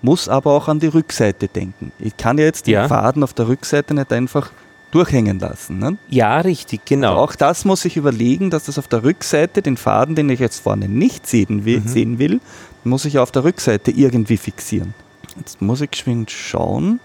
Muss 0.02 0.28
aber 0.30 0.52
auch 0.52 0.68
an 0.68 0.80
die 0.80 0.88
Rückseite 0.88 1.48
denken. 1.48 1.92
Ich 2.00 2.18
kann 2.18 2.38
ja 2.38 2.46
jetzt 2.46 2.68
den 2.68 2.74
Ja. 2.74 2.88
Faden 2.88 3.24
auf 3.24 3.34
der 3.34 3.48
Rückseite 3.48 3.94
nicht 3.94 4.12
einfach 4.12 4.52
durchhängen 4.92 5.40
lassen. 5.40 5.80
Ne? 5.80 5.98
Ja, 6.10 6.40
richtig, 6.40 6.86
genau. 6.86 7.16
Auch 7.16 7.36
das 7.36 7.66
muss 7.66 7.84
ich 7.86 7.98
überlegen, 7.98 8.50
dass 8.50 8.66
das 8.66 8.78
auf 8.78 8.88
der 8.88 9.04
Rückseite, 9.04 9.62
den 9.62 9.78
Faden, 9.78 10.16
den 10.16 10.30
ich 10.30 10.40
jetzt 10.40 10.60
vorne 10.60 10.88
nicht 10.88 11.28
sehen 11.28 11.66
will, 11.66 11.80
Mhm. 11.82 11.88
sehen 11.88 12.20
will 12.20 12.40
muss 12.84 13.04
ich 13.06 13.20
auf 13.20 13.32
der 13.32 13.44
Rückseite 13.44 13.92
irgendwie 13.92 14.38
fixieren. 14.38 14.94
Jetzt 15.38 15.62
muss 15.62 15.82
ich 15.82 15.92
geschwind 15.92 16.32
schauen. 16.32 17.00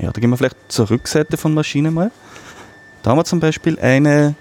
Ja, 0.00 0.12
da 0.12 0.20
gehen 0.20 0.30
wir 0.30 0.36
vielleicht 0.36 0.56
zur 0.68 0.90
Rückseite 0.90 1.36
von 1.36 1.54
Maschine 1.54 1.90
mal. 1.90 2.10
Da 3.02 3.10
haben 3.10 3.18
wir 3.18 3.24
zum 3.24 3.40
Beispiel 3.40 3.78
eine, 3.78 4.34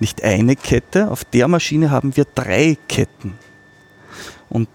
nicht 0.00 0.22
eine 0.24 0.56
Kette, 0.56 1.10
auf 1.10 1.24
der 1.24 1.48
Maschine 1.48 1.90
haben 1.90 2.16
wir 2.16 2.24
drei 2.34 2.76
Ketten. 2.88 3.38
Und 4.48 4.68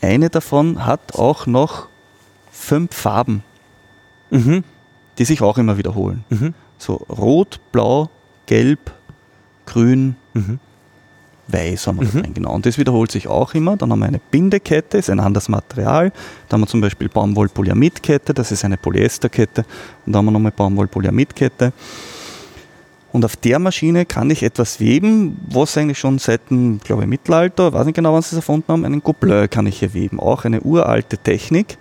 eine 0.00 0.30
davon 0.30 0.84
hat 0.84 1.14
auch 1.14 1.46
noch 1.46 1.88
fünf 2.50 2.94
Farben, 2.94 3.42
Mhm. 4.30 4.64
die 5.18 5.24
sich 5.24 5.40
auch 5.42 5.58
immer 5.58 5.78
wiederholen. 5.78 6.24
Mhm. 6.30 6.54
So 6.78 6.94
rot, 7.08 7.60
blau, 7.72 8.10
gelb, 8.46 8.92
grün, 9.64 10.16
Mhm. 10.34 10.58
Weiß 11.48 11.86
haben 11.86 12.00
wir 12.00 12.06
Mhm. 12.06 12.12
da 12.12 12.20
drin, 12.20 12.34
genau. 12.34 12.54
Und 12.54 12.66
das 12.66 12.78
wiederholt 12.78 13.10
sich 13.12 13.28
auch 13.28 13.54
immer. 13.54 13.76
Dann 13.76 13.90
haben 13.92 14.00
wir 14.00 14.06
eine 14.06 14.20
Bindekette, 14.30 14.98
ist 14.98 15.10
ein 15.10 15.20
anderes 15.20 15.48
Material. 15.48 16.12
Da 16.48 16.54
haben 16.54 16.62
wir 16.62 16.66
zum 16.66 16.80
Beispiel 16.80 17.08
Baumwoll-Polyamidkette, 17.08 18.34
das 18.34 18.52
ist 18.52 18.64
eine 18.64 18.76
Polyesterkette. 18.76 19.64
Und 20.04 20.12
da 20.12 20.18
haben 20.18 20.24
wir 20.26 20.32
nochmal 20.32 20.52
Baumwoll-Polyamidkette. 20.52 21.72
Und 23.12 23.24
auf 23.24 23.36
der 23.36 23.58
Maschine 23.58 24.04
kann 24.04 24.28
ich 24.30 24.42
etwas 24.42 24.78
weben, 24.80 25.38
was 25.48 25.78
eigentlich 25.78 25.98
schon 25.98 26.18
seit 26.18 26.50
dem, 26.50 26.80
glaube 26.84 27.02
ich, 27.04 27.08
Mittelalter, 27.08 27.72
weiß 27.72 27.86
nicht 27.86 27.94
genau, 27.94 28.12
wann 28.12 28.20
sie 28.22 28.30
es 28.30 28.36
erfunden 28.36 28.70
haben, 28.70 28.84
einen 28.84 29.02
Gobelin 29.02 29.48
kann 29.48 29.66
ich 29.66 29.78
hier 29.78 29.94
weben. 29.94 30.20
Auch 30.20 30.44
eine 30.44 30.60
uralte 30.60 31.16
Technik, 31.16 31.78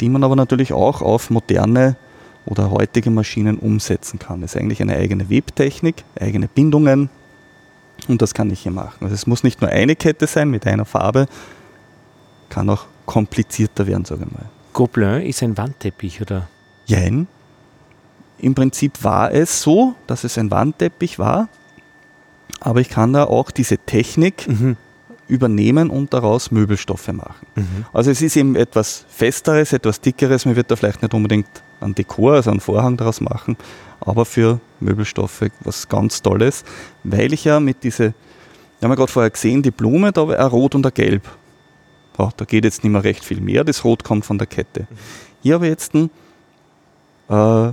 die 0.00 0.08
man 0.08 0.22
aber 0.22 0.36
natürlich 0.36 0.72
auch 0.72 1.02
auf 1.02 1.30
moderne 1.30 1.96
oder 2.44 2.70
heutige 2.70 3.10
Maschinen 3.10 3.58
umsetzen 3.58 4.20
kann. 4.20 4.42
Das 4.42 4.54
ist 4.54 4.60
eigentlich 4.60 4.80
eine 4.80 4.94
eigene 4.94 5.28
Webtechnik, 5.28 6.04
eigene 6.20 6.46
Bindungen 6.46 7.08
und 8.08 8.22
das 8.22 8.34
kann 8.34 8.50
ich 8.50 8.60
hier 8.60 8.72
machen. 8.72 8.98
Also 9.00 9.14
es 9.14 9.26
muss 9.26 9.42
nicht 9.42 9.60
nur 9.60 9.70
eine 9.70 9.96
Kette 9.96 10.26
sein 10.26 10.50
mit 10.50 10.66
einer 10.66 10.84
Farbe, 10.84 11.26
kann 12.48 12.70
auch 12.70 12.86
komplizierter 13.04 13.86
werden, 13.86 14.04
sage 14.04 14.24
ich 14.26 14.32
mal. 14.32 14.46
Gobelin 14.72 15.22
ist 15.22 15.42
ein 15.42 15.56
Wandteppich, 15.56 16.20
oder? 16.20 16.48
Jein. 16.86 17.26
Im 18.38 18.54
Prinzip 18.54 19.02
war 19.02 19.32
es 19.32 19.62
so, 19.62 19.94
dass 20.06 20.24
es 20.24 20.36
ein 20.36 20.50
Wandteppich 20.50 21.18
war, 21.18 21.48
aber 22.60 22.80
ich 22.80 22.88
kann 22.88 23.12
da 23.12 23.24
auch 23.24 23.50
diese 23.50 23.78
Technik 23.78 24.46
mhm. 24.46 24.76
Übernehmen 25.28 25.90
und 25.90 26.14
daraus 26.14 26.50
Möbelstoffe 26.50 27.08
machen. 27.08 27.46
Mhm. 27.54 27.86
Also 27.92 28.10
es 28.10 28.22
ist 28.22 28.36
eben 28.36 28.56
etwas 28.56 29.04
Festeres, 29.08 29.72
etwas 29.72 30.00
Dickeres. 30.00 30.46
Man 30.46 30.56
wird 30.56 30.70
da 30.70 30.76
vielleicht 30.76 31.02
nicht 31.02 31.14
unbedingt 31.14 31.48
einen 31.80 31.94
Dekor, 31.94 32.34
also 32.34 32.50
einen 32.50 32.60
Vorhang 32.60 32.96
daraus 32.96 33.20
machen, 33.20 33.56
aber 34.00 34.24
für 34.24 34.60
Möbelstoffe 34.80 35.44
was 35.60 35.88
ganz 35.88 36.22
Tolles, 36.22 36.64
weil 37.04 37.32
ich 37.32 37.44
ja 37.44 37.60
mit 37.60 37.82
diese, 37.82 38.14
wir 38.78 38.82
haben 38.82 38.90
ja 38.90 38.94
gerade 38.94 39.12
vorher 39.12 39.30
gesehen, 39.30 39.62
die 39.62 39.70
Blume, 39.70 40.12
da 40.12 40.28
war 40.28 40.38
ein 40.38 40.46
Rot 40.46 40.74
und 40.74 40.86
ein 40.86 40.94
Gelb. 40.94 41.28
Ja, 42.18 42.30
da 42.36 42.44
geht 42.44 42.64
jetzt 42.64 42.82
nicht 42.82 42.92
mehr 42.92 43.04
recht 43.04 43.24
viel 43.24 43.40
mehr, 43.40 43.64
das 43.64 43.84
Rot 43.84 44.04
kommt 44.04 44.24
von 44.24 44.38
der 44.38 44.46
Kette. 44.46 44.82
Mhm. 44.82 44.96
Hier 45.42 45.54
habe 45.54 45.66
ich 45.66 45.70
jetzt 45.70 45.94
ein, 45.94 46.10
äh, 47.28 47.72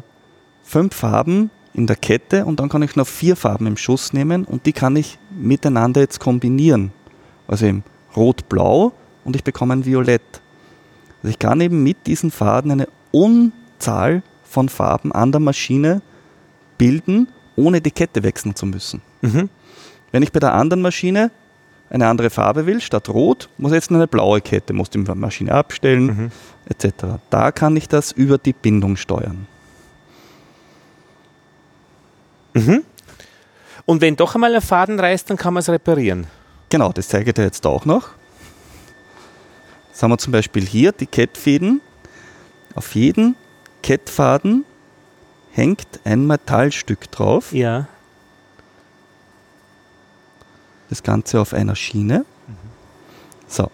fünf 0.64 0.96
Farben 0.96 1.50
in 1.74 1.88
der 1.88 1.96
Kette 1.96 2.46
und 2.46 2.60
dann 2.60 2.70
kann 2.70 2.82
ich 2.82 2.96
noch 2.96 3.08
vier 3.08 3.36
Farben 3.36 3.68
im 3.68 3.78
Schuss 3.78 4.14
nehmen 4.14 4.46
und 4.46 4.66
die 4.66 4.74
kann 4.74 4.96
ich 4.96 5.18
miteinander 5.32 6.02
jetzt 6.02 6.20
kombinieren. 6.20 6.92
Also 7.48 7.66
eben 7.66 7.84
Rot-Blau 8.16 8.94
und 9.24 9.36
ich 9.36 9.44
bekomme 9.44 9.74
ein 9.74 9.86
Violett. 9.86 10.42
Also 11.22 11.30
ich 11.30 11.40
kann 11.40 11.62
eben 11.62 11.84
mit 11.84 12.08
diesen 12.08 12.32
Faden 12.32 12.72
eine 12.72 12.88
Unzahl 13.12 14.24
von 14.44 14.70
Farben 14.70 15.12
an 15.12 15.32
der 15.32 15.42
Maschine 15.42 16.02
bilden, 16.78 17.28
ohne 17.56 17.82
die 17.82 17.92
Kette 17.92 18.24
wechseln 18.24 18.56
zu 18.56 18.66
müssen. 18.66 19.02
Mhm. 19.22 19.50
Wenn 20.12 20.24
ich 20.24 20.32
bei 20.32 20.40
der 20.40 20.54
anderen 20.54 20.82
Maschine 20.82 21.32
eine 21.90 22.08
andere 22.08 22.30
Farbe 22.30 22.66
will, 22.66 22.82
statt 22.82 23.10
Rot, 23.10 23.50
muss 23.58 23.72
ich 23.72 23.76
jetzt 23.76 23.92
eine 23.92 24.08
blaue 24.08 24.42
Kette, 24.42 24.74
muss 24.74 24.90
die 24.90 24.98
Maschine 24.98 25.54
abstellen, 25.54 26.06
mhm. 26.06 26.32
etc. 26.66 27.20
Da 27.30 27.52
kann 27.52 27.76
ich 27.76 27.88
das 27.88 28.12
über 28.12 28.38
die 28.38 28.54
Bindung 28.54 28.96
steuern. 28.96 29.48
Mhm. 32.54 32.84
Und 33.86 34.02
wenn 34.02 34.16
doch 34.16 34.36
einmal 34.36 34.56
ein 34.56 34.62
Faden 34.62 35.00
reißt, 35.00 35.30
dann 35.30 35.38
kann 35.38 35.54
man 35.54 35.62
es 35.62 35.70
reparieren. 35.70 36.28
Genau, 36.74 36.92
das 36.92 37.08
zeige 37.08 37.30
ich 37.30 37.36
dir 37.36 37.44
jetzt 37.44 37.68
auch 37.68 37.86
noch. 37.86 38.10
Jetzt 39.90 40.02
haben 40.02 40.10
wir 40.10 40.18
zum 40.18 40.34
Beispiel 40.34 40.66
hier 40.66 40.92
die 40.92 41.06
Kettfäden. 41.06 41.82
Auf 42.74 42.96
jeden 42.96 43.36
Kettfaden 43.84 44.66
hängt 45.52 45.86
ein 46.04 46.26
Metallstück 46.26 47.12
drauf. 47.12 47.54
Ja. 47.54 47.88
Das 50.90 51.04
Ganze 51.04 51.40
auf 51.40 51.54
einer 51.54 51.76
Schiene. 51.76 52.26
So. 53.48 53.70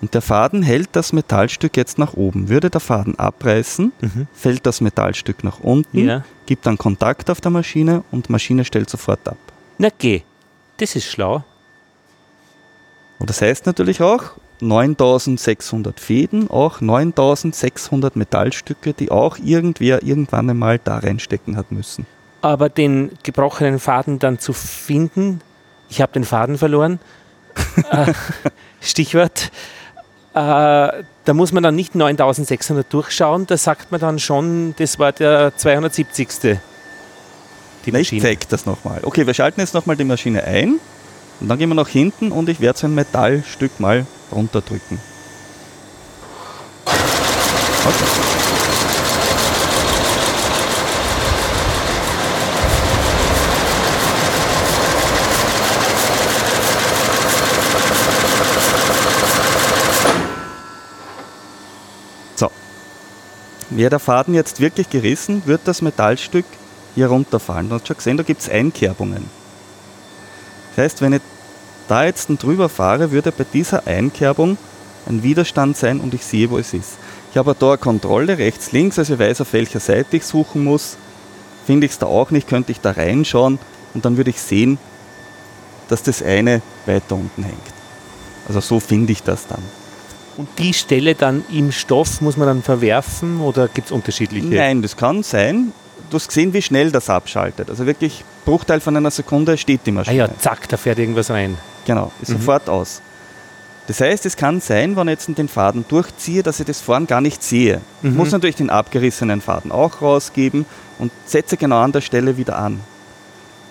Und 0.00 0.14
der 0.14 0.22
Faden 0.22 0.62
hält 0.62 0.88
das 0.92 1.12
Metallstück 1.12 1.76
jetzt 1.76 1.98
nach 1.98 2.14
oben. 2.14 2.48
Würde 2.48 2.70
der 2.70 2.80
Faden 2.80 3.18
abreißen, 3.18 3.92
mhm. 4.00 4.28
fällt 4.32 4.64
das 4.64 4.80
Metallstück 4.80 5.44
nach 5.44 5.60
unten, 5.60 6.06
ja. 6.06 6.24
gibt 6.46 6.64
dann 6.64 6.78
Kontakt 6.78 7.28
auf 7.28 7.42
der 7.42 7.50
Maschine 7.50 8.02
und 8.10 8.28
die 8.28 8.32
Maschine 8.32 8.64
stellt 8.64 8.88
sofort 8.88 9.28
ab. 9.28 9.36
Na 9.76 9.90
geh, 9.98 10.22
das 10.78 10.96
ist 10.96 11.04
schlau. 11.04 11.44
Und 13.20 13.30
das 13.30 13.40
heißt 13.40 13.66
natürlich 13.66 14.02
auch 14.02 14.32
9600 14.60 16.00
Fäden, 16.00 16.50
auch 16.50 16.80
9600 16.80 18.16
Metallstücke, 18.16 18.92
die 18.92 19.12
auch 19.12 19.38
irgendwer 19.38 20.02
irgendwann 20.02 20.50
einmal 20.50 20.80
da 20.82 20.98
reinstecken 20.98 21.56
hat 21.56 21.70
müssen. 21.70 22.06
Aber 22.42 22.68
den 22.68 23.12
gebrochenen 23.22 23.78
Faden 23.78 24.18
dann 24.18 24.40
zu 24.40 24.52
finden, 24.52 25.40
ich 25.88 26.00
habe 26.00 26.12
den 26.12 26.24
Faden 26.24 26.58
verloren. 26.58 26.98
Äh, 27.90 28.12
Stichwort 28.80 29.50
äh, 30.32 30.38
da 30.38 31.34
muss 31.34 31.50
man 31.50 31.62
dann 31.62 31.74
nicht 31.74 31.96
9600 31.96 32.92
durchschauen, 32.92 33.46
da 33.46 33.56
sagt 33.56 33.90
man 33.90 34.00
dann 34.00 34.18
schon, 34.20 34.74
das 34.78 34.98
war 34.98 35.10
der 35.10 35.56
270. 35.56 36.58
Die 37.84 37.92
Maschine. 37.92 38.18
Ich 38.18 38.22
zeige 38.22 38.46
das 38.48 38.64
nochmal. 38.64 39.00
Okay, 39.02 39.26
wir 39.26 39.34
schalten 39.34 39.60
jetzt 39.60 39.74
nochmal 39.74 39.96
die 39.96 40.04
Maschine 40.04 40.44
ein 40.44 40.78
und 41.40 41.48
dann 41.48 41.58
gehen 41.58 41.68
wir 41.68 41.74
nach 41.74 41.88
hinten 41.88 42.32
und 42.32 42.48
ich 42.48 42.60
werde 42.60 42.78
so 42.78 42.86
ein 42.86 42.94
Metallstück 42.94 43.80
mal 43.80 44.06
runterdrücken. 44.30 44.98
Okay. 46.86 48.30
Wäre 63.72 63.90
der 63.90 63.98
Faden 64.00 64.34
jetzt 64.34 64.60
wirklich 64.60 64.90
gerissen, 64.90 65.42
wird 65.46 65.60
das 65.64 65.80
Metallstück 65.80 66.44
hier 66.96 67.06
runterfallen. 67.06 67.68
Du 67.68 67.76
hast 67.76 67.86
schon 67.86 67.96
gesehen, 67.96 68.16
da 68.16 68.24
gibt 68.24 68.40
es 68.40 68.48
Einkerbungen. 68.48 69.39
Das 70.70 70.84
heißt, 70.84 71.02
wenn 71.02 71.14
ich 71.14 71.22
da 71.88 72.04
jetzt 72.04 72.28
drüber 72.28 72.68
fahre, 72.68 73.10
würde 73.10 73.32
bei 73.32 73.44
dieser 73.52 73.86
Einkerbung 73.86 74.56
ein 75.06 75.22
Widerstand 75.22 75.76
sein 75.76 76.00
und 76.00 76.14
ich 76.14 76.24
sehe, 76.24 76.50
wo 76.50 76.58
es 76.58 76.72
ist. 76.72 76.98
Ich 77.30 77.36
habe 77.36 77.54
da 77.58 77.68
eine 77.68 77.78
Kontrolle 77.78 78.38
rechts, 78.38 78.72
links, 78.72 78.98
also 78.98 79.14
ich 79.14 79.18
weiß, 79.18 79.40
auf 79.40 79.52
welcher 79.52 79.80
Seite 79.80 80.16
ich 80.16 80.24
suchen 80.24 80.64
muss. 80.64 80.96
Finde 81.66 81.86
ich 81.86 81.92
es 81.92 81.98
da 81.98 82.06
auch 82.06 82.30
nicht, 82.30 82.48
könnte 82.48 82.72
ich 82.72 82.80
da 82.80 82.92
reinschauen 82.92 83.58
und 83.94 84.04
dann 84.04 84.16
würde 84.16 84.30
ich 84.30 84.40
sehen, 84.40 84.78
dass 85.88 86.02
das 86.02 86.22
eine 86.22 86.62
weiter 86.86 87.14
unten 87.16 87.42
hängt. 87.42 87.56
Also 88.48 88.60
so 88.60 88.80
finde 88.80 89.12
ich 89.12 89.22
das 89.22 89.46
dann. 89.46 89.62
Und 90.36 90.48
die 90.58 90.72
Stelle 90.72 91.14
dann 91.14 91.44
im 91.52 91.70
Stoff 91.70 92.20
muss 92.20 92.36
man 92.36 92.46
dann 92.46 92.62
verwerfen 92.62 93.40
oder 93.40 93.68
gibt 93.68 93.88
es 93.88 93.92
unterschiedliche? 93.92 94.46
Nein, 94.46 94.82
das 94.82 94.96
kann 94.96 95.22
sein. 95.22 95.72
Du 96.08 96.16
hast 96.16 96.28
gesehen, 96.28 96.52
wie 96.52 96.62
schnell 96.62 96.90
das 96.90 97.10
abschaltet. 97.10 97.68
Also 97.68 97.86
wirklich 97.86 98.24
Bruchteil 98.50 98.80
von 98.80 98.96
einer 98.96 99.10
Sekunde 99.10 99.56
steht 99.56 99.86
die 99.86 99.92
Maschine. 99.92 100.24
Ah 100.24 100.26
ja, 100.26 100.38
zack, 100.38 100.68
da 100.68 100.76
fährt 100.76 100.98
irgendwas 100.98 101.30
rein. 101.30 101.56
Genau, 101.86 102.12
ist 102.20 102.30
mhm. 102.30 102.34
sofort 102.34 102.68
aus. 102.68 103.00
Das 103.86 104.00
heißt, 104.00 104.26
es 104.26 104.36
kann 104.36 104.60
sein, 104.60 104.96
wenn 104.96 105.08
ich 105.08 105.12
jetzt 105.12 105.38
den 105.38 105.48
Faden 105.48 105.84
durchziehe, 105.88 106.42
dass 106.42 106.60
ich 106.60 106.66
das 106.66 106.80
vorn 106.80 107.06
gar 107.06 107.20
nicht 107.20 107.42
sehe. 107.42 107.80
Mhm. 108.02 108.10
Ich 108.10 108.16
muss 108.16 108.30
natürlich 108.32 108.56
den 108.56 108.70
abgerissenen 108.70 109.40
Faden 109.40 109.72
auch 109.72 110.02
rausgeben 110.02 110.66
und 110.98 111.12
setze 111.26 111.56
genau 111.56 111.80
an 111.80 111.92
der 111.92 112.00
Stelle 112.00 112.36
wieder 112.36 112.58
an. 112.58 112.80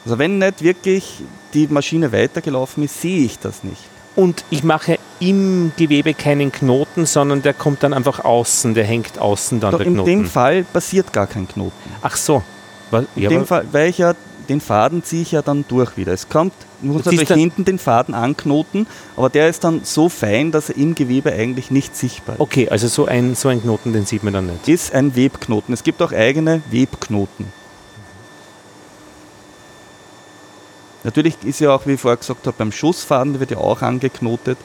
Also 0.05 0.17
wenn 0.17 0.39
nicht 0.39 0.63
wirklich 0.63 1.23
die 1.53 1.67
Maschine 1.67 2.11
weitergelaufen 2.11 2.83
ist, 2.83 3.01
sehe 3.01 3.25
ich 3.25 3.37
das 3.37 3.63
nicht 3.63 3.83
und 4.19 4.43
ich 4.49 4.63
mache 4.63 4.97
im 5.19 5.71
Gewebe 5.77 6.13
keinen 6.13 6.51
Knoten, 6.51 7.05
sondern 7.05 7.41
der 7.41 7.53
kommt 7.53 7.83
dann 7.83 7.93
einfach 7.93 8.25
außen, 8.25 8.73
der 8.73 8.83
hängt 8.83 9.17
außen 9.17 9.61
dann 9.61 9.71
Doch, 9.71 9.77
der 9.77 9.87
in 9.87 9.93
Knoten. 9.93 10.09
In 10.09 10.19
dem 10.19 10.25
Fall 10.25 10.63
passiert 10.63 11.13
gar 11.13 11.25
kein 11.25 11.47
Knoten. 11.47 11.91
Ach 12.01 12.17
so. 12.17 12.43
Weil, 12.91 13.07
in 13.15 13.23
ja, 13.23 13.29
dem 13.29 13.45
Fall, 13.45 13.65
weil 13.71 13.89
ich 13.89 13.99
ja 13.99 14.13
den 14.49 14.61
Faden 14.61 15.03
ziehe 15.03 15.21
ich 15.21 15.31
ja 15.31 15.41
dann 15.41 15.63
durch 15.67 15.95
wieder. 15.95 16.11
Es 16.11 16.27
kommt, 16.27 16.53
muss 16.81 17.05
natürlich 17.05 17.29
hinten 17.29 17.65
den 17.65 17.79
Faden 17.79 18.13
anknoten, 18.15 18.87
aber 19.15 19.29
der 19.29 19.47
ist 19.47 19.63
dann 19.63 19.81
so 19.83 20.09
fein, 20.09 20.51
dass 20.51 20.69
er 20.69 20.77
im 20.77 20.95
Gewebe 20.95 21.31
eigentlich 21.31 21.71
nicht 21.71 21.95
sichtbar 21.95 22.35
ist. 22.35 22.41
Okay, 22.41 22.67
also 22.69 22.87
so 22.87 23.05
ein, 23.05 23.35
so 23.35 23.49
ein 23.49 23.61
Knoten, 23.61 23.93
den 23.93 24.05
sieht 24.05 24.23
man 24.23 24.33
dann 24.33 24.47
nicht. 24.47 24.67
Ist 24.67 24.93
ein 24.93 25.15
Webknoten. 25.15 25.73
Es 25.73 25.83
gibt 25.83 26.01
auch 26.01 26.11
eigene 26.11 26.61
Webknoten. 26.71 27.45
Natürlich 31.03 31.35
ist 31.45 31.59
ja 31.59 31.73
auch, 31.73 31.85
wie 31.85 31.93
ich 31.93 32.01
vorher 32.01 32.17
gesagt 32.17 32.45
habe, 32.45 32.55
beim 32.57 32.71
Schussfaden 32.71 33.39
wird 33.39 33.51
ja 33.51 33.57
auch 33.57 33.81
angeknotet. 33.81 34.57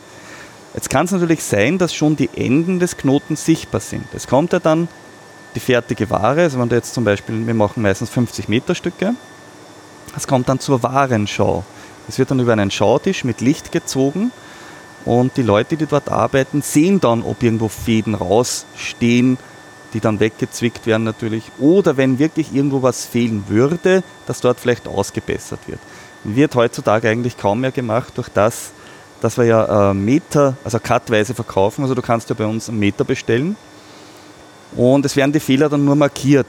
Jetzt 0.74 0.90
kann 0.90 1.04
es 1.04 1.12
natürlich 1.12 1.44
sein, 1.44 1.78
dass 1.78 1.94
schon 1.94 2.16
die 2.16 2.30
Enden 2.34 2.80
des 2.80 2.96
Knotens 2.96 3.44
sichtbar 3.44 3.80
sind. 3.80 4.06
Es 4.12 4.26
kommt 4.26 4.52
ja 4.52 4.58
dann 4.58 4.88
die 5.54 5.60
fertige 5.60 6.10
Ware, 6.10 6.42
also 6.42 6.58
wenn 6.58 6.68
du 6.68 6.74
jetzt 6.74 6.94
zum 6.94 7.04
Beispiel, 7.04 7.46
wir 7.46 7.54
machen 7.54 7.82
meistens 7.82 8.10
50 8.10 8.48
Meter 8.48 8.74
Stücke, 8.74 9.14
es 10.16 10.26
kommt 10.26 10.48
dann 10.48 10.60
zur 10.60 10.82
Warenschau. 10.82 11.64
Es 12.08 12.18
wird 12.18 12.30
dann 12.30 12.40
über 12.40 12.52
einen 12.52 12.70
Schautisch 12.70 13.24
mit 13.24 13.40
Licht 13.40 13.72
gezogen 13.72 14.30
und 15.04 15.36
die 15.36 15.42
Leute, 15.42 15.76
die 15.76 15.86
dort 15.86 16.10
arbeiten, 16.10 16.62
sehen 16.62 17.00
dann, 17.00 17.22
ob 17.22 17.42
irgendwo 17.42 17.68
Fäden 17.68 18.14
rausstehen, 18.14 19.38
die 19.92 20.00
dann 20.00 20.20
weggezwickt 20.20 20.86
werden 20.86 21.04
natürlich, 21.04 21.44
oder 21.58 21.96
wenn 21.96 22.18
wirklich 22.18 22.54
irgendwo 22.54 22.82
was 22.82 23.04
fehlen 23.04 23.44
würde, 23.48 24.02
dass 24.26 24.40
dort 24.40 24.60
vielleicht 24.60 24.88
ausgebessert 24.88 25.60
wird 25.66 25.80
wird 26.24 26.54
heutzutage 26.54 27.08
eigentlich 27.08 27.36
kaum 27.36 27.60
mehr 27.60 27.70
gemacht 27.70 28.12
durch 28.16 28.28
das, 28.28 28.70
dass 29.20 29.36
wir 29.36 29.44
ja 29.44 29.90
äh, 29.90 29.94
Meter, 29.94 30.56
also 30.64 30.78
cutweise 30.80 31.34
verkaufen. 31.34 31.82
Also 31.82 31.94
du 31.94 32.02
kannst 32.02 32.30
ja 32.30 32.34
bei 32.34 32.46
uns 32.46 32.68
einen 32.68 32.78
Meter 32.78 33.04
bestellen 33.04 33.56
und 34.74 35.04
es 35.06 35.16
werden 35.16 35.32
die 35.32 35.40
Fehler 35.40 35.68
dann 35.68 35.84
nur 35.84 35.96
markiert. 35.96 36.46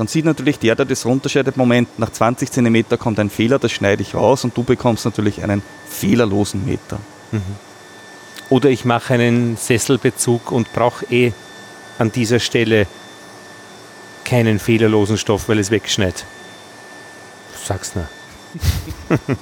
Dann 0.00 0.06
sieht 0.06 0.24
natürlich 0.24 0.58
der, 0.58 0.76
der 0.76 0.86
das 0.86 1.04
runterschneidet, 1.04 1.58
Moment, 1.58 1.98
nach 1.98 2.08
20 2.08 2.50
cm 2.50 2.86
kommt 2.98 3.20
ein 3.20 3.28
Fehler, 3.28 3.58
das 3.58 3.70
schneide 3.70 4.00
ich 4.00 4.14
raus 4.14 4.44
und 4.44 4.56
du 4.56 4.62
bekommst 4.62 5.04
natürlich 5.04 5.44
einen 5.44 5.62
fehlerlosen 5.90 6.64
Meter. 6.64 6.98
Mhm. 7.32 7.42
Oder 8.48 8.70
ich 8.70 8.86
mache 8.86 9.12
einen 9.12 9.58
Sesselbezug 9.58 10.52
und 10.52 10.72
brauche 10.72 11.04
eh 11.10 11.34
an 11.98 12.10
dieser 12.10 12.40
Stelle 12.40 12.86
keinen 14.24 14.58
fehlerlosen 14.58 15.18
Stoff, 15.18 15.50
weil 15.50 15.58
es 15.58 15.70
wegschneidet. 15.70 16.24
Sag's 17.62 17.94
nur. 17.94 18.08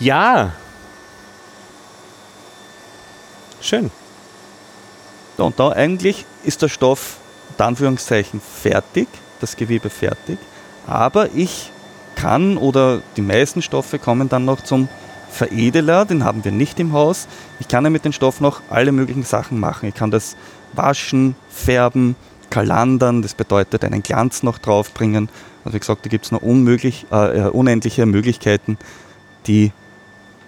ja. 0.00 0.54
Schön. 3.60 3.92
Und 5.36 5.60
da 5.60 5.68
eigentlich 5.68 6.26
ist 6.42 6.62
der 6.62 6.68
Stoff, 6.68 7.18
in 7.56 7.64
Anführungszeichen, 7.64 8.40
fertig, 8.40 9.06
das 9.40 9.56
Gewebe 9.56 9.90
fertig. 9.90 10.38
Aber 10.86 11.28
ich 11.34 11.70
kann 12.16 12.56
oder 12.56 13.00
die 13.16 13.22
meisten 13.22 13.62
Stoffe 13.62 13.98
kommen 13.98 14.28
dann 14.28 14.44
noch 14.44 14.62
zum 14.62 14.88
Veredeler, 15.30 16.04
den 16.04 16.24
haben 16.24 16.44
wir 16.44 16.52
nicht 16.52 16.80
im 16.80 16.92
Haus. 16.92 17.28
Ich 17.60 17.68
kann 17.68 17.84
ja 17.84 17.90
mit 17.90 18.04
dem 18.04 18.12
Stoff 18.12 18.40
noch 18.40 18.62
alle 18.68 18.92
möglichen 18.92 19.22
Sachen 19.22 19.60
machen. 19.60 19.88
Ich 19.88 19.94
kann 19.94 20.10
das 20.10 20.36
waschen, 20.72 21.36
färben, 21.48 22.16
kalandern, 22.50 23.22
das 23.22 23.34
bedeutet 23.34 23.84
einen 23.84 24.02
Glanz 24.02 24.42
noch 24.42 24.58
draufbringen. 24.58 25.28
Also 25.64 25.76
wie 25.76 25.80
gesagt, 25.80 26.04
da 26.04 26.10
gibt 26.10 26.26
es 26.26 26.32
noch 26.32 26.42
unmöglich, 26.42 27.06
äh, 27.10 27.42
unendliche 27.48 28.06
Möglichkeiten, 28.06 28.76
die 29.46 29.72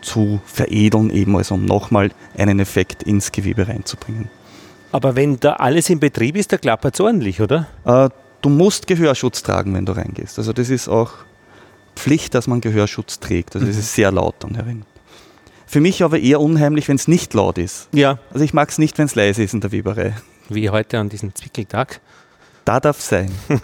zu 0.01 0.40
veredeln, 0.44 1.10
eben 1.10 1.36
also 1.36 1.55
um 1.55 1.64
nochmal 1.64 2.10
einen 2.36 2.59
Effekt 2.59 3.05
ins 3.05 3.31
Gewebe 3.31 3.69
reinzubringen. 3.69 4.28
Aber 4.90 5.16
wenn 5.16 5.39
da 5.39 5.55
alles 5.55 5.89
in 5.89 6.01
Betrieb 6.01 6.36
ist, 6.36 6.52
da 6.52 6.59
klappert 6.59 6.94
es 6.94 7.01
ordentlich, 7.01 7.40
oder? 7.40 7.69
Äh, 7.85 8.10
du 8.43 8.48
musst 8.51 8.86
Gehörschutz 8.86 9.43
tragen, 9.43 9.74
wenn 9.74 9.86
du 9.86 9.93
reingehst. 9.93 10.39
Also 10.39 10.52
das 10.52 10.69
ist 10.69 10.89
auch 10.89 11.12
Pflicht, 11.97 12.35
dass 12.35 12.47
man 12.47 12.60
Gehörschutz 12.60 13.20
trägt. 13.20 13.55
Also 13.55 13.66
es 13.66 13.77
mhm. 13.77 13.81
ist 13.81 13.94
sehr 13.94 14.12
laut 14.12 14.35
dann 14.40 14.55
herin. 14.55 14.85
Für 15.66 15.81
mich 15.81 16.02
aber 16.02 16.19
eher 16.19 16.40
unheimlich, 16.40 16.89
wenn 16.89 16.97
es 16.97 17.09
nicht 17.09 17.32
laut 17.32 17.56
ist. 17.56 17.89
Ja. 17.93 18.19
Also 18.31 18.44
ich 18.44 18.52
mag 18.52 18.69
es 18.69 18.77
nicht, 18.77 18.98
wenn 18.98 19.06
es 19.06 19.14
leise 19.14 19.43
ist 19.43 19.55
in 19.55 19.62
der 19.62 19.73
Weberei. 19.73 20.14
Wie 20.51 20.69
heute 20.69 20.98
an 20.98 21.09
diesem 21.09 21.35
Zwickeltag. 21.35 22.01
Da 22.64 22.78
darf 22.78 23.01
sein. 23.01 23.32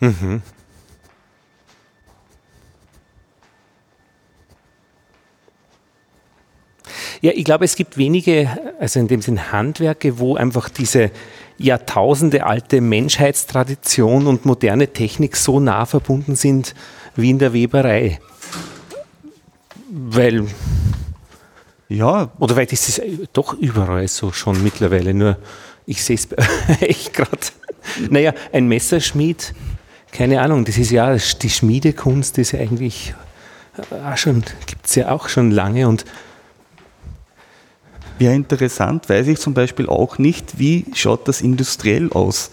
mhm. 0.00 0.40
Ja, 7.26 7.32
ich 7.34 7.42
glaube, 7.42 7.64
es 7.64 7.74
gibt 7.74 7.98
wenige, 7.98 8.48
also 8.78 9.00
in 9.00 9.08
dem 9.08 9.20
Sinn 9.20 9.50
Handwerke, 9.50 10.20
wo 10.20 10.36
einfach 10.36 10.68
diese 10.68 11.10
Jahrtausende 11.58 12.46
alte 12.46 12.80
Menschheitstradition 12.80 14.28
und 14.28 14.44
moderne 14.44 14.92
Technik 14.92 15.34
so 15.34 15.58
nah 15.58 15.86
verbunden 15.86 16.36
sind 16.36 16.76
wie 17.16 17.30
in 17.30 17.40
der 17.40 17.52
Weberei. 17.52 18.20
Weil. 19.90 20.46
Ja. 21.88 22.30
Oder 22.38 22.54
weil 22.54 22.66
das 22.66 22.88
ist 22.88 23.02
doch 23.32 23.54
überall 23.54 24.06
so 24.06 24.30
schon 24.30 24.62
mittlerweile, 24.62 25.12
nur 25.12 25.36
ich 25.84 26.04
sehe 26.04 26.14
es 26.14 26.28
echt 26.80 27.12
gerade. 27.12 27.38
Naja, 28.08 28.34
ein 28.52 28.68
Messerschmied, 28.68 29.52
keine 30.12 30.42
Ahnung, 30.42 30.64
das 30.64 30.78
ist 30.78 30.92
ja 30.92 31.16
die 31.16 31.50
Schmiedekunst, 31.50 32.38
ist 32.38 32.52
ja 32.52 32.60
eigentlich 32.60 33.14
auch 33.90 34.16
schon, 34.16 34.44
gibt 34.66 34.86
es 34.86 34.94
ja 34.94 35.10
auch 35.10 35.28
schon 35.28 35.50
lange 35.50 35.88
und 35.88 36.04
Wäre 38.18 38.34
interessant, 38.34 39.08
weiß 39.08 39.26
ich 39.26 39.38
zum 39.38 39.54
Beispiel 39.54 39.88
auch 39.88 40.18
nicht, 40.18 40.58
wie 40.58 40.86
schaut 40.94 41.28
das 41.28 41.40
industriell 41.40 42.10
aus? 42.12 42.50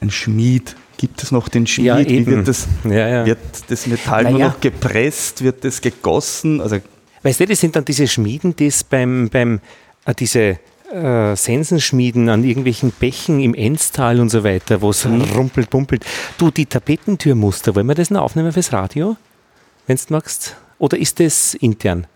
Ein 0.00 0.10
Schmied. 0.10 0.76
Gibt 0.96 1.22
es 1.22 1.32
noch 1.32 1.48
den 1.48 1.66
Schmied? 1.66 1.86
Ja, 1.86 1.98
wie 1.98 2.26
wird 2.26 2.48
das, 2.48 2.66
ja, 2.84 3.08
ja. 3.08 3.26
wird 3.26 3.38
das 3.68 3.86
Metall 3.86 4.24
naja. 4.24 4.36
nur 4.36 4.48
noch 4.48 4.60
gepresst? 4.60 5.42
Wird 5.42 5.64
das 5.64 5.80
gegossen? 5.80 6.60
Also 6.60 6.78
weißt 7.22 7.40
du, 7.40 7.46
das 7.46 7.60
sind 7.60 7.76
dann 7.76 7.84
diese 7.84 8.06
Schmieden, 8.06 8.54
die 8.54 8.66
es 8.66 8.84
beim, 8.84 9.28
beim 9.28 9.60
äh, 10.04 10.14
diese 10.14 10.58
äh, 10.92 11.36
Sensenschmieden 11.36 12.28
an 12.28 12.44
irgendwelchen 12.44 12.90
Bächen 12.90 13.40
im 13.40 13.54
Enztal 13.54 14.20
und 14.20 14.28
so 14.28 14.44
weiter, 14.44 14.82
wo 14.82 14.90
es 14.90 15.04
mhm. 15.04 15.22
rumpelt, 15.22 15.70
pumpelt. 15.70 16.04
Du, 16.38 16.50
die 16.50 16.66
Tapetentürmuster, 16.66 17.74
wollen 17.74 17.86
wir 17.86 17.94
das 17.94 18.10
noch 18.10 18.22
aufnehmen 18.22 18.52
fürs 18.52 18.72
Radio? 18.72 19.16
Wenn 19.86 19.96
du 19.96 20.02
magst? 20.08 20.56
Oder 20.78 20.98
ist 20.98 21.20
das 21.20 21.54
intern? 21.54 22.06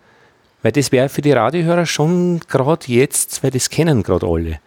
Weil 0.62 0.72
das 0.72 0.92
wäre 0.92 1.08
für 1.08 1.22
die 1.22 1.32
Radiohörer 1.32 1.86
schon 1.86 2.40
gerade 2.48 2.86
jetzt, 2.86 3.42
weil 3.42 3.50
das 3.50 3.70
kennen 3.70 4.02
gerade 4.02 4.26
alle. 4.26 4.60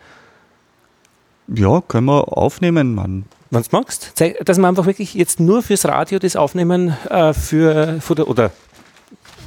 Ja, 1.47 1.81
können 1.81 2.05
wir 2.05 2.37
aufnehmen, 2.37 2.93
Mann. 2.93 3.25
Wenn 3.49 3.63
du 3.63 3.69
magst, 3.71 4.13
dass 4.19 4.57
wir 4.57 4.67
einfach 4.67 4.85
wirklich 4.85 5.15
jetzt 5.15 5.39
nur 5.39 5.63
fürs 5.63 5.85
Radio 5.85 6.19
das 6.19 6.35
aufnehmen, 6.35 6.95
äh, 7.09 7.33
für, 7.33 7.99
für 7.99 8.15
der, 8.15 8.27
oder 8.27 8.51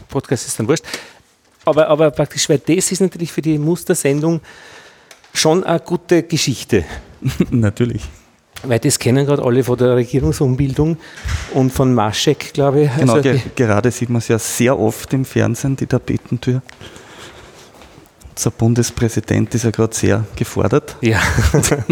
Podcast 0.08 0.46
ist 0.46 0.58
dann 0.58 0.66
wurscht. 0.68 0.84
Aber, 1.64 1.88
aber 1.88 2.10
praktisch, 2.10 2.48
weil 2.48 2.58
das 2.58 2.90
ist 2.90 3.00
natürlich 3.00 3.30
für 3.30 3.42
die 3.42 3.58
Mustersendung 3.58 4.40
schon 5.32 5.62
eine 5.62 5.78
gute 5.80 6.24
Geschichte. 6.24 6.84
Natürlich. 7.50 8.02
Weil 8.64 8.78
das 8.78 8.98
kennen 8.98 9.26
gerade 9.26 9.42
alle 9.42 9.64
von 9.64 9.76
der 9.76 9.96
Regierungsumbildung 9.96 10.96
und 11.54 11.72
von 11.72 11.92
Maschek, 11.92 12.52
glaube 12.52 12.82
ich. 12.82 12.90
Genau, 12.96 13.14
also 13.14 13.22
ge 13.22 13.40
gerade 13.56 13.90
sieht 13.90 14.08
man 14.08 14.18
es 14.18 14.28
ja 14.28 14.38
sehr 14.38 14.78
oft 14.78 15.12
im 15.12 15.24
Fernsehen, 15.24 15.76
die 15.76 15.86
Tapetentür. 15.86 16.62
Unser 18.34 18.50
Bundespräsident 18.50 19.54
ist 19.54 19.64
ja 19.64 19.70
gerade 19.70 19.94
sehr 19.94 20.24
gefordert. 20.36 20.96
Ja. 21.02 21.20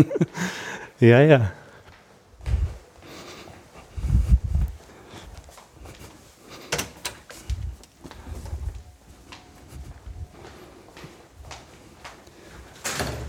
ja, 1.00 1.20
ja. 1.20 1.52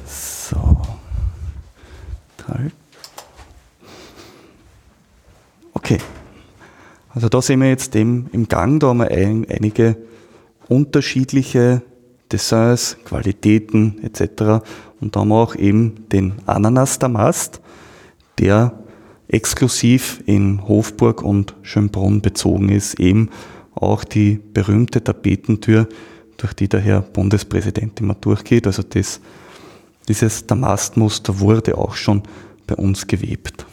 So. 0.05 0.81
Halt. 2.47 2.73
Okay. 5.73 5.97
Also 7.13 7.27
da 7.27 7.41
sehen 7.41 7.61
wir 7.61 7.69
jetzt 7.69 7.93
dem 7.93 8.27
im 8.31 8.47
Gang, 8.47 8.79
da 8.79 8.87
haben 8.87 8.99
wir 8.99 9.11
ein, 9.11 9.45
einige 9.49 9.97
unterschiedliche 10.69 11.81
Designs, 12.31 12.97
Qualitäten 13.03 13.99
etc. 14.03 14.63
Und 15.01 15.15
da 15.15 15.19
haben 15.19 15.29
wir 15.29 15.35
auch 15.35 15.55
eben 15.55 16.07
den 16.09 16.35
Ananas-Damast, 16.45 17.59
der 18.39 18.79
exklusiv 19.27 20.23
in 20.25 20.67
Hofburg 20.67 21.21
und 21.21 21.55
Schönbrunn 21.61 22.21
bezogen 22.21 22.69
ist, 22.69 22.99
eben 22.99 23.29
auch 23.75 24.03
die 24.03 24.39
berühmte 24.53 25.03
Tapetentür, 25.03 25.87
durch 26.37 26.53
die 26.53 26.67
der 26.67 26.79
Herr 26.79 27.01
Bundespräsident 27.01 27.99
immer 27.99 28.15
durchgeht. 28.15 28.67
Also 28.67 28.83
das, 28.83 29.21
dieses 30.07 30.47
Damastmuster 30.47 31.39
wurde 31.39 31.77
auch 31.77 31.95
schon 31.95 32.23
bei 32.67 32.75
uns 32.75 33.05
gewebt. 33.05 33.65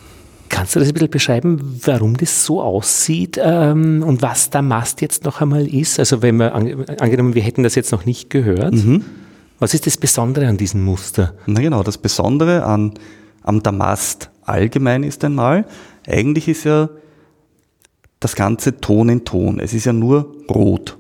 Kannst 0.49 0.75
du 0.75 0.81
das 0.81 0.89
ein 0.89 0.95
bisschen 0.95 1.11
beschreiben, 1.11 1.81
warum 1.85 2.17
das 2.17 2.45
so 2.45 2.61
aussieht 2.61 3.39
ähm, 3.43 4.03
und 4.03 4.23
was 4.23 4.51
der 4.51 4.63
Mast 4.63 5.01
jetzt 5.01 5.25
noch 5.25 5.41
einmal 5.41 5.67
ist? 5.67 5.99
Also 5.99 6.23
wenn 6.23 6.37
wir 6.37 6.55
angenommen, 6.55 7.35
wir 7.35 7.43
hätten 7.43 7.63
das 7.63 7.75
jetzt 7.75 7.93
noch 7.93 8.05
nicht 8.05 8.31
gehört. 8.31 8.75
Mhm. 8.75 9.05
Was 9.59 9.75
ist 9.75 9.87
das 9.87 9.97
Besondere 9.97 10.47
an 10.47 10.57
diesem 10.57 10.85
Muster? 10.85 11.35
Na 11.47 11.61
genau, 11.61 11.83
das 11.83 11.99
Besondere 11.99 12.65
an, 12.65 12.95
am 13.43 13.63
Damast 13.63 14.31
allgemein 14.45 15.03
ist 15.03 15.25
einmal, 15.25 15.67
eigentlich 16.07 16.49
ist 16.49 16.65
ja 16.65 16.89
das 18.21 18.35
Ganze 18.35 18.81
Ton 18.81 19.09
in 19.09 19.25
Ton. 19.25 19.61
Es 19.61 19.75
ist 19.75 19.85
ja 19.85 19.93
nur 19.93 20.35
rot. 20.49 20.97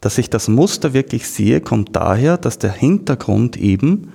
Dass 0.00 0.18
ich 0.18 0.30
das 0.30 0.48
Muster 0.48 0.92
wirklich 0.92 1.28
sehe, 1.28 1.60
kommt 1.60 1.96
daher, 1.96 2.36
dass 2.36 2.58
der 2.58 2.72
Hintergrund 2.72 3.56
eben 3.56 4.12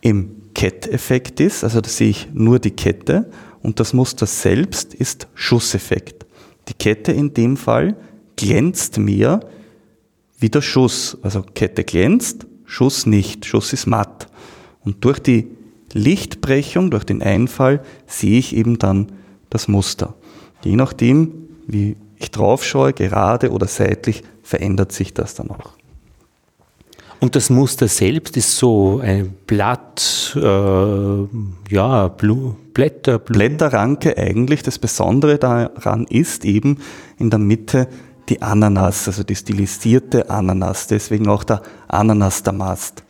im 0.00 0.39
Ketteffekt 0.54 1.40
ist, 1.40 1.64
also 1.64 1.80
da 1.80 1.88
sehe 1.88 2.10
ich 2.10 2.28
nur 2.32 2.58
die 2.58 2.70
Kette 2.70 3.30
und 3.62 3.80
das 3.80 3.92
Muster 3.92 4.26
selbst 4.26 4.94
ist 4.94 5.28
Schusseffekt. 5.34 6.26
Die 6.68 6.74
Kette 6.74 7.12
in 7.12 7.34
dem 7.34 7.56
Fall 7.56 7.96
glänzt 8.36 8.98
mehr 8.98 9.40
wie 10.38 10.48
der 10.48 10.62
Schuss. 10.62 11.18
Also 11.22 11.42
Kette 11.42 11.84
glänzt, 11.84 12.46
Schuss 12.64 13.06
nicht, 13.06 13.44
Schuss 13.46 13.72
ist 13.72 13.86
matt. 13.86 14.28
Und 14.84 15.04
durch 15.04 15.18
die 15.18 15.48
Lichtbrechung, 15.92 16.90
durch 16.90 17.04
den 17.04 17.22
Einfall 17.22 17.82
sehe 18.06 18.38
ich 18.38 18.54
eben 18.56 18.78
dann 18.78 19.12
das 19.50 19.68
Muster. 19.68 20.14
Je 20.62 20.76
nachdem, 20.76 21.48
wie 21.66 21.96
ich 22.16 22.30
drauf 22.30 22.64
schaue, 22.64 22.92
gerade 22.92 23.50
oder 23.50 23.66
seitlich, 23.66 24.22
verändert 24.42 24.92
sich 24.92 25.12
das 25.12 25.34
dann 25.34 25.50
auch. 25.50 25.79
Und 27.20 27.36
das 27.36 27.50
Muster 27.50 27.86
selbst 27.86 28.36
ist 28.38 28.56
so 28.56 29.00
ein 29.00 29.34
Blatt, 29.46 30.34
äh, 30.36 30.40
ja, 30.40 32.08
Blu 32.08 32.54
Blätter. 32.72 33.18
Blu 33.18 33.34
Blätterranke 33.34 34.16
eigentlich. 34.16 34.62
Das 34.62 34.78
Besondere 34.78 35.36
daran 35.38 36.06
ist 36.06 36.46
eben 36.46 36.78
in 37.18 37.28
der 37.28 37.38
Mitte 37.38 37.88
die 38.30 38.40
Ananas, 38.40 39.06
also 39.06 39.22
die 39.22 39.36
stilisierte 39.36 40.30
Ananas. 40.30 40.86
Deswegen 40.86 41.28
auch 41.28 41.44
der 41.44 41.62
Ananas-Damast. 41.88 43.04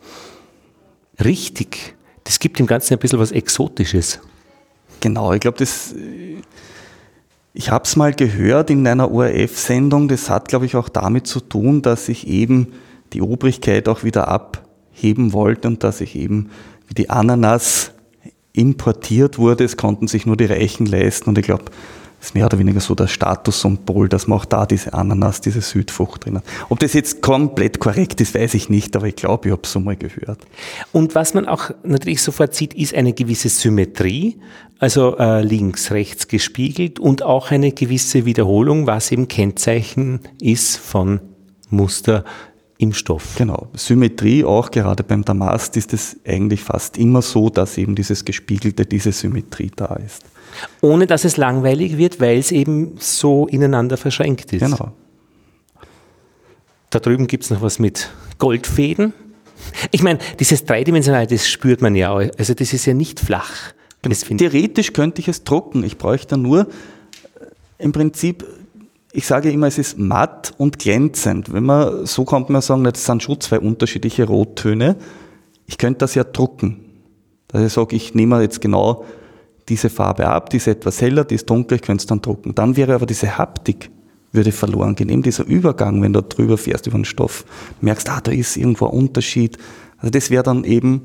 richtig. 1.23 1.95
Das 2.25 2.39
gibt 2.39 2.59
dem 2.59 2.67
Ganzen 2.67 2.93
ein 2.93 2.99
bisschen 2.99 3.19
was 3.19 3.31
Exotisches. 3.31 4.19
Genau, 4.99 5.33
ich 5.33 5.39
glaube, 5.39 5.57
das. 5.57 5.95
Ich 7.53 7.69
habe 7.69 7.83
es 7.83 7.95
mal 7.95 8.13
gehört 8.13 8.69
in 8.69 8.85
einer 8.87 9.11
ORF-Sendung. 9.11 10.07
Das 10.07 10.29
hat, 10.29 10.47
glaube 10.47 10.65
ich, 10.65 10.75
auch 10.75 10.89
damit 10.89 11.27
zu 11.27 11.39
tun, 11.39 11.81
dass 11.81 12.07
ich 12.09 12.27
eben 12.27 12.73
die 13.13 13.21
Obrigkeit 13.21 13.87
auch 13.87 14.03
wieder 14.03 14.27
abheben 14.27 15.33
wollte 15.33 15.67
und 15.67 15.83
dass 15.83 16.01
ich 16.01 16.15
eben 16.15 16.49
wie 16.87 16.93
die 16.93 17.09
Ananas 17.09 17.91
importiert 18.53 19.37
wurde. 19.37 19.63
Es 19.63 19.77
konnten 19.77 20.07
sich 20.07 20.25
nur 20.25 20.37
die 20.37 20.45
Reichen 20.45 20.85
leisten 20.85 21.29
und 21.29 21.37
ich 21.37 21.45
glaube, 21.45 21.65
ist 22.21 22.35
mehr 22.35 22.45
oder 22.45 22.59
weniger 22.59 22.79
so 22.79 22.93
das 22.93 23.11
Statussymbol, 23.11 24.07
dass 24.07 24.27
man 24.27 24.37
auch 24.39 24.45
da 24.45 24.65
diese 24.65 24.93
Ananas, 24.93 25.41
diese 25.41 25.61
Südfrucht 25.61 26.25
drin 26.25 26.37
hat. 26.37 26.43
Ob 26.69 26.79
das 26.79 26.93
jetzt 26.93 27.21
komplett 27.21 27.79
korrekt 27.79 28.21
ist, 28.21 28.35
weiß 28.35 28.53
ich 28.53 28.69
nicht, 28.69 28.95
aber 28.95 29.07
ich 29.07 29.15
glaube, 29.15 29.47
ich 29.47 29.51
habe 29.51 29.63
es 29.63 29.71
so 29.71 29.79
mal 29.79 29.95
gehört. 29.95 30.39
Und 30.91 31.15
was 31.15 31.33
man 31.33 31.47
auch 31.47 31.71
natürlich 31.83 32.21
sofort 32.21 32.53
sieht, 32.53 32.75
ist 32.75 32.93
eine 32.93 33.13
gewisse 33.13 33.49
Symmetrie, 33.49 34.37
also 34.77 35.17
äh, 35.17 35.41
links, 35.41 35.91
rechts 35.91 36.27
gespiegelt 36.27 36.99
und 36.99 37.23
auch 37.23 37.49
eine 37.49 37.71
gewisse 37.71 38.25
Wiederholung, 38.25 38.85
was 38.85 39.11
eben 39.11 39.27
Kennzeichen 39.27 40.19
ist 40.39 40.77
von 40.77 41.21
Muster 41.69 42.23
im 42.81 42.93
Stoff. 42.93 43.35
Genau. 43.37 43.67
Symmetrie 43.73 44.43
auch 44.43 44.71
gerade 44.71 45.03
beim 45.03 45.23
Damast 45.23 45.77
ist 45.77 45.93
es 45.93 46.17
eigentlich 46.25 46.61
fast 46.63 46.97
immer 46.97 47.21
so, 47.21 47.49
dass 47.49 47.77
eben 47.77 47.95
dieses 47.95 48.25
Gespiegelte, 48.25 48.85
diese 48.85 49.11
Symmetrie 49.11 49.71
da 49.75 49.95
ist. 49.95 50.23
Ohne 50.81 51.05
dass 51.05 51.23
es 51.23 51.37
langweilig 51.37 51.97
wird, 51.97 52.19
weil 52.19 52.39
es 52.39 52.51
eben 52.51 52.95
so 52.97 53.47
ineinander 53.47 53.97
verschränkt 53.97 54.51
ist. 54.51 54.61
Genau. 54.61 54.91
Da 56.89 56.99
drüben 56.99 57.27
gibt 57.27 57.43
es 57.43 57.51
noch 57.51 57.61
was 57.61 57.77
mit 57.77 58.09
Goldfäden. 58.39 59.13
Ich 59.91 60.01
meine, 60.01 60.19
dieses 60.39 60.65
Dreidimensionale, 60.65 61.27
das 61.27 61.47
spürt 61.47 61.81
man 61.81 61.95
ja. 61.95 62.13
Also 62.13 62.53
das 62.55 62.73
ist 62.73 62.85
ja 62.85 62.95
nicht 62.95 63.19
flach. 63.19 63.73
Genau. 64.01 64.15
Theoretisch 64.37 64.93
könnte 64.93 65.21
ich 65.21 65.27
es 65.27 65.43
drucken. 65.43 65.83
Ich 65.83 65.99
bräuchte 65.99 66.35
nur 66.35 66.61
äh, 66.61 66.65
im 67.77 67.91
Prinzip, 67.91 68.43
ich 69.13 69.25
sage 69.25 69.51
immer, 69.51 69.67
es 69.67 69.77
ist 69.77 69.97
matt 69.97 70.53
und 70.57 70.79
glänzend. 70.79 71.53
Wenn 71.53 71.65
man, 71.65 72.05
so 72.05 72.23
kommt 72.23 72.49
man 72.49 72.61
sagen, 72.61 72.83
das 72.83 73.05
sind 73.05 73.23
schon 73.23 73.39
zwei 73.41 73.59
unterschiedliche 73.59 74.25
Rottöne. 74.25 74.95
Ich 75.67 75.77
könnte 75.77 75.99
das 75.99 76.15
ja 76.15 76.23
drucken. 76.23 76.85
Dass 77.49 77.61
ich 77.61 77.73
sage, 77.73 77.95
ich 77.95 78.15
nehme 78.15 78.41
jetzt 78.41 78.61
genau 78.61 79.05
diese 79.67 79.89
Farbe 79.89 80.27
ab, 80.27 80.49
die 80.49 80.57
ist 80.57 80.67
etwas 80.67 81.01
heller, 81.01 81.23
die 81.25 81.35
ist 81.35 81.49
dunkler, 81.49 81.75
ich 81.75 81.81
könnte 81.81 82.01
es 82.01 82.05
dann 82.07 82.21
drucken. 82.21 82.55
Dann 82.55 82.77
wäre 82.77 82.95
aber 82.95 83.05
diese 83.05 83.37
Haptik 83.37 83.91
würde 84.31 84.51
verloren 84.51 84.95
gehen. 84.95 85.09
Eben 85.09 85.23
dieser 85.23 85.45
Übergang, 85.45 86.01
wenn 86.01 86.13
du 86.13 86.21
drüber 86.21 86.57
fährst 86.57 86.87
über 86.87 86.97
den 86.97 87.05
Stoff, 87.05 87.45
merkst, 87.81 88.09
ah, 88.09 88.21
da 88.21 88.31
ist 88.31 88.55
irgendwo 88.55 88.85
ein 88.85 88.93
Unterschied. 88.93 89.57
Also 89.97 90.09
das 90.09 90.29
wäre 90.29 90.43
dann 90.43 90.63
eben 90.63 91.03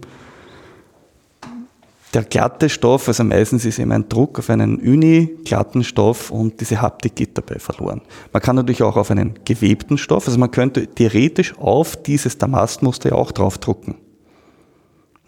der 2.17 2.25
glatte 2.25 2.71
Stoff, 2.71 3.09
also 3.09 3.25
meistens 3.25 3.67
ist 3.67 3.79
eben 3.79 3.93
ein 3.93 4.09
Druck 4.09 4.39
auf 4.39 4.49
einen 4.49 4.77
uni-glatten 4.77 5.85
Stoff 5.85 6.31
und 6.31 6.63
diese 6.63 6.81
Haptik 6.81 7.15
geht 7.15 7.37
dabei 7.37 7.59
verloren. 7.59 8.01
Man 8.33 8.41
kann 8.41 8.57
natürlich 8.57 8.83
auch 8.83 8.97
auf 8.97 9.11
einen 9.11 9.35
gewebten 9.45 9.99
Stoff, 9.99 10.27
also 10.27 10.39
man 10.39 10.51
könnte 10.51 10.87
theoretisch 10.87 11.59
auf 11.59 11.95
dieses 12.03 12.39
Damastmuster 12.39 13.11
ja 13.11 13.17
auch 13.17 13.33
draufdrucken. 13.33 13.97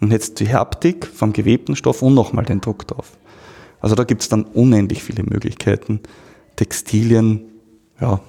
Und 0.01 0.11
jetzt 0.11 0.39
die 0.39 0.51
Haptik 0.51 1.05
vom 1.05 1.31
gewebten 1.31 1.75
Stoff 1.75 2.01
und 2.01 2.15
nochmal 2.15 2.45
den 2.45 2.59
Druck 2.59 2.87
drauf. 2.87 3.11
Also 3.81 3.93
da 3.93 4.03
gibt 4.03 4.23
es 4.23 4.29
dann 4.29 4.45
unendlich 4.45 5.03
viele 5.03 5.21
Möglichkeiten, 5.21 5.99
Textilien 6.55 7.51
ja, 8.01 8.19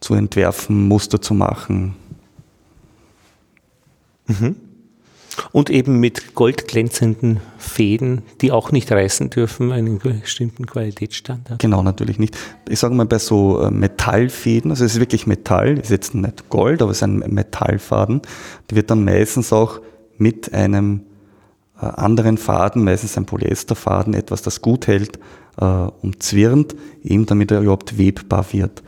zu 0.00 0.12
entwerfen, 0.12 0.86
Muster 0.86 1.22
zu 1.22 1.32
machen. 1.32 1.96
Mhm. 4.26 4.56
Und 5.54 5.70
eben 5.70 6.00
mit 6.00 6.34
goldglänzenden 6.34 7.38
Fäden, 7.58 8.22
die 8.40 8.50
auch 8.50 8.72
nicht 8.72 8.90
reißen 8.90 9.30
dürfen, 9.30 9.70
einen 9.70 10.00
bestimmten 10.00 10.66
Qualitätsstandard. 10.66 11.60
Genau, 11.60 11.80
natürlich 11.84 12.18
nicht. 12.18 12.36
Ich 12.68 12.80
sage 12.80 12.92
mal 12.96 13.06
bei 13.06 13.20
so 13.20 13.60
äh, 13.60 13.70
Metallfäden, 13.70 14.72
also 14.72 14.84
es 14.84 14.94
ist 14.94 15.00
wirklich 15.00 15.28
Metall, 15.28 15.78
ist 15.78 15.92
jetzt 15.92 16.12
nicht 16.12 16.48
Gold, 16.48 16.82
aber 16.82 16.90
es 16.90 16.96
ist 16.96 17.02
ein 17.04 17.18
Metallfaden, 17.18 18.22
die 18.68 18.74
wird 18.74 18.90
dann 18.90 19.04
meistens 19.04 19.52
auch 19.52 19.80
mit 20.18 20.52
einem 20.52 21.02
äh, 21.80 21.86
anderen 21.86 22.36
Faden, 22.36 22.82
meistens 22.82 23.16
ein 23.16 23.24
Polyesterfaden, 23.24 24.12
etwas, 24.12 24.42
das 24.42 24.60
gut 24.60 24.88
hält, 24.88 25.20
äh, 25.60 25.64
umzwirnt, 25.64 26.74
eben 27.04 27.26
damit 27.26 27.52
er 27.52 27.60
überhaupt 27.60 27.96
webbar 27.96 28.44
wird. 28.50 28.82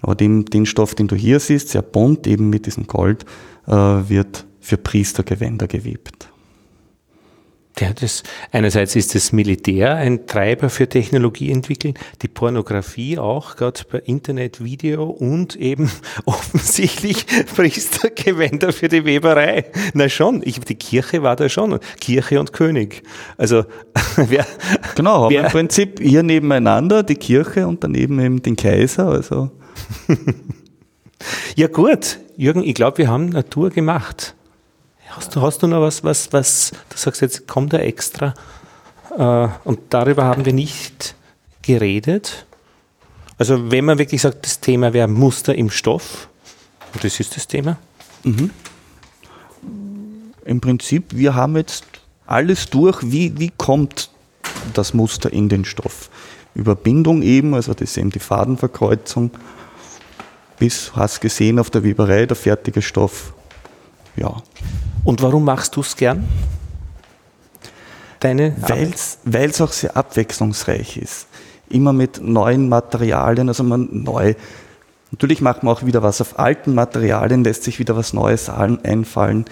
Aber 0.00 0.14
den, 0.14 0.44
den 0.44 0.66
Stoff, 0.66 0.94
den 0.94 1.08
du 1.08 1.16
hier 1.16 1.40
siehst, 1.40 1.70
sehr 1.70 1.82
bunt, 1.82 2.28
eben 2.28 2.48
mit 2.48 2.66
diesem 2.66 2.86
Gold, 2.86 3.24
wird 3.64 4.46
für 4.62 4.78
Priestergewänder 4.78 5.66
gewebt. 5.66 6.32
Ja, 7.80 7.92
das, 7.94 8.22
einerseits 8.50 8.96
ist 8.96 9.14
das 9.14 9.32
Militär 9.32 9.94
ein 9.94 10.26
Treiber 10.26 10.68
für 10.68 10.88
Technologie 10.88 11.50
entwickeln, 11.50 11.94
die 12.20 12.28
Pornografie 12.28 13.18
auch, 13.18 13.56
gerade 13.56 13.80
bei 13.90 13.98
Internet, 14.00 14.62
Video 14.62 15.04
und 15.04 15.56
eben 15.56 15.90
offensichtlich 16.26 17.24
Priestergewänder 17.56 18.72
für 18.72 18.88
die 18.88 19.06
Weberei. 19.06 19.64
Na 19.94 20.10
schon, 20.10 20.42
ich, 20.44 20.60
die 20.60 20.74
Kirche 20.74 21.22
war 21.22 21.34
da 21.34 21.48
schon, 21.48 21.78
Kirche 21.98 22.38
und 22.40 22.52
König. 22.52 23.02
Also 23.38 23.64
wer, 24.16 24.46
Genau, 24.94 25.30
wer, 25.30 25.46
im 25.46 25.50
Prinzip 25.50 25.98
hier 25.98 26.22
nebeneinander 26.22 27.02
die 27.02 27.16
Kirche 27.16 27.66
und 27.66 27.82
daneben 27.82 28.20
eben 28.20 28.42
den 28.42 28.56
Kaiser. 28.56 29.08
Also. 29.08 29.50
ja 31.56 31.68
gut, 31.68 32.18
Jürgen, 32.36 32.62
ich 32.62 32.74
glaube, 32.74 32.98
wir 32.98 33.08
haben 33.08 33.30
Natur 33.30 33.70
gemacht. 33.70 34.34
Hast 35.14 35.36
du, 35.36 35.42
hast 35.42 35.62
du 35.62 35.66
noch 35.66 35.82
was, 35.82 36.02
was, 36.04 36.32
was, 36.32 36.72
du 36.88 36.96
sagst 36.96 37.20
jetzt, 37.20 37.46
kommt 37.46 37.74
da 37.74 37.78
extra? 37.78 38.32
Äh, 39.16 39.48
und 39.64 39.80
darüber 39.90 40.24
haben 40.24 40.46
wir 40.46 40.54
nicht 40.54 41.14
geredet. 41.60 42.46
Also 43.36 43.70
wenn 43.70 43.84
man 43.84 43.98
wirklich 43.98 44.22
sagt, 44.22 44.46
das 44.46 44.60
Thema 44.60 44.94
wäre 44.94 45.08
Muster 45.08 45.54
im 45.54 45.68
Stoff, 45.68 46.28
und 46.94 47.04
das 47.04 47.20
ist 47.20 47.36
das 47.36 47.46
Thema. 47.46 47.76
Mhm. 48.22 48.50
Im 50.46 50.60
Prinzip, 50.62 51.14
wir 51.14 51.34
haben 51.34 51.56
jetzt 51.56 51.84
alles 52.26 52.70
durch, 52.70 52.98
wie, 53.02 53.38
wie 53.38 53.50
kommt 53.50 54.10
das 54.72 54.94
Muster 54.94 55.30
in 55.30 55.50
den 55.50 55.66
Stoff. 55.66 56.08
Über 56.54 56.74
Bindung 56.74 57.20
eben, 57.20 57.54
also 57.54 57.74
das 57.74 57.90
ist 57.90 57.98
eben 57.98 58.10
die 58.10 58.18
Fadenverkreuzung, 58.18 59.30
bis, 60.58 60.92
hast 60.94 61.20
gesehen 61.20 61.58
auf 61.58 61.68
der 61.68 61.82
Weberei, 61.82 62.24
der 62.24 62.36
fertige 62.36 62.80
Stoff. 62.80 63.34
Ja, 64.16 64.42
und 65.04 65.22
warum 65.22 65.44
machst 65.44 65.76
du 65.76 65.80
es 65.80 65.96
gern? 65.96 66.28
Deine 68.20 68.54
Weil 69.24 69.50
es 69.50 69.60
auch 69.60 69.72
sehr 69.72 69.96
abwechslungsreich 69.96 70.96
ist. 70.96 71.26
Immer 71.68 71.92
mit 71.92 72.22
neuen 72.22 72.68
Materialien, 72.68 73.48
also 73.48 73.64
man 73.64 73.88
neu. 73.90 74.34
Natürlich 75.10 75.40
macht 75.40 75.64
man 75.64 75.74
auch 75.74 75.84
wieder 75.84 76.02
was 76.02 76.20
auf 76.20 76.38
alten 76.38 76.74
Materialien, 76.74 77.42
lässt 77.42 77.64
sich 77.64 77.78
wieder 77.80 77.96
was 77.96 78.12
Neues 78.12 78.48
einfallen. 78.48 79.44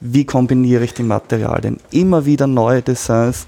Wie 0.00 0.24
kombiniere 0.24 0.84
ich 0.84 0.94
die 0.94 1.02
Materialien? 1.02 1.80
Immer 1.90 2.24
wieder 2.24 2.46
neue 2.46 2.80
Designs. 2.80 3.46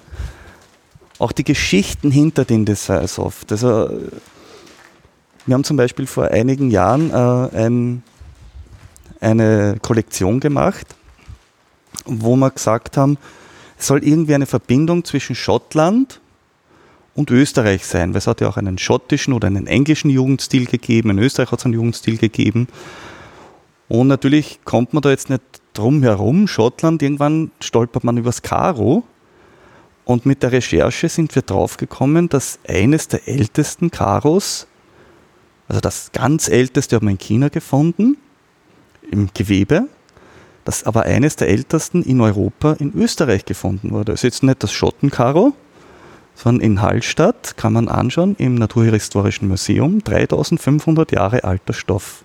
Auch 1.18 1.32
die 1.32 1.44
Geschichten 1.44 2.10
hinter 2.10 2.44
den 2.44 2.66
Designs 2.66 3.18
oft. 3.18 3.50
Also, 3.52 3.88
wir 5.46 5.54
haben 5.54 5.64
zum 5.64 5.78
Beispiel 5.78 6.06
vor 6.06 6.26
einigen 6.26 6.70
Jahren 6.70 7.10
äh, 7.10 7.56
ein, 7.56 8.02
eine 9.20 9.78
Kollektion 9.80 10.40
gemacht 10.40 10.96
wo 12.04 12.36
wir 12.36 12.50
gesagt 12.50 12.96
haben, 12.96 13.18
es 13.78 13.86
soll 13.86 14.04
irgendwie 14.04 14.34
eine 14.34 14.46
Verbindung 14.46 15.04
zwischen 15.04 15.34
Schottland 15.34 16.20
und 17.14 17.30
Österreich 17.30 17.86
sein, 17.86 18.12
weil 18.12 18.18
es 18.18 18.26
hat 18.26 18.40
ja 18.40 18.48
auch 18.48 18.56
einen 18.56 18.78
schottischen 18.78 19.32
oder 19.32 19.46
einen 19.46 19.66
englischen 19.66 20.10
Jugendstil 20.10 20.66
gegeben, 20.66 21.10
in 21.10 21.18
Österreich 21.18 21.50
hat 21.50 21.60
es 21.60 21.64
einen 21.64 21.74
Jugendstil 21.74 22.18
gegeben. 22.18 22.68
Und 23.88 24.08
natürlich 24.08 24.60
kommt 24.64 24.92
man 24.92 25.02
da 25.02 25.10
jetzt 25.10 25.30
nicht 25.30 25.42
drum 25.72 26.02
herum, 26.02 26.48
Schottland, 26.48 27.02
irgendwann 27.02 27.50
stolpert 27.60 28.04
man 28.04 28.16
übers 28.16 28.42
Karo. 28.42 29.04
Und 30.04 30.24
mit 30.24 30.42
der 30.42 30.52
Recherche 30.52 31.08
sind 31.08 31.34
wir 31.34 31.42
draufgekommen, 31.42 32.28
dass 32.28 32.58
eines 32.68 33.08
der 33.08 33.26
ältesten 33.26 33.90
Karos, 33.90 34.66
also 35.68 35.80
das 35.80 36.12
ganz 36.12 36.48
älteste 36.48 36.96
haben 36.96 37.06
wir 37.06 37.12
in 37.12 37.18
China 37.18 37.48
gefunden, 37.48 38.16
im 39.10 39.30
Gewebe, 39.34 39.88
das 40.66 40.84
aber 40.84 41.04
eines 41.04 41.36
der 41.36 41.48
ältesten 41.48 42.02
in 42.02 42.20
Europa 42.20 42.72
in 42.74 42.92
Österreich 42.94 43.44
gefunden 43.44 43.92
wurde. 43.92 44.12
Es 44.12 44.20
ist 44.20 44.22
jetzt 44.24 44.42
nicht 44.42 44.62
das 44.62 44.72
Schottenkaro, 44.72 45.54
sondern 46.34 46.64
in 46.64 46.82
Hallstatt 46.82 47.56
kann 47.56 47.72
man 47.72 47.88
anschauen 47.88 48.34
im 48.38 48.56
Naturhistorischen 48.56 49.48
Museum 49.48 50.02
3500 50.02 51.12
Jahre 51.12 51.44
alter 51.44 51.72
Stoff 51.72 52.24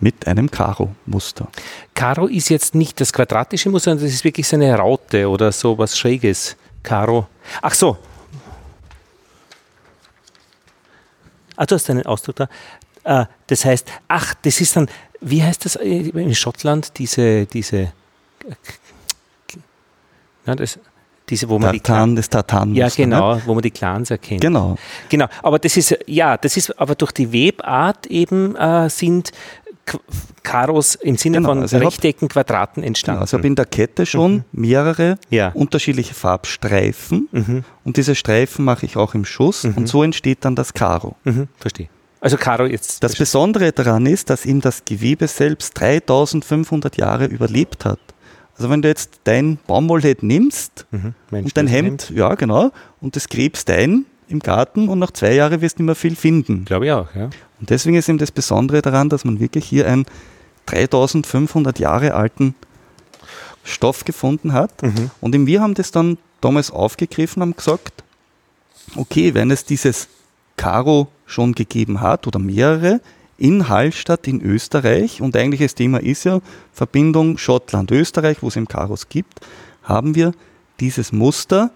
mit 0.00 0.26
einem 0.26 0.50
Karo-Muster. 0.50 1.48
Karo 1.94 2.26
ist 2.26 2.48
jetzt 2.48 2.74
nicht 2.74 3.00
das 3.00 3.12
quadratische 3.12 3.70
Muster, 3.70 3.90
sondern 3.90 4.06
das 4.06 4.14
ist 4.14 4.24
wirklich 4.24 4.48
so 4.48 4.56
eine 4.56 4.74
Raute 4.74 5.28
oder 5.28 5.52
so 5.52 5.78
was 5.78 5.96
Schräges. 5.96 6.56
Karo. 6.82 7.28
Ach 7.62 7.74
so. 7.74 7.98
Ah, 11.56 11.66
du 11.66 11.74
hast 11.74 11.88
einen 11.88 12.04
Ausdruck 12.04 12.36
da. 12.36 12.48
Äh, 13.04 13.26
das 13.46 13.64
heißt, 13.64 13.86
ach, 14.08 14.34
das 14.42 14.60
ist 14.60 14.74
dann 14.74 14.88
wie 15.24 15.42
heißt 15.42 15.64
das 15.64 15.76
in 15.76 16.34
Schottland, 16.34 16.98
diese, 16.98 17.46
diese 17.46 17.92
Ja, 20.46 20.54
das, 20.54 20.78
diese, 21.30 21.48
wo 21.48 21.58
man 21.58 21.72
Tartan, 21.72 22.10
die 22.10 22.16
das 22.16 22.28
Tartan. 22.28 22.74
Ja, 22.74 22.88
genau, 22.88 23.40
wo 23.46 23.54
man 23.54 23.62
die 23.62 23.70
Clans 23.70 24.10
erkennt. 24.10 24.42
Genau. 24.42 24.76
Genau, 25.08 25.26
aber 25.42 25.58
das 25.58 25.76
ist, 25.76 25.96
ja, 26.06 26.36
das 26.36 26.56
ist, 26.58 26.78
aber 26.78 26.94
durch 26.94 27.12
die 27.12 27.32
Webart 27.32 28.06
eben 28.06 28.54
äh, 28.56 28.90
sind 28.90 29.32
Karos 30.42 30.94
im 30.96 31.16
Sinne 31.16 31.38
Genau, 31.38 31.50
von 31.50 31.60
also 31.62 31.76
ich 31.76 31.82
hab- 31.82 31.92
Rechtecken, 31.92 32.28
Quadraten 32.28 32.76
Genau, 32.82 32.86
entstanden. 32.88 33.20
also 33.22 33.36
ich 33.36 33.40
habe 33.40 33.46
in 33.46 33.54
der 33.54 33.66
Kette 33.66 34.06
schon 34.06 34.44
mehrere 34.52 35.18
Ja. 35.30 35.50
unterschiedliche 35.52 36.14
Farbstreifen 36.14 37.28
mhm, 37.32 37.64
und 37.84 37.96
diese 37.98 38.14
Streifen 38.14 38.64
mache 38.64 38.86
ich 38.86 38.96
auch 38.96 39.14
im 39.14 39.24
Schuss 39.26 39.64
und 39.64 39.86
so 39.86 40.02
entsteht 40.02 40.44
dann 40.44 40.56
das 40.56 40.72
Karo. 40.74 41.16
mhm, 41.24 41.48
verstehe. 41.58 41.88
Also 42.24 42.38
Karo 42.38 42.64
jetzt. 42.64 43.04
Das 43.04 43.16
Besondere 43.16 43.70
daran 43.72 44.06
ist, 44.06 44.30
dass 44.30 44.46
ihm 44.46 44.62
das 44.62 44.86
Gewebe 44.86 45.28
selbst 45.28 45.78
3500 45.78 46.96
Jahre 46.96 47.26
überlebt 47.26 47.84
hat. 47.84 48.00
Also 48.56 48.70
wenn 48.70 48.80
du 48.80 48.88
jetzt 48.88 49.20
dein 49.24 49.58
Baumwollhemd 49.66 50.22
nimmst 50.22 50.86
mhm, 50.90 51.12
und 51.30 51.54
dein 51.54 51.66
Hemd, 51.66 52.08
ja 52.08 52.34
genau, 52.34 52.72
und 53.02 53.14
das 53.14 53.28
gräbst 53.28 53.68
ein 53.68 54.06
im 54.28 54.38
Garten 54.38 54.88
und 54.88 55.00
nach 55.00 55.10
zwei 55.10 55.34
Jahren 55.34 55.60
wirst 55.60 55.78
du 55.78 55.82
nicht 55.82 55.86
mehr 55.86 55.94
viel 55.94 56.16
finden. 56.16 56.64
Glaube 56.64 56.86
ich 56.86 56.92
auch, 56.92 57.14
ja. 57.14 57.28
Und 57.60 57.68
deswegen 57.68 57.96
ist 57.96 58.08
eben 58.08 58.16
das 58.16 58.30
Besondere 58.30 58.80
daran, 58.80 59.10
dass 59.10 59.26
man 59.26 59.38
wirklich 59.38 59.66
hier 59.66 59.86
einen 59.86 60.06
3500 60.64 61.78
Jahre 61.78 62.14
alten 62.14 62.54
Stoff 63.64 64.06
gefunden 64.06 64.54
hat. 64.54 64.82
Mhm. 64.82 65.10
Und 65.20 65.34
eben 65.34 65.46
wir 65.46 65.60
haben 65.60 65.74
das 65.74 65.90
dann 65.90 66.16
damals 66.40 66.70
aufgegriffen, 66.70 67.42
haben 67.42 67.54
gesagt, 67.54 68.02
okay, 68.96 69.34
wenn 69.34 69.50
es 69.50 69.66
dieses 69.66 70.08
Karo 70.56 71.08
schon 71.26 71.54
gegeben 71.54 72.00
hat 72.00 72.26
oder 72.26 72.38
mehrere 72.38 73.00
in 73.36 73.68
Hallstatt 73.68 74.28
in 74.28 74.40
Österreich 74.40 75.20
und 75.20 75.36
eigentlich 75.36 75.60
das 75.60 75.74
Thema 75.74 75.98
ist 76.00 76.24
ja 76.24 76.40
Verbindung 76.72 77.36
Schottland-Österreich, 77.38 78.38
wo 78.42 78.48
es 78.48 78.56
eben 78.56 78.68
Karos 78.68 79.08
gibt, 79.08 79.40
haben 79.82 80.14
wir 80.14 80.32
dieses 80.80 81.12
Muster, 81.12 81.70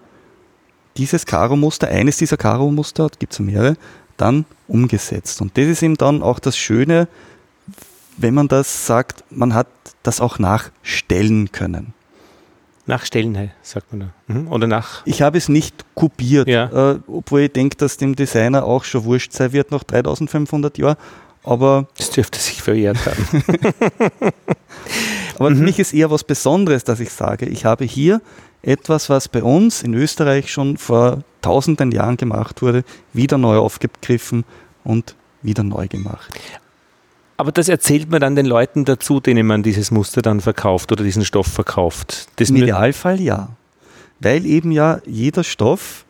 dieses 0.97 1.25
Karo-Muster, 1.25 1.87
eines 1.87 2.17
dieser 2.17 2.37
Karo-Muster, 2.37 3.09
gibt 3.19 3.33
es 3.33 3.39
ja 3.39 3.45
mehrere, 3.45 3.77
dann 4.17 4.45
umgesetzt. 4.67 5.41
Und 5.41 5.57
das 5.57 5.65
ist 5.65 5.83
eben 5.83 5.95
dann 5.95 6.21
auch 6.21 6.39
das 6.39 6.57
Schöne, 6.57 7.07
wenn 8.17 8.33
man 8.33 8.47
das 8.47 8.85
sagt, 8.85 9.23
man 9.29 9.53
hat 9.53 9.67
das 10.03 10.19
auch 10.19 10.39
nachstellen 10.39 11.51
können. 11.51 11.93
Nach 12.89 13.05
Stellen, 13.05 13.51
sagt 13.61 13.93
man 13.93 14.11
da. 14.27 14.33
Mhm. 14.33 14.47
Oder 14.51 14.65
nach. 14.65 15.05
Ich 15.05 15.21
habe 15.21 15.37
es 15.37 15.47
nicht 15.47 15.85
kopiert, 15.93 16.47
Ja. 16.47 16.93
äh, 16.93 16.99
obwohl 17.05 17.41
ich 17.41 17.53
denke, 17.53 17.77
dass 17.77 17.97
dem 17.97 18.15
Designer 18.15 18.65
auch 18.65 18.83
schon 18.83 19.03
wurscht 19.03 19.31
sein 19.31 19.53
wird 19.53 19.69
nach 19.69 19.83
3500 19.83 20.75
Jahren. 20.79 20.95
Aber, 21.43 21.85
Das 21.97 22.09
dürfte 22.09 22.39
sich 22.39 22.63
verjährt 22.63 22.97
haben. 23.05 23.43
aber 25.37 25.49
für 25.49 25.55
mich 25.61 25.77
ist 25.77 25.93
eher 25.93 26.09
was 26.09 26.23
Besonderes, 26.23 26.83
dass 26.83 26.99
ich 26.99 27.11
sage, 27.11 27.45
ich 27.45 27.63
habe 27.63 27.85
hier 27.85 28.21
etwas, 28.63 29.07
was 29.07 29.27
bei 29.27 29.43
uns 29.43 29.83
in 29.83 29.93
Österreich 29.93 30.51
schon 30.51 30.77
vor 30.77 31.19
tausenden 31.43 31.91
Jahren 31.91 32.17
gemacht 32.17 32.63
wurde, 32.63 32.83
wieder 33.13 33.37
neu 33.37 33.57
aufgegriffen 33.57 34.45
und 34.83 35.15
wieder 35.43 35.61
neu 35.61 35.87
gemacht. 35.87 36.33
Aber 37.39 37.53
das 37.53 37.69
erzählt 37.69 38.11
man 38.11 38.19
dann 38.19 38.35
den 38.35 38.45
Leuten 38.45 38.83
dazu, 38.83 39.21
denen 39.21 39.47
man 39.47 39.63
dieses 39.63 39.91
Muster 39.91 40.21
dann 40.21 40.41
verkauft 40.41 40.91
oder 40.91 41.05
diesen 41.05 41.23
Stoff 41.23 41.47
verkauft. 41.47 42.27
Das 42.35 42.49
Im 42.49 42.57
Idealfall 42.57 43.21
ja. 43.21 43.47
Weil 44.19 44.45
eben 44.45 44.73
ja 44.73 44.99
jeder 45.05 45.45
Stoff, 45.45 46.03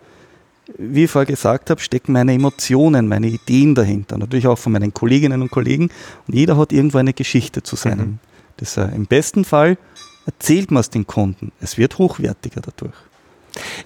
wie 0.80 1.04
ich 1.04 1.12
vorher 1.12 1.28
gesagt 1.28 1.70
habe, 1.70 1.82
stecken 1.82 2.14
meine 2.14 2.34
Emotionen, 2.34 3.08
meine 3.08 3.28
Ideen 3.28 3.76
dahinter. 3.76 4.18
Natürlich 4.18 4.48
auch 4.48 4.58
von 4.58 4.72
meinen 4.72 4.92
Kolleginnen 4.92 5.44
und 5.44 5.52
Kollegen. 5.52 5.92
Und 6.28 6.34
jeder 6.34 6.58
hat 6.58 6.74
irgendwo 6.74 6.98
eine 6.98 7.14
Geschichte 7.14 7.62
zu 7.62 7.76
seinem. 7.76 8.08
Mhm. 8.08 8.20
Das, 8.58 8.78
äh, 8.78 8.88
Im 8.96 9.06
besten 9.06 9.46
Fall 9.46 9.78
erzählt 10.26 10.72
man 10.72 10.82
es 10.82 10.90
den 10.90 11.06
Kunden. 11.06 11.52
Es 11.62 11.78
wird 11.78 12.00
hochwertiger 12.00 12.62
dadurch. 12.62 12.96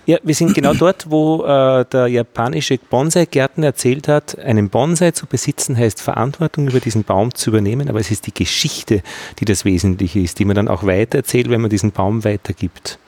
Ja, 0.05 0.17
wir 0.23 0.35
sind 0.35 0.53
genau 0.53 0.73
dort, 0.73 1.09
wo 1.09 1.43
äh, 1.43 1.85
der 1.85 2.07
japanische 2.07 2.77
Bonsai-Gärtner 2.77 3.67
erzählt 3.67 4.07
hat, 4.07 4.37
einen 4.39 4.69
Bonsai 4.69 5.11
zu 5.11 5.25
besitzen 5.25 5.77
heißt 5.77 6.01
Verantwortung 6.01 6.67
über 6.67 6.79
diesen 6.79 7.03
Baum 7.03 7.33
zu 7.33 7.49
übernehmen, 7.49 7.89
aber 7.89 7.99
es 7.99 8.11
ist 8.11 8.27
die 8.27 8.33
Geschichte, 8.33 9.01
die 9.39 9.45
das 9.45 9.65
Wesentliche 9.65 10.19
ist, 10.19 10.39
die 10.39 10.45
man 10.45 10.55
dann 10.55 10.67
auch 10.67 10.83
weitererzählt, 10.85 11.49
wenn 11.49 11.61
man 11.61 11.69
diesen 11.69 11.91
Baum 11.91 12.23
weitergibt. 12.23 12.99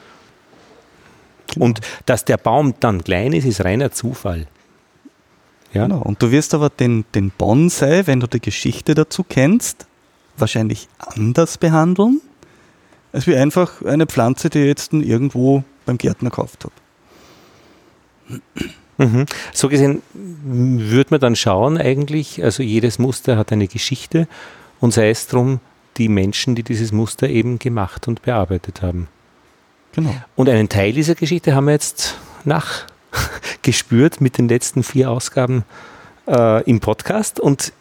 Und 1.58 1.82
dass 2.06 2.26
der 2.26 2.38
Baum 2.38 2.74
dann 2.80 3.04
klein 3.04 3.34
ist, 3.34 3.46
ist 3.46 3.64
reiner 3.64 3.92
Zufall. 3.92 4.48
Ja, 5.74 5.84
Genau. 5.84 6.02
Und 6.02 6.22
du 6.22 6.32
wirst 6.32 6.54
aber 6.54 6.70
den, 6.70 7.06
den 7.14 7.32
Bonsai, 7.32 8.08
wenn 8.08 8.22
du 8.22 8.28
die 8.28 8.40
Geschichte 8.40 8.96
dazu 8.96 9.26
kennst, 9.28 9.86
wahrscheinlich 10.38 10.88
anders 10.98 11.58
behandeln, 11.58 12.22
als 13.12 13.28
wie 13.28 13.36
einfach 13.36 13.82
eine 13.84 14.06
Pflanze, 14.06 14.50
die 14.50 14.60
jetzt 14.60 14.94
irgendwo 14.94 15.64
beim 15.86 15.98
Gärtner 15.98 16.30
gekauft 16.30 16.66
habe. 16.66 18.42
Mhm. 18.98 19.26
So 19.54 19.70
gesehen 19.70 20.02
würde 20.14 21.12
man 21.12 21.20
dann 21.20 21.36
schauen 21.36 21.78
eigentlich, 21.78 22.44
also 22.44 22.64
jedes 22.64 22.98
Muster 23.00 23.38
hat 23.38 23.52
eine 23.52 23.68
Geschichte 23.68 24.28
und 24.80 24.94
sei 24.94 25.10
es 25.10 25.28
drum 25.28 25.60
die 25.98 26.10
Menschen, 26.10 26.56
die 26.56 26.64
dieses 26.64 26.92
Muster 26.92 27.30
eben 27.30 27.60
gemacht 27.60 28.08
und 28.08 28.22
bearbeitet 28.22 28.82
haben. 28.82 29.08
Genau. 29.94 30.14
Und 30.36 30.50
einen 30.50 30.70
Teil 30.70 30.92
dieser 30.92 31.16
Geschichte 31.16 31.56
haben 31.56 31.66
wir 31.66 31.72
jetzt 31.72 32.18
nachgespürt 32.44 34.20
mit 34.22 34.38
den 34.38 34.50
letzten 34.50 34.84
vier 34.84 35.10
Ausgaben 35.10 35.64
äh, 36.28 36.64
im 36.64 36.80
Podcast 36.80 37.40
und 37.40 37.72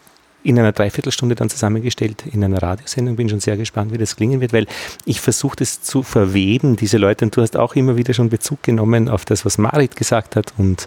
in 0.44 0.58
einer 0.58 0.72
Dreiviertelstunde 0.72 1.34
dann 1.34 1.50
zusammengestellt 1.50 2.24
in 2.30 2.44
einer 2.44 2.62
Radiosendung. 2.62 3.16
Bin 3.16 3.28
schon 3.28 3.40
sehr 3.40 3.56
gespannt, 3.56 3.92
wie 3.92 3.98
das 3.98 4.14
klingen 4.14 4.40
wird, 4.40 4.52
weil 4.52 4.66
ich 5.06 5.20
versuche 5.20 5.56
das 5.56 5.82
zu 5.82 6.02
verweben, 6.02 6.76
diese 6.76 6.98
Leute. 6.98 7.24
Und 7.24 7.36
du 7.36 7.42
hast 7.42 7.56
auch 7.56 7.74
immer 7.74 7.96
wieder 7.96 8.14
schon 8.14 8.28
Bezug 8.28 8.62
genommen 8.62 9.08
auf 9.08 9.24
das, 9.24 9.44
was 9.44 9.58
Marit 9.58 9.96
gesagt 9.96 10.36
hat 10.36 10.52
und 10.58 10.86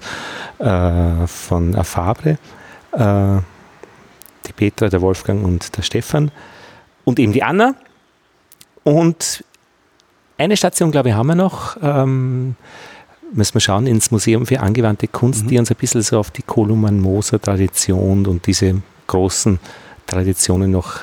äh, 0.60 1.28
von 1.28 1.76
Afabre, 1.76 2.38
äh, 2.94 3.38
die 4.48 4.54
Petra, 4.56 4.90
der 4.90 5.02
Wolfgang 5.02 5.44
und 5.44 5.76
der 5.76 5.82
Stefan 5.82 6.32
und 7.04 7.20
eben 7.20 7.34
die 7.34 7.44
Anna. 7.44 7.74
Und 8.84 9.44
eine 10.38 10.56
Station, 10.56 10.92
glaube 10.92 11.10
ich, 11.10 11.16
haben 11.16 11.28
wir 11.28 11.36
noch. 11.36 11.78
Ähm, 11.82 12.56
müssen 13.34 13.56
wir 13.56 13.62
schauen 13.62 13.88
ins 13.88 14.12
Museum 14.12 14.46
für 14.46 14.60
angewandte 14.60 15.08
Kunst, 15.08 15.46
Mhm. 15.46 15.48
die 15.50 15.58
uns 15.60 15.72
ein 15.72 15.78
bisschen 15.78 16.02
so 16.04 16.20
auf 16.20 16.30
die 16.32 16.44
Koluman-Moser-Tradition 16.44 18.26
und 18.28 18.46
diese 18.46 18.82
großen 19.08 19.60
Traditionen 20.06 20.72
noch 20.72 21.00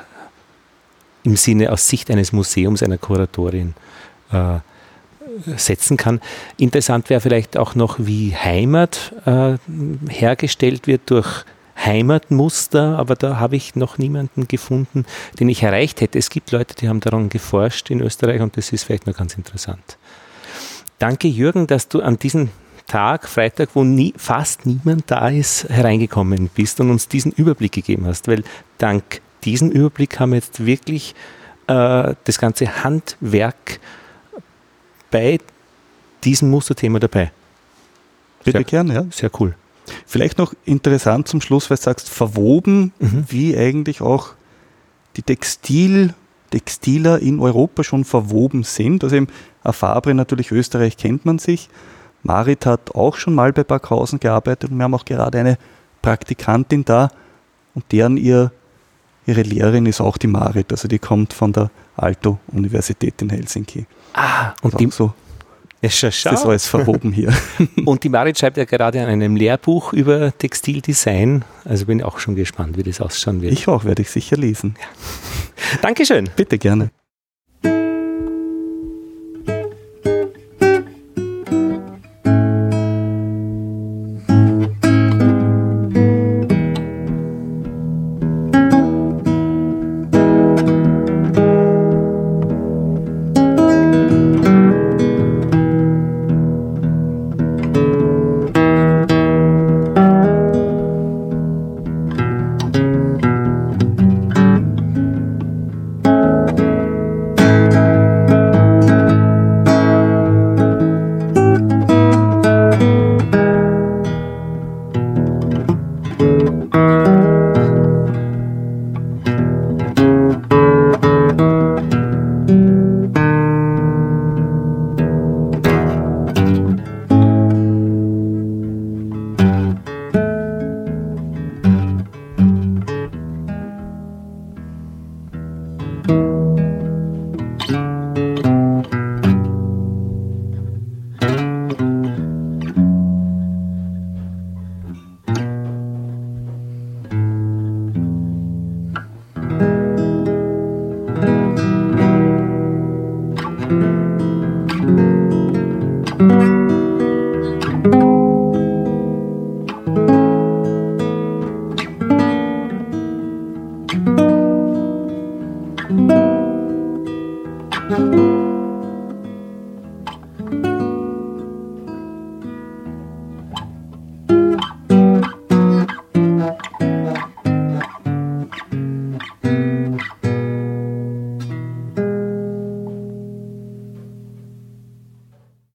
im 1.24 1.36
Sinne 1.36 1.72
aus 1.72 1.89
Sicht 1.89 2.10
eines 2.10 2.32
Museums, 2.32 2.82
einer 2.82 2.98
Kuratorin 2.98 3.74
äh, 4.31 4.59
setzen 5.56 5.97
kann. 5.97 6.20
Interessant 6.59 7.10
wäre 7.10 7.20
vielleicht 7.20 7.56
auch 7.56 7.74
noch, 7.74 7.97
wie 7.98 8.36
Heimat 8.36 9.14
äh, 9.26 9.56
hergestellt 10.09 10.86
wird 10.86 11.10
durch 11.10 11.44
Heimatmuster, 11.76 12.98
aber 12.98 13.16
da 13.16 13.39
habe 13.39 13.56
ich 13.56 13.74
noch 13.74 13.98
niemanden 13.98 14.47
gefunden, 14.47 15.05
den 15.40 15.48
ich 15.48 15.62
erreicht 15.62 16.01
hätte. 16.01 16.18
Es 16.18 16.31
gibt 16.31 16.52
Leute, 16.52 16.74
die 16.74 16.89
haben 16.89 17.01
daran 17.01 17.28
geforscht 17.31 17.90
in 17.90 18.01
Österreich 18.01 18.40
und 18.40 18.56
das 18.56 18.72
ist 18.72 18.85
vielleicht 18.85 19.06
noch 19.06 19.16
ganz 19.16 19.35
interessant. 19.35 19.98
Danke, 20.98 21.26
Jürgen, 21.26 21.66
dass 21.66 21.89
du 21.89 22.01
an 22.01 22.18
diesem 22.18 22.51
Tag, 22.86 23.28
Freitag, 23.28 23.70
wo 23.74 23.82
nie, 23.85 24.12
fast 24.16 24.66
niemand 24.66 25.05
da 25.11 25.28
ist, 25.28 25.69
hereingekommen 25.69 26.51
bist 26.55 26.81
und 26.81 26.90
uns 26.90 27.09
diesen 27.09 27.32
Überblick 27.32 27.73
gegeben 27.73 28.06
hast, 28.06 28.28
weil 28.28 28.44
dank 28.78 29.20
diesem 29.44 29.70
Überblick 29.70 30.20
haben 30.20 30.31
wir 30.32 30.36
jetzt 30.36 30.65
wirklich 30.66 31.15
äh, 31.66 32.15
das 32.24 32.39
ganze 32.39 32.85
Handwerk 32.85 33.81
bei 35.11 35.39
diesem 36.24 36.51
Musterthema 36.51 36.98
dabei. 36.98 37.31
Bitte 38.44 38.59
Sehr- 38.59 38.65
gern, 38.65 38.90
ja. 38.90 39.05
Sehr 39.11 39.31
cool. 39.40 39.55
Vielleicht 40.06 40.39
noch 40.39 40.55
interessant 40.65 41.28
zum 41.28 41.40
Schluss, 41.40 41.70
weil 41.70 41.77
du 41.77 41.82
sagst, 41.82 42.09
verwoben, 42.09 42.93
Mhm. 42.98 43.24
wie 43.28 43.56
eigentlich 43.56 44.01
auch 44.01 44.31
die 45.16 45.23
Textil, 45.23 46.15
Textiler 46.51 47.19
in 47.20 47.40
Europa 47.40 47.85
schon 47.85 48.05
verwoben 48.05 48.62
sind. 48.65 49.05
Also 49.05 49.16
eben 49.16 49.28
Fabre 49.65 50.15
natürlich, 50.15 50.51
Österreich 50.52 50.97
kennt 50.97 51.24
man 51.24 51.39
sich. 51.39 51.69
Marit 52.24 52.66
hat 52.66 52.94
auch 52.94 53.16
schon 53.16 53.34
mal 53.34 53.52
bei 53.52 53.64
Backhausen 53.64 54.18
gearbeitet 54.18 54.70
und 54.70 54.78
wir 54.78 54.84
haben 54.84 54.94
auch 54.94 55.05
gerade 55.05 55.38
eine 55.38 55.59
Praktikantin 56.02 56.84
da 56.84 57.10
und 57.74 57.84
deren 57.92 58.16
ihr, 58.16 58.51
ihre 59.26 59.42
Lehrerin 59.42 59.86
ist 59.86 60.01
auch 60.01 60.16
die 60.16 60.26
Marit, 60.26 60.72
also 60.72 60.88
die 60.88 60.98
kommt 60.98 61.32
von 61.32 61.52
der 61.52 61.70
Aalto-Universität 61.96 63.22
in 63.22 63.30
Helsinki. 63.30 63.86
Ah, 64.14 64.52
und 64.62 64.80
die, 64.80 64.90
so 64.90 65.12
ja, 65.84 65.88
ist 65.88 66.02
das 66.02 66.16
schau. 66.16 66.48
alles 66.48 66.66
verwoben 66.66 67.12
hier. 67.12 67.32
und 67.84 68.02
die 68.05 68.09
Marit 68.09 68.38
schreibt 68.38 68.56
ja 68.56 68.64
gerade 68.64 69.02
an 69.02 69.09
einem 69.09 69.36
Lehrbuch 69.36 69.92
über 69.92 70.36
Textildesign. 70.36 71.44
Also 71.64 71.86
bin 71.86 72.02
auch 72.02 72.18
schon 72.18 72.36
gespannt, 72.36 72.78
wie 72.78 72.82
das 72.82 73.01
ausschauen 73.01 73.42
wird. 73.42 73.52
Ich 73.52 73.68
auch, 73.68 73.84
werde 73.84 74.02
ich 74.02 74.10
sicher 74.10 74.36
lesen. 74.36 74.76
Dankeschön. 75.82 76.30
Bitte 76.36 76.59
gerne. 76.59 76.90